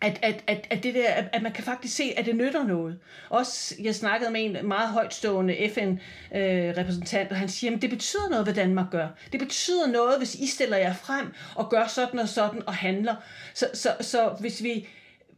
at, 0.00 0.18
at, 0.22 0.44
at, 0.46 0.66
at, 0.70 0.82
det 0.82 0.94
der, 0.94 1.08
at, 1.08 1.24
at 1.32 1.42
man 1.42 1.52
kan 1.52 1.64
faktisk 1.64 1.96
se, 1.96 2.12
at 2.16 2.26
det 2.26 2.36
nytter 2.36 2.64
noget. 2.64 2.98
Også, 3.30 3.74
jeg 3.82 3.94
snakkede 3.94 4.30
med 4.30 4.44
en 4.44 4.68
meget 4.68 4.88
højtstående 4.88 5.70
FN-repræsentant, 5.74 7.30
og 7.30 7.36
han 7.36 7.48
siger, 7.48 7.76
at 7.76 7.82
det 7.82 7.90
betyder 7.90 8.28
noget, 8.30 8.46
hvad 8.46 8.54
Danmark 8.54 8.90
gør. 8.90 9.08
Det 9.32 9.40
betyder 9.40 9.86
noget, 9.86 10.18
hvis 10.18 10.34
I 10.34 10.46
stiller 10.46 10.76
jer 10.76 10.94
frem 10.94 11.26
og 11.54 11.70
gør 11.70 11.86
sådan 11.86 12.20
og 12.20 12.28
sådan 12.28 12.62
og 12.66 12.74
handler. 12.74 13.14
Så, 13.54 13.66
så, 13.74 13.96
så 14.00 14.36
hvis 14.40 14.62
vi 14.62 14.88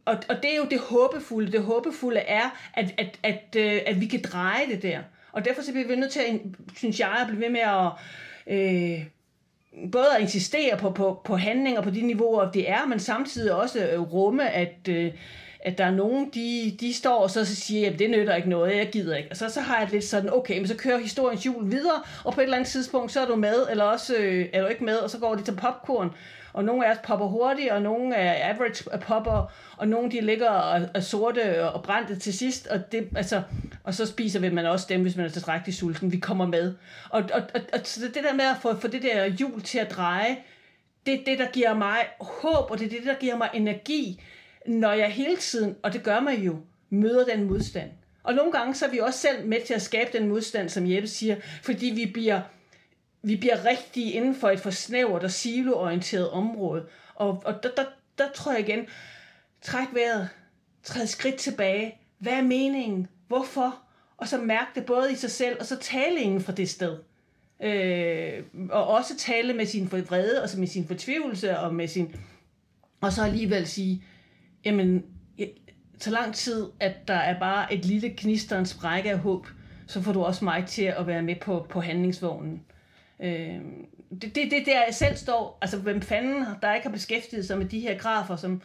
og, 0.05 0.17
og 0.29 0.35
det 0.43 0.51
er 0.51 0.55
jo 0.55 0.65
det 0.71 0.79
håbefulde. 0.79 1.51
Det 1.51 1.63
håbefulde 1.63 2.19
er, 2.19 2.69
at, 2.73 2.93
at, 2.97 3.19
at, 3.23 3.55
øh, 3.57 3.81
at 3.85 4.01
vi 4.01 4.05
kan 4.05 4.21
dreje 4.21 4.67
det 4.67 4.81
der. 4.81 4.99
Og 5.31 5.45
derfor 5.45 5.61
så 5.61 5.71
bliver 5.71 5.87
vi 5.87 5.95
nødt 5.95 6.11
til, 6.11 6.19
at, 6.19 6.39
synes 6.75 6.99
jeg, 6.99 7.17
at 7.21 7.27
blive 7.27 7.41
ved 7.41 7.49
med 7.49 7.59
at 7.59 7.91
øh, 8.47 9.05
både 9.91 10.15
at 10.15 10.21
insistere 10.21 10.77
på, 10.77 10.89
på, 10.89 11.21
på 11.25 11.35
handlinger 11.35 11.81
på 11.81 11.89
de 11.89 12.01
niveauer, 12.01 12.51
det 12.51 12.69
er, 12.69 12.85
men 12.85 12.99
samtidig 12.99 13.53
også 13.53 13.87
øh, 13.87 14.01
rumme, 14.01 14.49
at, 14.49 14.87
øh, 14.89 15.11
at 15.65 15.77
der 15.77 15.85
er 15.85 15.91
nogen, 15.91 16.29
de, 16.33 16.77
de 16.79 16.93
står 16.93 17.17
og 17.17 17.29
så 17.29 17.45
siger, 17.45 17.91
at 17.91 17.99
det 17.99 18.09
nytter 18.09 18.35
ikke 18.35 18.49
noget, 18.49 18.77
jeg 18.77 18.89
gider 18.91 19.15
ikke. 19.15 19.29
Og 19.31 19.37
så, 19.37 19.49
så 19.49 19.61
har 19.61 19.79
jeg 19.79 19.89
lidt 19.91 20.03
sådan, 20.03 20.33
okay, 20.33 20.57
men 20.57 20.67
så 20.67 20.75
kører 20.75 20.97
historiens 20.97 21.43
hjul 21.43 21.71
videre, 21.71 22.01
og 22.23 22.33
på 22.33 22.41
et 22.41 22.43
eller 22.43 22.57
andet 22.57 22.69
tidspunkt, 22.69 23.11
så 23.11 23.21
er 23.21 23.25
du 23.25 23.35
med, 23.35 23.67
eller 23.69 23.83
også 23.83 24.15
øh, 24.15 24.45
er 24.53 24.61
du 24.61 24.67
ikke 24.67 24.83
med, 24.83 24.95
og 24.95 25.09
så 25.09 25.19
går 25.19 25.35
det 25.35 25.45
til 25.45 25.55
popcorn 25.55 26.11
og 26.55 26.63
nogle 26.63 26.87
af 26.87 26.91
os 26.91 26.97
popper 27.03 27.25
hurtigt, 27.25 27.71
og 27.71 27.81
nogle 27.81 28.15
er 28.15 28.53
average 28.53 28.99
popper, 28.99 29.51
og 29.77 29.87
nogle 29.87 30.11
de 30.11 30.21
ligger 30.21 30.49
og 30.49 30.81
er 30.93 30.99
sorte 30.99 31.69
og 31.69 31.83
brændte 31.83 32.19
til 32.19 32.33
sidst, 32.33 32.67
og, 32.67 32.91
det, 32.91 33.07
altså, 33.15 33.41
og 33.83 33.93
så 33.93 34.05
spiser 34.05 34.39
vi 34.39 34.49
man 34.49 34.65
også 34.65 34.85
dem, 34.89 35.01
hvis 35.01 35.15
man 35.15 35.25
er 35.25 35.29
tilstrækkeligt 35.29 35.77
sulten. 35.77 36.11
Vi 36.11 36.17
kommer 36.17 36.47
med. 36.47 36.73
Og, 37.09 37.23
og, 37.33 37.41
og, 37.53 37.61
og 37.73 37.79
så 37.83 38.01
det 38.01 38.23
der 38.23 38.33
med 38.33 38.45
at 38.45 38.55
få, 38.61 38.79
få 38.79 38.87
det 38.87 39.01
der 39.01 39.25
hjul 39.25 39.61
til 39.61 39.79
at 39.79 39.91
dreje, 39.91 40.37
det 41.05 41.13
er 41.13 41.23
det, 41.25 41.39
der 41.39 41.51
giver 41.51 41.73
mig 41.73 41.97
håb, 42.21 42.71
og 42.71 42.79
det 42.79 42.85
er 42.85 42.89
det, 42.89 43.05
der 43.05 43.15
giver 43.19 43.37
mig 43.37 43.49
energi, 43.53 44.21
når 44.67 44.91
jeg 44.91 45.11
hele 45.11 45.37
tiden, 45.37 45.75
og 45.83 45.93
det 45.93 46.03
gør 46.03 46.19
mig 46.19 46.45
jo, 46.45 46.57
møder 46.89 47.25
den 47.25 47.43
modstand. 47.43 47.89
Og 48.23 48.33
nogle 48.33 48.51
gange 48.51 48.75
så 48.75 48.85
er 48.85 48.89
vi 48.89 48.99
også 48.99 49.19
selv 49.19 49.47
med 49.47 49.61
til 49.65 49.73
at 49.73 49.81
skabe 49.81 50.17
den 50.17 50.27
modstand, 50.27 50.69
som 50.69 50.91
Jeppe 50.91 51.07
siger, 51.07 51.35
fordi 51.63 51.85
vi 51.85 52.05
bliver 52.05 52.41
vi 53.25 53.35
bliver 53.35 53.65
rigtige 53.65 54.11
inden 54.11 54.35
for 54.35 54.49
et 54.49 54.59
for 54.59 54.69
snævert 54.69 55.23
og 55.23 55.31
siloorienteret 55.31 56.29
område. 56.29 56.85
Og, 57.15 57.41
og 57.45 57.63
der, 57.63 57.69
der, 57.77 57.85
der 58.17 58.31
tror 58.31 58.51
jeg 58.51 58.61
igen, 58.61 58.87
træk 59.61 59.87
vejret, 59.93 60.29
træd 60.83 61.07
skridt 61.07 61.35
tilbage. 61.35 61.97
Hvad 62.19 62.33
er 62.33 62.41
meningen? 62.41 63.07
Hvorfor? 63.27 63.79
Og 64.17 64.27
så 64.27 64.37
mærke 64.37 64.71
det 64.75 64.85
både 64.85 65.11
i 65.11 65.15
sig 65.15 65.31
selv, 65.31 65.57
og 65.59 65.65
så 65.65 65.77
tale 65.77 66.19
inden 66.19 66.41
fra 66.41 66.51
det 66.51 66.69
sted. 66.69 66.97
Øh, 67.63 68.43
og 68.69 68.87
også 68.87 69.17
tale 69.17 69.53
med 69.53 69.65
sin 69.65 69.91
vrede, 69.91 70.43
og 70.43 70.49
med 70.57 70.67
sin 70.67 70.87
fortvivlelse, 70.87 71.59
og 71.59 71.75
med 71.75 71.87
sin... 71.87 72.15
Og 73.01 73.13
så 73.13 73.23
alligevel 73.23 73.67
sige, 73.67 74.03
jamen, 74.65 75.03
så 75.99 76.11
lang 76.11 76.33
tid, 76.33 76.65
at 76.79 77.07
der 77.07 77.13
er 77.13 77.39
bare 77.39 77.73
et 77.73 77.85
lille 77.85 78.09
knisterens 78.09 78.69
sprække 78.69 79.11
af 79.11 79.17
håb, 79.17 79.47
så 79.87 80.01
får 80.01 80.13
du 80.13 80.23
også 80.23 80.45
mig 80.45 80.65
til 80.65 80.83
at 80.83 81.07
være 81.07 81.21
med 81.21 81.35
på, 81.41 81.65
på 81.69 81.81
handlingsvognen. 81.81 82.61
Øh, 83.23 83.59
det, 84.21 84.35
det, 84.35 84.51
det 84.51 84.63
der 84.65 84.83
jeg 84.85 84.93
selv 84.93 85.15
står, 85.15 85.57
altså 85.61 85.77
hvem 85.77 86.01
fanden 86.01 86.45
der 86.61 86.73
ikke 86.73 86.87
har 86.87 86.93
beskæftiget 86.93 87.47
sig 87.47 87.57
med 87.57 87.65
de 87.65 87.79
her 87.79 87.97
grafer, 87.97 88.35
som 88.35 88.61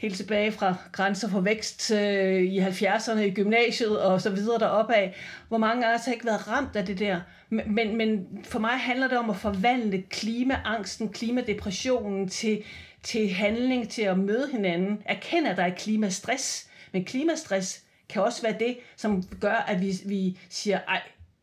helt 0.00 0.16
tilbage 0.16 0.52
fra 0.52 0.74
grænser 0.92 1.28
for 1.28 1.40
vækst 1.40 1.90
øh, 1.90 2.42
i 2.42 2.60
70'erne 2.60 3.18
i 3.18 3.30
gymnasiet 3.30 4.00
og 4.02 4.20
så 4.20 4.30
videre 4.30 4.58
deropad. 4.58 4.94
af. 4.94 5.14
Hvor 5.48 5.58
mange 5.58 5.86
af 5.86 5.94
os 5.94 6.04
har 6.04 6.12
ikke 6.12 6.26
været 6.26 6.48
ramt 6.48 6.76
af 6.76 6.86
det 6.86 6.98
der. 6.98 7.20
Men, 7.48 7.74
men, 7.74 7.96
men 7.96 8.26
for 8.44 8.58
mig 8.58 8.70
handler 8.70 9.08
det 9.08 9.18
om 9.18 9.30
at 9.30 9.36
forvandle 9.36 10.02
klimaangsten, 10.02 11.08
klimadepressionen 11.08 12.28
til, 12.28 12.62
til 13.02 13.30
handling, 13.30 13.88
til 13.88 14.02
at 14.02 14.18
møde 14.18 14.48
hinanden. 14.52 15.02
Erkende, 15.04 15.50
at 15.50 15.56
der 15.56 15.62
er 15.62 15.74
klimastress. 15.74 16.70
Men 16.92 17.04
klimastress 17.04 17.84
kan 18.08 18.22
også 18.22 18.42
være 18.42 18.56
det, 18.60 18.76
som 18.96 19.22
gør, 19.40 19.64
at 19.68 19.80
vi, 19.80 19.92
vi 20.06 20.38
siger, 20.48 20.78
ej, 20.88 21.00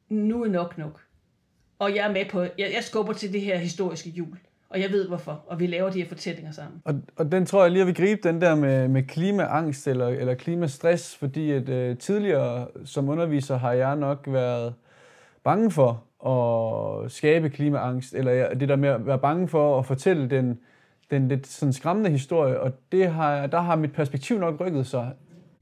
nu 0.10 0.43
er 0.43 0.47
nok 0.47 0.78
nok. 0.78 1.01
Og 1.80 1.95
jeg 1.95 2.08
er 2.08 2.12
med 2.12 2.26
på, 2.30 2.41
jeg, 2.41 2.51
jeg 2.58 2.84
skubber 2.84 3.14
til 3.14 3.34
det 3.34 3.41
her 3.41 3.58
historiske 3.58 4.10
jul. 4.10 4.38
Og 4.70 4.82
jeg 4.82 4.89
ved 4.89 5.08
hvorfor, 5.08 5.43
og 5.47 5.60
vi 5.60 5.68
laver 5.68 5.89
de 5.89 6.01
her 6.01 6.08
fortællinger 6.08 6.51
sammen. 6.51 6.82
Og, 6.86 6.95
og 7.16 7.32
den 7.32 7.45
tror 7.45 7.64
jeg 7.64 7.72
lige, 7.72 7.82
at 7.82 7.88
vi 7.88 7.93
gribe 7.93 8.22
den 8.24 8.41
der 8.41 8.55
med, 8.55 8.88
med 8.88 9.03
klimaangst 9.03 9.88
eller, 9.88 10.08
eller 10.08 10.34
klimastress, 10.34 11.16
fordi 11.16 11.51
at, 11.51 11.70
øh, 11.70 11.97
tidligere 11.97 12.68
som 12.86 13.10
underviser 13.10 13.58
har 13.58 13.74
jeg 13.74 13.95
nok 13.95 14.24
været 14.28 14.74
bange 15.43 15.72
for 15.72 16.03
at 16.28 17.12
skabe 17.12 17.49
klimaangst, 17.49 18.14
eller 18.14 18.53
det 18.53 18.70
der 18.70 18.76
med 18.76 18.89
at 18.89 19.05
være 19.05 19.20
bange 19.20 19.47
for 19.47 19.80
at 19.80 19.86
fortælle 19.86 20.30
den, 20.30 20.60
den 21.12 21.28
lidt 21.28 21.47
sådan 21.47 21.74
skræmmende 21.74 22.10
historie, 22.10 22.60
og 22.60 22.72
det 22.91 23.08
har, 23.12 23.47
der 23.47 23.62
har 23.62 23.76
mit 23.76 23.93
perspektiv 23.93 24.39
nok 24.39 24.60
rykket 24.60 24.88
sig. 24.88 25.12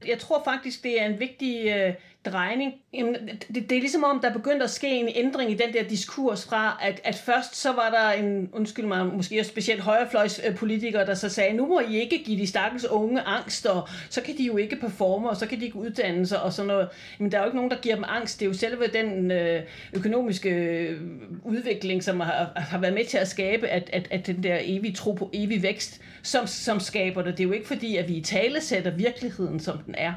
Jeg 0.08 0.18
tror 0.18 0.42
faktisk, 0.44 0.82
det 0.82 1.02
er 1.02 1.06
en 1.06 1.20
vigtig 1.20 1.66
øh, 1.66 1.94
drejning. 2.30 2.74
Jamen, 2.94 3.14
det, 3.54 3.70
det 3.70 3.76
er 3.76 3.80
ligesom 3.80 4.04
om, 4.04 4.20
der 4.20 4.32
begyndte 4.32 4.64
at 4.64 4.70
ske 4.70 4.88
en 4.88 5.08
ændring 5.14 5.50
i 5.50 5.54
den 5.54 5.72
der 5.72 5.82
diskurs 5.82 6.46
fra, 6.46 6.78
at, 6.82 7.00
at 7.04 7.14
først 7.14 7.56
så 7.56 7.72
var 7.72 7.90
der 7.90 8.22
en, 8.22 8.48
undskyld 8.52 8.86
mig, 8.86 9.06
måske 9.06 9.44
specielt 9.44 9.80
højrefløjspolitikere, 9.80 11.06
der 11.06 11.14
så 11.14 11.28
sagde, 11.28 11.56
nu 11.56 11.66
må 11.66 11.80
I 11.80 12.00
ikke 12.00 12.24
give 12.24 12.40
de 12.40 12.46
stakkels 12.46 12.84
unge 12.84 13.20
angst, 13.20 13.66
og 13.66 13.88
så 14.10 14.20
kan 14.20 14.38
de 14.38 14.44
jo 14.44 14.56
ikke 14.56 14.76
performe, 14.76 15.30
og 15.30 15.36
så 15.36 15.46
kan 15.46 15.60
de 15.60 15.64
ikke 15.64 15.76
uddanne 15.76 16.26
sig, 16.26 16.42
og 16.42 16.52
sådan 16.52 16.66
noget. 16.66 16.88
Men 17.18 17.32
der 17.32 17.38
er 17.38 17.42
jo 17.42 17.46
ikke 17.46 17.56
nogen, 17.56 17.70
der 17.70 17.78
giver 17.78 17.94
dem 17.94 18.04
angst. 18.08 18.40
Det 18.40 18.46
er 18.46 18.50
jo 18.50 18.54
selve 18.54 18.86
den 18.86 19.30
øh, 19.30 19.62
økonomiske 19.92 20.50
øh, 20.50 21.00
udvikling, 21.44 22.04
som 22.04 22.20
har, 22.20 22.52
har 22.56 22.78
været 22.78 22.94
med 22.94 23.04
til 23.04 23.18
at 23.18 23.28
skabe, 23.28 23.68
at, 23.68 23.90
at, 23.92 24.08
at 24.10 24.26
den 24.26 24.42
der 24.42 24.58
evige 24.62 24.94
tro 24.94 25.12
på 25.12 25.30
evig 25.32 25.62
vækst, 25.62 26.00
som, 26.26 26.46
som 26.46 26.80
skaber 26.80 27.22
det. 27.22 27.38
Det 27.38 27.44
er 27.44 27.48
jo 27.48 27.52
ikke 27.52 27.66
fordi, 27.66 27.96
at 27.96 28.08
vi 28.08 28.14
i 28.14 28.22
tale 28.22 28.60
sætter 28.60 28.90
virkeligheden, 28.90 29.60
som 29.60 29.78
den 29.78 29.94
er. 29.98 30.12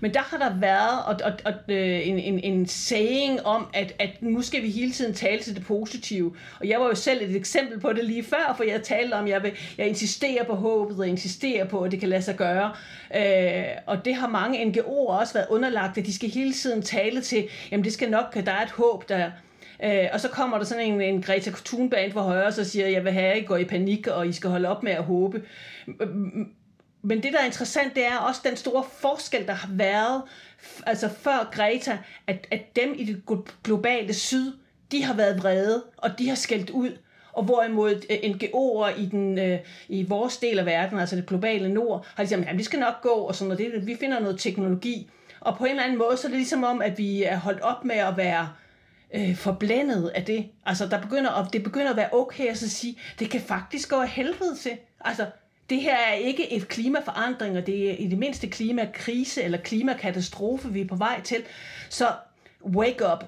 Men 0.00 0.14
der 0.14 0.20
har 0.20 0.38
der 0.38 0.58
været, 0.58 1.04
og, 1.06 1.20
og, 1.24 1.32
og 1.44 1.74
øh, 1.74 2.08
en, 2.08 2.18
en, 2.18 2.38
en 2.38 2.66
saying 2.66 3.46
om, 3.46 3.66
at, 3.74 3.94
at 3.98 4.22
nu 4.22 4.42
skal 4.42 4.62
vi 4.62 4.70
hele 4.70 4.92
tiden 4.92 5.14
tale 5.14 5.42
til 5.42 5.56
det 5.56 5.64
positive. 5.64 6.34
Og 6.60 6.68
jeg 6.68 6.80
var 6.80 6.86
jo 6.86 6.94
selv 6.94 7.22
et 7.22 7.36
eksempel 7.36 7.80
på 7.80 7.92
det 7.92 8.04
lige 8.04 8.24
før, 8.24 8.54
for 8.56 8.64
jeg 8.64 8.82
talte 8.82 9.14
om, 9.14 9.24
at 9.24 9.30
jeg, 9.30 9.42
vil, 9.42 9.52
jeg 9.78 9.88
insisterer 9.88 10.44
på 10.44 10.54
håbet, 10.54 10.98
og 10.98 11.08
insisterer 11.08 11.64
på, 11.64 11.80
at 11.80 11.90
det 11.90 12.00
kan 12.00 12.08
lade 12.08 12.22
sig 12.22 12.36
gøre. 12.36 12.72
Øh, 13.16 13.64
og 13.86 14.04
det 14.04 14.14
har 14.14 14.28
mange 14.28 14.64
NGO'er 14.64 15.20
også 15.20 15.34
været 15.34 15.46
underlagt, 15.50 15.98
at 15.98 16.06
de 16.06 16.14
skal 16.14 16.30
hele 16.30 16.52
tiden 16.52 16.82
tale 16.82 17.20
til, 17.20 17.48
jamen 17.70 17.84
det 17.84 17.92
skal 17.92 18.10
nok, 18.10 18.34
der 18.34 18.52
er 18.52 18.62
et 18.62 18.70
håb, 18.70 19.08
der, 19.08 19.30
Øh, 19.84 20.08
og 20.12 20.20
så 20.20 20.28
kommer 20.28 20.58
der 20.58 20.64
sådan 20.64 20.92
en, 20.92 21.00
en 21.00 21.22
Greta 21.22 21.50
Thunberg 21.64 22.12
fra 22.12 22.22
højre, 22.22 22.46
og 22.46 22.52
så 22.52 22.64
siger, 22.64 22.86
jeg 22.86 23.04
vil 23.04 23.12
have, 23.12 23.32
at 23.32 23.38
I 23.38 23.44
går 23.44 23.56
i 23.56 23.64
panik, 23.64 24.06
og 24.06 24.26
I 24.26 24.32
skal 24.32 24.50
holde 24.50 24.68
op 24.68 24.82
med 24.82 24.92
at 24.92 25.04
håbe. 25.04 25.42
Men 27.02 27.22
det, 27.22 27.32
der 27.32 27.38
er 27.38 27.46
interessant, 27.46 27.94
det 27.94 28.06
er 28.06 28.16
også 28.16 28.40
den 28.44 28.56
store 28.56 28.84
forskel, 29.00 29.46
der 29.46 29.52
har 29.52 29.68
været 29.72 30.22
altså 30.86 31.08
før 31.08 31.50
Greta, 31.52 31.98
at, 32.26 32.46
at 32.50 32.76
dem 32.76 32.94
i 32.96 33.04
det 33.04 33.22
globale 33.64 34.14
syd, 34.14 34.52
de 34.92 35.04
har 35.04 35.14
været 35.14 35.38
vrede, 35.38 35.82
og 35.96 36.18
de 36.18 36.28
har 36.28 36.34
skældt 36.34 36.70
ud, 36.70 36.90
og 37.32 37.44
hvorimod 37.44 38.02
øh, 38.10 38.30
NGO'er 38.30 39.00
i, 39.00 39.06
den, 39.06 39.38
øh, 39.38 39.58
i 39.88 40.02
vores 40.02 40.36
del 40.36 40.58
af 40.58 40.66
verden, 40.66 40.98
altså 40.98 41.16
det 41.16 41.26
globale 41.26 41.68
nord, 41.68 42.06
har 42.14 42.22
ligesom, 42.22 42.44
at 42.48 42.58
vi 42.58 42.62
skal 42.62 42.80
nok 42.80 43.02
gå, 43.02 43.08
og 43.08 43.34
sådan 43.34 43.56
noget, 43.58 43.86
vi 43.86 43.96
finder 43.96 44.20
noget 44.20 44.40
teknologi. 44.40 45.10
Og 45.40 45.58
på 45.58 45.64
en 45.64 45.70
eller 45.70 45.82
anden 45.82 45.98
måde, 45.98 46.16
så 46.16 46.26
er 46.26 46.30
det 46.30 46.38
ligesom 46.38 46.64
om, 46.64 46.82
at 46.82 46.98
vi 46.98 47.22
er 47.22 47.36
holdt 47.36 47.60
op 47.60 47.84
med 47.84 47.96
at 47.96 48.16
være 48.16 48.48
øh, 49.14 49.36
forblændet 49.36 50.08
af 50.08 50.24
det. 50.24 50.46
Altså, 50.66 50.86
der 50.86 51.00
begynder 51.00 51.30
og 51.30 51.52
det 51.52 51.62
begynder 51.62 51.90
at 51.90 51.96
være 51.96 52.12
okay 52.12 52.46
at 52.46 52.58
så 52.58 52.70
sige, 52.70 52.98
det 53.18 53.30
kan 53.30 53.40
faktisk 53.40 53.90
gå 53.90 53.96
af 53.96 54.08
helvede 54.08 54.56
til. 54.56 54.72
Altså, 55.00 55.26
det 55.70 55.80
her 55.80 55.96
er 55.96 56.14
ikke 56.14 56.52
et 56.52 56.68
klimaforandring, 56.68 57.58
og 57.58 57.66
det 57.66 57.90
er 57.90 57.94
i 57.94 58.06
det 58.06 58.18
mindste 58.18 58.48
klimakrise 58.48 59.42
eller 59.42 59.58
klimakatastrofe, 59.58 60.72
vi 60.72 60.80
er 60.80 60.88
på 60.88 60.96
vej 60.96 61.20
til. 61.20 61.42
Så 61.88 62.06
wake 62.64 63.04
up, 63.12 63.24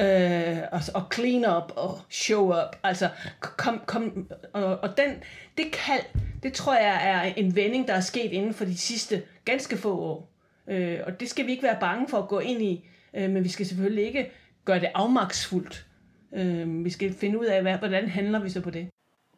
øh, 0.00 0.58
og, 0.72 0.80
og 0.94 1.02
clean 1.14 1.56
up 1.56 1.72
og 1.76 2.00
show 2.10 2.48
up. 2.48 2.76
Altså, 2.82 3.08
kom, 3.40 3.82
kom, 3.86 4.28
og, 4.52 4.64
og 4.64 4.96
den, 4.96 5.10
det 5.58 5.72
kald, 5.72 6.04
det 6.42 6.52
tror 6.52 6.74
jeg 6.74 7.00
er 7.02 7.22
en 7.22 7.56
vending, 7.56 7.88
der 7.88 7.94
er 7.94 8.00
sket 8.00 8.32
inden 8.32 8.54
for 8.54 8.64
de 8.64 8.76
sidste 8.78 9.22
ganske 9.44 9.76
få 9.76 10.00
år. 10.00 10.28
Øh, 10.68 10.98
og 11.06 11.20
det 11.20 11.30
skal 11.30 11.46
vi 11.46 11.50
ikke 11.50 11.62
være 11.62 11.80
bange 11.80 12.08
for 12.08 12.18
at 12.18 12.28
gå 12.28 12.38
ind 12.38 12.62
i, 12.62 12.84
øh, 13.14 13.30
men 13.30 13.44
vi 13.44 13.48
skal 13.48 13.66
selvfølgelig 13.66 14.04
ikke 14.04 14.30
gøre 14.64 14.80
det 14.80 14.88
afmaksfuldt. 14.94 15.86
Øh, 16.34 16.84
vi 16.84 16.90
skal 16.90 17.14
finde 17.14 17.40
ud 17.40 17.44
af, 17.44 17.62
hvad, 17.62 17.78
hvordan 17.78 18.08
handler 18.08 18.42
vi 18.42 18.48
så 18.48 18.60
på 18.60 18.70
det. 18.70 18.88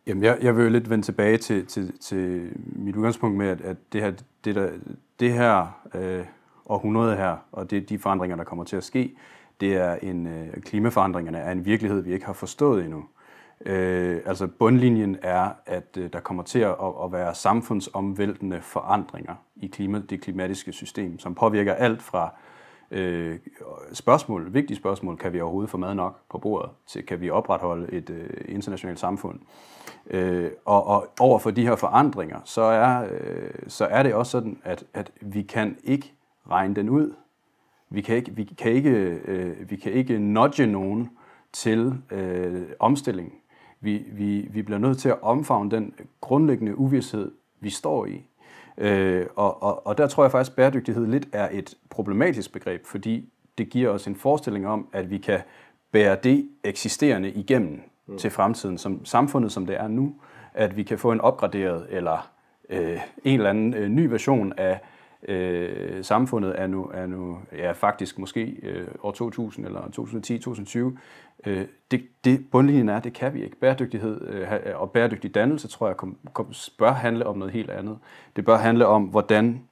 Jamen, 0.07 0.23
jeg, 0.23 0.39
jeg 0.43 0.57
vil 0.57 0.63
jo 0.65 0.71
lidt 0.71 0.91
vende 0.91 1.05
tilbage 1.05 1.39
til, 1.39 1.67
til, 1.67 1.99
til 1.99 2.53
mit 2.57 2.97
udgangspunkt 2.97 3.37
med, 3.37 3.49
at, 3.49 3.61
at 3.61 3.77
det 3.93 4.03
her, 4.03 4.13
det 4.45 4.55
der, 4.55 4.71
det 5.21 5.33
her 5.33 5.81
øh, 5.95 6.25
århundrede 6.67 7.17
her, 7.17 7.37
og 7.53 7.71
det, 7.71 7.89
de 7.89 7.99
forandringer, 7.99 8.37
der 8.37 8.45
kommer 8.45 8.65
til 8.65 8.77
at 8.77 8.85
ske, 8.85 9.17
det 9.61 9.77
er 9.77 9.95
en, 9.95 10.27
øh, 10.27 10.53
klimaforandringerne 10.61 11.39
er 11.39 11.53
en 11.53 11.65
virkelighed, 11.65 12.01
vi 12.01 12.13
ikke 12.13 12.27
har 12.27 12.33
forstået 12.33 12.85
endnu. 12.85 13.05
Øh, 13.67 14.21
altså 14.27 14.47
bundlinjen 14.47 15.17
er, 15.23 15.51
at 15.67 15.97
øh, 15.99 16.13
der 16.13 16.21
kommer 16.21 16.43
til 16.43 16.59
at, 16.59 16.75
at 17.05 17.13
være 17.13 17.35
samfundsomvæltende 17.35 18.61
forandringer 18.61 19.35
i 19.57 19.67
klima, 19.67 20.03
det 20.11 20.21
klimatiske 20.21 20.73
system, 20.73 21.19
som 21.19 21.35
påvirker 21.35 21.75
alt 21.75 22.03
fra 22.03 22.35
øh, 22.95 23.39
spørgsmål, 23.93 24.55
vigtige 24.55 24.77
spørgsmål, 24.77 25.17
kan 25.17 25.33
vi 25.33 25.41
overhovedet 25.41 25.71
få 25.71 25.77
mad 25.77 25.95
nok 25.95 26.21
på 26.31 26.39
bordet, 26.39 26.71
til 26.87 27.07
kan 27.07 27.21
vi 27.21 27.31
opretholde 27.31 27.93
et 27.93 28.11
øh, 28.11 28.31
internationalt 28.49 28.99
samfund. 28.99 29.41
Øh, 30.11 30.51
og, 30.65 30.87
og 30.87 31.09
over 31.21 31.39
for 31.39 31.51
de 31.51 31.63
her 31.63 31.77
forandringer, 31.77 32.41
så 32.45 32.63
er, 32.63 33.07
øh, 33.11 33.51
så 33.69 33.85
er 33.85 34.03
det 34.03 34.15
også 34.15 34.31
sådan, 34.31 34.59
at, 34.65 34.85
at 34.95 35.11
vi 35.21 35.43
kan 35.43 35.77
ikke 35.85 36.13
regne 36.51 36.75
den 36.75 36.89
ud. 36.89 37.15
Vi 37.91 38.01
kan 38.01 38.17
ikke, 38.17 38.31
vi 38.37 38.45
kan 38.45 38.73
ikke, 38.73 38.91
øh, 39.25 39.71
vi 39.71 39.77
kan 39.77 39.93
ikke 39.93 40.19
nudge 40.19 40.67
nogen 40.67 41.11
til 41.53 41.95
øh, 42.11 42.63
omstilling. 42.79 43.33
Vi, 43.81 44.05
vi, 44.13 44.49
vi 44.51 44.63
bliver 44.63 44.79
nødt 44.79 44.99
til 44.99 45.09
at 45.09 45.23
omfavne 45.23 45.71
den 45.71 45.95
grundlæggende 46.21 46.79
uvidshed, 46.79 47.33
vi 47.61 47.71
står 47.71 48.07
i. 48.07 48.27
Øh, 48.79 49.27
og, 49.37 49.63
og, 49.63 49.87
og 49.87 49.99
der 49.99 50.07
tror 50.07 50.25
jeg 50.25 50.31
faktisk, 50.31 50.51
at 50.51 50.57
bæredygtighed 50.57 51.07
lidt 51.07 51.29
er 51.33 51.49
et 51.53 51.75
problematisk 51.91 52.53
begreb, 52.53 52.87
fordi 52.87 53.29
det 53.59 53.71
giver 53.71 53.91
os 53.91 54.07
en 54.07 54.17
forestilling 54.17 54.67
om, 54.67 54.89
at 54.93 55.11
vi 55.11 55.19
kan 55.19 55.41
bære 55.93 56.17
det 56.23 56.49
eksisterende 56.65 57.31
igennem 57.31 57.83
mm. 58.07 58.19
til 58.19 58.31
fremtiden, 58.31 58.79
som 58.79 59.05
samfundet 59.05 59.53
som 59.53 59.67
det 59.67 59.77
er 59.77 59.89
nu, 59.89 60.15
at 60.55 60.77
vi 60.77 60.83
kan 60.83 60.99
få 60.99 61.13
en 61.13 61.21
opgraderet 61.21 61.87
eller 61.91 62.31
øh, 62.71 63.01
en 63.25 63.35
eller 63.35 63.51
anden 63.51 63.75
øh, 63.75 63.89
ny 63.89 64.07
version 64.07 64.53
af 64.57 64.81
øh, 65.29 66.05
samfundet 66.05 66.61
er 66.61 66.67
nu, 66.67 66.91
er 66.95 67.07
nu 67.07 67.39
ja, 67.53 67.73
faktisk 67.73 68.19
måske 68.19 68.45
øh, 68.63 68.89
år 69.03 69.13
2000 69.13 69.67
eller 69.67 69.81
2010-2020. 70.95 70.99
Øh, 71.47 71.67
det, 71.91 72.07
det 72.25 72.51
bundlinjen 72.51 72.89
er, 72.89 73.01
det 73.01 73.13
kan 73.13 73.35
vi 73.35 73.45
ikke. 73.45 73.57
Bæredygtighed 73.57 74.29
øh, 74.29 74.49
og 74.75 74.91
bæredygtig 74.91 75.35
dannelse, 75.35 75.69
tror 75.69 75.87
jeg, 75.87 75.97
kom, 75.97 76.17
kom, 76.33 76.53
bør 76.79 76.93
handle 76.93 77.27
om 77.27 77.39
noget 77.39 77.53
helt 77.53 77.71
andet. 77.71 77.99
Det 78.37 78.45
bør 78.45 78.57
handle 78.57 78.87
om, 78.87 79.03
hvordan 79.03 79.63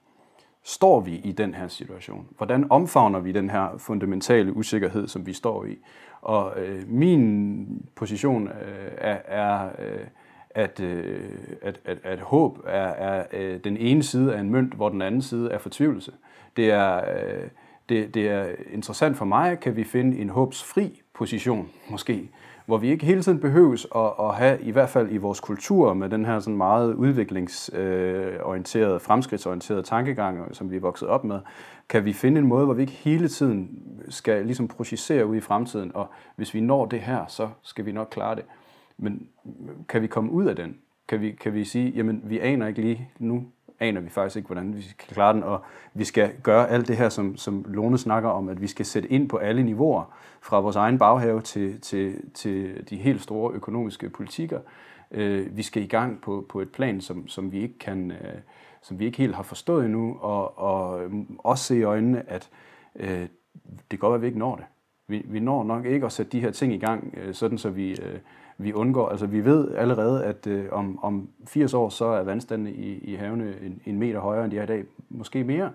står 0.63 1.01
vi 1.01 1.21
i 1.25 1.33
den 1.33 1.55
her 1.55 1.69
situation? 1.69 2.27
Hvordan 2.37 2.71
omfavner 2.71 3.21
vi 3.21 3.33
den 3.33 3.51
her 3.51 3.79
fundamentale 3.79 4.57
usikkerhed, 4.57 5.09
som 5.09 5.27
vi 5.27 5.33
står 5.33 5.65
i? 5.65 5.79
Og 6.21 6.53
øh, 6.57 6.83
min 6.89 7.67
position 7.97 8.49
øh, 8.49 8.93
er, 8.99 9.19
er 9.27 9.69
øh, 9.79 10.07
at, 10.55 10.81
øh, 10.81 11.31
at, 11.63 11.81
at, 11.85 11.99
at 12.05 12.21
håb 12.21 12.59
er, 12.67 12.89
er 12.89 13.27
øh, 13.33 13.61
den 13.65 13.77
ene 13.77 14.03
side 14.03 14.35
af 14.35 14.41
en 14.41 14.51
mønt, 14.51 14.75
hvor 14.75 14.89
den 14.89 15.03
anden 15.03 15.23
side 15.23 15.51
er 15.51 15.59
fortvivlelse. 15.59 16.13
Det 16.57 16.71
er, 16.71 16.97
øh, 16.97 17.49
det, 17.93 18.15
det 18.15 18.29
er 18.29 18.47
interessant 18.73 19.17
for 19.17 19.25
mig, 19.25 19.61
kan 19.61 19.77
vi 19.77 19.85
finde 19.85 20.19
en 20.19 20.29
håbsfri 20.29 21.03
position, 21.15 21.69
måske, 21.91 22.31
hvor 22.67 22.79
vi 22.79 22.91
ikke 22.91 23.07
hele 23.07 23.23
tiden 23.23 23.41
behøves 23.41 23.87
at, 23.95 24.13
at 24.21 24.35
have, 24.35 24.61
i 24.61 24.71
hvert 24.71 24.89
fald 24.89 25.13
i 25.13 25.17
vores 25.17 25.41
kultur, 25.41 25.95
med 25.95 26.09
den 26.09 26.25
her 26.25 26.41
sådan 26.41 26.57
meget 26.57 26.95
udviklingsorienterede, 26.95 28.95
øh, 28.95 29.01
fremskridtsorienterede 29.01 29.83
tankegang, 29.83 30.57
som 30.57 30.71
vi 30.71 30.77
er 30.77 30.81
vokset 30.81 31.09
op 31.09 31.25
med, 31.25 31.41
kan 31.89 32.05
vi 32.05 32.13
finde 32.13 32.39
en 32.39 32.47
måde, 32.47 32.65
hvor 32.65 32.75
vi 32.75 32.83
ikke 32.83 32.93
hele 32.93 33.29
tiden 33.29 33.83
skal 34.09 34.47
ligesom 34.47 34.69
projicere 34.69 35.27
ud 35.27 35.37
i 35.37 35.41
fremtiden, 35.41 35.91
og 35.95 36.07
hvis 36.37 36.55
vi 36.55 36.61
når 36.61 36.87
det 36.87 37.01
her, 37.01 37.27
så 37.29 37.49
skal 37.63 37.87
vi 37.87 37.93
nok 37.93 38.09
klare 38.11 38.35
det. 38.35 38.45
Men 38.99 39.29
kan 39.89 40.03
vi 40.03 40.07
komme 40.07 40.31
ud 40.31 40.45
af 40.45 40.57
den? 40.57 40.77
Kan 41.09 41.21
vi, 41.21 41.31
kan 41.31 41.55
vi 41.55 41.65
sige, 41.65 41.91
jamen 41.91 42.23
vi 42.25 42.39
aner 42.39 42.67
ikke 42.67 42.81
lige 42.81 43.09
nu, 43.19 43.45
aner 43.83 44.01
vi 44.01 44.09
faktisk 44.09 44.37
ikke, 44.37 44.47
hvordan 44.47 44.77
vi 44.77 44.83
kan 44.83 45.09
klare 45.09 45.35
den, 45.35 45.43
og 45.43 45.61
vi 45.95 46.05
skal 46.05 46.31
gøre 46.43 46.71
alt 46.71 46.89
det 46.89 46.97
her, 46.97 47.09
som, 47.09 47.37
som 47.37 47.65
Lone 47.69 47.99
snakker 47.99 48.31
om, 48.31 48.49
at 48.49 48.61
vi 48.61 48.67
skal 48.67 48.87
sætte 48.87 49.09
ind 49.09 49.29
på 49.29 49.37
alle 49.37 49.63
niveauer, 49.63 50.05
fra 50.41 50.61
vores 50.61 50.77
egen 50.77 50.99
baghave 50.99 51.41
til, 51.41 51.81
til, 51.81 52.33
til 52.35 52.87
de 52.91 52.97
helt 52.97 53.23
store 53.23 53.53
økonomiske 53.55 54.09
politikker. 54.09 54.61
Øh, 55.11 55.57
vi 55.57 55.63
skal 55.63 55.83
i 55.83 55.87
gang 55.87 56.21
på, 56.21 56.47
på 56.49 56.61
et 56.61 56.73
plan, 56.73 57.01
som, 57.01 57.29
som 57.29 57.53
vi 57.53 57.63
ikke 57.63 57.79
kan, 57.79 58.11
øh, 58.11 58.39
som 58.83 58.99
vi 58.99 59.05
ikke 59.05 59.19
helt 59.19 59.35
har 59.35 59.43
forstået 59.43 59.85
endnu, 59.85 60.17
og, 60.21 60.59
og 60.59 61.11
mm, 61.11 61.37
også 61.39 61.65
se 61.65 61.79
i 61.79 61.83
øjnene, 61.83 62.31
at 62.31 62.51
øh, 62.97 63.09
det 63.11 63.89
kan 63.91 63.99
godt 63.99 64.11
være, 64.11 64.17
at 64.17 64.23
vi 64.23 64.27
ikke 64.27 64.39
når 64.39 64.57
det. 64.57 64.65
Vi, 65.09 65.23
vi 65.29 65.41
når 65.41 65.65
nok 65.65 65.85
ikke 65.85 66.07
at 66.07 66.13
sætte 66.13 66.33
de 66.33 66.41
her 66.41 66.51
ting 66.51 66.73
i 66.73 66.79
gang, 66.79 67.15
øh, 67.17 67.35
sådan 67.35 67.59
så 67.59 67.71
vi, 67.71 67.91
øh, 67.91 68.19
vi 68.59 68.73
undgår. 68.73 69.09
Altså 69.09 69.27
vi 69.27 69.45
ved 69.45 69.75
allerede, 69.75 70.25
at 70.25 70.47
øh, 70.47 70.65
om, 70.73 71.05
om 71.05 71.29
80 71.47 71.75
år, 71.75 71.89
så 71.89 72.05
er 72.05 72.23
vandstanden 72.23 72.67
i, 72.67 72.99
i 72.99 73.15
havene 73.15 73.55
en, 73.63 73.81
en 73.87 73.99
meter 73.99 74.21
højere, 74.21 74.45
end 74.45 74.53
de 74.53 74.59
er 74.59 74.63
i 74.63 74.67
dag. 74.67 74.85
Måske 75.11 75.45
mere. 75.45 75.71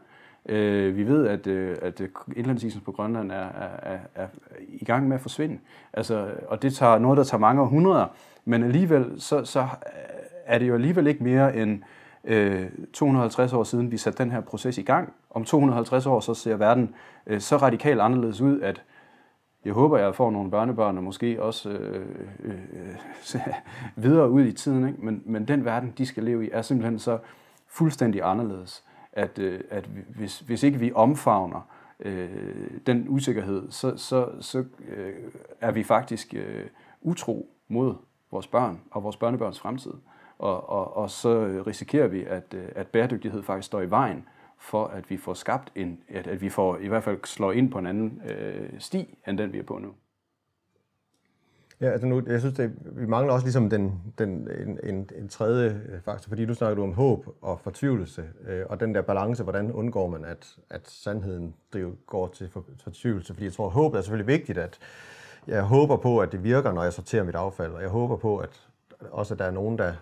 Øh, 0.49 0.97
vi 0.97 1.07
ved, 1.07 1.28
at, 1.28 1.47
øh, 1.47 1.78
at 1.82 2.01
indlandsisen 2.36 2.82
på 2.82 2.91
Grønland 2.91 3.32
er, 3.32 3.36
er, 3.36 3.69
er, 3.93 3.97
er 4.15 4.28
i 4.67 4.86
gang 4.86 5.07
med 5.07 5.15
at 5.15 5.21
forsvinde. 5.21 5.59
Altså, 5.93 6.28
og 6.47 6.61
det 6.61 6.73
tager 6.73 6.99
noget, 6.99 7.17
der 7.17 7.23
tager 7.23 7.39
mange 7.39 7.61
århundreder. 7.61 8.05
Men 8.45 8.63
alligevel, 8.63 9.21
så, 9.21 9.45
så 9.45 9.59
øh, 9.61 9.67
er 10.45 10.59
det 10.59 10.67
jo 10.67 10.73
alligevel 10.73 11.07
ikke 11.07 11.23
mere 11.23 11.55
end 11.57 11.82
øh, 12.23 12.65
250 12.93 13.53
år 13.53 13.63
siden, 13.63 13.91
vi 13.91 13.97
satte 13.97 14.23
den 14.23 14.32
her 14.32 14.41
proces 14.41 14.78
i 14.78 14.82
gang. 14.82 15.13
Om 15.30 15.45
250 15.45 16.05
år, 16.05 16.19
så 16.19 16.34
ser 16.34 16.55
verden 16.55 16.93
øh, 17.28 17.41
så 17.41 17.57
radikalt 17.57 18.01
anderledes 18.01 18.41
ud, 18.41 18.61
at 18.61 18.84
jeg 19.68 19.74
håber, 19.74 19.97
jeg 19.97 20.15
får 20.15 20.32
nogle 20.32 20.51
børnebørn, 20.51 20.97
og 20.97 21.03
måske 21.03 21.43
også 21.43 21.70
øh, 21.70 22.05
øh, 22.39 22.55
øh 23.34 23.41
videre 24.03 24.30
ud 24.30 24.43
i 24.43 24.51
tiden. 24.51 24.88
Ikke? 24.88 25.05
Men, 25.05 25.24
men 25.26 25.47
den 25.47 25.65
verden, 25.65 25.93
de 25.97 26.05
skal 26.05 26.24
leve 26.24 26.45
i, 26.45 26.49
er 26.53 26.61
simpelthen 26.61 26.99
så 26.99 27.20
fuldstændig 27.68 28.22
anderledes, 28.24 28.84
at, 29.13 29.39
øh, 29.39 29.59
at 29.70 29.89
hvis, 30.15 30.39
hvis 30.39 30.63
ikke 30.63 30.80
vi 30.80 30.91
omfavner 30.95 31.68
øh, 31.99 32.30
den 32.86 33.05
usikkerhed, 33.09 33.72
så, 33.72 33.97
så, 33.97 34.30
så 34.39 34.63
øh, 34.88 35.13
er 35.61 35.72
vi 35.72 35.84
faktisk 35.84 36.34
øh, 36.34 36.65
utro 37.01 37.49
mod 37.68 37.95
vores 38.32 38.47
børn 38.47 38.80
og 38.91 39.03
vores 39.03 39.18
børnebørns 39.18 39.59
fremtid. 39.59 39.93
Og, 40.39 40.70
og, 40.70 40.97
og 40.97 41.09
så 41.09 41.63
risikerer 41.68 42.07
vi, 42.07 42.24
at, 42.24 42.53
øh, 42.53 42.65
at 42.76 42.88
bæredygtighed 42.88 43.43
faktisk 43.43 43.65
står 43.65 43.82
i 43.82 43.89
vejen 43.89 44.26
for 44.59 44.87
at 44.87 45.09
vi 45.09 45.17
får 45.17 45.33
skabt 45.33 45.71
en, 45.75 45.99
at, 46.09 46.27
at 46.27 46.41
vi 46.41 46.49
får 46.49 46.77
i 46.77 46.87
hvert 46.87 47.03
fald 47.03 47.19
slår 47.25 47.51
ind 47.51 47.71
på 47.71 47.79
en 47.79 47.87
anden 47.87 48.21
øh, 48.29 48.69
sti, 48.79 49.17
end 49.27 49.37
den 49.37 49.53
vi 49.53 49.59
er 49.59 49.63
på 49.63 49.77
nu. 49.77 49.93
Ja, 51.81 51.89
altså 51.89 52.07
nu, 52.07 52.23
jeg 52.27 52.39
synes, 52.39 52.55
det, 52.55 52.73
vi 52.85 53.05
mangler 53.05 53.33
også 53.33 53.45
ligesom 53.45 53.69
den, 53.69 54.01
den, 54.17 54.49
en, 54.59 54.79
en, 54.83 55.09
en 55.15 55.29
tredje 55.29 55.81
øh, 55.89 56.01
faktor, 56.01 56.29
fordi 56.29 56.45
du 56.45 56.53
snakker 56.53 56.75
du 56.75 56.83
om 56.83 56.93
håb 56.93 57.27
og 57.41 57.59
fortvivlelse, 57.59 58.23
øh, 58.47 58.65
og 58.69 58.79
den 58.79 58.95
der 58.95 59.01
balance, 59.01 59.43
hvordan 59.43 59.71
undgår 59.71 60.07
man, 60.07 60.25
at, 60.25 60.55
at 60.69 60.89
sandheden 60.89 61.53
driver, 61.73 61.91
går 62.07 62.27
til 62.27 62.49
for, 62.49 62.65
fortvivlelse, 62.83 63.33
fordi 63.33 63.45
jeg 63.45 63.53
tror, 63.53 63.65
at 63.65 63.71
håbet 63.71 63.97
er 63.97 64.01
selvfølgelig 64.01 64.27
vigtigt, 64.27 64.57
at 64.57 64.79
jeg 65.47 65.63
håber 65.63 65.97
på, 65.97 66.19
at 66.19 66.31
det 66.31 66.43
virker, 66.43 66.71
når 66.71 66.83
jeg 66.83 66.93
sorterer 66.93 67.23
mit 67.23 67.35
affald, 67.35 67.71
og 67.71 67.81
jeg 67.81 67.89
håber 67.89 68.15
på, 68.15 68.37
at 68.37 68.67
også 69.11 69.33
at 69.33 69.39
der 69.39 69.45
er 69.45 69.51
nogen, 69.51 69.77
der, 69.77 69.93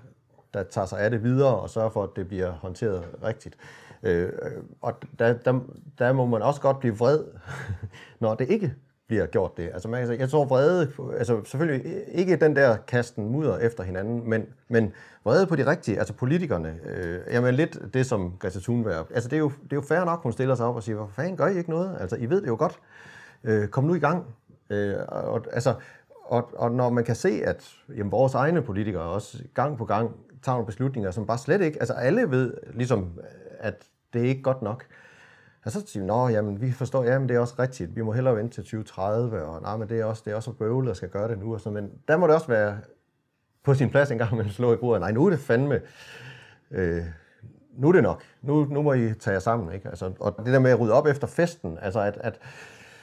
der 0.53 0.63
tager 0.63 0.85
sig 0.85 0.99
af 0.99 1.11
det 1.11 1.23
videre 1.23 1.55
og 1.59 1.69
sørger 1.69 1.89
for, 1.89 2.03
at 2.03 2.09
det 2.15 2.27
bliver 2.27 2.51
håndteret 2.51 3.03
rigtigt. 3.23 3.57
Øh, 4.05 4.31
og 4.81 4.93
der, 5.19 5.33
der, 5.33 5.59
der 5.99 6.13
må 6.13 6.25
man 6.25 6.41
også 6.41 6.61
godt 6.61 6.79
blive 6.79 6.97
vred, 6.97 7.23
når 8.19 8.35
det 8.35 8.49
ikke 8.49 8.73
bliver 9.07 9.25
gjort 9.25 9.57
det. 9.57 9.69
Altså, 9.73 9.87
man, 9.87 10.19
jeg 10.19 10.29
tror 10.29 10.45
vrede, 10.45 10.91
altså 11.17 11.41
selvfølgelig 11.45 12.03
ikke 12.07 12.35
den 12.35 12.55
der 12.55 12.77
kasten 12.77 13.29
mudder 13.29 13.57
efter 13.57 13.83
hinanden, 13.83 14.29
men, 14.29 14.45
men 14.67 14.93
vrede 15.25 15.47
på 15.47 15.55
de 15.55 15.65
rigtige, 15.69 15.99
altså 15.99 16.13
politikerne. 16.13 16.79
Øh, 16.85 17.19
jamen 17.31 17.55
lidt 17.55 17.77
det, 17.93 18.05
som 18.05 18.33
Greta 18.39 18.59
Thunberg, 18.59 19.07
altså 19.13 19.29
det 19.29 19.35
er, 19.35 19.39
jo, 19.39 19.51
det 19.63 19.71
er 19.71 19.75
jo 19.75 19.81
fair 19.81 20.03
nok, 20.03 20.23
hun 20.23 20.31
stiller 20.31 20.55
sig 20.55 20.65
op 20.65 20.75
og 20.75 20.83
siger, 20.83 20.95
hvor 20.95 21.07
fanden 21.07 21.37
gør 21.37 21.47
I 21.47 21.57
ikke 21.57 21.69
noget? 21.69 21.97
Altså 21.99 22.15
I 22.15 22.29
ved 22.29 22.41
det 22.41 22.47
jo 22.47 22.55
godt. 22.59 22.79
Øh, 23.43 23.67
kom 23.67 23.83
nu 23.83 23.95
i 23.95 23.99
gang. 23.99 24.25
Øh, 24.69 24.95
og, 25.07 25.45
altså, 25.51 25.73
og, 26.25 26.49
og 26.55 26.71
når 26.71 26.89
man 26.89 27.03
kan 27.03 27.15
se, 27.15 27.41
at 27.45 27.73
jamen, 27.95 28.11
vores 28.11 28.33
egne 28.33 28.61
politikere 28.61 29.03
også 29.03 29.43
gang 29.53 29.77
på 29.77 29.85
gang 29.85 30.11
tager 30.43 30.55
nogle 30.55 30.65
beslutninger, 30.65 31.11
som 31.11 31.25
bare 31.25 31.37
slet 31.37 31.61
ikke, 31.61 31.79
altså 31.79 31.93
alle 31.93 32.31
ved 32.31 32.53
ligesom, 32.73 33.19
at 33.59 33.85
det 34.16 34.26
er 34.26 34.30
ikke 34.30 34.41
godt 34.41 34.61
nok. 34.61 34.86
Og 35.66 35.72
så 35.72 35.84
siger 35.88 36.03
vi, 36.03 36.07
nå, 36.07 36.28
jamen, 36.28 36.61
vi 36.61 36.72
forstår, 36.72 37.03
jamen, 37.03 37.30
det 37.30 37.36
er 37.36 37.39
også 37.39 37.55
rigtigt, 37.59 37.95
vi 37.95 38.01
må 38.01 38.11
hellere 38.11 38.36
vente 38.36 38.55
til 38.55 38.63
2030, 38.63 39.43
og 39.43 39.61
nej, 39.61 39.78
men 39.78 39.89
det 39.89 39.99
er 39.99 40.05
også, 40.05 40.22
det 40.26 40.32
er 40.32 40.36
også 40.36 40.51
bøvlet 40.51 40.91
at 40.91 40.97
skal 40.97 41.09
gøre 41.09 41.28
det 41.28 41.39
nu, 41.39 41.53
og 41.53 41.61
sådan, 41.61 41.74
men 41.74 41.91
der 42.07 42.18
må 42.18 42.28
det 42.28 42.36
også 42.36 42.47
være 42.47 42.78
på 43.63 43.74
sin 43.74 43.89
plads 43.89 44.11
en 44.11 44.18
gang, 44.18 44.38
man 44.38 44.49
slår 44.49 44.74
i 44.74 44.78
bordet, 44.78 45.01
nej, 45.01 45.11
nu 45.11 45.26
er 45.26 45.30
det 45.30 45.39
fandme, 45.39 45.82
øh, 46.72 47.03
nu 47.78 47.88
er 47.88 47.91
det 47.91 48.03
nok, 48.03 48.24
nu, 48.41 48.66
nu 48.66 48.82
må 48.82 48.93
I 48.93 49.13
tage 49.13 49.34
jer 49.34 49.39
sammen, 49.39 49.74
ikke? 49.74 49.89
Altså, 49.89 50.11
og 50.20 50.36
det 50.45 50.53
der 50.53 50.59
med 50.59 50.72
at 50.72 50.80
rydde 50.80 50.93
op 50.93 51.07
efter 51.07 51.28
festen, 51.28 51.78
altså 51.82 51.99
at, 51.99 52.18
at 52.22 52.34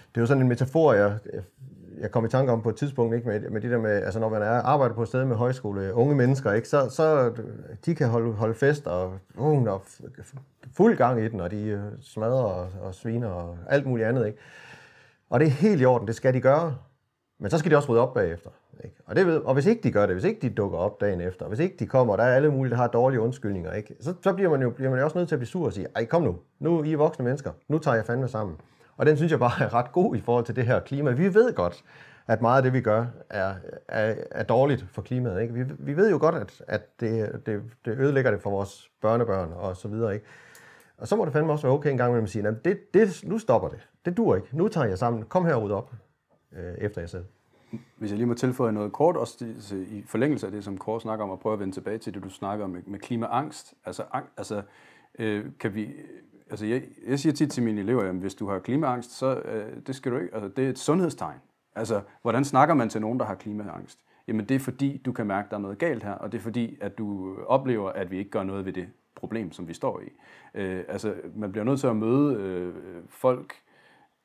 det 0.08 0.16
er 0.16 0.20
jo 0.20 0.26
sådan 0.26 0.42
en 0.42 0.48
metafor, 0.48 0.92
jeg 0.92 1.18
jeg 2.02 2.10
kom 2.10 2.24
i 2.24 2.28
tanke 2.28 2.52
om 2.52 2.62
på 2.62 2.68
et 2.68 2.76
tidspunkt, 2.76 3.14
ikke, 3.14 3.28
med, 3.28 3.40
med 3.50 3.60
det 3.60 3.70
der 3.70 3.78
med, 3.78 4.02
altså 4.02 4.20
når 4.20 4.28
man 4.28 4.42
er, 4.42 4.50
arbejder 4.50 4.94
på 4.94 5.02
et 5.02 5.08
sted 5.08 5.24
med 5.24 5.36
højskole, 5.36 5.94
unge 5.94 6.14
mennesker, 6.14 6.52
ikke, 6.52 6.68
så, 6.68 6.88
så 6.90 7.32
de 7.86 7.94
kan 7.94 8.08
holde, 8.08 8.32
holde 8.32 8.54
fest 8.54 8.86
og, 8.86 9.18
uh, 9.36 9.62
og 9.62 9.82
fuld 10.76 10.96
gang 10.96 11.20
i 11.20 11.28
den, 11.28 11.40
og 11.40 11.50
de 11.50 11.64
øh, 11.64 11.80
smadrer 12.00 12.42
og, 12.42 12.68
og 12.82 12.94
sviner 12.94 13.28
og 13.28 13.58
alt 13.68 13.86
muligt 13.86 14.08
andet. 14.08 14.26
Ikke? 14.26 14.38
Og 15.30 15.40
det 15.40 15.46
er 15.46 15.50
helt 15.50 15.80
i 15.80 15.84
orden, 15.84 16.06
det 16.06 16.16
skal 16.16 16.34
de 16.34 16.40
gøre. 16.40 16.76
Men 17.40 17.50
så 17.50 17.58
skal 17.58 17.70
de 17.70 17.76
også 17.76 17.92
rydde 17.92 18.02
op 18.02 18.14
bagefter. 18.14 18.50
Ikke? 18.84 18.96
Og, 19.06 19.16
det 19.16 19.26
ved, 19.26 19.36
og 19.36 19.54
hvis 19.54 19.66
ikke 19.66 19.82
de 19.82 19.92
gør 19.92 20.06
det, 20.06 20.14
hvis 20.14 20.24
ikke 20.24 20.40
de 20.40 20.50
dukker 20.54 20.78
op 20.78 21.00
dagen 21.00 21.20
efter, 21.20 21.48
hvis 21.48 21.58
ikke 21.58 21.76
de 21.78 21.86
kommer, 21.86 22.12
og 22.12 22.18
der 22.18 22.24
er 22.24 22.34
alle 22.34 22.50
mulige, 22.50 22.70
der 22.70 22.76
har 22.76 22.86
dårlige 22.86 23.20
undskyldninger, 23.20 23.72
ikke? 23.72 23.94
Så, 24.00 24.14
så 24.22 24.32
bliver, 24.32 24.50
man 24.50 24.62
jo, 24.62 24.70
bliver 24.70 24.90
man 24.90 24.98
jo 24.98 25.04
også 25.04 25.18
nødt 25.18 25.28
til 25.28 25.34
at 25.34 25.38
blive 25.38 25.48
sur 25.48 25.66
og 25.66 25.72
sige, 25.72 25.86
ej 25.96 26.04
kom 26.04 26.22
nu, 26.22 26.36
nu 26.58 26.78
er 26.78 26.84
I 26.84 26.94
voksne 26.94 27.24
mennesker, 27.24 27.52
nu 27.68 27.78
tager 27.78 27.94
jeg 27.94 28.06
fandme 28.06 28.28
sammen. 28.28 28.56
Og 28.96 29.06
den 29.06 29.16
synes 29.16 29.32
jeg 29.32 29.38
bare 29.38 29.62
er 29.64 29.74
ret 29.74 29.92
god 29.92 30.16
i 30.16 30.20
forhold 30.20 30.44
til 30.44 30.56
det 30.56 30.66
her 30.66 30.80
klima. 30.80 31.10
Vi 31.10 31.34
ved 31.34 31.54
godt, 31.54 31.84
at 32.26 32.42
meget 32.42 32.56
af 32.56 32.62
det, 32.62 32.72
vi 32.72 32.80
gør, 32.80 33.06
er, 33.30 33.54
er, 33.88 34.14
er 34.30 34.42
dårligt 34.42 34.86
for 34.90 35.02
klimaet. 35.02 35.42
Ikke? 35.42 35.54
Vi, 35.54 35.64
vi 35.78 35.96
ved 35.96 36.10
jo 36.10 36.18
godt, 36.18 36.34
at, 36.34 36.62
at 36.68 37.00
det, 37.00 37.42
det, 37.46 37.62
det 37.84 37.98
ødelægger 37.98 38.30
det 38.30 38.40
for 38.40 38.50
vores 38.50 38.90
børnebørn 39.00 39.52
og 39.52 39.76
så 39.76 39.88
videre. 39.88 40.14
Ikke? 40.14 40.26
Og 40.98 41.08
så 41.08 41.16
må 41.16 41.24
det 41.24 41.32
fandme 41.32 41.52
også 41.52 41.66
være 41.66 41.74
okay 41.74 41.90
en 41.90 41.96
gang 41.96 42.10
imellem 42.10 42.24
at 42.24 42.30
sige, 42.30 42.48
at 42.48 42.64
det, 42.64 42.94
det, 42.94 43.24
nu 43.24 43.38
stopper 43.38 43.68
det. 43.68 43.88
Det 44.04 44.16
dur 44.16 44.36
ikke. 44.36 44.48
Nu 44.52 44.68
tager 44.68 44.86
jeg 44.86 44.98
sammen. 44.98 45.22
Kom 45.22 45.44
her 45.44 45.56
ud 45.56 45.70
op 45.70 45.92
øh, 46.52 46.74
efter 46.78 47.00
jeg 47.00 47.10
selv. 47.10 47.24
Hvis 47.96 48.10
jeg 48.10 48.16
lige 48.16 48.26
må 48.26 48.34
tilføje 48.34 48.72
noget 48.72 48.92
kort, 48.92 49.16
også 49.16 49.44
i 49.70 50.04
forlængelse 50.06 50.46
af 50.46 50.52
det, 50.52 50.64
som 50.64 50.78
Kåre 50.78 51.00
snakker 51.00 51.24
om, 51.24 51.30
og 51.30 51.40
prøve 51.40 51.52
at 51.52 51.60
vende 51.60 51.74
tilbage 51.74 51.98
til 51.98 52.14
det, 52.14 52.22
du 52.22 52.28
snakker 52.28 52.64
om 52.64 52.70
med, 52.70 52.82
med 52.86 52.98
klimaangst. 52.98 53.74
Altså, 53.84 54.02
altså 54.36 54.62
øh, 55.18 55.44
kan 55.60 55.74
vi, 55.74 55.90
altså 56.52 56.66
jeg, 56.66 56.82
jeg 57.06 57.18
siger 57.18 57.32
tit 57.32 57.50
til 57.50 57.62
mine 57.62 57.80
elever, 57.80 58.02
at 58.02 58.14
hvis 58.14 58.34
du 58.34 58.48
har 58.48 58.58
klimaangst, 58.58 59.10
så 59.10 59.40
øh, 59.44 59.76
det 59.86 59.94
skal 59.96 60.12
du 60.12 60.18
ikke, 60.18 60.34
altså 60.34 60.48
det 60.48 60.64
er 60.64 60.68
et 60.68 60.78
sundhedstegn. 60.78 61.38
Altså, 61.74 62.00
hvordan 62.22 62.44
snakker 62.44 62.74
man 62.74 62.88
til 62.88 63.00
nogen, 63.00 63.18
der 63.20 63.24
har 63.24 63.34
klimaangst? 63.34 63.98
Jamen, 64.28 64.46
det 64.46 64.54
er 64.54 64.58
fordi, 64.58 65.02
du 65.04 65.12
kan 65.12 65.26
mærke, 65.26 65.44
at 65.44 65.50
der 65.50 65.56
er 65.56 65.60
noget 65.60 65.78
galt 65.78 66.02
her, 66.02 66.12
og 66.12 66.32
det 66.32 66.38
er 66.38 66.42
fordi, 66.42 66.78
at 66.80 66.98
du 66.98 67.36
oplever, 67.46 67.90
at 67.90 68.10
vi 68.10 68.18
ikke 68.18 68.30
gør 68.30 68.42
noget 68.42 68.64
ved 68.64 68.72
det 68.72 68.88
problem, 69.14 69.52
som 69.52 69.68
vi 69.68 69.74
står 69.74 70.00
i. 70.00 70.12
Øh, 70.54 70.84
altså, 70.88 71.14
man 71.36 71.52
bliver 71.52 71.64
nødt 71.64 71.80
til 71.80 71.86
at 71.86 71.96
møde 71.96 72.34
øh, 72.34 72.74
folk, 73.08 73.54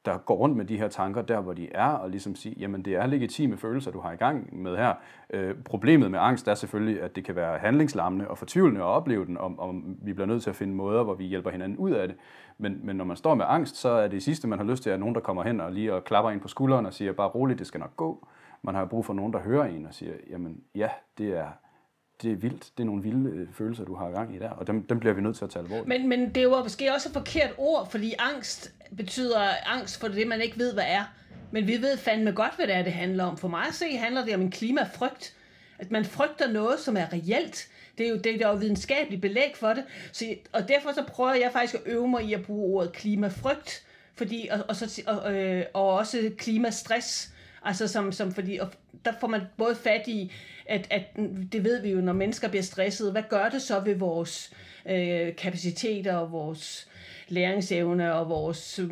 der 0.08 0.18
går 0.18 0.36
rundt 0.36 0.58
med 0.58 0.66
de 0.66 0.78
her 0.78 0.88
tanker 0.88 1.22
der, 1.22 1.42
hvor 1.42 1.54
de 1.54 1.70
er, 1.72 1.90
og 1.90 2.10
ligesom 2.10 2.36
sige, 2.36 2.56
jamen 2.60 2.86
det 2.86 2.96
er 2.96 3.08
legitime 3.08 3.58
følelser, 3.58 3.92
du 3.92 4.00
har 4.00 4.12
i 4.12 4.16
gang 4.16 4.62
med 4.62 4.78
her. 4.78 4.94
Øh, 5.30 5.56
problemet 5.66 6.12
med 6.12 6.20
angst 6.20 6.48
er 6.48 6.56
selvfølgelig, 6.56 7.02
at 7.02 7.16
det 7.16 7.26
kan 7.26 7.36
være 7.36 7.58
handlingslammende 7.58 8.28
og 8.28 8.38
fortvivlende 8.38 8.82
at 8.82 8.86
opleve 8.86 9.26
den, 9.26 9.38
og, 9.38 9.56
og 9.58 9.76
vi 10.02 10.14
bliver 10.14 10.28
nødt 10.28 10.44
til 10.44 10.50
at 10.50 10.56
finde 10.56 10.74
måder, 10.74 11.04
hvor 11.04 11.14
vi 11.14 11.26
hjælper 11.26 11.50
hinanden 11.50 11.78
ud 11.78 11.92
af 11.92 12.08
det. 12.08 12.18
Men, 12.58 12.80
men 12.84 12.96
når 12.96 13.06
man 13.06 13.18
står 13.18 13.36
med 13.36 13.46
angst, 13.48 13.76
så 13.76 13.90
er 13.90 14.08
det 14.08 14.24
sidste, 14.24 14.48
man 14.48 14.60
har 14.60 14.66
lyst 14.66 14.84
til, 14.84 14.90
at 14.90 15.00
nogen, 15.00 15.16
der 15.16 15.22
kommer 15.22 15.44
hen 15.44 15.62
og 15.62 15.72
lige 15.72 15.94
og 15.94 16.04
klapper 16.04 16.32
ind 16.32 16.42
på 16.42 16.48
skulderen 16.48 16.86
og 16.86 16.94
siger, 16.94 17.12
bare 17.12 17.28
roligt, 17.28 17.60
det 17.60 17.68
skal 17.68 17.80
nok 17.80 17.96
gå. 17.96 18.28
Man 18.62 18.76
har 18.76 18.86
brug 18.86 19.06
for 19.06 19.14
nogen, 19.14 19.34
der 19.34 19.40
hører 19.40 19.66
en 19.66 19.86
og 19.86 19.94
siger, 19.94 20.14
jamen 20.30 20.62
ja, 20.76 20.90
det 21.18 21.38
er, 21.38 21.48
det 22.22 22.32
er 22.32 22.36
vildt. 22.36 22.64
Det 22.78 22.84
er 22.84 22.86
nogle 22.86 23.04
vilde 23.04 23.30
øh, 23.30 23.48
følelser, 23.54 23.86
du 23.86 23.96
har 23.96 24.12
gang 24.12 24.36
i 24.36 24.40
der, 24.40 24.50
og 24.50 24.68
dem, 24.68 24.84
dem 24.84 25.00
bliver 25.00 25.14
vi 25.14 25.22
nødt 25.22 25.38
til 25.38 25.46
at 25.46 25.50
tage 25.52 25.64
alvorligt. 25.64 25.88
Men, 25.88 26.10
men 26.10 26.30
det 26.30 26.38
er 26.38 26.42
jo 26.42 26.64
måske 26.64 26.94
også 26.94 27.10
et 27.10 27.14
forkert 27.14 27.54
ord, 27.58 27.92
fordi 27.92 28.14
angst 28.20 28.74
betyder 28.98 29.40
angst 29.66 30.00
for 30.00 30.08
det, 30.08 30.28
man 30.28 30.42
ikke 30.42 30.58
ved, 30.58 30.74
hvad 30.74 30.86
er. 30.88 31.04
Men 31.52 31.68
vi 31.68 31.82
ved 31.82 31.98
fandme 31.98 32.32
godt, 32.32 32.56
hvad 32.56 32.68
det 32.68 32.76
er, 32.76 32.84
det 32.84 32.94
handler 32.94 33.24
om. 33.24 33.38
For 33.38 33.48
mig 33.48 33.68
at 33.68 33.74
se, 33.74 33.98
handler 33.98 34.26
det 34.26 34.36
om 34.36 34.42
en 34.42 34.52
klimafrygt. 34.52 35.34
At 35.80 35.92
man 35.92 36.06
frygter 36.06 36.52
noget, 36.52 36.80
som 36.80 36.98
er 36.98 37.14
reelt. 37.14 37.68
Det 37.98 38.06
er 38.06 38.10
jo, 38.10 38.18
det 38.18 38.42
er 38.42 38.50
jo 38.50 38.56
videnskabeligt 38.56 39.22
belæg 39.22 39.52
for 39.56 39.74
det. 39.74 39.84
Så, 40.12 40.26
og 40.54 40.68
derfor 40.68 40.92
så 40.92 41.04
prøver 41.08 41.34
jeg 41.34 41.50
faktisk 41.54 41.76
at 41.76 41.82
øve 41.86 42.08
mig 42.08 42.24
i 42.24 42.34
at 42.34 42.46
bruge 42.46 42.76
ordet 42.76 42.94
klimafrygt. 42.94 43.84
Fordi, 44.16 44.48
og, 44.52 44.60
og, 44.68 44.76
så, 44.76 45.02
og, 45.08 45.36
øh, 45.36 45.66
og 45.74 45.94
også 45.94 46.32
klimastress. 46.38 47.34
Altså 47.68 47.88
som, 47.88 48.12
som 48.12 48.32
fordi, 48.32 48.58
og 48.58 48.68
der 49.06 49.12
får 49.20 49.28
man 49.28 49.42
både 49.58 49.76
fat 49.76 50.08
i, 50.08 50.32
at, 50.66 50.88
at 50.90 51.16
det 51.52 51.64
ved 51.64 51.82
vi 51.82 51.90
jo, 51.90 52.02
når 52.02 52.14
mennesker 52.14 52.48
bliver 52.48 52.64
stresset, 52.64 53.12
hvad 53.12 53.24
gør 53.30 53.50
det 53.50 53.62
så 53.62 53.80
ved 53.80 53.96
vores 53.96 54.54
øh, 54.86 55.36
kapaciteter 55.36 56.16
og 56.16 56.32
vores 56.32 56.88
læringsevne 57.28 58.14
og 58.14 58.30
vores 58.30 58.80
øh, 58.80 58.92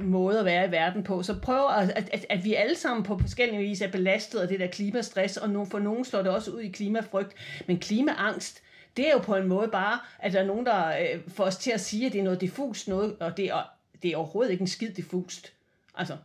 måde 0.00 0.38
at 0.38 0.44
være 0.44 0.66
i 0.66 0.70
verden 0.70 1.04
på. 1.04 1.22
Så 1.22 1.40
prøv 1.42 1.68
at, 1.78 1.90
at, 2.12 2.26
at, 2.28 2.44
vi 2.44 2.54
alle 2.54 2.76
sammen 2.76 3.04
på 3.04 3.18
forskellige 3.18 3.60
vis 3.60 3.80
er 3.80 3.90
belastet 3.90 4.38
af 4.38 4.48
det 4.48 4.60
der 4.60 4.66
klimastress, 4.66 5.36
og 5.36 5.50
nu, 5.50 5.64
for 5.64 5.78
nogen 5.78 6.04
slår 6.04 6.22
det 6.22 6.30
også 6.30 6.50
ud 6.50 6.60
i 6.60 6.68
klimafrygt. 6.68 7.34
Men 7.66 7.78
klimaangst, 7.78 8.62
det 8.96 9.08
er 9.08 9.12
jo 9.12 9.18
på 9.18 9.36
en 9.36 9.48
måde 9.48 9.68
bare, 9.68 9.98
at 10.18 10.32
der 10.32 10.40
er 10.40 10.46
nogen, 10.46 10.66
der 10.66 10.88
øh, 10.88 11.20
får 11.28 11.44
os 11.44 11.56
til 11.56 11.70
at 11.70 11.80
sige, 11.80 12.06
at 12.06 12.12
det 12.12 12.18
er 12.18 12.24
noget 12.24 12.40
diffust 12.40 12.88
noget, 12.88 13.16
og 13.20 13.36
det 13.36 13.44
er, 13.44 13.70
det 14.02 14.12
er 14.12 14.16
overhovedet 14.16 14.52
ikke 14.52 14.62
en 14.62 14.66
skid 14.66 14.90
diffust. 14.90 15.52
Altså, 15.94 16.16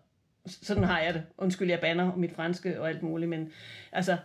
sådan 0.62 0.84
har 0.84 1.00
jeg 1.00 1.14
det. 1.14 1.24
Undskyld, 1.38 1.70
jeg 1.70 1.80
banner 1.80 2.16
mit 2.16 2.36
franske 2.36 2.82
og 2.82 2.90
alt 2.90 3.04
muligt, 3.04 3.30
men 3.30 3.52
altså, 3.92 4.18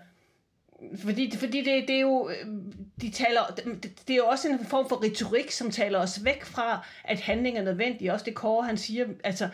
fordi, 0.99 1.37
fordi 1.37 1.59
det, 1.59 1.89
det 1.89 1.97
er 1.97 2.01
jo, 2.01 2.29
øh, 2.29 2.47
de 3.01 3.11
taler, 3.11 3.41
det, 3.57 3.83
det 4.09 4.15
er 4.15 4.17
jo 4.17 4.27
også 4.27 4.49
en 4.49 4.65
form 4.65 4.89
for 4.89 5.05
retorik, 5.05 5.51
som 5.51 5.71
taler 5.71 5.99
os 5.99 6.25
væk 6.25 6.45
fra, 6.45 6.87
at 7.05 7.21
handling 7.21 7.59
er 7.59 7.63
nødvendig. 7.63 8.13
Også 8.13 8.25
det 8.25 8.35
Kåre, 8.35 8.67
han 8.67 8.77
siger, 8.77 9.07
altså, 9.25 9.49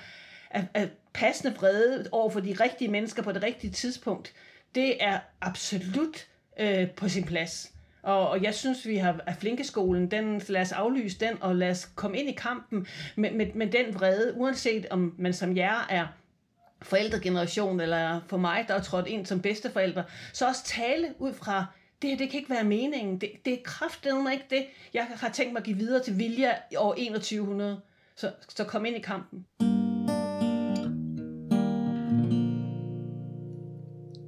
at, 0.51 0.65
at 0.75 0.89
passende 1.13 1.57
vrede 1.57 2.09
over 2.13 2.31
for 2.31 2.41
de 2.41 2.57
rigtige 2.61 2.91
mennesker 2.91 3.23
på 3.23 3.33
det 3.33 3.43
rigtige 3.43 3.71
tidspunkt, 3.71 4.35
det 4.75 5.05
er 5.05 5.19
absolut 5.41 6.27
øh, 6.61 6.91
på 6.91 7.09
sin 7.09 7.25
plads. 7.25 7.73
Og, 8.03 8.29
og 8.29 8.43
jeg 8.43 8.55
synes, 8.55 8.87
vi 8.87 8.97
har 8.97 9.21
at 9.27 9.37
flinkeskolen, 9.37 10.11
den, 10.11 10.43
lad 10.49 10.61
os 10.61 10.73
aflyse 10.73 11.19
den, 11.21 11.43
og 11.43 11.57
lad 11.57 11.71
os 11.71 11.85
komme 11.95 12.19
ind 12.19 12.29
i 12.29 12.33
kampen 12.33 12.87
med, 13.17 13.31
med, 13.31 13.47
med 13.55 13.67
den 13.67 13.95
vrede, 13.95 14.35
uanset 14.37 14.87
om 14.91 15.15
man 15.19 15.33
som 15.33 15.57
jer 15.57 15.87
er 15.91 16.07
forældregeneration, 16.83 17.81
eller 17.81 18.21
for 18.29 18.37
mig, 18.37 18.65
der 18.69 18.75
er 18.75 18.83
trådt 18.83 19.07
ind 19.07 19.27
som 19.27 19.41
bedsteforældre, 19.41 20.05
så 20.33 20.49
også 20.49 20.65
tale 20.65 21.15
ud 21.19 21.35
fra, 21.35 21.67
det 22.03 22.11
her, 22.11 22.17
det 22.17 22.31
kan 22.31 22.39
ikke 22.39 22.51
være 22.51 22.65
meningen. 22.65 23.21
Det, 23.21 23.31
det 23.45 23.53
er 23.53 23.59
kraftedeme 23.65 24.33
ikke 24.33 24.47
det, 24.51 24.65
jeg 24.95 25.07
har 25.17 25.29
tænkt 25.29 25.53
mig 25.53 25.61
at 25.61 25.65
give 25.67 25.77
videre 25.77 26.03
til 26.03 26.19
Vilja 26.19 26.55
i 26.73 26.77
år 26.77 26.95
2100. 26.95 27.81
Så, 28.17 28.33
så 28.49 28.65
kom 28.65 28.85
ind 28.85 28.97
i 28.97 29.01
kampen. 29.01 29.47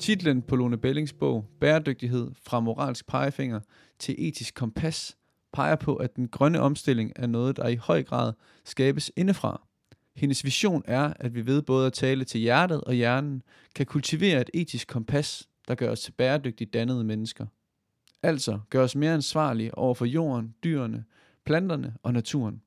Titlen 0.00 0.42
på 0.42 0.56
Lone 0.56 0.78
Bellings 0.78 1.12
bog, 1.12 1.46
Bæredygtighed 1.60 2.30
fra 2.42 2.60
moralsk 2.60 3.06
pegefinger 3.06 3.60
til 3.98 4.14
etisk 4.18 4.54
kompas, 4.54 5.16
peger 5.52 5.76
på, 5.76 5.96
at 5.96 6.16
den 6.16 6.28
grønne 6.28 6.60
omstilling 6.60 7.12
er 7.16 7.26
noget, 7.26 7.56
der 7.56 7.68
i 7.68 7.76
høj 7.76 8.02
grad 8.02 8.32
skabes 8.64 9.12
indefra. 9.16 9.66
Hendes 10.16 10.44
vision 10.44 10.82
er, 10.84 11.12
at 11.16 11.34
vi 11.34 11.46
ved 11.46 11.62
både 11.62 11.86
at 11.86 11.92
tale 11.92 12.24
til 12.24 12.40
hjertet 12.40 12.80
og 12.80 12.94
hjernen, 12.94 13.42
kan 13.74 13.86
kultivere 13.86 14.40
et 14.40 14.50
etisk 14.54 14.88
kompas, 14.88 15.48
der 15.68 15.74
gør 15.74 15.90
os 15.90 16.00
til 16.00 16.12
bæredygtigt 16.12 16.74
dannede 16.74 17.04
mennesker. 17.04 17.46
Altså 18.22 18.58
gør 18.70 18.82
os 18.82 18.96
mere 18.96 19.14
ansvarlige 19.14 19.74
over 19.78 19.94
for 19.94 20.04
jorden, 20.04 20.54
dyrene, 20.64 21.04
planterne 21.44 21.94
og 22.02 22.12
naturen. 22.12 22.62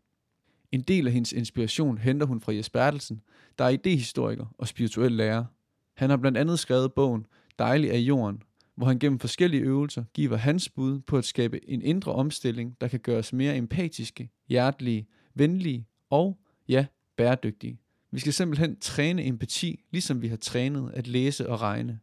En 0.71 0.81
del 0.81 1.07
af 1.07 1.13
hendes 1.13 1.33
inspiration 1.33 1.97
henter 1.97 2.25
hun 2.25 2.41
fra 2.41 2.53
Jes 2.53 2.69
Bertelsen, 2.69 3.21
der 3.57 3.65
er 3.65 3.69
idehistoriker 3.69 4.45
og 4.57 4.67
spirituel 4.67 5.11
lærer. 5.11 5.45
Han 5.93 6.09
har 6.09 6.17
blandt 6.17 6.37
andet 6.37 6.59
skrevet 6.59 6.93
bogen 6.93 7.25
Dejlig 7.59 7.91
af 7.91 7.97
jorden, 7.97 8.41
hvor 8.75 8.87
han 8.87 8.99
gennem 8.99 9.19
forskellige 9.19 9.63
øvelser 9.63 10.03
giver 10.13 10.37
hans 10.37 10.69
bud 10.69 10.99
på 10.99 11.17
at 11.17 11.25
skabe 11.25 11.69
en 11.69 11.81
indre 11.81 12.11
omstilling, 12.11 12.77
der 12.81 12.87
kan 12.87 12.99
gøre 12.99 13.19
os 13.19 13.33
mere 13.33 13.57
empatiske, 13.57 14.29
hjertelige, 14.49 15.07
venlige 15.35 15.87
og, 16.09 16.37
ja, 16.69 16.85
bæredygtige. 17.17 17.79
Vi 18.11 18.19
skal 18.19 18.33
simpelthen 18.33 18.79
træne 18.79 19.25
empati, 19.25 19.85
ligesom 19.91 20.21
vi 20.21 20.27
har 20.27 20.37
trænet 20.37 20.91
at 20.93 21.07
læse 21.07 21.49
og 21.49 21.61
regne. 21.61 21.99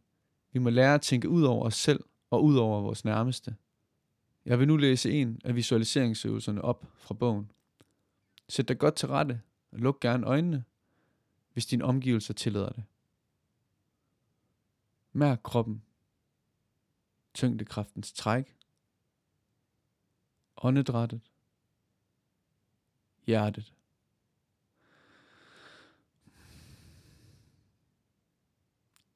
Vi 0.51 0.59
må 0.59 0.69
lære 0.69 0.93
at 0.93 1.01
tænke 1.01 1.29
ud 1.29 1.43
over 1.43 1.65
os 1.65 1.75
selv 1.75 2.03
og 2.29 2.43
ud 2.43 2.57
over 2.57 2.81
vores 2.81 3.05
nærmeste. 3.05 3.55
Jeg 4.45 4.59
vil 4.59 4.67
nu 4.67 4.77
læse 4.77 5.11
en 5.11 5.41
af 5.43 5.55
visualiseringsøvelserne 5.55 6.61
op 6.61 6.85
fra 6.97 7.13
bogen. 7.13 7.51
Sæt 8.49 8.67
dig 8.67 8.77
godt 8.77 8.95
til 8.95 9.07
rette 9.07 9.41
og 9.71 9.79
luk 9.79 9.99
gerne 9.99 10.27
øjnene, 10.27 10.63
hvis 11.53 11.65
din 11.65 11.81
omgivelser 11.81 12.33
tillader 12.33 12.69
det. 12.69 12.83
Mærk 15.13 15.39
kroppen. 15.43 15.83
Tyngdekraftens 17.33 18.13
træk. 18.13 18.55
Åndedrættet. 20.57 21.21
Hjertet. 23.27 23.74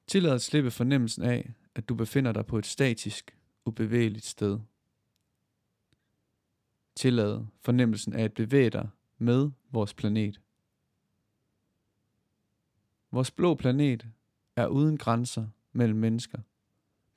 Tillad 0.09 0.33
at 0.33 0.41
slippe 0.41 0.71
fornemmelsen 0.71 1.23
af, 1.23 1.53
at 1.75 1.89
du 1.89 1.95
befinder 1.95 2.31
dig 2.31 2.45
på 2.45 2.57
et 2.57 2.65
statisk, 2.65 3.37
ubevægeligt 3.65 4.25
sted. 4.25 4.59
Tillad 6.95 7.45
fornemmelsen 7.61 8.13
af 8.13 8.23
at 8.23 8.33
bevæge 8.33 8.69
dig 8.69 8.89
med 9.17 9.51
vores 9.71 9.93
planet. 9.93 10.41
Vores 13.11 13.31
blå 13.31 13.55
planet 13.55 14.07
er 14.55 14.67
uden 14.67 14.97
grænser 14.97 15.47
mellem 15.71 15.99
mennesker. 15.99 16.39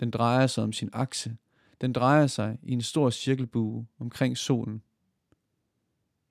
Den 0.00 0.10
drejer 0.10 0.46
sig 0.46 0.64
om 0.64 0.72
sin 0.72 0.90
akse. 0.92 1.36
Den 1.80 1.92
drejer 1.92 2.26
sig 2.26 2.58
i 2.62 2.72
en 2.72 2.82
stor 2.82 3.10
cirkelbue 3.10 3.86
omkring 3.98 4.38
solen. 4.38 4.82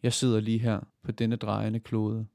Jeg 0.04 0.14
sidder 0.14 0.40
lige 0.40 0.60
her 0.60 0.80
på 1.02 1.12
denne 1.12 1.36
drejende 1.36 1.80
klode. 1.80 2.28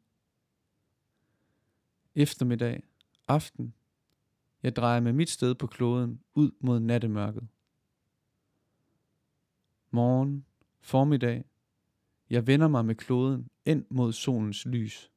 Eftermiddag, 2.15 2.83
aften 3.29 3.75
jeg 4.67 4.77
drejer 4.77 5.01
med 5.01 5.13
mit 5.13 5.31
sted 5.31 5.55
på 5.55 5.67
kloden 5.67 6.21
ud 6.35 6.51
mod 6.61 6.81
nattemørket. 6.81 7.49
Morgen, 9.91 10.45
formiddag. 10.81 11.45
Jeg 12.31 12.47
vender 12.47 12.69
mig 12.69 12.85
med 12.85 12.95
kloden 12.95 13.49
ind 13.65 13.85
mod 13.91 14.13
solens 14.13 14.67
lys. 14.67 15.11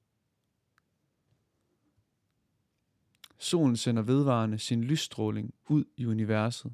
Solen 3.37 3.75
sender 3.75 4.01
vedvarende 4.01 4.57
sin 4.57 4.83
lysstråling 4.83 5.53
ud 5.67 5.85
i 5.97 6.05
universet. 6.05 6.73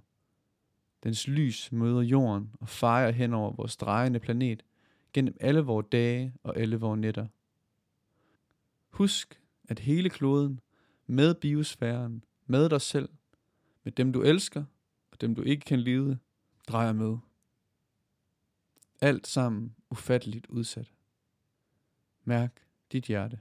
Dens 1.03 1.27
lys 1.27 1.71
møder 1.71 2.01
jorden 2.01 2.51
og 2.59 2.69
fejrer 2.69 3.11
hen 3.11 3.33
over 3.33 3.51
vores 3.51 3.77
drejende 3.77 4.19
planet 4.19 4.63
gennem 5.13 5.37
alle 5.39 5.61
vores 5.61 5.85
dage 5.91 6.33
og 6.43 6.57
alle 6.57 6.75
vores 6.75 6.99
nætter. 6.99 7.27
Husk, 8.89 9.41
at 9.63 9.79
hele 9.79 10.09
kloden, 10.09 10.59
med 11.07 11.35
biosfæren, 11.35 12.23
med 12.45 12.69
dig 12.69 12.81
selv, 12.81 13.09
med 13.83 13.91
dem 13.91 14.13
du 14.13 14.21
elsker 14.21 14.63
og 15.11 15.21
dem 15.21 15.35
du 15.35 15.41
ikke 15.41 15.65
kan 15.65 15.79
lide, 15.79 16.19
drejer 16.67 16.93
med. 16.93 17.17
Alt 19.01 19.27
sammen 19.27 19.75
ufatteligt 19.89 20.47
udsat. 20.47 20.91
Mærk 22.23 22.61
dit 22.91 23.05
hjerte. 23.05 23.39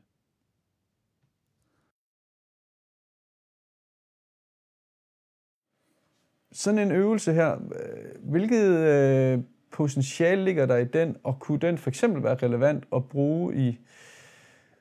Sådan 6.53 6.79
en 6.79 6.93
øvelse 6.93 7.33
her, 7.33 7.55
øh, 7.55 8.31
hvilket 8.31 8.79
øh, 8.79 9.45
potentiale 9.71 10.45
ligger 10.45 10.67
der 10.67 10.77
i 10.77 10.85
den, 10.85 11.17
og 11.23 11.41
kunne 11.41 11.59
den 11.59 11.79
for 11.79 11.91
eksempel 11.91 12.23
være 12.23 12.35
relevant 12.35 12.85
at 12.93 13.09
bruge 13.09 13.57
i 13.69 13.79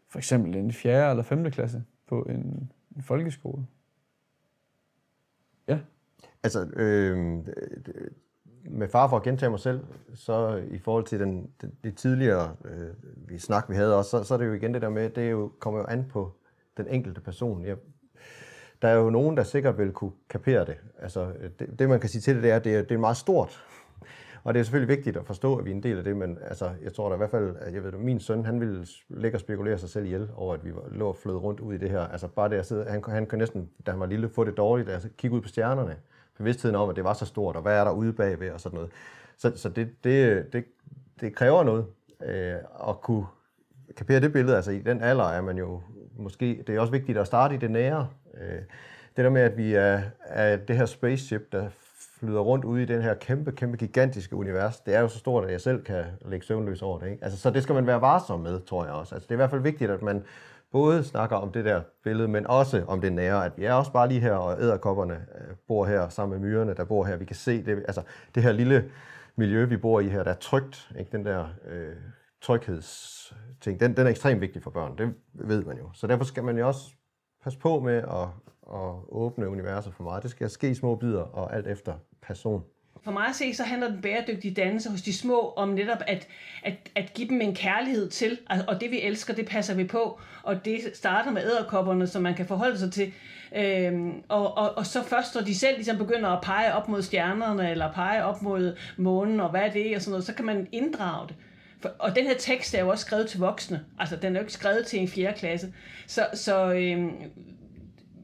for 0.07 0.17
eksempel 0.17 0.55
en 0.55 0.73
4. 0.73 1.09
eller 1.09 1.23
5. 1.23 1.51
klasse 1.51 1.83
på 2.07 2.23
en, 2.23 2.71
en 2.95 3.01
folkeskole? 3.01 3.65
Ja. 5.67 5.79
Altså, 6.43 6.67
øh, 6.75 7.17
med 8.65 8.87
far 8.87 9.07
for 9.07 9.17
at 9.17 9.23
gentage 9.23 9.49
mig 9.49 9.59
selv, 9.59 9.79
så 10.13 10.63
i 10.71 10.77
forhold 10.77 11.03
til 11.03 11.19
den, 11.19 11.49
det, 11.61 11.71
det 11.83 11.97
tidligere 11.97 12.55
øh, 12.65 12.89
vi 13.29 13.37
snak, 13.37 13.69
vi 13.69 13.75
havde 13.75 13.97
også, 13.97 14.09
så, 14.09 14.23
så 14.23 14.33
er 14.33 14.37
det 14.37 14.47
jo 14.47 14.53
igen 14.53 14.73
det 14.73 14.81
der 14.81 14.89
med, 14.89 15.09
det 15.09 15.23
er 15.23 15.29
jo, 15.29 15.51
kommer 15.59 15.79
jo 15.79 15.85
an 15.85 16.05
på 16.09 16.31
den 16.77 16.87
enkelte 16.87 17.21
person. 17.21 17.65
Jeg, 17.65 17.77
der 18.81 18.87
er 18.87 18.95
jo 18.95 19.09
nogen, 19.09 19.37
der 19.37 19.43
sikkert 19.43 19.77
vil 19.77 19.91
kunne 19.91 20.11
kapere 20.29 20.65
det. 20.65 20.77
Altså, 20.99 21.33
det, 21.59 21.79
det 21.79 21.89
man 21.89 21.99
kan 21.99 22.09
sige 22.09 22.21
til 22.21 22.35
det, 22.35 22.43
det 22.43 22.51
er, 22.51 22.55
at 22.55 22.63
det 22.63 22.75
er, 22.75 22.81
det 22.81 22.91
er 22.91 22.99
meget 22.99 23.17
stort. 23.17 23.63
Og 24.43 24.53
det 24.53 24.59
er 24.59 24.63
selvfølgelig 24.63 24.97
vigtigt 24.97 25.17
at 25.17 25.25
forstå, 25.25 25.55
at 25.55 25.65
vi 25.65 25.71
er 25.71 25.75
en 25.75 25.83
del 25.83 25.97
af 25.97 26.03
det, 26.03 26.17
men 26.17 26.37
altså, 26.41 26.69
jeg 26.83 26.93
tror 26.93 27.09
da 27.09 27.15
i 27.15 27.17
hvert 27.17 27.29
fald, 27.29 27.55
at 27.59 27.73
jeg 27.73 27.83
ved, 27.83 27.93
at 27.93 27.99
min 27.99 28.19
søn, 28.19 28.45
han 28.45 28.59
ville 28.59 28.85
ligge 29.09 29.35
og 29.35 29.39
spekulere 29.39 29.77
sig 29.77 29.89
selv 29.89 30.05
ihjel 30.05 30.29
over, 30.35 30.53
at 30.53 30.65
vi 30.65 30.71
lå 30.91 31.07
og 31.07 31.15
flød 31.15 31.35
rundt 31.35 31.59
ud 31.59 31.73
i 31.73 31.77
det 31.77 31.89
her. 31.89 31.99
Altså 31.99 32.27
bare 32.27 32.49
det 32.49 32.55
at 32.55 32.65
sidde, 32.65 32.85
han, 32.89 33.03
han 33.07 33.25
kunne 33.25 33.39
næsten, 33.39 33.69
da 33.85 33.91
han 33.91 33.99
var 33.99 34.05
lille, 34.05 34.29
få 34.29 34.43
det 34.43 34.57
dårligt, 34.57 34.89
altså 34.89 35.09
kigge 35.17 35.35
ud 35.35 35.41
på 35.41 35.47
stjernerne 35.47 35.95
bevidstheden 36.37 36.75
om, 36.75 36.89
at 36.89 36.95
det 36.95 37.03
var 37.03 37.13
så 37.13 37.25
stort, 37.25 37.55
og 37.55 37.61
hvad 37.61 37.79
er 37.79 37.83
der 37.83 37.91
ude 37.91 38.13
bagved 38.13 38.51
og 38.51 38.59
sådan 38.59 38.75
noget. 38.75 38.91
Så, 39.37 39.51
så 39.55 39.69
det, 39.69 40.03
det, 40.03 40.53
det, 40.53 40.65
det 41.21 41.35
kræver 41.35 41.63
noget 41.63 41.85
øh, 42.23 42.55
at 42.89 43.01
kunne 43.01 43.25
kapere 43.97 44.19
det 44.19 44.33
billede. 44.33 44.55
Altså 44.55 44.71
i 44.71 44.79
den 44.79 45.01
alder 45.01 45.25
er 45.25 45.41
man 45.41 45.57
jo 45.57 45.81
måske, 46.17 46.63
det 46.67 46.75
er 46.75 46.79
også 46.79 46.91
vigtigt 46.91 47.17
at 47.17 47.27
starte 47.27 47.55
i 47.55 47.57
det 47.57 47.71
nære. 47.71 48.07
Øh, 48.41 48.61
det 49.17 49.25
der 49.25 49.29
med, 49.29 49.41
at 49.41 49.57
vi 49.57 49.73
er, 49.73 50.01
er 50.19 50.57
det 50.57 50.77
her 50.77 50.85
spaceship, 50.85 51.51
der 51.51 51.69
flyder 52.19 52.39
rundt 52.39 52.65
ude 52.65 52.83
i 52.83 52.85
den 52.85 53.01
her 53.01 53.13
kæmpe, 53.13 53.51
kæmpe 53.51 53.77
gigantiske 53.77 54.35
univers, 54.35 54.79
det 54.79 54.95
er 54.95 54.99
jo 54.99 55.07
så 55.07 55.17
stort, 55.17 55.45
at 55.45 55.51
jeg 55.51 55.61
selv 55.61 55.83
kan 55.83 56.05
lægge 56.25 56.45
søvnløs 56.45 56.81
over 56.81 56.99
det. 56.99 57.11
Ikke? 57.11 57.23
Altså, 57.23 57.39
så 57.39 57.49
det 57.49 57.63
skal 57.63 57.75
man 57.75 57.87
være 57.87 58.01
varsom 58.01 58.39
med, 58.39 58.61
tror 58.61 58.85
jeg 58.85 58.93
også. 58.93 59.15
Altså, 59.15 59.27
det 59.27 59.31
er 59.31 59.35
i 59.35 59.43
hvert 59.43 59.49
fald 59.49 59.61
vigtigt, 59.61 59.91
at 59.91 60.01
man 60.01 60.23
både 60.71 61.03
snakker 61.03 61.35
om 61.35 61.51
det 61.51 61.65
der 61.65 61.81
billede, 62.03 62.27
men 62.27 62.47
også 62.47 62.83
om 62.87 63.01
det 63.01 63.13
nære, 63.13 63.45
at 63.45 63.51
vi 63.57 63.65
er 63.65 63.73
også 63.73 63.91
bare 63.91 64.07
lige 64.07 64.19
her, 64.19 64.33
og 64.33 64.61
æderkopperne 64.61 65.13
øh, 65.13 65.55
bor 65.67 65.85
her 65.85 66.09
sammen 66.09 66.39
med 66.39 66.49
myrerne, 66.49 66.73
der 66.73 66.83
bor 66.83 67.03
her. 67.03 67.15
Vi 67.15 67.25
kan 67.25 67.35
se 67.35 67.65
det, 67.65 67.77
altså 67.87 68.01
det 68.35 68.43
her 68.43 68.51
lille 68.51 68.91
miljø, 69.35 69.65
vi 69.65 69.77
bor 69.77 69.99
i 69.99 70.07
her, 70.07 70.23
der 70.23 70.31
er 70.31 70.35
trygt, 70.35 70.91
ikke? 70.99 71.11
den 71.11 71.25
der 71.25 71.47
øh, 71.67 71.95
tryghedsting, 72.41 73.79
den, 73.79 73.97
den 73.97 74.07
er 74.07 74.11
ekstremt 74.11 74.41
vigtig 74.41 74.63
for 74.63 74.71
børn, 74.71 74.97
det 74.97 75.13
ved 75.33 75.63
man 75.63 75.77
jo. 75.77 75.89
Så 75.93 76.07
derfor 76.07 76.25
skal 76.25 76.43
man 76.43 76.57
jo 76.57 76.67
også 76.67 76.91
passe 77.43 77.59
på 77.59 77.79
med 77.79 77.97
at, 77.97 78.27
at 78.73 78.95
åbne 79.09 79.49
universet 79.49 79.93
for 79.93 80.03
meget. 80.03 80.23
Det 80.23 80.31
skal 80.31 80.49
ske 80.49 80.69
i 80.69 80.73
små 80.73 80.95
bidder, 80.95 81.21
og 81.21 81.55
alt 81.55 81.67
efter 81.67 81.93
person. 82.21 82.63
For 83.03 83.11
mig 83.11 83.27
at 83.27 83.35
se, 83.35 83.53
så 83.53 83.63
handler 83.63 83.89
den 83.89 84.01
bæredygtige 84.01 84.53
dannelse 84.53 84.89
hos 84.89 85.01
de 85.01 85.13
små 85.13 85.53
om 85.55 85.69
netop 85.69 85.97
at, 86.07 86.27
at, 86.63 86.73
at 86.95 87.13
give 87.13 87.27
dem 87.29 87.41
en 87.41 87.55
kærlighed 87.55 88.09
til, 88.09 88.37
og 88.67 88.81
det 88.81 88.91
vi 88.91 89.01
elsker, 89.01 89.33
det 89.33 89.45
passer 89.45 89.73
vi 89.73 89.83
på, 89.83 90.19
og 90.43 90.65
det 90.65 90.79
starter 90.93 91.31
med 91.31 91.41
æderkopperne, 91.43 92.07
som 92.07 92.21
man 92.21 92.35
kan 92.35 92.45
forholde 92.45 92.77
sig 92.77 92.91
til. 92.91 93.13
Øhm, 93.55 94.23
og, 94.29 94.57
og, 94.57 94.77
og 94.77 94.85
så 94.85 95.03
først, 95.03 95.35
når 95.35 95.41
de 95.41 95.55
selv 95.55 95.75
ligesom 95.75 95.97
begynder 95.97 96.29
at 96.29 96.43
pege 96.43 96.73
op 96.73 96.89
mod 96.89 97.01
stjernerne, 97.01 97.71
eller 97.71 97.93
pege 97.93 98.23
op 98.23 98.41
mod 98.41 98.77
månen, 98.97 99.39
og 99.39 99.49
hvad 99.49 99.61
er 99.61 99.71
det, 99.71 99.95
og 99.95 100.01
sådan 100.01 100.11
noget, 100.11 100.25
så 100.25 100.33
kan 100.33 100.45
man 100.45 100.67
inddrage 100.71 101.27
det. 101.27 101.35
For, 101.79 101.91
og 101.99 102.15
den 102.15 102.25
her 102.25 102.35
tekst 102.39 102.75
er 102.75 102.79
jo 102.79 102.89
også 102.89 103.05
skrevet 103.05 103.27
til 103.27 103.39
voksne. 103.39 103.85
Altså, 103.99 104.15
den 104.15 104.35
er 104.35 104.39
jo 104.39 104.43
ikke 104.43 104.53
skrevet 104.53 104.85
til 104.85 104.99
en 104.99 105.07
fjerde 105.07 105.37
klasse. 105.37 105.73
Så, 106.07 106.27
så 106.33 106.73
øhm, 106.73 107.11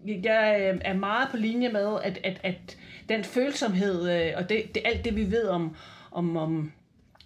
jeg 0.06 0.72
øh, 0.74 0.82
er 0.86 0.94
meget 0.94 1.28
på 1.32 1.38
linje 1.38 1.70
med, 1.70 1.98
at, 2.04 2.20
at, 2.24 2.40
at 2.44 2.78
den 3.10 3.24
følsomhed 3.24 4.10
øh, 4.10 4.34
og 4.36 4.50
det, 4.50 4.76
det, 4.76 4.82
alt 4.86 5.06
det, 5.06 5.16
vi 5.16 5.32
ved 5.32 5.48
om, 5.48 5.76
om, 6.12 6.38
om, 6.38 6.72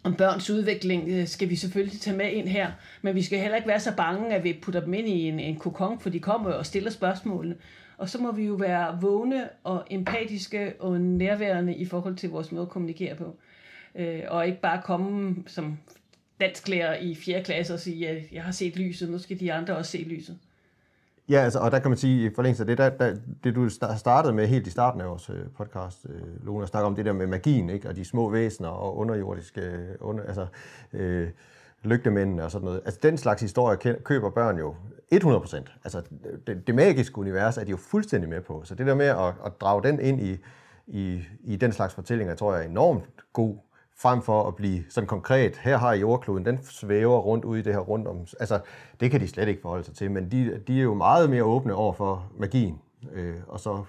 om 0.03 0.15
børns 0.15 0.49
udvikling, 0.49 1.09
øh, 1.09 1.27
skal 1.27 1.49
vi 1.49 1.55
selvfølgelig 1.55 2.01
tage 2.01 2.17
med 2.17 2.31
ind 2.31 2.47
her. 2.47 2.71
Men 3.01 3.15
vi 3.15 3.21
skal 3.21 3.39
heller 3.39 3.55
ikke 3.55 3.67
være 3.67 3.79
så 3.79 3.95
bange, 3.95 4.35
at 4.35 4.43
vi 4.43 4.59
putter 4.61 4.81
dem 4.81 4.93
ind 4.93 5.07
i 5.07 5.27
en, 5.27 5.39
en 5.39 5.55
kokon, 5.55 5.99
for 5.99 6.09
de 6.09 6.19
kommer 6.19 6.51
og 6.51 6.65
stiller 6.65 6.91
spørgsmålene. 6.91 7.55
Og 7.97 8.09
så 8.09 8.21
må 8.21 8.31
vi 8.31 8.43
jo 8.43 8.53
være 8.53 9.01
vågne 9.01 9.49
og 9.63 9.85
empatiske 9.91 10.73
og 10.79 11.01
nærværende 11.01 11.75
i 11.75 11.85
forhold 11.85 12.15
til 12.15 12.29
vores 12.29 12.51
måde 12.51 12.61
at 12.61 12.69
kommunikere 12.69 13.15
på. 13.15 13.35
Øh, 13.95 14.21
og 14.27 14.47
ikke 14.47 14.61
bare 14.61 14.81
komme 14.83 15.35
som 15.47 15.77
dansklærer 16.41 16.95
i 16.95 17.15
4. 17.15 17.43
klasse 17.43 17.73
og 17.73 17.79
sige, 17.79 18.09
at 18.09 18.31
jeg 18.31 18.43
har 18.43 18.51
set 18.51 18.75
lyset, 18.75 19.09
nu 19.09 19.17
skal 19.19 19.39
de 19.39 19.53
andre 19.53 19.75
også 19.75 19.91
se 19.91 19.97
lyset. 19.97 20.37
Ja, 21.29 21.39
altså, 21.39 21.59
og 21.59 21.71
der 21.71 21.79
kan 21.79 21.91
man 21.91 21.97
sige, 21.97 22.25
i 22.25 22.33
forlængelse 22.35 22.63
af 22.63 22.67
det, 22.67 22.77
der, 22.77 22.89
der, 22.89 23.15
det 23.43 23.55
du 23.55 23.69
startede 23.97 24.33
med 24.33 24.47
helt 24.47 24.67
i 24.67 24.69
starten 24.69 25.01
af 25.01 25.07
vores 25.07 25.29
øh, 25.29 25.45
podcast, 25.57 26.05
øh, 26.09 26.45
Lone, 26.45 26.63
at 26.63 26.69
snakke 26.69 26.87
om 26.87 26.95
det 26.95 27.05
der 27.05 27.13
med 27.13 27.27
magien, 27.27 27.69
ikke? 27.69 27.89
og 27.89 27.95
de 27.95 28.05
små 28.05 28.29
væsener 28.29 28.69
og 28.69 28.97
underjordiske, 28.97 29.61
øh, 29.61 29.95
under, 29.99 30.23
altså, 30.23 30.47
øh, 30.93 31.29
lygtemændene 31.83 32.43
og 32.43 32.51
sådan 32.51 32.65
noget. 32.65 32.81
Altså, 32.85 32.99
den 33.03 33.17
slags 33.17 33.41
historie 33.41 33.77
køber 34.03 34.29
børn 34.29 34.57
jo 34.57 34.75
100%. 35.13 35.79
Altså, 35.83 36.01
det, 36.47 36.67
det 36.67 36.75
magiske 36.75 37.17
univers 37.17 37.57
er 37.57 37.63
de 37.63 37.71
jo 37.71 37.77
fuldstændig 37.77 38.29
med 38.29 38.41
på. 38.41 38.61
Så 38.63 38.75
det 38.75 38.87
der 38.87 38.95
med 38.95 39.05
at, 39.05 39.33
at 39.45 39.61
drage 39.61 39.83
den 39.83 39.99
ind 39.99 40.21
i, 40.21 40.37
i, 40.87 41.23
i 41.43 41.55
den 41.55 41.71
slags 41.71 41.93
fortællinger, 41.93 42.35
tror 42.35 42.53
jeg 42.53 42.63
er 42.63 42.69
enormt 42.69 43.03
god 43.33 43.57
frem 44.03 44.21
for 44.21 44.47
at 44.47 44.55
blive 44.55 44.83
sådan 44.89 45.07
konkret, 45.07 45.57
her 45.57 45.77
har 45.77 45.93
I 45.93 45.99
jordkloden, 45.99 46.45
den 46.45 46.59
svæver 46.63 47.17
rundt 47.17 47.45
ude 47.45 47.59
i 47.59 47.63
det 47.63 47.73
her 47.73 47.79
rundt 47.79 48.07
om, 48.07 48.17
altså 48.39 48.59
det 48.99 49.11
kan 49.11 49.21
de 49.21 49.27
slet 49.27 49.47
ikke 49.47 49.61
forholde 49.61 49.83
sig 49.83 49.95
til, 49.95 50.11
men 50.11 50.31
de, 50.31 50.61
de 50.67 50.79
er 50.79 50.83
jo 50.83 50.93
meget 50.93 51.29
mere 51.29 51.43
åbne 51.43 51.73
over 51.73 51.93
for 51.93 52.31
magien, 52.37 52.79
øh, 53.13 53.35
og 53.47 53.59
så 53.59 53.83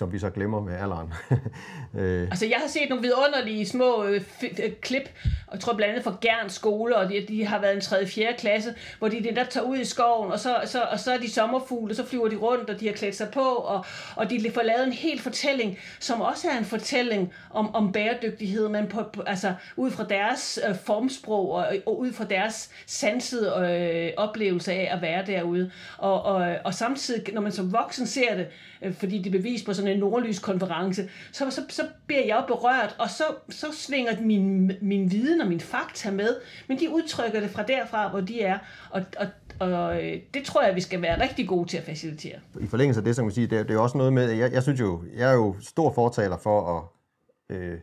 som 0.00 0.12
vi 0.12 0.18
så 0.18 0.30
glemmer 0.30 0.60
med 0.60 0.76
alderen. 0.76 1.12
øh. 1.98 2.22
Altså, 2.22 2.46
jeg 2.46 2.56
har 2.56 2.68
set 2.68 2.88
nogle 2.88 3.02
vidunderlige 3.02 3.66
små 3.66 4.04
øh, 4.04 4.20
øh, 4.42 4.72
klip, 4.80 5.10
og 5.46 5.52
jeg 5.52 5.60
tror 5.60 5.74
blandt 5.74 5.90
andet 5.90 6.04
fra 6.04 6.16
Gern 6.20 6.50
skole, 6.50 6.96
og 6.96 7.08
de, 7.08 7.24
de 7.28 7.46
har 7.46 7.60
været 7.60 7.74
en 7.74 7.80
3. 7.80 8.06
4. 8.06 8.32
klasse, 8.38 8.74
hvor 8.98 9.08
de 9.08 9.20
netop 9.20 9.50
tager 9.50 9.66
ud 9.66 9.78
i 9.78 9.84
skoven, 9.84 10.32
og 10.32 10.38
så, 10.38 10.56
så, 10.64 10.82
og 10.82 11.00
så 11.00 11.12
er 11.12 11.18
de 11.18 11.30
sommerfugle, 11.30 11.92
og 11.92 11.96
så 11.96 12.06
flyver 12.06 12.28
de 12.28 12.36
rundt, 12.36 12.70
og 12.70 12.80
de 12.80 12.86
har 12.86 12.92
klædt 12.92 13.16
sig 13.16 13.28
på, 13.32 13.40
og, 13.40 13.84
og 14.16 14.30
de 14.30 14.50
får 14.54 14.62
lavet 14.62 14.86
en 14.86 14.92
hel 14.92 15.20
fortælling, 15.20 15.78
som 15.98 16.20
også 16.20 16.48
er 16.48 16.58
en 16.58 16.64
fortælling 16.64 17.32
om, 17.50 17.74
om 17.74 17.92
bæredygtighed, 17.92 18.68
men 18.68 18.86
på, 18.86 19.02
på, 19.12 19.22
altså, 19.22 19.54
ud 19.76 19.90
fra 19.90 20.04
deres 20.04 20.58
øh, 20.68 20.74
formsprog, 20.76 21.50
og, 21.52 21.66
og 21.86 22.00
ud 22.00 22.12
fra 22.12 22.24
deres 22.24 22.70
sansede 22.86 23.54
øh, 23.58 24.24
oplevelse 24.24 24.72
af 24.72 24.88
at 24.92 25.02
være 25.02 25.26
derude. 25.26 25.70
Og, 25.98 26.22
og, 26.22 26.56
og 26.64 26.74
samtidig, 26.74 27.34
når 27.34 27.40
man 27.40 27.52
som 27.52 27.72
voksen 27.72 28.06
ser 28.06 28.34
det, 28.34 28.46
øh, 28.82 28.94
fordi 28.94 29.18
det 29.18 29.26
er 29.26 29.38
bevis 29.38 29.62
på 29.62 29.74
sådan 29.74 29.89
en 29.92 30.00
nordlyskonference, 30.00 31.08
så, 31.32 31.50
så, 31.50 31.60
så 31.68 31.82
bliver 32.06 32.24
jeg 32.26 32.44
berørt, 32.46 32.96
og 32.98 33.10
så, 33.10 33.24
så 33.48 33.66
svinger 33.72 34.12
min, 34.20 34.72
min 34.80 35.10
viden 35.10 35.40
og 35.40 35.46
min 35.48 35.60
fakta 35.60 36.10
med, 36.10 36.36
men 36.68 36.78
de 36.78 36.90
udtrykker 36.90 37.40
det 37.40 37.50
fra 37.50 37.62
derfra, 37.62 38.08
hvor 38.08 38.20
de 38.20 38.42
er, 38.42 38.58
og, 38.90 39.02
og, 39.18 39.26
og 39.60 40.04
øh, 40.04 40.20
det 40.34 40.44
tror 40.44 40.62
jeg, 40.62 40.74
vi 40.74 40.80
skal 40.80 41.02
være 41.02 41.22
rigtig 41.22 41.48
gode 41.48 41.68
til 41.68 41.76
at 41.76 41.84
facilitere. 41.84 42.38
I 42.60 42.66
forlængelse 42.66 43.00
af 43.00 43.04
det, 43.04 43.16
som 43.16 43.24
man 43.24 43.34
siger, 43.34 43.48
det, 43.48 43.58
er, 43.58 43.62
det 43.62 43.74
er 43.74 43.80
også 43.80 43.98
noget 43.98 44.12
med, 44.12 44.30
jeg, 44.30 44.52
jeg 44.52 44.62
synes 44.62 44.80
jo, 44.80 45.02
jeg 45.16 45.30
er 45.30 45.34
jo 45.34 45.56
stor 45.60 45.92
fortaler 45.92 46.38
for 46.38 46.78
at 46.78 47.56
øh, 47.56 47.78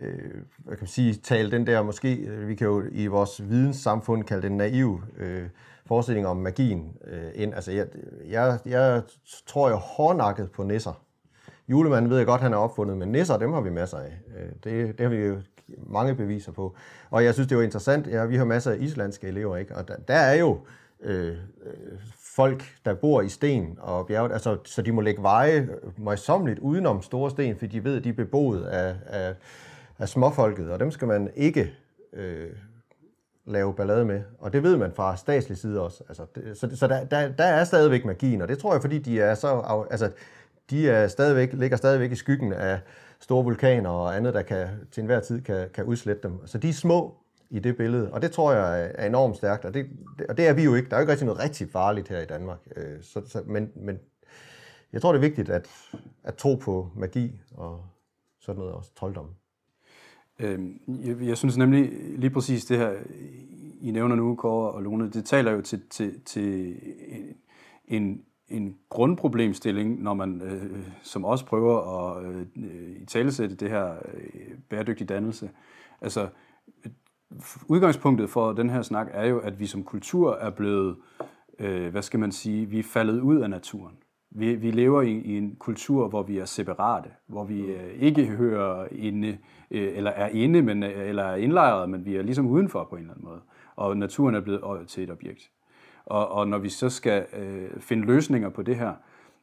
øh, 0.00 0.34
hvad 0.58 0.76
kan 0.76 0.82
man 0.82 0.88
sige, 0.88 1.14
tale 1.14 1.50
den 1.50 1.66
der, 1.66 1.82
måske, 1.82 2.14
øh, 2.14 2.48
vi 2.48 2.54
kan 2.54 2.66
jo 2.66 2.84
i 2.92 3.06
vores 3.06 3.48
videnssamfund 3.48 4.24
kalde 4.24 4.42
den 4.48 4.56
naiv 4.56 5.02
øh, 5.18 5.48
forestilling 5.86 6.26
om 6.26 6.36
magien 6.36 6.96
øh, 7.06 7.30
ind. 7.34 7.54
Altså, 7.54 7.72
jeg, 7.72 7.86
jeg, 8.28 8.58
jeg 8.66 9.02
tror 9.46 9.70
jo 9.70 9.76
hårdnakket 9.76 10.50
på 10.50 10.62
nisser. 10.62 11.02
Julemanden 11.70 12.10
ved 12.10 12.16
jeg 12.16 12.26
godt, 12.26 12.40
han 12.40 12.52
er 12.52 12.56
opfundet, 12.56 12.96
men 12.96 13.12
nisser, 13.12 13.38
dem 13.38 13.52
har 13.52 13.60
vi 13.60 13.70
masser 13.70 13.98
af. 13.98 14.18
Øh, 14.36 14.48
det, 14.64 14.98
det 14.98 15.00
har 15.00 15.08
vi 15.08 15.16
jo 15.16 15.36
mange 15.86 16.14
beviser 16.14 16.52
på. 16.52 16.74
Og 17.10 17.24
jeg 17.24 17.34
synes, 17.34 17.48
det 17.48 17.54
er 17.54 17.58
jo 17.58 17.64
interessant, 17.64 18.06
ja, 18.06 18.24
vi 18.24 18.36
har 18.36 18.44
masser 18.44 18.70
af 18.70 18.76
islandske 18.80 19.26
elever, 19.26 19.56
ikke? 19.56 19.76
og 19.76 19.88
der, 19.88 19.96
der 19.96 20.14
er 20.14 20.34
jo 20.34 20.58
øh, 21.00 21.26
øh 21.26 21.34
folk, 22.36 22.64
der 22.84 22.94
bor 22.94 23.22
i 23.22 23.28
sten 23.28 23.78
og 23.80 24.06
bjerget, 24.06 24.32
altså, 24.32 24.58
så 24.64 24.82
de 24.82 24.92
må 24.92 25.00
lægge 25.00 25.22
veje 25.22 25.68
møjsommeligt 25.98 26.58
udenom 26.58 27.02
store 27.02 27.30
sten, 27.30 27.56
fordi 27.56 27.78
de 27.78 27.84
ved, 27.84 27.96
at 27.96 28.04
de 28.04 28.08
er 28.08 28.12
beboet 28.12 28.64
af, 28.64 28.96
af, 29.06 29.34
af 29.98 30.08
småfolket, 30.08 30.70
og 30.70 30.80
dem 30.80 30.90
skal 30.90 31.08
man 31.08 31.30
ikke 31.36 31.72
øh, 32.12 32.48
lave 33.46 33.74
ballade 33.74 34.04
med, 34.04 34.22
og 34.38 34.52
det 34.52 34.62
ved 34.62 34.76
man 34.76 34.92
fra 34.92 35.16
statslig 35.16 35.58
side 35.58 35.80
også. 35.80 36.04
Altså, 36.08 36.26
det, 36.34 36.58
så 36.58 36.76
så 36.76 36.86
der, 36.86 37.04
der, 37.04 37.28
der 37.28 37.44
er 37.44 37.64
stadigvæk 37.64 38.04
magien, 38.04 38.42
og 38.42 38.48
det 38.48 38.58
tror 38.58 38.72
jeg, 38.72 38.80
fordi 38.80 38.98
de 38.98 39.20
er 39.20 39.34
så, 39.34 39.84
altså, 39.90 40.10
de 40.70 40.88
er 40.88 41.08
stadigvæk, 41.08 41.52
ligger 41.52 41.76
stadigvæk 41.76 42.12
i 42.12 42.14
skyggen 42.14 42.52
af 42.52 42.80
store 43.20 43.44
vulkaner 43.44 43.90
og 43.90 44.16
andet, 44.16 44.34
der 44.34 44.42
kan, 44.42 44.68
til 44.90 45.00
enhver 45.00 45.20
tid 45.20 45.40
kan, 45.42 45.68
kan 45.74 45.84
udslette 45.84 46.28
dem. 46.28 46.46
Så 46.46 46.58
de 46.58 46.68
er 46.68 46.72
små 46.72 47.16
i 47.50 47.58
det 47.58 47.76
billede, 47.76 48.12
og 48.12 48.22
det 48.22 48.32
tror 48.32 48.52
jeg 48.52 48.92
er 48.94 49.06
enormt 49.06 49.36
stærkt, 49.36 49.64
og 49.64 49.74
det, 49.74 49.86
og 50.28 50.36
det 50.36 50.48
er 50.48 50.52
vi 50.52 50.64
jo 50.64 50.74
ikke. 50.74 50.90
Der 50.90 50.96
er 50.96 51.00
jo 51.00 51.02
ikke 51.02 51.12
rigtig 51.12 51.26
noget 51.26 51.42
rigtig 51.42 51.70
farligt 51.70 52.08
her 52.08 52.20
i 52.20 52.26
Danmark. 52.26 52.58
Øh, 52.76 53.02
så, 53.02 53.22
så, 53.26 53.42
men, 53.46 53.72
men 53.76 53.98
jeg 54.92 55.02
tror, 55.02 55.12
det 55.12 55.18
er 55.18 55.28
vigtigt 55.28 55.50
at, 55.50 55.68
at 56.24 56.34
tro 56.34 56.54
på 56.54 56.90
magi 56.96 57.40
og 57.54 57.84
sådan 58.40 58.58
noget 58.58 58.74
også, 58.74 58.94
trolddom. 58.94 59.30
Øhm, 60.40 60.80
jeg, 61.04 61.16
jeg 61.20 61.36
synes 61.36 61.56
nemlig 61.56 61.92
lige 62.16 62.30
præcis 62.30 62.64
det 62.64 62.78
her, 62.78 62.92
I 63.80 63.90
nævner 63.90 64.16
nu, 64.16 64.34
Kåre 64.34 64.70
og 64.70 64.82
Lone, 64.82 65.10
det 65.10 65.24
taler 65.24 65.52
jo 65.52 65.60
til, 65.60 65.82
til, 65.90 66.20
til 66.24 66.76
en, 67.84 68.22
en 68.50 68.76
grundproblemstilling, 68.88 70.02
når 70.02 70.14
man 70.14 70.42
øh, 70.42 70.78
som 71.02 71.24
også 71.24 71.46
prøver 71.46 71.78
at 71.78 72.24
øh, 72.24 72.46
i 73.02 73.04
talesætte 73.06 73.56
det 73.56 73.70
her 73.70 73.94
øh, 74.14 74.58
bæredygtig 74.70 75.08
dannelse. 75.08 75.50
Altså, 76.00 76.28
udgangspunktet 77.68 78.30
for 78.30 78.52
den 78.52 78.70
her 78.70 78.82
snak 78.82 79.08
er 79.12 79.26
jo, 79.26 79.38
at 79.38 79.60
vi 79.60 79.66
som 79.66 79.84
kultur 79.84 80.34
er 80.34 80.50
blevet, 80.50 80.96
øh, 81.58 81.90
hvad 81.90 82.02
skal 82.02 82.20
man 82.20 82.32
sige, 82.32 82.66
vi 82.66 82.78
er 82.78 82.82
faldet 82.82 83.20
ud 83.20 83.40
af 83.40 83.50
naturen. 83.50 83.96
Vi, 84.30 84.54
vi 84.54 84.70
lever 84.70 85.02
i, 85.02 85.12
i 85.12 85.36
en 85.36 85.56
kultur, 85.56 86.08
hvor 86.08 86.22
vi 86.22 86.38
er 86.38 86.44
separate, 86.44 87.10
hvor 87.26 87.44
vi 87.44 87.60
øh, 87.60 87.90
ikke 87.94 88.26
hører 88.26 88.88
inde, 88.92 89.38
øh, 89.70 89.96
eller 89.96 90.10
er 90.10 90.28
inde, 90.28 90.62
men, 90.62 90.82
øh, 90.82 91.08
eller 91.08 91.22
er 91.22 91.36
indlejret, 91.36 91.90
men 91.90 92.04
vi 92.04 92.16
er 92.16 92.22
ligesom 92.22 92.46
udenfor 92.46 92.86
på 92.90 92.96
en 92.96 93.02
eller 93.02 93.14
anden 93.14 93.28
måde. 93.28 93.40
Og 93.76 93.96
naturen 93.96 94.34
er 94.34 94.40
blevet 94.40 94.80
øh, 94.80 94.86
til 94.86 95.02
et 95.04 95.10
objekt. 95.10 95.50
Og, 96.06 96.28
og 96.28 96.48
når 96.48 96.58
vi 96.58 96.68
så 96.68 96.88
skal 96.88 97.26
øh, 97.32 97.80
finde 97.80 98.06
løsninger 98.06 98.48
på 98.48 98.62
det 98.62 98.76
her, 98.76 98.92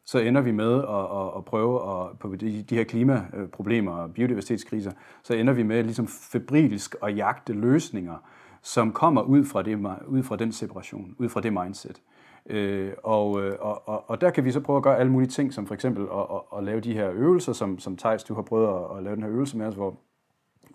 så 0.06 0.20
ender 0.20 0.42
vi 0.42 0.52
med 0.52 0.74
at, 0.74 1.20
at, 1.22 1.38
at 1.38 1.46
prøve 1.46 1.76
at, 1.76 2.20
på 2.20 2.36
de, 2.36 2.62
de 2.62 2.76
her 2.76 2.84
klimaproblemer 2.84 3.92
og 3.92 4.14
biodiversitetskriser, 4.14 4.92
så 5.24 5.34
ender 5.34 5.54
vi 5.54 5.64
med 5.64 5.84
ligesom 5.84 6.08
febrilsk 6.08 6.96
at 7.04 7.18
jagte 7.18 7.54
løsninger, 7.54 8.16
som 8.62 8.92
kommer 8.92 9.22
ud 9.22 9.46
fra, 9.46 9.62
det, 9.62 9.98
ud 10.08 10.24
fra 10.24 10.36
den 10.36 10.52
separation, 10.52 11.16
ud 11.18 11.30
fra 11.30 11.42
det 11.42 11.54
mindset. 11.54 12.02
Øh, 12.50 12.92
og, 13.04 13.44
øh, 13.44 13.58
og, 13.60 13.88
og, 13.88 14.10
og 14.10 14.22
der 14.22 14.30
kan 14.30 14.46
vi 14.46 14.52
så 14.52 14.60
prøve 14.60 14.78
at 14.78 14.84
gøre 14.84 15.00
alle 15.00 15.12
mulige 15.12 15.30
ting, 15.30 15.54
som 15.54 15.68
for 15.68 15.74
eksempel 15.74 16.04
at, 16.04 16.20
at, 16.20 16.58
at 16.58 16.64
lave 16.64 16.80
de 16.80 16.94
her 16.94 17.12
øvelser, 17.12 17.54
som, 17.54 17.80
som 17.80 17.98
Thijs, 17.98 18.24
du 18.24 18.34
har 18.34 18.42
prøvet 18.42 18.68
at, 18.68 18.98
at 18.98 19.04
lave 19.04 19.16
den 19.16 19.24
her 19.24 19.32
øvelse 19.32 19.58
med 19.58 19.66
os, 19.66 19.76
hvor, 19.76 20.00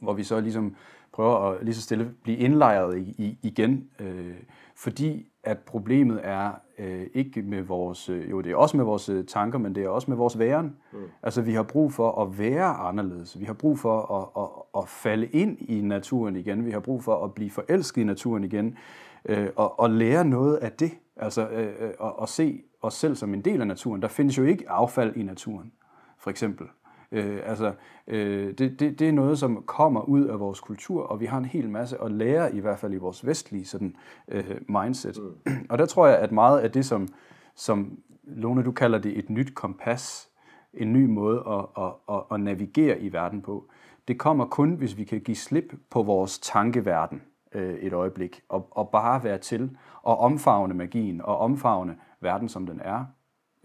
hvor 0.01 0.13
vi 0.13 0.23
så 0.23 0.41
ligesom 0.41 0.77
prøver 1.13 1.37
at 1.37 1.65
lige 1.65 1.75
så 1.75 1.83
stille 1.83 2.15
blive 2.23 2.39
indlejret 2.39 2.99
i, 2.99 3.15
i, 3.19 3.39
igen. 3.43 3.89
Øh, 4.01 4.35
fordi 4.77 5.32
at 5.45 5.59
problemet 5.59 6.21
er 6.23 6.53
øh, 6.79 7.07
ikke 7.15 7.43
med 7.43 7.63
vores, 7.63 8.09
øh, 8.09 8.31
jo 8.31 8.41
det 8.41 8.53
er 8.53 8.57
også 8.57 8.77
med 8.77 8.85
vores 8.85 9.09
øh, 9.09 9.25
tanker, 9.27 9.59
men 9.59 9.75
det 9.75 9.85
er 9.85 9.89
også 9.89 10.11
med 10.11 10.17
vores 10.17 10.39
væren. 10.39 10.77
Mm. 10.93 10.99
Altså 11.23 11.43
vi 11.43 11.53
har 11.53 11.63
brug 11.63 11.93
for 11.93 12.23
at 12.23 12.39
være 12.39 12.65
anderledes. 12.65 13.41
Vi 13.41 13.45
har 13.45 13.53
brug 13.53 13.79
for 13.79 14.15
at, 14.15 14.43
at, 14.43 14.83
at 14.83 14.89
falde 14.89 15.27
ind 15.27 15.57
i 15.61 15.81
naturen 15.81 16.37
igen. 16.37 16.67
Vi 16.67 16.71
har 16.71 16.81
brug 16.81 17.05
for 17.05 17.25
at 17.25 17.35
blive 17.35 17.51
forelsket 17.51 18.03
i 18.03 18.05
naturen 18.05 18.45
igen. 18.45 18.77
Øh, 19.25 19.49
og, 19.57 19.81
og 19.81 19.91
lære 19.91 20.25
noget 20.25 20.57
af 20.57 20.73
det. 20.73 20.93
Altså 21.17 21.49
øh, 21.49 21.91
og, 21.99 22.19
og 22.19 22.29
se 22.29 22.63
os 22.83 22.95
selv 22.95 23.17
som 23.17 23.35
en 23.35 23.41
del 23.41 23.61
af 23.61 23.67
naturen. 23.67 24.03
Der 24.03 24.09
findes 24.09 24.39
jo 24.39 24.45
ikke 24.45 24.71
affald 24.71 25.17
i 25.17 25.23
naturen, 25.23 25.73
for 26.19 26.31
eksempel. 26.31 26.67
Øh, 27.13 27.41
altså, 27.47 27.73
øh, 28.07 28.55
det, 28.59 28.81
det, 28.81 28.99
det 28.99 29.09
er 29.09 29.13
noget, 29.13 29.39
som 29.39 29.63
kommer 29.67 30.01
ud 30.01 30.25
af 30.25 30.41
vores 30.41 30.61
kultur, 30.61 31.03
og 31.03 31.21
vi 31.21 31.27
har 31.27 31.39
en 31.39 31.45
hel 31.45 31.69
masse 31.69 32.03
at 32.03 32.13
lære, 32.13 32.55
i 32.55 32.61
hvert 32.61 32.79
fald 32.79 32.95
i 32.95 32.97
vores 32.97 33.27
vestlige 33.27 33.65
sådan, 33.65 33.97
øh, 34.29 34.61
mindset. 34.69 35.19
Mm. 35.47 35.53
Og 35.71 35.79
der 35.79 35.87
tror 35.87 36.07
jeg, 36.07 36.19
at 36.19 36.33
meget 36.33 36.61
af 36.61 36.71
det, 36.71 36.85
som, 36.85 37.09
som 37.55 37.99
Lone, 38.25 38.65
du 38.65 38.73
kalder 38.73 38.99
det 38.99 39.19
et 39.19 39.31
nyt 39.31 39.55
kompas, 39.55 40.29
en 40.75 40.93
ny 40.93 41.05
måde 41.07 41.43
at, 41.47 41.85
at, 41.85 41.93
at, 42.09 42.23
at 42.33 42.41
navigere 42.41 43.01
i 43.01 43.13
verden 43.13 43.43
på, 43.43 43.71
det 44.09 44.19
kommer 44.19 44.45
kun, 44.45 44.75
hvis 44.75 44.97
vi 44.97 45.05
kan 45.05 45.21
give 45.21 45.37
slip 45.37 45.75
på 45.91 46.03
vores 46.03 46.39
tankeverden 46.39 47.23
øh, 47.53 47.75
et 47.75 47.93
øjeblik, 47.93 48.43
og, 48.49 48.69
og 48.71 48.89
bare 48.89 49.25
være 49.25 49.39
til, 49.39 49.77
og 50.03 50.19
omfavne 50.19 50.75
magien, 50.75 51.23
og 51.23 51.39
omfavne 51.39 51.97
verden, 52.21 52.49
som 52.49 52.67
den 52.67 52.81
er, 52.85 53.05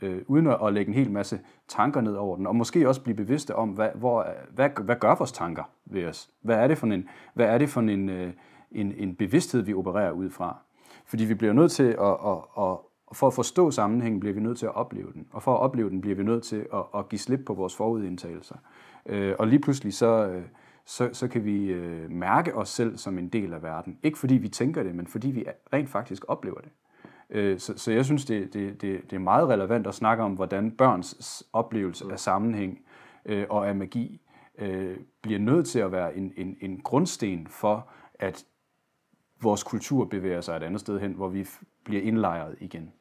øh, 0.01 0.21
uden 0.27 0.47
at 0.47 0.73
lægge 0.73 0.89
en 0.89 0.95
hel 0.95 1.11
masse 1.11 1.39
tanker 1.67 2.01
ned 2.01 2.13
over 2.13 2.35
den, 2.35 2.47
og 2.47 2.55
måske 2.55 2.87
også 2.87 3.03
blive 3.03 3.15
bevidste 3.15 3.55
om, 3.55 3.69
hvad, 3.69 3.89
hvor, 3.95 4.27
hvad, 4.55 4.69
hvad 4.83 4.95
gør 4.95 5.15
vores 5.15 5.31
tanker 5.31 5.63
ved 5.85 6.05
os? 6.05 6.29
Hvad 6.41 6.55
er 6.55 6.67
det 6.67 6.77
for 6.77 6.87
en, 6.87 7.09
hvad 7.33 7.45
er 7.45 7.57
det 7.57 7.69
for 7.69 7.81
en, 7.81 8.09
øh, 8.09 8.33
en, 8.71 8.93
en 8.97 9.15
bevidsthed, 9.15 9.61
vi 9.61 9.73
opererer 9.73 10.11
ud 10.11 10.29
fra? 10.29 10.57
Fordi 11.05 11.25
vi 11.25 11.33
bliver 11.33 11.53
nødt 11.53 11.71
til 11.71 11.83
at, 11.83 12.17
at, 12.25 12.37
at, 12.57 12.77
for 13.13 13.27
at 13.27 13.33
forstå 13.33 13.71
sammenhængen, 13.71 14.19
bliver 14.19 14.33
vi 14.33 14.39
nødt 14.39 14.57
til 14.57 14.65
at 14.65 14.75
opleve 14.75 15.13
den. 15.13 15.27
Og 15.31 15.43
for 15.43 15.53
at 15.53 15.59
opleve 15.59 15.89
den, 15.89 16.01
bliver 16.01 16.15
vi 16.15 16.23
nødt 16.23 16.43
til 16.43 16.67
at, 16.73 16.83
at 16.95 17.09
give 17.09 17.19
slip 17.19 17.39
på 17.45 17.53
vores 17.53 17.75
forudindtagelser. 17.75 18.55
Øh, 19.05 19.35
og 19.39 19.47
lige 19.47 19.59
pludselig 19.59 19.93
så, 19.93 20.27
øh, 20.27 20.43
så, 20.85 21.09
så 21.13 21.27
kan 21.27 21.45
vi 21.45 21.65
øh, 21.65 22.11
mærke 22.11 22.55
os 22.55 22.69
selv 22.69 22.97
som 22.97 23.17
en 23.17 23.29
del 23.29 23.53
af 23.53 23.63
verden. 23.63 23.97
Ikke 24.03 24.17
fordi 24.17 24.35
vi 24.35 24.47
tænker 24.47 24.83
det, 24.83 24.95
men 24.95 25.07
fordi 25.07 25.31
vi 25.31 25.45
rent 25.73 25.89
faktisk 25.89 26.25
oplever 26.27 26.59
det. 26.59 26.71
Øh, 27.29 27.59
så, 27.59 27.77
så 27.77 27.91
jeg 27.91 28.05
synes, 28.05 28.25
det, 28.25 28.53
det, 28.53 28.81
det, 28.81 29.01
det 29.09 29.15
er 29.15 29.19
meget 29.19 29.47
relevant 29.47 29.87
at 29.87 29.95
snakke 29.95 30.23
om, 30.23 30.33
hvordan 30.33 30.71
børns 30.71 31.43
oplevelse 31.53 32.05
af 32.11 32.19
sammenhæng 32.19 32.79
øh, 33.25 33.45
og 33.49 33.67
af 33.67 33.75
magi 33.75 34.21
øh, 34.57 34.97
bliver 35.21 35.39
nødt 35.39 35.67
til 35.67 35.79
at 35.79 35.91
være 35.91 36.17
en, 36.17 36.33
en, 36.37 36.57
en 36.61 36.81
grundsten 36.81 37.47
for, 37.47 37.89
at 38.19 38.45
vores 39.41 39.63
kultur 39.63 40.05
bevæger 40.05 40.41
sig 40.41 40.55
et 40.55 40.63
andet 40.63 40.81
sted 40.81 40.99
hen, 40.99 41.11
hvor 41.11 41.27
vi 41.29 41.45
bliver 41.83 42.01
indlejret 42.01 42.55
igen. 42.59 42.91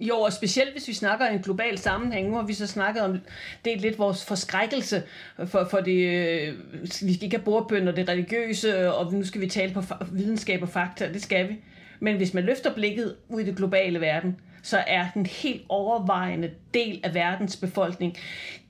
Jo, 0.00 0.16
og 0.16 0.32
specielt 0.32 0.72
hvis 0.72 0.88
vi 0.88 0.92
snakker 0.92 1.28
i 1.28 1.34
en 1.34 1.42
global 1.42 1.78
sammenhæng, 1.78 2.28
nu 2.28 2.34
har 2.34 2.42
vi 2.42 2.54
så 2.54 2.66
snakket 2.66 3.02
om, 3.02 3.18
det 3.64 3.72
er 3.72 3.78
lidt 3.78 3.98
vores 3.98 4.24
forskrækkelse 4.24 5.02
for, 5.46 5.64
for 5.70 5.80
det, 5.80 6.06
øh, 6.06 6.58
vi 6.82 7.14
skal 7.14 7.24
ikke 7.24 7.36
have 7.36 7.44
bordbønder, 7.44 7.92
det 7.92 8.08
religiøse, 8.08 8.94
og 8.94 9.12
nu 9.12 9.24
skal 9.24 9.40
vi 9.40 9.46
tale 9.46 9.74
på 9.74 9.82
videnskab 10.12 10.62
og 10.62 10.68
fakta, 10.68 11.12
det 11.12 11.22
skal 11.22 11.48
vi. 11.48 11.56
Men 12.00 12.16
hvis 12.16 12.34
man 12.34 12.44
løfter 12.44 12.74
blikket 12.74 13.16
ud 13.28 13.40
i 13.40 13.44
det 13.44 13.56
globale 13.56 14.00
verden, 14.00 14.36
så 14.62 14.78
er 14.86 15.06
den 15.14 15.26
helt 15.26 15.62
overvejende 15.68 16.50
del 16.74 17.00
af 17.04 17.14
verdens 17.14 17.56
befolkning 17.56 18.16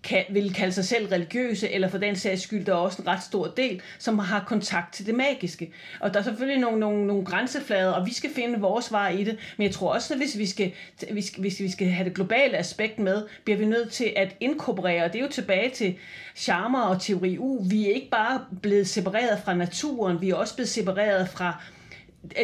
kan, 0.02 0.24
vil 0.30 0.54
kalde 0.54 0.72
sig 0.72 0.84
selv 0.84 1.06
religiøse, 1.06 1.70
eller 1.70 1.88
for 1.88 1.98
den 1.98 2.16
sags 2.16 2.42
skyld, 2.42 2.64
der 2.64 2.72
er 2.72 2.76
også 2.76 3.02
en 3.02 3.08
ret 3.08 3.22
stor 3.22 3.46
del, 3.46 3.80
som 3.98 4.18
har 4.18 4.44
kontakt 4.46 4.94
til 4.94 5.06
det 5.06 5.14
magiske. 5.14 5.72
Og 6.00 6.14
der 6.14 6.20
er 6.20 6.24
selvfølgelig 6.24 6.60
nogle, 6.60 6.80
nogle, 6.80 7.06
nogle 7.06 7.24
grænseflader, 7.24 7.92
og 7.92 8.06
vi 8.06 8.14
skal 8.14 8.30
finde 8.34 8.60
vores 8.60 8.92
vej 8.92 9.10
i 9.10 9.24
det, 9.24 9.38
men 9.56 9.64
jeg 9.66 9.74
tror 9.74 9.92
også, 9.94 10.14
at 10.14 10.20
hvis 10.20 10.38
vi 10.38 10.46
skal, 10.46 10.72
hvis, 11.12 11.28
hvis 11.28 11.60
vi 11.60 11.70
skal 11.70 11.86
have 11.86 12.04
det 12.04 12.14
globale 12.14 12.56
aspekt 12.56 12.98
med, 12.98 13.22
bliver 13.44 13.58
vi 13.58 13.66
nødt 13.66 13.92
til 13.92 14.12
at 14.16 14.36
inkorporere, 14.40 15.04
og 15.04 15.12
det 15.12 15.18
er 15.18 15.22
jo 15.22 15.30
tilbage 15.30 15.70
til 15.70 15.94
charmer 16.36 16.82
og 16.82 17.00
teori 17.00 17.38
U, 17.38 17.62
vi 17.70 17.90
er 17.90 17.94
ikke 17.94 18.10
bare 18.10 18.40
blevet 18.62 18.88
separeret 18.88 19.40
fra 19.44 19.54
naturen, 19.54 20.20
vi 20.20 20.30
er 20.30 20.34
også 20.34 20.54
blevet 20.54 20.68
separeret 20.68 21.28
fra 21.28 21.62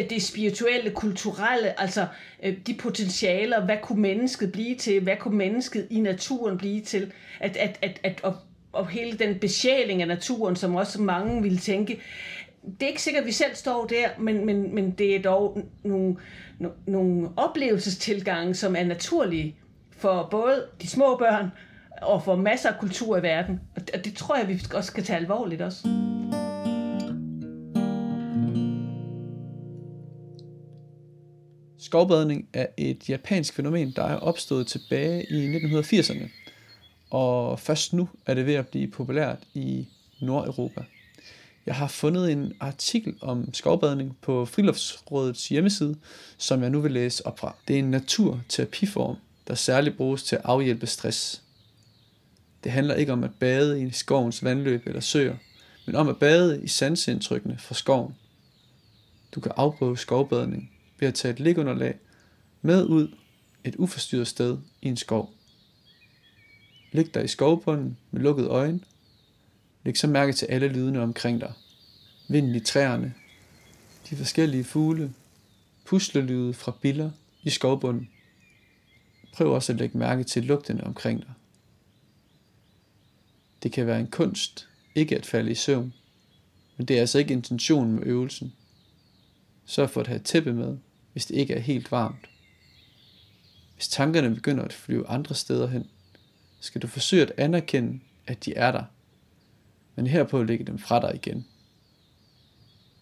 det 0.09 0.23
spirituelle, 0.23 0.91
kulturelle, 0.91 1.81
altså 1.81 2.07
øh, 2.43 2.57
de 2.67 2.73
potentialer, 2.73 3.65
hvad 3.65 3.77
kunne 3.81 4.01
mennesket 4.01 4.51
blive 4.51 4.75
til, 4.75 5.03
hvad 5.03 5.17
kunne 5.19 5.37
mennesket 5.37 5.87
i 5.89 5.99
naturen 5.99 6.57
blive 6.57 6.81
til, 6.81 7.11
at, 7.39 7.57
at, 7.57 7.79
at, 7.81 7.99
at 8.03 8.19
og, 8.23 8.35
og 8.71 8.87
hele 8.87 9.17
den 9.17 9.39
besjæling 9.39 10.01
af 10.01 10.07
naturen, 10.07 10.55
som 10.55 10.75
også 10.75 11.01
mange 11.01 11.41
ville 11.41 11.57
tænke, 11.57 11.99
det 12.79 12.83
er 12.83 12.87
ikke 12.87 13.01
sikkert, 13.01 13.21
at 13.21 13.27
vi 13.27 13.31
selv 13.31 13.55
står 13.55 13.85
der, 13.85 14.07
men, 14.19 14.45
men, 14.45 14.75
men 14.75 14.91
det 14.91 15.15
er 15.15 15.21
dog 15.21 15.61
nogle, 15.83 16.15
nogle 16.85 17.29
oplevelsestilgange, 17.35 18.53
som 18.53 18.75
er 18.75 18.83
naturlige 18.83 19.55
for 19.97 20.27
både 20.31 20.65
de 20.81 20.87
små 20.87 21.17
børn 21.17 21.51
og 22.01 22.23
for 22.23 22.35
masser 22.35 22.69
af 22.69 22.79
kultur 22.79 23.17
i 23.17 23.23
verden. 23.23 23.59
Og 23.75 24.05
det 24.05 24.15
tror 24.15 24.37
jeg, 24.37 24.47
vi 24.47 24.61
også 24.73 24.87
skal 24.87 25.03
tage 25.03 25.19
alvorligt 25.19 25.61
også. 25.61 25.87
Skovbadning 31.87 32.47
er 32.53 32.65
et 32.77 33.09
japansk 33.09 33.53
fænomen, 33.53 33.91
der 33.95 34.03
er 34.03 34.15
opstået 34.15 34.67
tilbage 34.67 35.25
i 35.29 35.57
1980'erne, 35.57 36.29
og 37.09 37.59
først 37.59 37.93
nu 37.93 38.09
er 38.25 38.33
det 38.33 38.45
ved 38.45 38.53
at 38.53 38.67
blive 38.67 38.87
populært 38.87 39.37
i 39.53 39.87
Nordeuropa. 40.21 40.83
Jeg 41.65 41.75
har 41.75 41.87
fundet 41.87 42.31
en 42.31 42.53
artikel 42.59 43.15
om 43.21 43.53
skovbadning 43.53 44.17
på 44.21 44.45
Friluftsrådets 44.45 45.49
hjemmeside, 45.49 45.95
som 46.37 46.61
jeg 46.61 46.69
nu 46.69 46.81
vil 46.81 46.91
læse 46.91 47.25
op 47.25 47.39
fra. 47.39 47.55
Det 47.67 47.73
er 47.73 47.79
en 47.79 47.91
naturterapiform, 47.91 49.15
der 49.47 49.55
særligt 49.55 49.97
bruges 49.97 50.23
til 50.23 50.35
at 50.35 50.41
afhjælpe 50.43 50.87
stress. 50.87 51.41
Det 52.63 52.71
handler 52.71 52.95
ikke 52.95 53.13
om 53.13 53.23
at 53.23 53.31
bade 53.39 53.81
i 53.81 53.91
skovens 53.91 54.43
vandløb 54.43 54.87
eller 54.87 55.01
søer, 55.01 55.35
men 55.85 55.95
om 55.95 56.09
at 56.09 56.17
bade 56.17 56.63
i 56.63 56.67
sandsindtrykkene 56.67 57.57
fra 57.57 57.75
skoven. 57.75 58.15
Du 59.35 59.39
kan 59.39 59.51
afprøve 59.55 59.97
skovbadning 59.97 60.71
ved 60.99 61.07
at 61.07 61.15
tage 61.15 61.33
et 61.33 61.39
ligunderlag 61.39 61.99
med 62.61 62.85
ud 62.85 63.15
et 63.63 63.75
uforstyrret 63.75 64.27
sted 64.27 64.57
i 64.81 64.87
en 64.87 64.97
skov. 64.97 65.33
Læg 66.91 67.13
dig 67.13 67.23
i 67.23 67.27
skovbunden 67.27 67.97
med 68.11 68.21
lukkede 68.21 68.47
øjne. 68.47 68.79
Læg 69.83 69.97
så 69.97 70.07
mærke 70.07 70.33
til 70.33 70.45
alle 70.45 70.67
lydene 70.67 71.01
omkring 71.01 71.41
dig. 71.41 71.53
vinden 72.29 72.55
i 72.55 72.59
træerne, 72.59 73.13
de 74.09 74.15
forskellige 74.15 74.63
fugle, 74.63 75.13
puslelyde 75.85 76.53
fra 76.53 76.77
biller 76.81 77.11
i 77.43 77.49
skovbunden. 77.49 78.09
Prøv 79.33 79.53
også 79.53 79.73
at 79.73 79.79
lægge 79.79 79.97
mærke 79.97 80.23
til 80.23 80.43
lugtene 80.43 80.83
omkring 80.83 81.19
dig. 81.19 81.33
Det 83.63 83.71
kan 83.71 83.87
være 83.87 83.99
en 83.99 84.11
kunst 84.11 84.69
ikke 84.95 85.17
at 85.17 85.25
falde 85.25 85.51
i 85.51 85.55
søvn, 85.55 85.93
men 86.77 86.87
det 86.87 86.95
er 86.95 86.99
altså 86.99 87.19
ikke 87.19 87.33
intentionen 87.33 87.95
med 87.95 88.03
øvelsen. 88.05 88.53
Sørg 89.65 89.89
for 89.89 90.01
at 90.01 90.07
have 90.07 90.19
tæppe 90.19 90.53
med, 90.53 90.77
hvis 91.17 91.25
det 91.25 91.35
ikke 91.35 91.53
er 91.53 91.59
helt 91.59 91.91
varmt. 91.91 92.29
Hvis 93.75 93.87
tankerne 93.87 94.35
begynder 94.35 94.63
at 94.63 94.73
flyve 94.73 95.07
andre 95.07 95.35
steder 95.35 95.67
hen, 95.67 95.89
skal 96.59 96.81
du 96.81 96.87
forsøge 96.87 97.21
at 97.21 97.31
anerkende, 97.37 97.99
at 98.27 98.45
de 98.45 98.53
er 98.53 98.71
der, 98.71 98.83
men 99.95 100.07
herpå 100.07 100.43
lægge 100.43 100.65
dem 100.65 100.79
fra 100.79 101.01
dig 101.01 101.15
igen. 101.15 101.47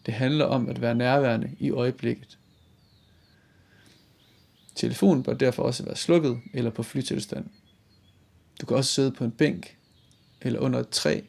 Det 0.06 0.14
handler 0.14 0.46
om 0.46 0.70
at 0.70 0.82
være 0.82 0.96
nærværende 0.96 1.56
i 1.60 1.72
øjeblikket. 1.72 2.38
Telefonen 4.76 5.24
bør 5.24 5.34
derfor 5.34 5.64
også 5.64 5.86
være 5.86 5.96
slukket 5.96 6.40
eller 6.54 6.72
på 6.72 6.84
flytilstand. 6.84 7.46
Du 8.62 8.66
kan 8.66 8.78
også 8.78 8.94
sidde 8.94 9.12
på 9.12 9.24
en 9.24 9.32
bænk, 9.32 9.78
eller 10.42 10.60
under 10.60 10.80
et 10.80 10.90
træ, 10.90 11.22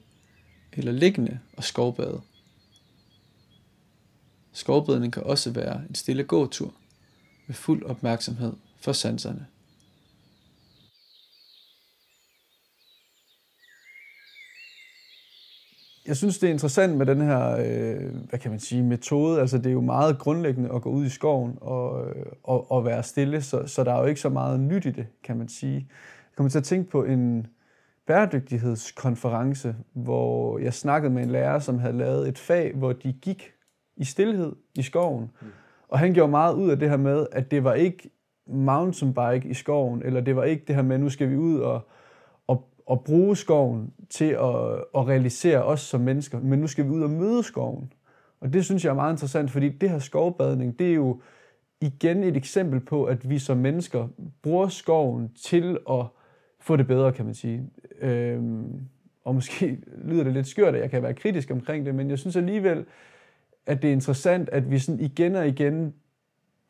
eller 0.72 0.92
liggende 0.92 1.38
og 1.56 1.64
skovbade. 1.64 2.20
Skovbredning 4.66 5.12
kan 5.12 5.22
også 5.22 5.50
være 5.50 5.82
en 5.88 5.94
stille 5.94 6.24
gåtur 6.24 6.74
med 7.46 7.54
fuld 7.54 7.84
opmærksomhed 7.84 8.52
for 8.80 8.92
sanserne. 8.92 9.46
Jeg 16.06 16.16
synes, 16.16 16.38
det 16.38 16.46
er 16.46 16.52
interessant 16.52 16.96
med 16.96 17.06
den 17.06 17.20
her, 17.20 17.50
øh, 17.50 18.14
hvad 18.28 18.38
kan 18.38 18.50
man 18.50 18.60
sige, 18.60 18.82
metode. 18.82 19.40
Altså, 19.40 19.58
det 19.58 19.66
er 19.66 19.72
jo 19.72 19.80
meget 19.80 20.18
grundlæggende 20.18 20.72
at 20.74 20.82
gå 20.82 20.90
ud 20.90 21.04
i 21.04 21.08
skoven 21.08 21.58
og, 21.60 22.08
øh, 22.08 22.26
og, 22.42 22.70
og 22.70 22.84
være 22.84 23.02
stille, 23.02 23.42
så, 23.42 23.66
så 23.66 23.84
der 23.84 23.92
er 23.92 24.00
jo 24.00 24.06
ikke 24.06 24.20
så 24.20 24.28
meget 24.28 24.60
nyt 24.60 24.86
i 24.86 24.90
det, 24.90 25.06
kan 25.24 25.36
man 25.36 25.48
sige. 25.48 25.76
Jeg 25.76 26.36
kommer 26.36 26.50
til 26.50 26.58
at 26.58 26.64
tænke 26.64 26.90
på 26.90 27.04
en 27.04 27.46
bæredygtighedskonference, 28.06 29.76
hvor 29.92 30.58
jeg 30.58 30.74
snakkede 30.74 31.14
med 31.14 31.22
en 31.22 31.30
lærer, 31.30 31.58
som 31.58 31.78
havde 31.78 31.96
lavet 31.96 32.28
et 32.28 32.38
fag, 32.38 32.74
hvor 32.74 32.92
de 32.92 33.12
gik 33.12 33.55
i 33.96 34.04
stillhed 34.04 34.52
i 34.74 34.82
skoven. 34.82 35.30
Mm. 35.40 35.46
Og 35.88 35.98
han 35.98 36.14
gjorde 36.14 36.30
meget 36.30 36.54
ud 36.54 36.70
af 36.70 36.78
det 36.78 36.90
her 36.90 36.96
med, 36.96 37.26
at 37.32 37.50
det 37.50 37.64
var 37.64 37.74
ikke 37.74 38.10
mountainbike 38.46 39.48
i 39.48 39.54
skoven, 39.54 40.02
eller 40.02 40.20
det 40.20 40.36
var 40.36 40.44
ikke 40.44 40.64
det 40.66 40.74
her 40.74 40.82
med, 40.82 40.98
nu 40.98 41.08
skal 41.08 41.30
vi 41.30 41.36
ud 41.36 41.60
og, 41.60 41.88
og, 42.46 42.68
og 42.86 43.04
bruge 43.04 43.36
skoven 43.36 43.92
til 44.10 44.30
at, 44.30 44.54
at 44.96 45.08
realisere 45.08 45.62
os 45.62 45.80
som 45.80 46.00
mennesker, 46.00 46.40
men 46.40 46.58
nu 46.58 46.66
skal 46.66 46.84
vi 46.84 46.90
ud 46.90 47.02
og 47.02 47.10
møde 47.10 47.42
skoven. 47.42 47.92
Og 48.40 48.52
det 48.52 48.64
synes 48.64 48.84
jeg 48.84 48.90
er 48.90 48.94
meget 48.94 49.12
interessant, 49.12 49.50
fordi 49.50 49.68
det 49.68 49.90
her 49.90 49.98
skovbadning, 49.98 50.78
det 50.78 50.90
er 50.90 50.94
jo 50.94 51.20
igen 51.80 52.24
et 52.24 52.36
eksempel 52.36 52.80
på, 52.80 53.04
at 53.04 53.30
vi 53.30 53.38
som 53.38 53.56
mennesker 53.56 54.08
bruger 54.42 54.68
skoven 54.68 55.30
til 55.44 55.78
at 55.90 56.06
få 56.60 56.76
det 56.76 56.86
bedre, 56.86 57.12
kan 57.12 57.24
man 57.24 57.34
sige. 57.34 57.70
Øhm, 58.00 58.80
og 59.24 59.34
måske 59.34 59.78
lyder 60.08 60.24
det 60.24 60.32
lidt 60.32 60.46
skørt, 60.46 60.74
at 60.74 60.80
jeg 60.80 60.90
kan 60.90 61.02
være 61.02 61.14
kritisk 61.14 61.50
omkring 61.50 61.86
det, 61.86 61.94
men 61.94 62.10
jeg 62.10 62.18
synes 62.18 62.36
alligevel, 62.36 62.84
at 63.66 63.82
det 63.82 63.88
er 63.88 63.92
interessant, 63.92 64.48
at 64.48 64.70
vi 64.70 64.78
sådan 64.78 65.00
igen 65.00 65.34
og 65.34 65.48
igen 65.48 65.94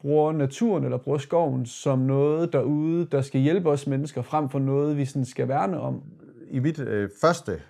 bruger 0.00 0.32
naturen 0.32 0.84
eller 0.84 0.98
bruger 0.98 1.18
skoven 1.18 1.66
som 1.66 1.98
noget 1.98 2.52
derude, 2.52 3.06
der 3.12 3.22
skal 3.22 3.40
hjælpe 3.40 3.70
os 3.70 3.86
mennesker, 3.86 4.22
frem 4.22 4.48
for 4.48 4.58
noget, 4.58 4.96
vi 4.96 5.04
sådan 5.04 5.24
skal 5.24 5.48
værne 5.48 5.80
om. 5.80 6.02
I 6.50 6.58
mit 6.58 6.78
øh, 6.78 7.10
første 7.20 7.60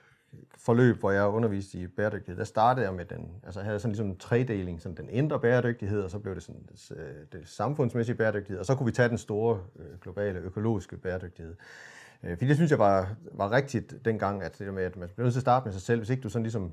forløb, 0.58 1.00
hvor 1.00 1.10
jeg 1.10 1.26
underviste 1.26 1.78
i 1.78 1.86
bæredygtighed, 1.86 2.38
der 2.38 2.44
startede 2.44 2.86
jeg 2.86 2.94
med 2.94 3.04
den, 3.04 3.28
altså 3.44 3.60
jeg 3.60 3.66
havde 3.66 3.78
sådan 3.78 3.90
ligesom 3.90 4.06
en 4.06 4.16
tredeling, 4.16 4.82
sådan 4.82 4.96
den 4.96 5.08
indre 5.10 5.40
bæredygtighed, 5.40 6.02
og 6.02 6.10
så 6.10 6.18
blev 6.18 6.34
det 6.34 6.42
sådan 6.42 6.62
det, 6.72 6.92
det 7.32 7.40
samfundsmæssige 7.44 8.16
bæredygtighed, 8.16 8.58
og 8.60 8.66
så 8.66 8.74
kunne 8.74 8.86
vi 8.86 8.92
tage 8.92 9.08
den 9.08 9.18
store 9.18 9.60
øh, 9.78 10.00
globale 10.00 10.38
økologiske 10.38 10.96
bæredygtighed. 10.96 11.54
Øh, 12.22 12.30
fordi 12.30 12.46
det 12.46 12.56
synes 12.56 12.70
jeg 12.70 12.78
var, 12.78 13.14
var 13.32 13.52
rigtigt 13.52 13.94
dengang, 14.04 14.42
at 14.42 14.58
det 14.58 14.66
der 14.66 14.72
med, 14.72 14.82
at 14.82 14.96
man 14.96 15.08
bliver 15.08 15.24
nødt 15.24 15.34
til 15.34 15.38
at 15.38 15.42
starte 15.42 15.64
med 15.64 15.72
sig 15.72 15.82
selv. 15.82 16.00
Hvis 16.00 16.10
ikke 16.10 16.22
du 16.22 16.28
sådan 16.28 16.42
ligesom 16.42 16.72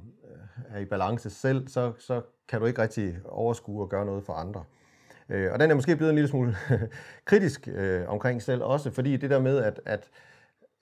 er 0.69 0.79
i 0.79 0.85
balance 0.85 1.29
selv, 1.29 1.67
så, 1.67 1.93
så 1.99 2.21
kan 2.47 2.59
du 2.59 2.65
ikke 2.65 2.81
rigtig 2.81 3.17
overskue 3.25 3.81
og 3.81 3.89
gøre 3.89 4.05
noget 4.05 4.23
for 4.23 4.33
andre. 4.33 4.63
Øh, 5.29 5.51
og 5.53 5.59
den 5.59 5.71
er 5.71 5.75
måske 5.75 5.95
blevet 5.95 6.09
en 6.09 6.15
lille 6.15 6.29
smule 6.29 6.55
kritisk 7.25 7.67
øh, 7.67 8.09
omkring 8.09 8.41
selv 8.41 8.63
også, 8.63 8.91
fordi 8.91 9.17
det 9.17 9.29
der 9.29 9.39
med, 9.39 9.57
at, 9.57 9.81
at, 9.85 10.09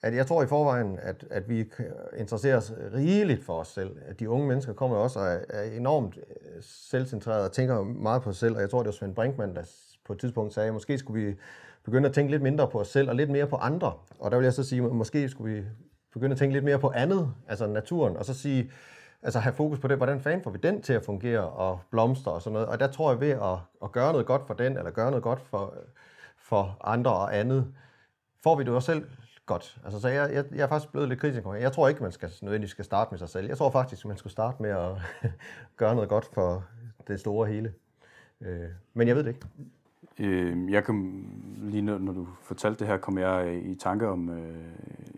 at 0.02 0.14
jeg 0.14 0.26
tror 0.26 0.42
i 0.42 0.46
forvejen, 0.46 0.98
at, 1.02 1.24
at 1.30 1.48
vi 1.48 1.70
interesserer 2.18 2.56
os 2.56 2.72
rigeligt 2.94 3.44
for 3.44 3.60
os 3.60 3.68
selv. 3.68 3.96
At 4.06 4.20
de 4.20 4.30
unge 4.30 4.48
mennesker 4.48 4.72
kommer 4.72 4.96
også 4.96 5.18
og 5.18 5.26
er, 5.26 5.40
er 5.48 5.62
enormt 5.62 6.16
øh, 6.16 6.62
selvcentrerede 6.62 7.44
og 7.44 7.52
tænker 7.52 7.82
meget 7.82 8.22
på 8.22 8.32
sig 8.32 8.40
selv, 8.40 8.54
og 8.54 8.60
jeg 8.60 8.70
tror, 8.70 8.78
det 8.78 8.86
var 8.86 8.92
Svend 8.92 9.14
Brinkmann, 9.14 9.56
der 9.56 9.62
på 10.04 10.12
et 10.12 10.18
tidspunkt 10.18 10.54
sagde, 10.54 10.68
at 10.68 10.74
måske 10.74 10.98
skulle 10.98 11.26
vi 11.26 11.34
begynde 11.84 12.08
at 12.08 12.14
tænke 12.14 12.30
lidt 12.30 12.42
mindre 12.42 12.68
på 12.68 12.80
os 12.80 12.88
selv 12.88 13.08
og 13.08 13.16
lidt 13.16 13.30
mere 13.30 13.46
på 13.46 13.56
andre. 13.56 13.92
Og 14.18 14.30
der 14.30 14.36
vil 14.36 14.44
jeg 14.44 14.52
så 14.52 14.64
sige, 14.64 14.84
at 14.84 14.92
måske 14.92 15.28
skulle 15.28 15.54
vi 15.54 15.64
begynde 16.12 16.32
at 16.32 16.38
tænke 16.38 16.52
lidt 16.52 16.64
mere 16.64 16.78
på 16.78 16.92
andet, 16.94 17.34
altså 17.48 17.66
naturen, 17.66 18.16
og 18.16 18.24
så 18.24 18.34
sige, 18.34 18.70
altså 19.22 19.38
have 19.38 19.54
fokus 19.54 19.78
på 19.78 19.88
det, 19.88 19.96
hvordan 19.96 20.20
fanden 20.20 20.42
får 20.42 20.50
vi 20.50 20.58
den 20.58 20.82
til 20.82 20.92
at 20.92 21.04
fungere 21.04 21.50
og 21.50 21.80
blomstre 21.90 22.32
og 22.32 22.42
sådan 22.42 22.52
noget. 22.52 22.68
Og 22.68 22.80
der 22.80 22.86
tror 22.86 23.10
jeg 23.10 23.20
ved 23.20 23.30
at, 23.30 23.58
at 23.82 23.92
gøre 23.92 24.12
noget 24.12 24.26
godt 24.26 24.46
for 24.46 24.54
den, 24.54 24.78
eller 24.78 24.90
gøre 24.90 25.10
noget 25.10 25.22
godt 25.22 25.40
for, 25.40 25.74
for 26.36 26.76
andre 26.84 27.12
og 27.12 27.38
andet, 27.38 27.74
får 28.42 28.56
vi 28.56 28.64
det 28.64 28.72
også 28.72 28.92
selv 28.92 29.06
godt. 29.46 29.78
Altså, 29.84 30.00
så 30.00 30.08
jeg, 30.08 30.34
jeg, 30.34 30.44
jeg 30.54 30.62
er 30.62 30.68
faktisk 30.68 30.92
blevet 30.92 31.08
lidt 31.08 31.20
kritisk. 31.20 31.46
Jeg 31.60 31.72
tror 31.72 31.88
ikke, 31.88 32.02
man 32.02 32.12
skal 32.12 32.30
nødvendigvis 32.42 32.70
skal 32.70 32.84
starte 32.84 33.08
med 33.10 33.18
sig 33.18 33.28
selv. 33.28 33.48
Jeg 33.48 33.58
tror 33.58 33.70
faktisk, 33.70 34.06
man 34.06 34.16
skulle 34.16 34.32
starte 34.32 34.62
med 34.62 34.70
at 34.70 34.96
gøre 35.80 35.94
noget 35.94 36.08
godt 36.08 36.24
for 36.24 36.64
det 37.08 37.20
store 37.20 37.48
hele. 37.48 37.74
Øh, 38.40 38.68
men 38.94 39.08
jeg 39.08 39.16
ved 39.16 39.24
det 39.24 39.28
ikke. 39.28 39.46
Øh, 40.18 40.72
jeg 40.72 40.84
kan 40.84 41.24
lige 41.62 41.82
når, 41.82 41.98
når 41.98 42.12
du 42.12 42.28
fortalte 42.42 42.78
det 42.78 42.86
her, 42.86 42.96
kom 42.96 43.18
jeg 43.18 43.46
øh, 43.46 43.64
i 43.64 43.74
tanke 43.74 44.08
om, 44.08 44.28
øh, 44.28 44.54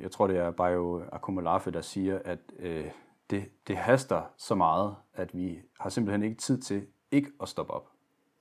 jeg 0.01 0.11
tror 0.11 0.27
det 0.27 0.39
er 0.39 0.51
Bayo 0.51 1.03
Akumulafe, 1.13 1.71
der 1.71 1.81
siger, 1.81 2.19
at 2.25 2.39
øh, 2.59 2.85
det, 3.31 3.49
det 3.69 3.77
haster 3.77 4.23
så 4.37 4.55
meget, 4.55 4.97
at 5.15 5.35
vi 5.35 5.59
har 5.81 5.91
simpelthen 5.91 6.23
ikke 6.23 6.37
tid 6.37 6.59
til 6.59 6.87
ikke 7.11 7.31
at 7.43 7.49
stoppe 7.49 7.73
op. 7.73 7.89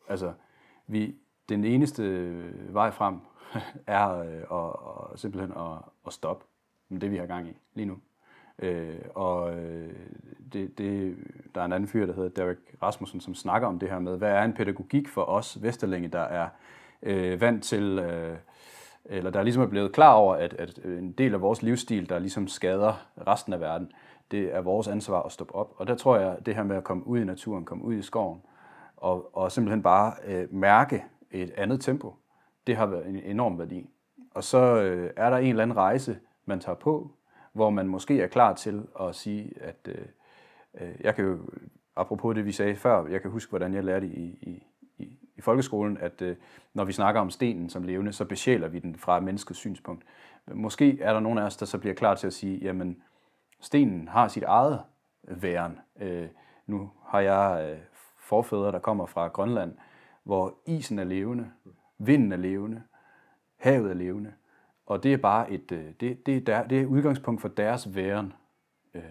Altså, 0.09 0.33
vi, 0.87 1.15
den 1.49 1.63
eneste 1.63 2.03
øh, 2.03 2.73
vej 2.73 2.91
frem 2.91 3.19
er 3.87 4.17
øh, 4.17 4.27
at, 4.27 5.13
at, 5.13 5.19
simpelthen 5.19 5.51
at, 5.51 5.77
at 6.07 6.13
stoppe 6.13 6.45
med 6.89 6.99
det, 6.99 7.11
vi 7.11 7.17
har 7.17 7.25
gang 7.25 7.47
i 7.47 7.57
lige 7.73 7.85
nu. 7.85 7.97
Øh, 8.59 8.99
og 9.15 9.57
øh, 9.57 9.93
det, 10.53 10.77
det, 10.77 11.17
der 11.55 11.61
er 11.61 11.65
en 11.65 11.73
anden 11.73 11.89
fyr, 11.89 12.05
der 12.05 12.13
hedder 12.13 12.29
Derek 12.29 12.57
Rasmussen, 12.81 13.21
som 13.21 13.35
snakker 13.35 13.67
om 13.67 13.79
det 13.79 13.89
her 13.89 13.99
med, 13.99 14.17
hvad 14.17 14.31
er 14.31 14.43
en 14.43 14.53
pædagogik 14.53 15.07
for 15.07 15.23
os 15.23 15.61
vesterlænge, 15.61 16.07
der 16.07 16.19
er 16.19 16.49
øh, 17.01 17.41
vant 17.41 17.63
til, 17.63 17.99
øh, 17.99 18.37
eller 19.05 19.31
der 19.31 19.43
ligesom 19.43 19.63
er 19.63 19.67
blevet 19.67 19.91
klar 19.91 20.13
over, 20.13 20.35
at, 20.35 20.53
at 20.53 20.77
en 20.77 21.11
del 21.11 21.33
af 21.33 21.41
vores 21.41 21.61
livsstil, 21.61 22.09
der 22.09 22.19
ligesom 22.19 22.47
skader 22.47 23.07
resten 23.27 23.53
af 23.53 23.59
verden, 23.59 23.91
det 24.31 24.55
er 24.55 24.61
vores 24.61 24.87
ansvar 24.87 25.21
at 25.21 25.31
stoppe 25.31 25.55
op. 25.55 25.73
Og 25.77 25.87
der 25.87 25.95
tror 25.95 26.17
jeg, 26.17 26.37
det 26.45 26.55
her 26.55 26.63
med 26.63 26.75
at 26.75 26.83
komme 26.83 27.07
ud 27.07 27.19
i 27.19 27.23
naturen, 27.23 27.65
komme 27.65 27.83
ud 27.83 27.93
i 27.93 28.01
skoven, 28.01 28.41
og, 28.97 29.37
og 29.37 29.51
simpelthen 29.51 29.83
bare 29.83 30.13
øh, 30.25 30.53
mærke 30.53 31.03
et 31.31 31.51
andet 31.57 31.81
tempo, 31.81 32.15
det 32.67 32.75
har 32.75 32.85
været 32.85 33.07
en 33.07 33.15
enorm 33.15 33.59
værdi. 33.59 33.89
Og 34.31 34.43
så 34.43 34.81
øh, 34.81 35.11
er 35.17 35.29
der 35.29 35.37
en 35.37 35.49
eller 35.49 35.63
anden 35.63 35.77
rejse, 35.77 36.19
man 36.45 36.59
tager 36.59 36.75
på, 36.75 37.11
hvor 37.53 37.69
man 37.69 37.87
måske 37.87 38.21
er 38.21 38.27
klar 38.27 38.53
til 38.53 38.87
at 38.99 39.15
sige, 39.15 39.53
at 39.61 39.87
øh, 39.87 40.05
øh, 40.81 40.95
jeg 40.99 41.15
kan 41.15 41.25
jo, 41.25 41.37
apropos 41.95 42.35
det 42.35 42.45
vi 42.45 42.51
sagde 42.51 42.75
før, 42.75 43.07
jeg 43.07 43.21
kan 43.21 43.31
huske, 43.31 43.49
hvordan 43.49 43.73
jeg 43.73 43.83
lærte 43.83 44.07
i, 44.07 44.39
i, 44.41 44.63
i, 44.97 45.17
i 45.35 45.41
folkeskolen, 45.41 45.97
at 45.97 46.21
øh, 46.21 46.35
når 46.73 46.83
vi 46.83 46.91
snakker 46.91 47.21
om 47.21 47.29
stenen 47.29 47.69
som 47.69 47.83
levende, 47.83 48.13
så 48.13 48.25
besjæler 48.25 48.67
vi 48.67 48.79
den 48.79 48.95
fra 48.95 49.19
menneskets 49.19 49.59
synspunkt. 49.59 50.03
Måske 50.53 51.01
er 51.01 51.13
der 51.13 51.19
nogen 51.19 51.37
af 51.37 51.43
os, 51.43 51.57
der 51.57 51.65
så 51.65 51.77
bliver 51.77 51.95
klar 51.95 52.15
til 52.15 52.27
at 52.27 52.33
sige, 52.33 52.57
jamen, 52.57 53.01
stenen 53.63 54.07
har 54.07 54.27
sit 54.27 54.43
eget 54.43 54.81
væren. 55.23 55.79
Øh, 55.99 56.27
nu 56.67 56.91
har 57.05 57.19
jeg 57.19 57.71
øh, 57.71 57.79
forfædre, 58.19 58.71
der 58.71 58.79
kommer 58.79 59.05
fra 59.05 59.27
Grønland, 59.27 59.77
hvor 60.23 60.57
isen 60.65 60.99
er 60.99 61.03
levende, 61.03 61.51
vinden 61.97 62.31
er 62.31 62.37
levende, 62.37 62.81
havet 63.57 63.89
er 63.89 63.93
levende. 63.93 64.33
Og 64.85 65.03
det 65.03 65.13
er 65.13 65.17
bare 65.17 65.51
et, 65.51 65.71
øh, 65.71 65.85
det, 65.99 66.25
det, 66.25 66.37
er 66.37 66.41
der, 66.41 66.67
det 66.67 66.81
er 66.81 66.85
udgangspunkt 66.85 67.41
for 67.41 67.47
deres 67.47 67.95
væren, 67.95 68.33
øh, 68.93 69.03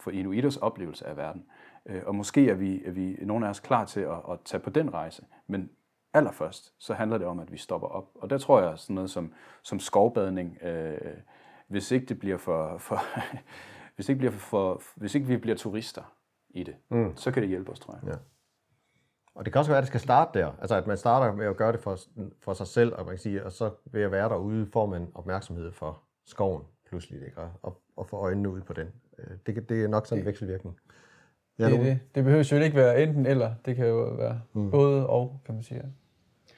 for 0.00 0.10
inuiters 0.10 0.56
oplevelse 0.56 1.06
af 1.06 1.16
verden. 1.16 1.44
Øh, 1.86 2.02
og 2.06 2.14
måske 2.14 2.50
er 2.50 2.54
vi, 2.54 2.84
er 2.84 2.90
vi 2.90 3.16
nogle 3.22 3.46
af 3.46 3.50
os 3.50 3.60
klar 3.60 3.84
til 3.84 4.00
at, 4.00 4.18
at 4.30 4.40
tage 4.44 4.60
på 4.60 4.70
den 4.70 4.94
rejse, 4.94 5.24
men 5.46 5.70
allerførst, 6.14 6.74
så 6.78 6.94
handler 6.94 7.18
det 7.18 7.26
om, 7.26 7.40
at 7.40 7.52
vi 7.52 7.56
stopper 7.56 7.88
op. 7.88 8.10
Og 8.14 8.30
der 8.30 8.38
tror 8.38 8.60
jeg 8.60 8.78
sådan 8.78 8.94
noget 8.94 9.10
som, 9.10 9.32
som 9.62 9.78
skovbadning, 9.78 10.58
øh, 10.62 10.98
hvis 11.66 11.90
ikke 11.90 12.06
det 12.06 12.18
bliver 12.18 12.36
for, 12.36 12.78
for 12.78 13.00
hvis, 14.00 14.08
ikke 14.08 14.18
bliver 14.18 14.32
for, 14.32 14.82
hvis 14.96 15.14
ikke 15.14 15.26
vi 15.26 15.36
bliver 15.36 15.56
turister 15.56 16.02
i 16.50 16.62
det, 16.62 16.74
mm. 16.90 17.16
så 17.16 17.30
kan 17.30 17.42
det 17.42 17.48
hjælpe 17.48 17.70
os, 17.70 17.80
tror 17.80 17.98
jeg. 18.02 18.12
Ja. 18.12 18.16
Og 19.34 19.44
det 19.44 19.52
kan 19.52 19.58
også 19.58 19.70
være, 19.70 19.78
at 19.78 19.82
det 19.82 19.88
skal 19.88 20.00
starte 20.00 20.38
der. 20.38 20.52
Altså, 20.60 20.76
at 20.76 20.86
man 20.86 20.96
starter 20.96 21.34
med 21.34 21.46
at 21.46 21.56
gøre 21.56 21.72
det 21.72 21.80
for, 21.80 21.98
for 22.40 22.54
sig 22.54 22.66
selv, 22.66 22.92
og, 22.92 23.04
man 23.04 23.14
kan 23.14 23.18
sige, 23.18 23.44
og 23.44 23.52
så 23.52 23.70
ved 23.84 24.02
at 24.02 24.12
være 24.12 24.28
derude, 24.28 24.66
får 24.72 24.86
man 24.86 25.08
opmærksomhed 25.14 25.72
for 25.72 26.02
skoven 26.26 26.62
pludselig, 26.88 27.24
ikke? 27.24 27.40
Og, 27.62 27.82
og 27.96 28.06
få 28.06 28.16
øjnene 28.16 28.48
ud 28.48 28.60
på 28.60 28.72
den. 28.72 28.88
Øh, 29.18 29.36
det, 29.46 29.68
det 29.68 29.84
er 29.84 29.88
nok 29.88 30.06
sådan 30.06 30.22
en 30.22 30.26
vekselvirkning. 30.26 30.76
Ja, 31.58 31.70
det, 31.70 31.80
det. 31.80 32.00
det 32.14 32.24
behøver 32.24 32.48
jo 32.52 32.56
ikke 32.56 32.76
være 32.76 33.02
enten 33.02 33.26
eller. 33.26 33.54
Det 33.64 33.76
kan 33.76 33.86
jo 33.86 33.96
være 33.96 34.40
mm. 34.52 34.70
både 34.70 35.06
og, 35.06 35.40
kan 35.46 35.54
man 35.54 35.62
sige. 35.62 35.82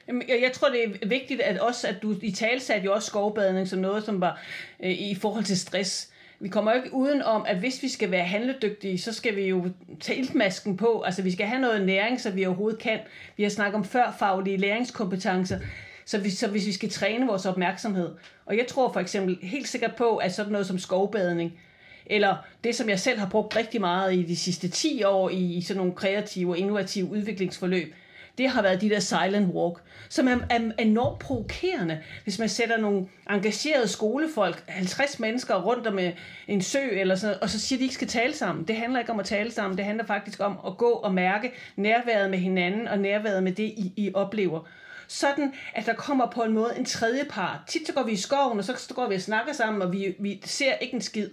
Jamen, 0.07 0.23
jeg, 0.27 0.39
jeg 0.41 0.51
tror, 0.53 0.69
det 0.69 0.83
er 0.83 1.07
vigtigt, 1.07 1.41
at 1.41 1.59
også 1.59 1.87
at 1.87 1.95
du 2.01 2.15
i 2.21 2.31
tale 2.31 2.59
satte 2.59 2.85
jo 2.85 2.93
også 2.93 3.07
skovbadning 3.07 3.67
som 3.67 3.79
noget, 3.79 4.03
som 4.03 4.21
var 4.21 4.41
øh, 4.83 4.91
i 4.91 5.15
forhold 5.15 5.43
til 5.43 5.59
stress. 5.59 6.12
Vi 6.43 6.49
kommer 6.49 6.71
jo 6.71 6.77
ikke 6.77 6.93
uden 6.93 7.21
om, 7.21 7.45
at 7.47 7.57
hvis 7.57 7.83
vi 7.83 7.89
skal 7.89 8.11
være 8.11 8.23
handledygtige, 8.23 8.97
så 8.97 9.13
skal 9.13 9.35
vi 9.35 9.41
jo 9.41 9.69
tage 9.99 10.19
iltmasken 10.19 10.77
på. 10.77 11.01
Altså, 11.01 11.21
vi 11.21 11.31
skal 11.31 11.45
have 11.45 11.61
noget 11.61 11.85
næring, 11.85 12.21
så 12.21 12.31
vi 12.31 12.45
overhovedet 12.45 12.79
kan. 12.79 12.99
Vi 13.37 13.43
har 13.43 13.49
snakket 13.49 13.75
om 13.75 13.83
førfaglige 13.83 14.57
læringskompetencer, 14.57 15.59
så, 16.05 16.17
vi, 16.17 16.29
så 16.29 16.47
hvis 16.47 16.67
vi 16.67 16.71
skal 16.71 16.89
træne 16.89 17.27
vores 17.27 17.45
opmærksomhed. 17.45 18.09
Og 18.45 18.57
jeg 18.57 18.67
tror 18.67 18.93
for 18.93 18.99
eksempel 18.99 19.37
helt 19.41 19.67
sikkert 19.67 19.95
på, 19.95 20.17
at 20.17 20.33
sådan 20.33 20.51
noget 20.51 20.67
som 20.67 20.79
skovbadning, 20.79 21.59
eller 22.05 22.35
det, 22.63 22.75
som 22.75 22.89
jeg 22.89 22.99
selv 22.99 23.19
har 23.19 23.29
brugt 23.29 23.55
rigtig 23.55 23.81
meget 23.81 24.13
i 24.13 24.23
de 24.23 24.35
sidste 24.35 24.67
10 24.67 25.03
år 25.03 25.29
i, 25.29 25.53
i 25.53 25.61
sådan 25.61 25.77
nogle 25.77 25.93
kreative 25.93 26.51
og 26.51 26.57
innovative 26.57 27.11
udviklingsforløb, 27.11 27.93
det 28.37 28.49
har 28.49 28.61
været 28.61 28.81
de 28.81 28.89
der 28.89 28.99
silent 28.99 29.53
walk, 29.53 29.79
som 30.09 30.27
er, 30.27 30.37
er 30.49 30.71
enormt 30.79 31.19
provokerende, 31.19 32.01
hvis 32.23 32.39
man 32.39 32.49
sætter 32.49 32.77
nogle 32.77 33.07
engagerede 33.29 33.87
skolefolk, 33.87 34.63
50 34.67 35.19
mennesker 35.19 35.55
rundt 35.55 35.87
om 35.87 35.99
øh, 35.99 36.11
en 36.47 36.61
sø, 36.61 36.79
eller 36.91 37.15
sådan 37.15 37.27
noget, 37.27 37.41
og 37.41 37.49
så 37.49 37.59
siger, 37.59 37.77
at 37.77 37.79
de 37.79 37.83
ikke 37.83 37.95
skal 37.95 38.07
tale 38.07 38.33
sammen. 38.33 38.67
Det 38.67 38.75
handler 38.75 38.99
ikke 38.99 39.11
om 39.11 39.19
at 39.19 39.25
tale 39.25 39.51
sammen, 39.51 39.77
det 39.77 39.85
handler 39.85 40.05
faktisk 40.05 40.39
om 40.39 40.57
at 40.67 40.77
gå 40.77 40.89
og 40.89 41.13
mærke 41.13 41.51
nærværet 41.75 42.29
med 42.29 42.39
hinanden, 42.39 42.87
og 42.87 42.99
nærværet 42.99 43.43
med 43.43 43.51
det, 43.51 43.63
I, 43.63 43.93
I 43.97 44.11
oplever 44.13 44.67
sådan 45.07 45.53
at 45.73 45.85
der 45.85 45.93
kommer 45.93 46.31
på 46.31 46.43
en 46.43 46.53
måde 46.53 46.73
en 46.77 46.85
tredje 46.85 47.25
part. 47.29 47.59
Tit 47.67 47.87
så 47.87 47.93
går 47.93 48.03
vi 48.03 48.11
i 48.11 48.17
skoven, 48.17 48.59
og 48.59 48.65
så 48.65 48.93
går 48.95 49.09
vi 49.09 49.15
og 49.15 49.21
snakker 49.21 49.53
sammen, 49.53 49.81
og 49.81 49.91
vi, 49.91 50.15
vi 50.19 50.41
ser 50.45 50.73
ikke 50.73 50.93
en 50.93 51.01
skid. 51.01 51.29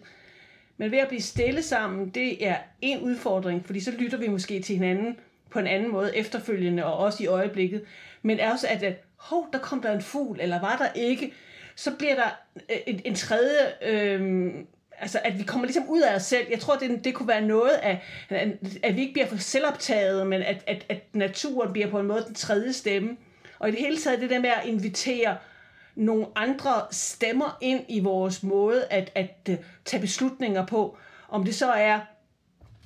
Men 0.76 0.90
ved 0.90 0.98
at 0.98 1.08
blive 1.08 1.22
stille 1.22 1.62
sammen, 1.62 2.08
det 2.08 2.46
er 2.46 2.56
en 2.82 3.00
udfordring, 3.00 3.66
fordi 3.66 3.80
så 3.80 3.90
lytter 3.90 4.18
vi 4.18 4.28
måske 4.28 4.62
til 4.62 4.74
hinanden 4.74 5.16
på 5.50 5.58
en 5.58 5.66
anden 5.66 5.90
måde 5.90 6.16
efterfølgende, 6.16 6.84
og 6.84 6.96
også 6.96 7.22
i 7.22 7.26
øjeblikket. 7.26 7.84
Men 8.22 8.40
også 8.40 8.66
at, 8.68 8.82
at 8.82 8.94
hov, 9.16 9.48
der 9.52 9.58
kom 9.58 9.82
der 9.82 9.92
en 9.92 10.02
fugl, 10.02 10.40
eller 10.40 10.60
var 10.60 10.76
der 10.76 10.88
ikke, 10.94 11.32
så 11.76 11.90
bliver 11.96 12.14
der 12.14 12.38
øh, 12.70 12.76
en, 12.86 13.00
en 13.04 13.14
tredje... 13.14 13.58
Øh, 13.82 14.50
altså 14.98 15.20
at 15.24 15.38
vi 15.38 15.42
kommer 15.42 15.66
ligesom 15.66 15.88
ud 15.88 16.00
af 16.00 16.14
os 16.14 16.22
selv. 16.22 16.46
Jeg 16.50 16.60
tror, 16.60 16.76
det, 16.76 17.04
det 17.04 17.14
kunne 17.14 17.28
være 17.28 17.40
noget 17.40 17.70
af, 17.70 18.02
at 18.82 18.96
vi 18.96 19.00
ikke 19.00 19.12
bliver 19.12 19.26
for 19.26 19.36
selvoptaget, 19.36 20.26
men 20.26 20.42
at, 20.42 20.64
at, 20.66 20.86
at 20.88 21.02
naturen 21.12 21.72
bliver 21.72 21.90
på 21.90 22.00
en 22.00 22.06
måde 22.06 22.24
den 22.26 22.34
tredje 22.34 22.72
stemme. 22.72 23.16
Og 23.58 23.68
i 23.68 23.70
det 23.70 23.80
hele 23.80 23.96
taget 23.98 24.20
det 24.20 24.30
der 24.30 24.40
med 24.40 24.50
at 24.50 24.64
invitere 24.64 25.36
nogle 25.94 26.26
andre 26.36 26.72
stemmer 26.90 27.58
ind 27.60 27.84
i 27.88 28.00
vores 28.00 28.42
måde 28.42 28.84
at, 28.90 29.10
at 29.14 29.36
øh, 29.48 29.56
tage 29.84 30.00
beslutninger 30.00 30.66
på. 30.66 30.96
Om 31.28 31.44
det 31.44 31.54
så 31.54 31.72
er, 31.72 32.00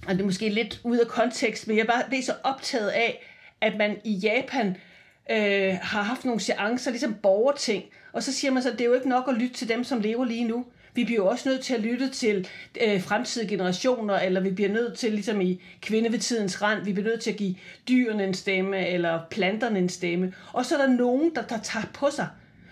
og 0.07 0.14
det 0.14 0.20
er 0.20 0.24
måske 0.24 0.48
lidt 0.48 0.80
ud 0.84 0.98
af 0.98 1.07
kontekst, 1.07 1.68
men 1.68 1.76
jeg 1.78 1.86
bare 1.86 2.02
det 2.11 2.24
så 2.24 2.34
optaget 2.42 2.88
af, 2.88 3.26
at 3.61 3.76
man 3.76 3.96
i 4.05 4.12
Japan 4.12 4.76
øh, 5.30 5.78
har 5.82 6.02
haft 6.02 6.24
nogle 6.24 6.40
seancer, 6.40 6.90
ligesom 6.90 7.14
borgerting, 7.14 7.84
og 8.12 8.22
så 8.22 8.32
siger 8.32 8.50
man 8.50 8.62
så, 8.62 8.70
at 8.70 8.78
det 8.78 8.84
er 8.84 8.88
jo 8.88 8.94
ikke 8.94 9.09
nok 9.09 9.24
at 9.28 9.34
lytte 9.34 9.55
til 9.55 9.68
dem, 9.68 9.84
som 9.84 10.00
lever 10.00 10.24
lige 10.24 10.44
nu. 10.44 10.64
Vi 10.94 11.05
bliver 11.05 11.22
jo 11.22 11.26
også 11.26 11.48
nødt 11.48 11.61
til 11.61 11.74
at 11.74 11.80
lytte 11.80 12.09
til 12.11 12.48
øh, 12.80 13.02
fremtidige 13.02 13.48
generationer, 13.48 14.14
eller 14.14 14.40
vi 14.40 14.50
bliver 14.50 14.70
nødt 14.70 14.98
til, 14.98 15.12
ligesom 15.12 15.40
i 15.40 15.62
Kvinde 15.82 16.12
ved 16.12 16.18
tidens 16.18 16.62
rand, 16.62 16.84
vi 16.84 16.92
bliver 16.92 17.09
nødt 17.09 17.20
til 17.20 17.30
at 17.30 17.36
give 17.36 17.55
dyrene 17.88 18.24
en 18.24 18.34
stemme, 18.34 18.88
eller 18.88 19.20
planterne 19.30 19.78
en 19.78 19.88
stemme. 19.88 20.34
Og 20.52 20.66
så 20.66 20.76
er 20.76 20.86
der 20.86 20.92
nogen, 20.92 21.34
der, 21.34 21.42
der 21.42 21.59
tager 21.59 21.86
på 21.94 22.11
sig 22.11 22.28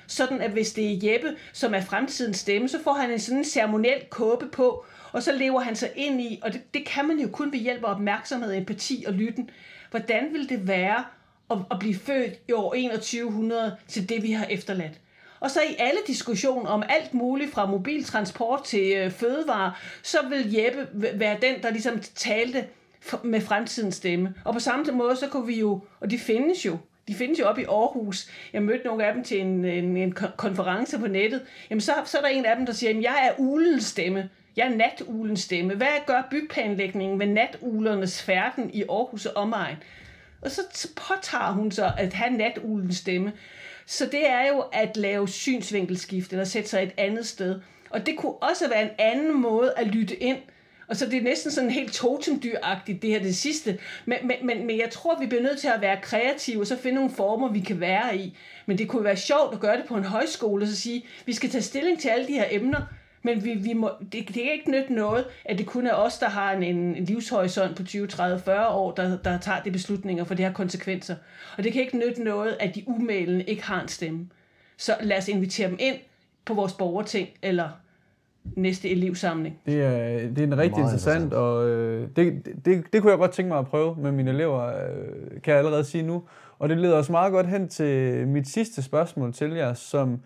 sådan 0.06 0.40
at 0.40 0.50
hvis 0.50 0.72
det 0.72 0.92
er 0.92 1.12
Jeppe, 1.12 1.36
som 1.52 1.74
er 1.74 1.80
fremtidens 1.80 2.38
stemme, 2.38 2.68
så 2.68 2.78
får 2.84 2.92
han 2.92 3.10
en 3.10 3.18
sådan 3.18 3.44
ceremoniel 3.44 4.02
kåbe 4.10 4.46
på, 4.52 4.84
og 5.12 5.22
så 5.22 5.32
lever 5.32 5.60
han 5.60 5.76
sig 5.76 5.90
ind 5.96 6.20
i, 6.20 6.40
og 6.42 6.52
det, 6.52 6.74
det 6.74 6.86
kan 6.86 7.08
man 7.08 7.18
jo 7.18 7.28
kun 7.28 7.52
ved 7.52 7.58
hjælp 7.58 7.84
af 7.84 7.90
opmærksomhed, 7.90 8.54
empati 8.54 9.04
og 9.06 9.12
lytten. 9.12 9.50
Hvordan 9.90 10.32
vil 10.32 10.48
det 10.48 10.68
være 10.68 11.04
at, 11.50 11.58
at 11.70 11.78
blive 11.78 11.94
født 11.94 12.34
i 12.48 12.52
år 12.52 12.74
2100 12.74 13.76
til 13.88 14.08
det, 14.08 14.22
vi 14.22 14.32
har 14.32 14.44
efterladt? 14.44 15.00
Og 15.40 15.50
så 15.50 15.60
i 15.60 15.76
alle 15.78 16.00
diskussioner 16.06 16.70
om 16.70 16.82
alt 16.88 17.14
muligt 17.14 17.50
fra 17.50 17.66
mobiltransport 17.66 18.64
til 18.64 18.96
øh, 18.96 19.10
fødevare, 19.10 19.72
så 20.02 20.18
vil 20.28 20.52
Jeppe 20.52 20.88
være 21.18 21.36
den, 21.42 21.62
der 21.62 21.70
ligesom 21.70 22.00
talte 22.14 22.64
med 23.22 23.40
fremtidens 23.40 23.94
stemme. 23.94 24.34
Og 24.44 24.54
på 24.54 24.60
samme 24.60 24.92
måde, 24.92 25.16
så 25.16 25.28
kunne 25.28 25.46
vi 25.46 25.60
jo, 25.60 25.80
og 26.00 26.10
de 26.10 26.18
findes 26.18 26.66
jo, 26.66 26.78
de 27.08 27.14
findes 27.14 27.38
jo 27.38 27.46
op 27.46 27.58
i 27.58 27.64
Aarhus. 27.64 28.30
Jeg 28.52 28.62
mødte 28.62 28.84
nogle 28.84 29.06
af 29.06 29.14
dem 29.14 29.24
til 29.24 29.40
en, 29.40 29.64
en, 29.64 29.96
en 29.96 30.12
konference 30.36 30.98
på 30.98 31.06
nettet. 31.06 31.42
Jamen, 31.70 31.80
så, 31.80 31.92
så 32.04 32.18
er 32.18 32.22
der 32.22 32.28
en 32.28 32.44
af 32.44 32.56
dem, 32.56 32.66
der 32.66 32.72
siger, 32.72 32.90
at 32.90 33.02
jeg 33.02 33.28
er 33.28 33.40
ulens 33.40 33.84
stemme. 33.84 34.28
Jeg 34.56 34.66
er 34.66 34.76
natulens 34.76 35.40
stemme. 35.40 35.74
Hvad 35.74 36.06
gør 36.06 36.28
byplanlægningen 36.30 37.18
med 37.18 37.26
natuglernes 37.26 38.22
færden 38.22 38.70
i 38.74 38.82
Aarhus 38.82 39.26
og 39.26 39.42
omegn? 39.42 39.76
Og 40.42 40.50
så 40.50 40.88
påtager 40.96 41.52
hun 41.52 41.70
så 41.70 41.92
at 41.98 42.12
have 42.12 42.36
natulens 42.36 42.96
stemme. 42.96 43.32
Så 43.86 44.06
det 44.06 44.28
er 44.28 44.48
jo 44.48 44.64
at 44.72 44.96
lave 44.96 45.28
synsvinkelskift, 45.28 46.32
eller 46.32 46.44
sætte 46.44 46.68
sig 46.68 46.82
et 46.82 46.92
andet 46.96 47.26
sted. 47.26 47.60
Og 47.90 48.06
det 48.06 48.16
kunne 48.16 48.32
også 48.32 48.68
være 48.68 48.82
en 48.82 48.90
anden 48.98 49.40
måde 49.40 49.74
at 49.76 49.86
lytte 49.86 50.22
ind. 50.22 50.38
Og 50.88 50.96
så 50.96 51.06
det 51.06 51.18
er 51.18 51.22
næsten 51.22 51.50
sådan 51.50 51.70
helt 51.70 51.92
totemdyragtigt, 51.92 53.02
det 53.02 53.10
her 53.10 53.18
det 53.18 53.36
sidste. 53.36 53.78
Men, 54.04 54.18
men, 54.22 54.36
men, 54.46 54.66
men 54.66 54.78
jeg 54.78 54.90
tror, 54.90 55.20
vi 55.20 55.26
bliver 55.26 55.42
nødt 55.42 55.60
til 55.60 55.68
at 55.68 55.80
være 55.80 56.00
kreative, 56.02 56.60
og 56.60 56.66
så 56.66 56.76
finde 56.76 56.94
nogle 56.94 57.10
former, 57.10 57.52
vi 57.52 57.60
kan 57.60 57.80
være 57.80 58.16
i. 58.16 58.36
Men 58.66 58.78
det 58.78 58.88
kunne 58.88 59.04
være 59.04 59.16
sjovt 59.16 59.54
at 59.54 59.60
gøre 59.60 59.76
det 59.76 59.84
på 59.84 59.96
en 59.96 60.04
højskole, 60.04 60.64
og 60.64 60.68
så 60.68 60.76
sige, 60.76 61.06
vi 61.26 61.32
skal 61.32 61.50
tage 61.50 61.62
stilling 61.62 62.00
til 62.00 62.08
alle 62.08 62.26
de 62.26 62.32
her 62.32 62.46
emner, 62.50 62.80
men 63.22 63.44
vi, 63.44 63.54
vi 63.54 63.72
må, 63.72 63.90
det, 64.00 64.12
det 64.12 64.34
kan 64.34 64.52
ikke 64.52 64.70
nytte 64.70 64.92
noget, 64.92 65.24
at 65.44 65.58
det 65.58 65.66
kun 65.66 65.86
er 65.86 65.94
os, 65.94 66.18
der 66.18 66.28
har 66.28 66.52
en, 66.52 66.62
en 66.62 67.04
livshorisont 67.04 67.76
på 67.76 67.84
20, 67.84 68.06
30, 68.06 68.40
40 68.40 68.68
år, 68.68 68.92
der, 68.92 69.18
der 69.18 69.38
tager 69.38 69.62
de 69.62 69.70
beslutninger, 69.70 70.24
for 70.24 70.34
det 70.34 70.44
har 70.44 70.52
konsekvenser. 70.52 71.16
Og 71.58 71.64
det 71.64 71.72
kan 71.72 71.82
ikke 71.82 71.98
nytte 71.98 72.24
noget, 72.24 72.56
at 72.60 72.74
de 72.74 72.84
umælende 72.86 73.44
ikke 73.44 73.64
har 73.64 73.82
en 73.82 73.88
stemme. 73.88 74.28
Så 74.76 74.96
lad 75.00 75.18
os 75.18 75.28
invitere 75.28 75.68
dem 75.68 75.76
ind 75.80 75.96
på 76.44 76.54
vores 76.54 76.72
borgerting, 76.72 77.28
eller 77.42 77.68
næste 78.56 78.90
elevsamling. 78.90 79.60
Det 79.66 79.82
er, 79.82 80.18
det 80.28 80.38
er 80.38 80.42
en 80.42 80.58
rigtig 80.58 80.78
interessant, 80.78 81.24
interessant, 81.24 81.32
og 81.32 81.68
øh, 81.68 82.08
det, 82.16 82.46
det, 82.64 82.84
det 82.92 83.02
kunne 83.02 83.10
jeg 83.10 83.18
godt 83.18 83.30
tænke 83.30 83.48
mig 83.48 83.58
at 83.58 83.66
prøve 83.66 83.96
med 83.98 84.12
mine 84.12 84.30
elever, 84.30 84.66
øh, 84.66 85.42
kan 85.42 85.50
jeg 85.52 85.58
allerede 85.58 85.84
sige 85.84 86.02
nu. 86.02 86.22
Og 86.58 86.68
det 86.68 86.78
leder 86.78 86.96
os 86.96 87.10
meget 87.10 87.32
godt 87.32 87.46
hen 87.46 87.68
til 87.68 88.28
mit 88.28 88.48
sidste 88.48 88.82
spørgsmål 88.82 89.32
til 89.32 89.52
jer, 89.52 89.74
som 89.74 90.20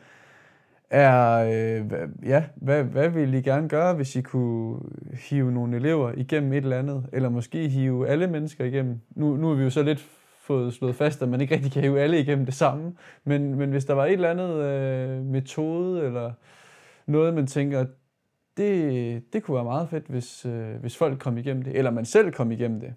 er, 0.90 1.38
øh, 1.38 1.90
ja, 2.22 2.44
hvad, 2.56 2.84
hvad 2.84 3.08
ville 3.08 3.38
I 3.38 3.42
gerne 3.42 3.68
gøre, 3.68 3.94
hvis 3.94 4.16
I 4.16 4.22
kunne 4.22 4.80
hive 5.28 5.52
nogle 5.52 5.76
elever 5.76 6.12
igennem 6.16 6.52
et 6.52 6.56
eller 6.56 6.78
andet, 6.78 7.06
eller 7.12 7.28
måske 7.28 7.68
hive 7.68 8.08
alle 8.08 8.26
mennesker 8.26 8.64
igennem? 8.64 9.00
Nu, 9.10 9.36
nu 9.36 9.50
er 9.50 9.54
vi 9.54 9.62
jo 9.62 9.70
så 9.70 9.82
lidt 9.82 10.06
fået 10.40 10.74
slået 10.74 10.96
fast, 10.96 11.22
at 11.22 11.28
man 11.28 11.40
ikke 11.40 11.54
rigtig 11.54 11.72
kan 11.72 11.82
hive 11.82 12.00
alle 12.00 12.20
igennem 12.20 12.44
det 12.44 12.54
samme, 12.54 12.92
men, 13.24 13.54
men 13.54 13.70
hvis 13.70 13.84
der 13.84 13.94
var 13.94 14.06
et 14.06 14.12
eller 14.12 14.30
andet 14.30 14.54
øh, 14.54 15.24
metode, 15.24 16.02
eller 16.06 16.32
noget, 17.06 17.34
man 17.34 17.46
tænker, 17.46 17.86
det, 18.56 19.32
det 19.32 19.42
kunne 19.42 19.54
være 19.54 19.64
meget 19.64 19.88
fedt, 19.88 20.06
hvis, 20.06 20.46
øh, 20.46 20.80
hvis 20.80 20.96
folk 20.96 21.18
kom 21.18 21.38
igennem 21.38 21.62
det, 21.62 21.78
eller 21.78 21.90
man 21.90 22.04
selv 22.04 22.32
kom 22.32 22.52
igennem 22.52 22.80
det. 22.80 22.94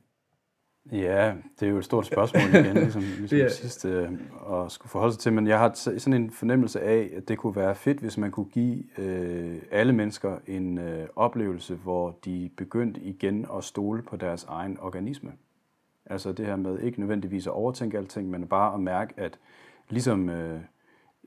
Ja, 0.91 1.33
det 1.59 1.65
er 1.65 1.69
jo 1.69 1.77
et 1.77 1.85
stort 1.85 2.05
spørgsmål 2.05 2.65
igen, 2.65 2.77
ligesom, 2.83 3.01
ligesom 3.01 3.37
det 3.39 3.51
sidste 3.51 3.89
øh, 3.89 4.11
at 4.53 4.71
skulle 4.71 4.89
forholde 4.89 5.13
sig 5.13 5.19
til, 5.19 5.33
men 5.33 5.47
jeg 5.47 5.59
har 5.59 5.71
sådan 5.73 6.21
en 6.21 6.31
fornemmelse 6.31 6.81
af, 6.81 7.09
at 7.17 7.27
det 7.27 7.37
kunne 7.37 7.55
være 7.55 7.75
fedt, 7.75 7.99
hvis 7.99 8.17
man 8.17 8.31
kunne 8.31 8.49
give 8.49 8.83
øh, 8.99 9.61
alle 9.71 9.93
mennesker 9.93 10.37
en 10.47 10.77
øh, 10.77 11.07
oplevelse, 11.15 11.75
hvor 11.75 12.17
de 12.25 12.49
begyndte 12.57 13.01
igen 13.01 13.45
at 13.57 13.63
stole 13.63 14.01
på 14.01 14.15
deres 14.15 14.43
egen 14.43 14.77
organisme. 14.81 15.31
Altså 16.05 16.31
det 16.31 16.45
her 16.45 16.55
med 16.55 16.79
ikke 16.79 16.99
nødvendigvis 16.99 17.47
at 17.47 17.53
overtænke 17.53 17.97
alting, 17.97 18.29
men 18.29 18.47
bare 18.47 18.73
at 18.73 18.79
mærke, 18.79 19.13
at 19.17 19.39
ligesom 19.89 20.29
øh, 20.29 20.59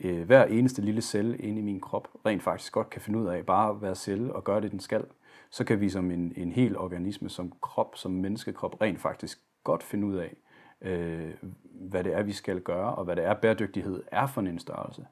øh, 0.01 0.23
hver 0.23 0.45
eneste 0.45 0.83
lille 0.83 1.03
celle 1.03 1.37
inde 1.37 1.59
i 1.59 1.65
min 1.65 1.81
krop 1.81 2.09
rent 2.27 2.43
faktisk 2.43 2.73
godt 2.73 2.91
kan 2.91 3.01
finde 3.01 3.19
ud 3.19 3.27
af 3.27 3.47
bare 3.47 3.71
at 3.71 3.83
være 3.83 3.95
celle 3.95 4.33
og 4.33 4.45
gøre 4.45 4.61
det, 4.61 4.71
den 4.71 4.81
skal, 4.81 5.05
så 5.53 5.65
kan 5.65 5.81
vi 5.81 5.89
som 5.89 6.11
en, 6.11 6.33
en 6.37 6.53
hel 6.53 6.79
organisme, 6.79 7.29
som 7.29 7.53
krop, 7.61 7.97
som 7.97 8.11
menneskekrop, 8.11 8.81
rent 8.81 9.01
faktisk 9.01 9.41
godt 9.65 9.83
finde 9.83 10.07
ud 10.07 10.17
af, 10.17 10.37
øh, 10.83 11.31
hvad 11.73 12.05
det 12.05 12.15
er, 12.15 12.23
vi 12.23 12.33
skal 12.33 12.61
gøre, 12.61 12.95
og 12.95 13.05
hvad 13.05 13.17
det 13.17 13.25
er, 13.25 13.35
bæredygtighed 13.35 14.03
er 14.13 14.27
for 14.27 14.41
en 14.41 14.59
størrelse. 14.59 15.07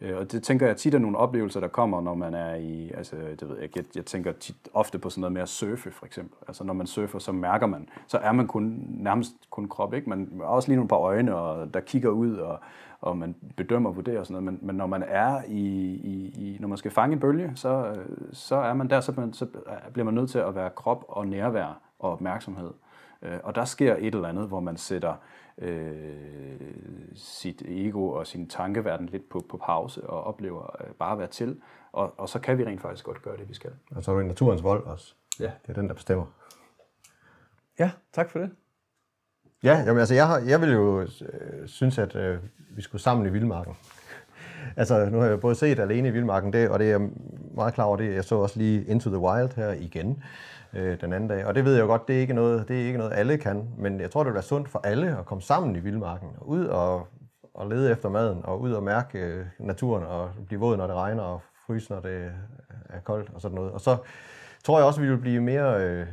Øh, 0.00 0.16
og 0.16 0.32
det 0.32 0.42
tænker 0.42 0.66
jeg 0.66 0.76
tit 0.76 0.94
er 0.94 0.98
nogle 0.98 1.18
oplevelser, 1.18 1.60
der 1.60 1.68
kommer, 1.68 2.00
når 2.00 2.14
man 2.14 2.34
er 2.34 2.54
i, 2.54 2.90
altså 2.90 3.16
det 3.40 3.48
ved 3.48 3.58
jeg, 3.60 3.76
jeg, 3.76 3.84
jeg 3.94 4.04
tænker 4.04 4.32
tit 4.32 4.56
ofte 4.72 4.98
på 4.98 5.10
sådan 5.10 5.20
noget 5.20 5.32
med 5.32 5.42
at 5.42 5.48
surfe 5.48 5.90
for 5.90 6.06
eksempel. 6.06 6.38
Altså 6.48 6.64
når 6.64 6.74
man 6.74 6.86
surfer, 6.86 7.18
så 7.18 7.32
mærker 7.32 7.66
man, 7.66 7.88
så 8.06 8.18
er 8.18 8.32
man 8.32 8.46
kun, 8.46 8.86
nærmest 8.88 9.32
kun 9.50 9.68
krop, 9.68 9.94
ikke? 9.94 10.08
Man 10.08 10.32
har 10.36 10.46
også 10.46 10.68
lige 10.68 10.76
nogle 10.76 10.88
par 10.88 10.96
øjne, 10.96 11.36
og 11.36 11.74
der 11.74 11.80
kigger 11.80 12.10
ud, 12.10 12.36
og, 12.36 12.60
og 13.04 13.18
man 13.18 13.36
bedømmer 13.56 13.90
og 13.90 13.96
vurderer 13.96 14.20
og 14.20 14.26
sådan 14.26 14.42
noget, 14.42 14.60
men, 14.60 14.66
men 14.66 14.76
når 14.76 14.86
man 14.86 15.02
er 15.02 15.42
i, 15.48 15.64
i, 15.94 16.28
i, 16.28 16.56
når 16.60 16.68
man 16.68 16.78
skal 16.78 16.90
fange 16.90 17.12
en 17.12 17.20
bølge, 17.20 17.52
så, 17.54 17.96
så 18.32 18.56
er 18.56 18.74
man 18.74 18.90
der, 18.90 19.00
så, 19.00 19.12
man, 19.16 19.32
så 19.32 19.46
bliver 19.92 20.04
man 20.04 20.14
nødt 20.14 20.30
til 20.30 20.38
at 20.38 20.54
være 20.54 20.70
krop 20.70 21.04
og 21.08 21.26
nærvær 21.26 21.80
og 21.98 22.12
opmærksomhed. 22.12 22.70
Øh, 23.22 23.38
og 23.42 23.54
der 23.54 23.64
sker 23.64 23.96
et 23.98 24.14
eller 24.14 24.28
andet, 24.28 24.48
hvor 24.48 24.60
man 24.60 24.76
sætter 24.76 25.14
øh, 25.58 26.60
sit 27.14 27.62
ego 27.66 28.08
og 28.08 28.26
sin 28.26 28.48
tankeverden 28.48 29.06
lidt 29.06 29.28
på, 29.28 29.44
på 29.48 29.56
pause 29.56 30.06
og 30.06 30.24
oplever 30.24 30.76
øh, 30.80 30.94
bare 30.94 31.12
at 31.12 31.18
være 31.18 31.28
til. 31.28 31.60
Og, 31.92 32.14
og 32.16 32.28
så 32.28 32.38
kan 32.38 32.58
vi 32.58 32.64
rent 32.64 32.80
faktisk 32.80 33.04
godt 33.04 33.22
gøre 33.22 33.36
det, 33.36 33.48
vi 33.48 33.54
skal. 33.54 33.70
Og 33.90 34.04
så 34.04 34.12
er 34.12 34.16
det 34.16 34.26
naturens 34.26 34.62
vold 34.62 34.84
også. 34.84 35.14
Ja. 35.40 35.50
Det 35.62 35.68
er 35.68 35.80
den, 35.80 35.88
der 35.88 35.94
bestemmer. 35.94 36.26
Ja, 37.78 37.90
tak 38.12 38.30
for 38.30 38.38
det. 38.38 38.50
Ja, 39.64 39.78
jamen, 39.86 39.98
altså, 39.98 40.14
jeg, 40.14 40.26
har, 40.26 40.38
jeg 40.38 40.60
vil 40.60 40.72
jo 40.72 41.00
øh, 41.00 41.08
synes, 41.66 41.98
at 41.98 42.16
øh, 42.16 42.38
vi 42.70 42.82
skulle 42.82 43.02
sammen 43.02 43.26
i 43.26 43.30
Vildmarken. 43.30 43.76
altså, 44.76 45.08
nu 45.10 45.18
har 45.18 45.26
jeg 45.26 45.40
både 45.40 45.54
set 45.54 45.78
Alene 45.78 46.08
i 46.08 46.10
Vildmarken, 46.10 46.52
det, 46.52 46.68
og 46.68 46.78
det 46.78 46.86
er 46.86 46.90
jeg 46.90 47.08
meget 47.54 47.74
klar 47.74 47.84
over 47.84 47.96
det. 47.96 48.14
Jeg 48.14 48.24
så 48.24 48.34
også 48.34 48.58
lige 48.58 48.84
Into 48.84 49.10
the 49.10 49.18
Wild 49.18 49.56
her 49.56 49.72
igen 49.72 50.22
øh, 50.72 51.00
den 51.00 51.12
anden 51.12 51.28
dag. 51.28 51.46
Og 51.46 51.54
det 51.54 51.64
ved 51.64 51.74
jeg 51.74 51.82
jo 51.82 51.86
godt, 51.86 52.08
det 52.08 52.16
er, 52.16 52.20
ikke 52.20 52.34
noget, 52.34 52.68
det 52.68 52.82
er 52.82 52.86
ikke 52.86 52.98
noget, 52.98 53.12
alle 53.14 53.38
kan. 53.38 53.68
Men 53.78 54.00
jeg 54.00 54.10
tror, 54.10 54.22
det 54.22 54.26
vil 54.26 54.34
være 54.34 54.42
sundt 54.42 54.68
for 54.68 54.80
alle 54.84 55.18
at 55.18 55.26
komme 55.26 55.42
sammen 55.42 55.76
i 55.76 55.78
Vildmarken. 55.78 56.28
Ud 56.40 56.66
og, 56.66 57.06
og 57.54 57.68
lede 57.68 57.90
efter 57.90 58.08
maden, 58.08 58.40
og 58.44 58.60
ud 58.60 58.72
og 58.72 58.82
mærke 58.82 59.18
øh, 59.18 59.46
naturen, 59.58 60.04
og 60.04 60.30
blive 60.46 60.60
våd, 60.60 60.76
når 60.76 60.86
det 60.86 60.96
regner, 60.96 61.22
og 61.22 61.40
fryse, 61.66 61.92
når 61.92 62.00
det 62.00 62.10
øh, 62.10 62.30
er 62.88 63.00
koldt, 63.04 63.30
og 63.34 63.40
sådan 63.40 63.54
noget. 63.54 63.72
Og 63.72 63.80
så 63.80 63.96
tror 64.64 64.78
jeg 64.78 64.86
også, 64.86 65.00
at 65.00 65.04
vi 65.06 65.10
vil 65.10 65.18
blive 65.18 65.40
mere 65.40 65.84
øh, 65.84 66.00
øh 66.00 66.06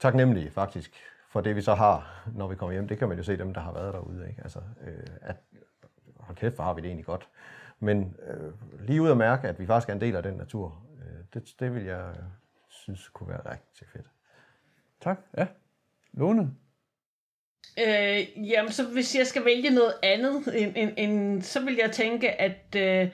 taknemmelige, 0.00 0.50
faktisk, 0.50 0.90
for 1.30 1.40
det, 1.40 1.56
vi 1.56 1.62
så 1.62 1.74
har, 1.74 2.24
når 2.34 2.48
vi 2.48 2.56
kommer 2.56 2.72
hjem. 2.72 2.88
Det 2.88 2.98
kan 2.98 3.08
man 3.08 3.16
jo 3.16 3.22
se 3.22 3.38
dem, 3.38 3.54
der 3.54 3.60
har 3.60 3.72
været 3.72 3.94
derude. 3.94 4.28
Ikke? 4.28 4.42
Altså, 4.42 4.58
øh, 4.86 5.06
at, 5.22 5.36
hold 6.16 6.36
kæft, 6.36 6.54
hvor 6.54 6.64
har 6.64 6.74
vi 6.74 6.80
det 6.80 6.86
egentlig 6.86 7.06
godt. 7.06 7.28
Men 7.80 8.16
øh, 8.26 8.52
lige 8.86 9.02
ud 9.02 9.10
at 9.10 9.16
mærke, 9.16 9.48
at 9.48 9.60
vi 9.60 9.66
faktisk 9.66 9.88
er 9.88 9.92
en 9.92 10.00
del 10.00 10.16
af 10.16 10.22
den 10.22 10.34
natur, 10.34 10.82
øh, 10.98 11.24
det, 11.34 11.54
det 11.60 11.74
vil 11.74 11.84
jeg 11.84 12.14
synes 12.68 13.08
kunne 13.08 13.28
være 13.28 13.52
rigtig 13.52 13.86
fedt. 13.92 14.06
Tak. 15.00 15.18
Ja. 15.36 15.46
Lone? 16.12 16.50
Øh, 17.78 18.48
jamen, 18.50 18.72
så 18.72 18.92
hvis 18.92 19.16
jeg 19.16 19.26
skal 19.26 19.44
vælge 19.44 19.70
noget 19.70 19.94
andet, 20.02 20.62
end, 20.62 20.72
end, 20.76 20.92
end, 20.96 21.42
så 21.42 21.64
vil 21.64 21.78
jeg 21.82 21.90
tænke, 21.92 22.40
at, 22.40 22.76
øh, 22.76 23.10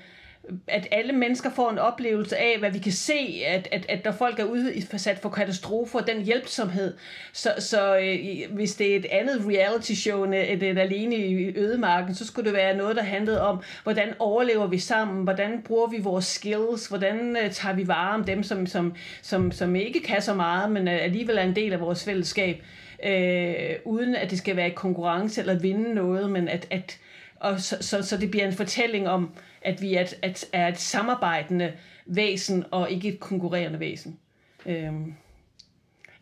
at 0.69 0.89
alle 0.91 1.13
mennesker 1.13 1.51
får 1.51 1.71
en 1.71 1.79
oplevelse 1.79 2.37
af, 2.37 2.59
hvad 2.59 2.71
vi 2.71 2.79
kan 2.79 2.93
se, 2.93 3.43
at, 3.47 3.69
at, 3.73 3.87
at 3.89 4.05
når 4.05 4.13
folk 4.13 4.39
er 4.39 4.45
udsat 4.45 5.19
for 5.19 5.29
katastrofer, 5.29 6.01
den 6.01 6.23
hjælpsomhed. 6.23 6.95
Så, 7.33 7.55
så 7.59 7.97
øh, 7.97 8.55
hvis 8.55 8.75
det 8.75 8.93
er 8.93 8.97
et 8.97 9.07
andet 9.11 9.43
reality 9.47 9.93
show 9.93 10.25
end 10.25 10.35
et 10.35 10.79
alene 10.79 11.17
i 11.17 11.59
ødemarken, 11.59 12.15
så 12.15 12.27
skulle 12.27 12.47
det 12.47 12.57
være 12.57 12.77
noget, 12.77 12.97
der 12.97 13.03
handlede 13.03 13.43
om, 13.43 13.63
hvordan 13.83 14.15
overlever 14.19 14.67
vi 14.67 14.79
sammen, 14.79 15.25
hvordan 15.25 15.63
bruger 15.65 15.87
vi 15.87 15.99
vores 15.99 16.25
skills, 16.25 16.87
hvordan 16.87 17.37
øh, 17.45 17.51
tager 17.51 17.75
vi 17.75 17.89
vare 17.89 18.15
om 18.15 18.25
dem, 18.25 18.43
som, 18.43 18.67
som, 18.67 18.95
som, 19.23 19.53
som 19.53 19.77
ikke 19.77 20.03
kan 20.03 20.23
så 20.23 20.35
meget, 20.35 20.71
men 20.71 20.89
øh, 20.89 20.99
alligevel 21.03 21.39
er 21.39 21.43
en 21.43 21.57
del 21.57 21.73
af 21.73 21.81
vores 21.81 22.05
fællesskab 22.05 22.63
øh, 23.05 23.77
uden 23.85 24.15
at 24.15 24.31
det 24.31 24.39
skal 24.39 24.57
være 24.57 24.67
et 24.67 24.75
konkurrence 24.75 25.41
eller 25.41 25.59
vinde 25.59 25.95
noget, 25.95 26.31
men 26.31 26.49
at, 26.49 26.67
at 26.71 26.99
og 27.41 27.61
så, 27.61 27.77
så, 27.81 28.03
så 28.03 28.17
det 28.17 28.31
bliver 28.31 28.47
en 28.47 28.53
fortælling 28.53 29.09
om, 29.09 29.31
at 29.67 29.83
vi 29.83 29.95
er 29.95 30.01
et, 30.01 30.15
at, 30.23 30.45
er 30.53 30.69
et 30.69 30.79
samarbejdende 30.79 31.73
væsen, 32.07 32.65
og 32.71 32.91
ikke 32.91 33.09
et 33.09 33.21
konkurrerende 33.21 33.81
væsen. 33.81 34.19
Øhm. 34.67 35.15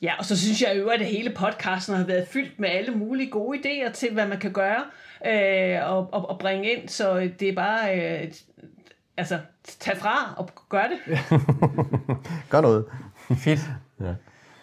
Ja, 0.03 0.19
og 0.19 0.25
så 0.25 0.39
synes 0.41 0.63
jeg 0.63 0.79
jo, 0.79 0.89
at 0.89 1.01
det 1.01 1.07
hele 1.07 1.31
podcasten 1.31 1.95
har 1.95 2.05
været 2.05 2.29
fyldt 2.29 2.61
med 2.61 2.69
alle 2.69 2.93
mulige 2.93 3.31
gode 3.31 3.59
idéer 3.59 3.93
til, 3.93 4.13
hvad 4.13 4.29
man 4.29 4.39
kan 4.39 4.53
gøre 4.53 4.85
øh, 5.27 5.91
og, 5.91 6.09
og, 6.13 6.29
og 6.29 6.39
bringe 6.39 6.73
ind, 6.73 6.89
så 6.89 7.31
det 7.41 7.49
er 7.49 7.55
bare, 7.55 7.99
øh, 7.99 8.33
altså, 9.17 9.39
tag 9.65 9.97
fra 9.97 10.35
og 10.37 10.49
gør 10.69 10.83
det. 10.83 10.99
gør 12.51 12.61
noget. 12.61 12.85
Fedt. 13.37 13.61
Ja. 14.01 14.15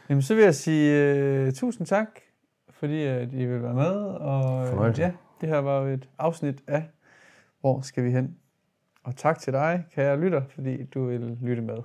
Jamen, 0.09 0.21
så 0.21 0.35
vil 0.35 0.43
jeg 0.43 0.55
sige 0.55 1.47
uh, 1.47 1.53
tusind 1.53 1.87
tak, 1.87 2.07
fordi 2.69 3.03
at 3.03 3.33
I 3.33 3.45
vil 3.45 3.63
være 3.63 3.73
med. 3.73 3.95
Og 4.01 4.67
Fornøjelse. 4.67 5.01
ja, 5.01 5.11
det 5.41 5.49
her 5.49 5.57
var 5.57 5.81
jo 5.81 5.87
et 5.87 6.09
afsnit 6.19 6.55
af 6.67 6.83
Hvor 7.61 7.81
skal 7.81 8.03
vi 8.03 8.11
hen? 8.11 8.35
Og 9.03 9.15
tak 9.15 9.39
til 9.39 9.53
dig, 9.53 9.85
kære 9.91 10.19
lytter, 10.19 10.43
fordi 10.49 10.83
du 10.83 11.05
vil 11.05 11.37
lytte 11.41 11.61
med. 11.61 11.77